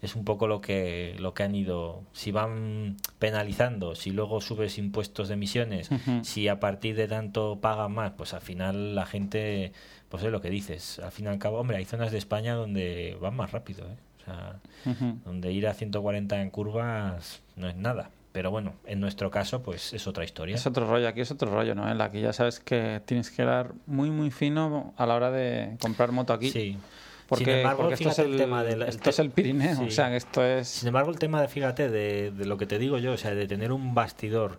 Es 0.00 0.14
un 0.14 0.24
poco 0.24 0.46
lo 0.46 0.60
que, 0.60 1.16
lo 1.18 1.34
que 1.34 1.42
han 1.42 1.54
ido. 1.54 2.02
Si 2.12 2.30
van 2.30 2.96
penalizando, 3.18 3.94
si 3.94 4.12
luego 4.12 4.40
subes 4.40 4.78
impuestos 4.78 5.28
de 5.28 5.34
emisiones, 5.34 5.90
si 6.22 6.46
a 6.48 6.60
partir 6.60 6.94
de 6.94 7.08
tanto 7.08 7.58
pagan 7.60 7.92
más, 7.92 8.12
pues 8.12 8.32
al 8.32 8.40
final 8.40 8.94
la 8.94 9.06
gente, 9.06 9.72
pues 10.08 10.22
es 10.22 10.30
lo 10.30 10.40
que 10.40 10.50
dices. 10.50 11.00
Al 11.00 11.10
fin 11.10 11.24
y 11.26 11.28
al 11.28 11.38
cabo, 11.38 11.58
hombre, 11.58 11.78
hay 11.78 11.84
zonas 11.84 12.12
de 12.12 12.18
España 12.18 12.54
donde 12.54 13.16
van 13.20 13.34
más 13.34 13.50
rápido, 13.50 13.86
¿eh? 13.86 13.96
O 14.20 14.24
sea, 14.24 14.60
donde 15.24 15.52
ir 15.52 15.66
a 15.66 15.74
140 15.74 16.42
en 16.42 16.50
curvas 16.50 17.40
no 17.56 17.68
es 17.68 17.76
nada. 17.76 18.10
Pero 18.32 18.50
bueno, 18.52 18.74
en 18.86 19.00
nuestro 19.00 19.30
caso, 19.30 19.62
pues 19.62 19.92
es 19.94 20.06
otra 20.06 20.22
historia. 20.22 20.54
Es 20.54 20.66
otro 20.66 20.86
rollo, 20.86 21.08
aquí 21.08 21.22
es 21.22 21.30
otro 21.30 21.50
rollo, 21.50 21.74
¿no? 21.74 21.90
En 21.90 21.98
la 21.98 22.12
que 22.12 22.20
ya 22.20 22.32
sabes 22.32 22.60
que 22.60 23.00
tienes 23.04 23.30
que 23.30 23.42
dar 23.42 23.72
muy, 23.86 24.10
muy 24.10 24.30
fino 24.30 24.94
a 24.96 25.06
la 25.06 25.14
hora 25.14 25.30
de 25.30 25.76
comprar 25.80 26.12
moto 26.12 26.32
aquí. 26.32 26.50
Sí. 26.50 26.76
Porque, 27.28 27.44
Sin 27.44 27.54
embargo, 27.54 27.82
porque 27.82 27.94
esto, 27.94 28.08
es 28.08 28.18
el, 28.20 28.32
el 28.32 28.36
tema 28.38 28.64
del- 28.64 28.82
el 28.82 28.88
esto 28.88 29.02
te- 29.04 29.10
es 29.10 29.18
el 29.18 29.30
Pirineo, 29.30 29.76
Sí. 29.76 29.84
o 29.84 29.90
sea, 29.90 30.16
esto 30.16 30.42
es... 30.44 30.66
Sin 30.66 30.88
embargo, 30.88 31.10
el 31.10 31.18
tema 31.18 31.42
de, 31.42 31.48
fíjate, 31.48 31.90
de, 31.90 32.30
de 32.30 32.44
lo 32.46 32.56
que 32.56 32.64
te 32.66 32.78
digo 32.78 32.96
yo, 32.98 33.12
o 33.12 33.16
sea, 33.18 33.34
de 33.34 33.46
tener 33.46 33.70
un 33.72 33.94
bastidor 33.94 34.58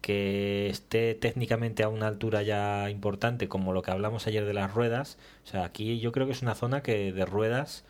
que 0.00 0.68
esté 0.68 1.14
técnicamente 1.14 1.82
a 1.82 1.88
una 1.88 2.06
altura 2.06 2.42
ya 2.42 2.88
importante, 2.90 3.48
como 3.48 3.72
lo 3.72 3.82
que 3.82 3.90
hablamos 3.90 4.26
ayer 4.26 4.44
de 4.44 4.54
las 4.54 4.72
ruedas, 4.74 5.18
o 5.44 5.48
sea, 5.48 5.64
aquí 5.64 5.98
yo 6.00 6.12
creo 6.12 6.26
que 6.26 6.32
es 6.32 6.42
una 6.42 6.54
zona 6.54 6.82
que 6.82 7.12
de 7.12 7.24
ruedas, 7.24 7.84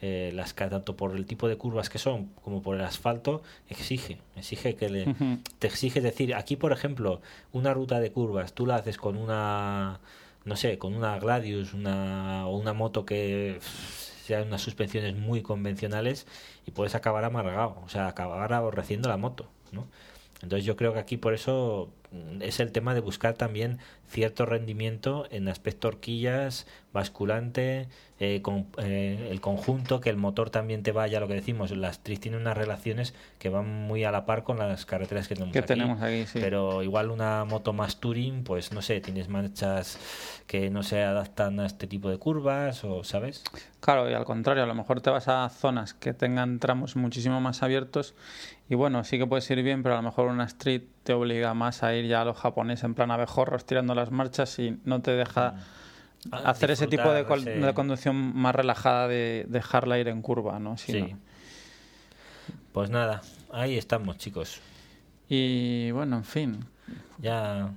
eh, 0.00 0.32
las 0.34 0.52
que 0.54 0.66
tanto 0.66 0.96
por 0.96 1.14
el 1.16 1.26
tipo 1.26 1.48
de 1.48 1.56
curvas 1.56 1.88
que 1.88 1.98
son 1.98 2.26
como 2.42 2.62
por 2.62 2.74
el 2.76 2.82
asfalto, 2.82 3.42
exige, 3.68 4.18
exige 4.36 4.74
que 4.74 4.88
le, 4.90 5.14
te 5.60 5.68
exige 5.68 6.00
decir, 6.00 6.34
aquí 6.34 6.56
por 6.56 6.72
ejemplo, 6.72 7.20
una 7.52 7.72
ruta 7.74 8.00
de 8.00 8.10
curvas, 8.10 8.52
tú 8.52 8.66
la 8.66 8.76
haces 8.76 8.96
con 8.96 9.16
una, 9.16 10.00
no 10.44 10.56
sé, 10.56 10.78
con 10.78 10.94
una 10.94 11.18
Gladius, 11.18 11.74
una, 11.74 12.46
o 12.46 12.56
una 12.56 12.72
moto 12.72 13.04
que 13.04 13.58
sean 14.24 14.48
unas 14.48 14.62
suspensiones 14.62 15.16
muy 15.16 15.42
convencionales 15.42 16.26
y 16.66 16.70
puedes 16.70 16.94
acabar 16.94 17.24
amargado, 17.24 17.80
o 17.84 17.88
sea, 17.88 18.08
acabar 18.08 18.52
aborreciendo 18.52 19.08
la 19.08 19.16
moto, 19.16 19.48
¿no? 19.72 19.86
Entonces 20.42 20.64
yo 20.64 20.76
creo 20.76 20.92
que 20.92 20.98
aquí 20.98 21.16
por 21.16 21.34
eso 21.34 21.90
mm, 22.10 22.42
es 22.42 22.60
el 22.60 22.72
tema 22.72 22.94
de 22.94 23.00
buscar 23.00 23.34
también 23.34 23.78
cierto 24.08 24.44
rendimiento 24.44 25.26
en 25.30 25.48
aspecto 25.48 25.88
horquillas, 25.88 26.66
basculante, 26.92 27.88
eh, 28.20 28.40
con, 28.42 28.66
eh, 28.76 29.28
el 29.30 29.40
conjunto, 29.40 30.00
que 30.00 30.10
el 30.10 30.16
motor 30.16 30.50
también 30.50 30.82
te 30.82 30.92
vaya, 30.92 31.18
lo 31.18 31.26
que 31.28 31.34
decimos, 31.34 31.70
las 31.70 32.00
TRIS 32.00 32.20
tienen 32.20 32.40
unas 32.42 32.56
relaciones 32.56 33.14
que 33.38 33.48
van 33.48 33.66
muy 33.68 34.04
a 34.04 34.12
la 34.12 34.26
par 34.26 34.44
con 34.44 34.58
las 34.58 34.84
carreteras 34.84 35.26
que 35.28 35.34
tenemos 35.34 35.52
Que 35.52 35.60
aquí. 35.60 35.68
tenemos 35.68 36.02
aquí, 36.02 36.26
sí. 36.26 36.38
Pero 36.40 36.82
igual 36.82 37.10
una 37.10 37.44
moto 37.44 37.72
más 37.72 37.98
touring, 38.00 38.44
pues 38.44 38.72
no 38.72 38.82
sé, 38.82 39.00
tienes 39.00 39.28
manchas 39.28 39.98
que 40.46 40.68
no 40.70 40.82
se 40.82 41.02
adaptan 41.02 41.58
a 41.60 41.66
este 41.66 41.86
tipo 41.86 42.10
de 42.10 42.18
curvas 42.18 42.84
o, 42.84 43.02
¿sabes? 43.04 43.42
Claro, 43.80 44.10
y 44.10 44.12
al 44.12 44.24
contrario, 44.24 44.62
a 44.62 44.66
lo 44.66 44.74
mejor 44.74 45.00
te 45.00 45.08
vas 45.10 45.28
a 45.28 45.48
zonas 45.48 45.94
que 45.94 46.12
tengan 46.12 46.58
tramos 46.58 46.94
muchísimo 46.94 47.40
más 47.40 47.62
abiertos 47.62 48.14
y 48.72 48.74
bueno, 48.74 49.04
sí 49.04 49.18
que 49.18 49.26
puedes 49.26 49.50
ir 49.50 49.62
bien, 49.62 49.82
pero 49.82 49.96
a 49.96 49.98
lo 49.98 50.02
mejor 50.04 50.28
una 50.28 50.44
street 50.44 50.84
te 51.02 51.12
obliga 51.12 51.52
más 51.52 51.82
a 51.82 51.94
ir 51.94 52.06
ya 52.06 52.22
a 52.22 52.24
los 52.24 52.38
japoneses 52.38 52.84
en 52.84 52.94
plan 52.94 53.10
abejorros 53.10 53.66
tirando 53.66 53.94
las 53.94 54.10
marchas 54.10 54.58
y 54.58 54.78
no 54.86 55.02
te 55.02 55.10
deja 55.10 55.56
Ah, 56.30 56.38
hacer 56.50 56.70
ese 56.70 56.86
tipo 56.86 57.12
de, 57.12 57.26
conducción 57.74 58.34
más 58.34 58.54
relajada 58.54 59.08
de 59.08 59.44
dejarla 59.48 59.98
ir 59.98 60.08
en 60.08 60.22
curva, 60.22 60.58
¿no? 60.58 60.78
Sí, 60.78 60.92
Sí. 60.92 61.00
¿no? 61.02 61.18
Pues 62.72 62.88
nada, 62.88 63.20
ahí 63.52 63.76
estamos, 63.76 64.16
chicos. 64.16 64.60
Y 65.28 65.90
bueno, 65.90 66.16
en 66.16 66.24
fin, 66.24 66.64
Ya. 67.18 67.72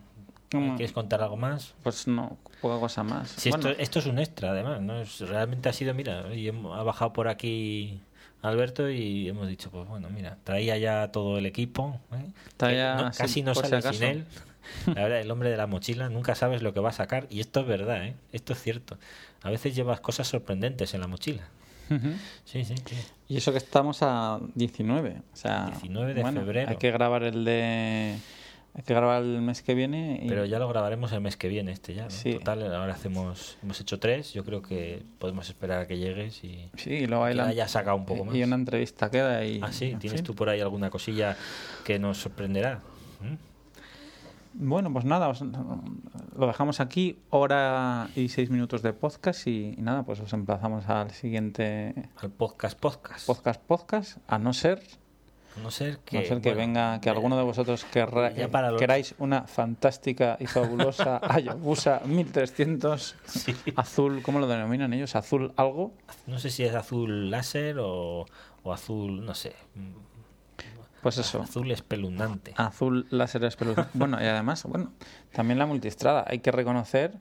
¿Quieres 0.49 0.93
contar 0.93 1.21
algo 1.21 1.35
más? 1.35 1.73
pues 1.83 2.07
no, 2.07 2.37
poca 2.61 2.79
cosa 2.79 3.03
más. 3.03 3.35
Bueno, 3.49 3.67
esto, 3.67 3.81
esto 3.81 3.99
es 3.99 4.05
un 4.05 4.19
extra, 4.19 4.51
además, 4.51 4.79
¿no? 4.79 5.01
Es- 5.01 5.19
realmente 5.19 5.67
ha 5.67 5.73
sido, 5.73 5.93
mira, 5.93 6.33
y 6.33 6.47
ha 6.47 6.83
bajado 6.83 7.11
por 7.11 7.27
aquí 7.27 7.99
Alberto 8.45 8.89
y 8.89 9.27
hemos 9.27 9.47
dicho, 9.47 9.69
pues 9.71 9.87
bueno, 9.87 10.09
mira, 10.09 10.37
traía 10.43 10.77
ya 10.77 11.11
todo 11.11 11.37
el 11.37 11.45
equipo. 11.45 11.99
¿eh? 12.13 12.25
Traía 12.57 12.95
no- 12.95 13.11
casi 13.17 13.41
no 13.41 13.53
si 13.55 13.61
sale 13.61 13.81
sin 13.81 14.03
él. 14.03 14.25
La 14.87 15.03
verdad, 15.03 15.21
el 15.21 15.29
hombre 15.29 15.49
de 15.49 15.57
la 15.57 15.67
mochila, 15.67 16.09
nunca 16.09 16.33
sabes 16.35 16.61
lo 16.63 16.73
que 16.73 16.79
va 16.79 16.89
a 16.89 16.93
sacar. 16.93 17.27
Y 17.29 17.39
esto 17.39 17.59
es 17.61 17.67
verdad, 17.67 18.03
¿eh? 18.05 18.15
Esto 18.31 18.53
es 18.53 18.61
cierto. 18.61 18.97
A 19.43 19.49
veces 19.51 19.75
llevas 19.75 19.99
cosas 19.99 20.27
sorprendentes 20.27 20.93
en 20.93 21.01
la 21.01 21.07
mochila. 21.07 21.43
Sí, 22.45 22.65
sí, 22.65 22.73
sí. 22.83 22.95
Y 23.29 23.37
eso 23.37 23.51
que 23.51 23.59
estamos 23.59 23.99
a 24.01 24.39
19, 24.55 25.21
o 25.33 25.35
sea, 25.35 25.67
19 25.67 26.15
de 26.15 26.21
bueno, 26.21 26.41
febrero. 26.41 26.71
Hay 26.71 26.77
que 26.77 26.89
grabar 26.91 27.21
el 27.23 27.45
de 27.45 28.15
hay 28.75 28.83
que 28.83 28.93
grabar 28.93 29.23
el 29.23 29.41
mes 29.41 29.61
que 29.63 29.73
viene 29.73 30.19
y 30.21 30.27
Pero 30.27 30.43
ya 30.45 30.59
lo 30.59 30.67
grabaremos 30.67 31.11
el 31.13 31.21
mes 31.21 31.37
que 31.37 31.47
viene 31.47 31.71
este 31.71 31.93
ya. 31.93 32.03
¿no? 32.03 32.09
Sí. 32.09 32.33
Total, 32.33 32.61
ahora 32.75 32.93
hacemos, 32.93 33.57
hemos 33.63 33.79
hecho 33.79 33.99
tres. 33.99 34.33
Yo 34.33 34.43
creo 34.43 34.61
que 34.61 35.01
podemos 35.17 35.47
esperar 35.47 35.79
a 35.79 35.87
que 35.87 35.97
llegues 35.97 36.43
y 36.43 36.69
sí, 36.75 36.91
y 36.91 37.07
luego 37.07 37.23
hay 37.23 37.35
la- 37.35 37.47
haya 37.47 37.67
sacado 37.69 37.95
un 37.95 38.05
poco 38.05 38.25
más. 38.25 38.35
y 38.35 38.43
una 38.43 38.55
entrevista 38.55 39.09
queda 39.09 39.45
y 39.45 39.61
Ah, 39.63 39.71
sí, 39.71 39.91
en 39.91 39.99
¿tienes 39.99 40.23
tú 40.23 40.35
por 40.35 40.49
ahí 40.49 40.59
alguna 40.59 40.89
cosilla 40.89 41.37
que 41.85 41.97
nos 41.99 42.17
sorprenderá? 42.17 42.81
¿Mm? 43.21 43.35
Bueno, 44.57 44.91
pues 44.93 45.03
nada, 45.03 45.27
os- 45.27 45.41
lo 45.41 46.47
dejamos 46.47 46.79
aquí, 46.79 47.17
hora 47.29 48.09
y 48.15 48.29
seis 48.29 48.49
minutos 48.49 48.81
de 48.81 48.93
podcast 48.93 49.47
y, 49.47 49.73
y 49.77 49.81
nada, 49.81 50.03
pues 50.03 50.19
os 50.21 50.31
emplazamos 50.31 50.87
al 50.87 51.11
siguiente 51.11 51.93
Al 52.17 52.29
podcast 52.31 52.79
podcast. 52.79 53.25
podcast 53.27 53.61
podcast, 53.61 54.17
a 54.27 54.39
no 54.39 54.53
ser, 54.53 54.81
no 55.61 55.71
ser 55.71 55.99
que, 55.99 56.19
no 56.19 56.25
ser 56.25 56.41
que 56.41 56.49
bueno, 56.53 56.67
venga, 56.67 57.01
que 57.01 57.09
eh, 57.09 57.11
alguno 57.11 57.37
de 57.37 57.43
vosotros 57.43 57.85
los- 57.93 58.77
queráis 58.77 59.15
una 59.19 59.43
fantástica 59.47 60.37
y 60.39 60.47
fabulosa 60.47 61.19
Hayabusa 61.23 62.01
1300 62.05 63.15
sí. 63.25 63.55
azul, 63.75 64.21
¿cómo 64.21 64.39
lo 64.39 64.47
denominan 64.47 64.93
ellos? 64.93 65.15
Azul 65.15 65.53
algo. 65.55 65.93
No 66.27 66.39
sé 66.39 66.49
si 66.49 66.63
es 66.63 66.75
azul 66.75 67.31
láser 67.31 67.77
o, 67.79 68.25
o 68.63 68.73
azul, 68.73 69.25
no 69.25 69.33
sé. 69.33 69.53
Pues 71.01 71.19
eso, 71.19 71.41
Azul 71.43 71.69
espeluznante. 71.71 72.53
azul 72.57 73.05
láser 73.11 73.43
espeluznante. 73.43 73.91
Bueno, 73.97 74.19
y 74.21 74.25
además, 74.25 74.63
bueno, 74.63 74.91
también 75.31 75.59
la 75.59 75.67
multistrada. 75.67 76.25
Hay 76.27 76.39
que 76.39 76.51
reconocer 76.51 77.13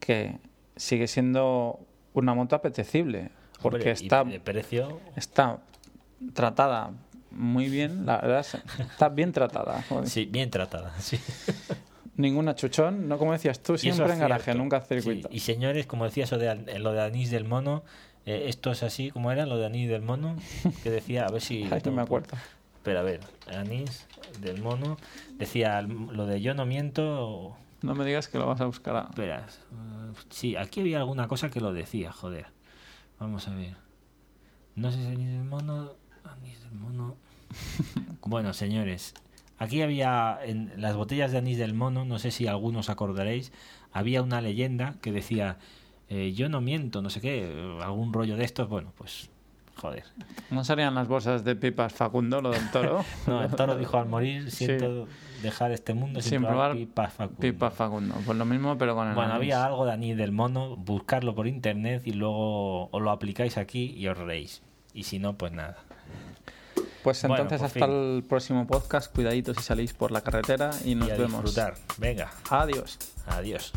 que 0.00 0.38
sigue 0.74 1.06
siendo 1.06 1.78
una 2.14 2.34
moto 2.34 2.56
apetecible, 2.56 3.30
porque 3.62 3.76
Hombre, 3.76 3.90
está, 3.92 4.24
de 4.24 4.40
precio, 4.40 5.00
está 5.14 5.60
tratada 6.34 6.90
muy 7.34 7.68
bien, 7.68 8.06
la 8.06 8.18
verdad, 8.18 8.40
es- 8.40 8.54
está 8.78 9.08
bien 9.08 9.32
tratada. 9.32 9.82
joder. 9.88 10.08
sí, 10.08 10.26
bien 10.26 10.50
tratada. 10.50 10.92
Sí. 11.00 11.18
Ninguna 12.16 12.54
chuchón, 12.54 13.08
no 13.08 13.16
como 13.16 13.32
decías 13.32 13.62
tú, 13.62 13.78
siempre 13.78 14.12
en 14.12 14.18
garaje, 14.18 14.54
nunca 14.54 14.80
Sí, 14.82 14.88
circuito. 14.88 15.28
Y 15.32 15.40
señores, 15.40 15.86
como 15.86 16.04
decía 16.04 16.24
eso 16.24 16.36
de 16.36 16.50
an- 16.50 16.66
lo 16.80 16.92
de 16.92 17.02
anís 17.02 17.30
del 17.30 17.44
mono, 17.46 17.84
eh, 18.26 18.44
esto 18.48 18.70
es 18.70 18.82
así, 18.82 19.10
como 19.10 19.32
era 19.32 19.46
lo 19.46 19.56
de 19.56 19.64
anís 19.64 19.88
del 19.88 20.02
mono? 20.02 20.36
Que 20.82 20.90
decía, 20.90 21.24
a 21.24 21.30
ver 21.32 21.40
si... 21.40 21.62
Ay, 21.72 21.80
no 21.86 21.92
me 21.92 22.02
acuerdo. 22.02 22.36
Pero 22.82 22.98
a 22.98 23.02
ver, 23.02 23.20
anís 23.56 24.06
del 24.40 24.60
mono, 24.60 24.98
decía 25.38 25.80
lo 25.80 26.26
de 26.26 26.42
yo 26.42 26.52
no 26.52 26.66
miento... 26.66 27.56
No 27.80 27.94
me 27.94 28.04
digas 28.04 28.28
que 28.28 28.38
lo 28.38 28.46
vas 28.46 28.60
a 28.60 28.66
buscar. 28.66 28.94
a- 28.94 29.06
Esperas. 29.08 29.60
eh, 29.72 30.12
sí, 30.28 30.54
aquí 30.56 30.80
había 30.80 30.98
alguna 30.98 31.28
cosa 31.28 31.48
que 31.50 31.60
lo 31.60 31.72
decía, 31.72 32.12
joder. 32.12 32.46
Vamos 33.18 33.48
a 33.48 33.54
ver. 33.54 33.74
No 34.74 34.92
sé 34.92 34.98
si 34.98 35.06
anís 35.06 35.28
del 35.30 35.44
mono. 35.44 35.92
Anís 36.24 36.60
del 36.62 36.72
mono. 36.72 37.16
bueno, 38.24 38.52
señores. 38.52 39.14
Aquí 39.58 39.82
había 39.82 40.38
en 40.44 40.72
las 40.76 40.96
botellas 40.96 41.30
de 41.32 41.38
anís 41.38 41.58
del 41.58 41.74
mono, 41.74 42.04
no 42.04 42.18
sé 42.18 42.30
si 42.30 42.46
algunos 42.48 42.90
acordaréis, 42.90 43.52
había 43.92 44.22
una 44.22 44.40
leyenda 44.40 44.94
que 45.00 45.12
decía 45.12 45.58
eh, 46.08 46.32
yo 46.32 46.48
no 46.48 46.60
miento, 46.60 47.00
no 47.00 47.10
sé 47.10 47.20
qué, 47.20 47.78
algún 47.82 48.12
rollo 48.12 48.36
de 48.36 48.44
estos. 48.44 48.68
Bueno, 48.68 48.92
pues 48.98 49.30
joder. 49.76 50.04
¿No 50.50 50.64
serían 50.64 50.94
las 50.94 51.06
bolsas 51.08 51.44
de 51.44 51.54
pipas 51.56 51.92
Facundo, 51.92 52.40
lo 52.40 52.50
del 52.50 52.70
toro? 52.70 53.04
No, 53.26 53.42
el 53.42 53.50
toro 53.50 53.76
dijo 53.76 53.98
al 53.98 54.08
morir, 54.08 54.50
siento 54.50 55.06
dejar 55.42 55.70
este 55.72 55.94
mundo 55.94 56.20
sin, 56.20 56.30
Sin 56.30 56.40
probar 56.40 56.56
probar 56.70 56.76
pipas 56.76 57.12
Facundo". 57.12 57.40
Pipas 57.40 57.74
Facundo. 57.74 58.14
Pues 58.26 58.36
lo 58.36 58.44
mismo, 58.44 58.76
pero 58.78 58.94
con 58.96 59.08
el 59.08 59.14
Bueno, 59.14 59.30
anís. 59.34 59.36
había 59.54 59.64
algo 59.64 59.86
de 59.86 59.92
anís 59.92 60.16
del 60.16 60.32
mono, 60.32 60.76
buscarlo 60.76 61.34
por 61.36 61.46
internet 61.46 62.02
y 62.04 62.12
luego 62.12 62.88
os 62.90 63.00
lo 63.02 63.10
aplicáis 63.10 63.56
aquí 63.58 63.94
y 63.96 64.08
os 64.08 64.18
reís. 64.18 64.62
Y 64.92 65.04
si 65.04 65.18
no, 65.18 65.38
pues 65.38 65.52
nada. 65.52 65.78
Pues 67.02 67.22
entonces 67.24 67.60
hasta 67.62 67.86
fin. 67.86 67.90
el 67.90 68.24
próximo 68.28 68.66
podcast. 68.66 69.12
Cuidaditos 69.14 69.56
si 69.56 69.62
salís 69.62 69.92
por 69.92 70.10
la 70.12 70.20
carretera 70.20 70.70
y 70.84 70.94
nos 70.94 71.08
y 71.08 71.10
a 71.10 71.16
vemos. 71.16 71.42
disfrutar. 71.44 71.74
Venga, 71.98 72.30
Adiós. 72.50 72.98
adiós. 73.26 73.72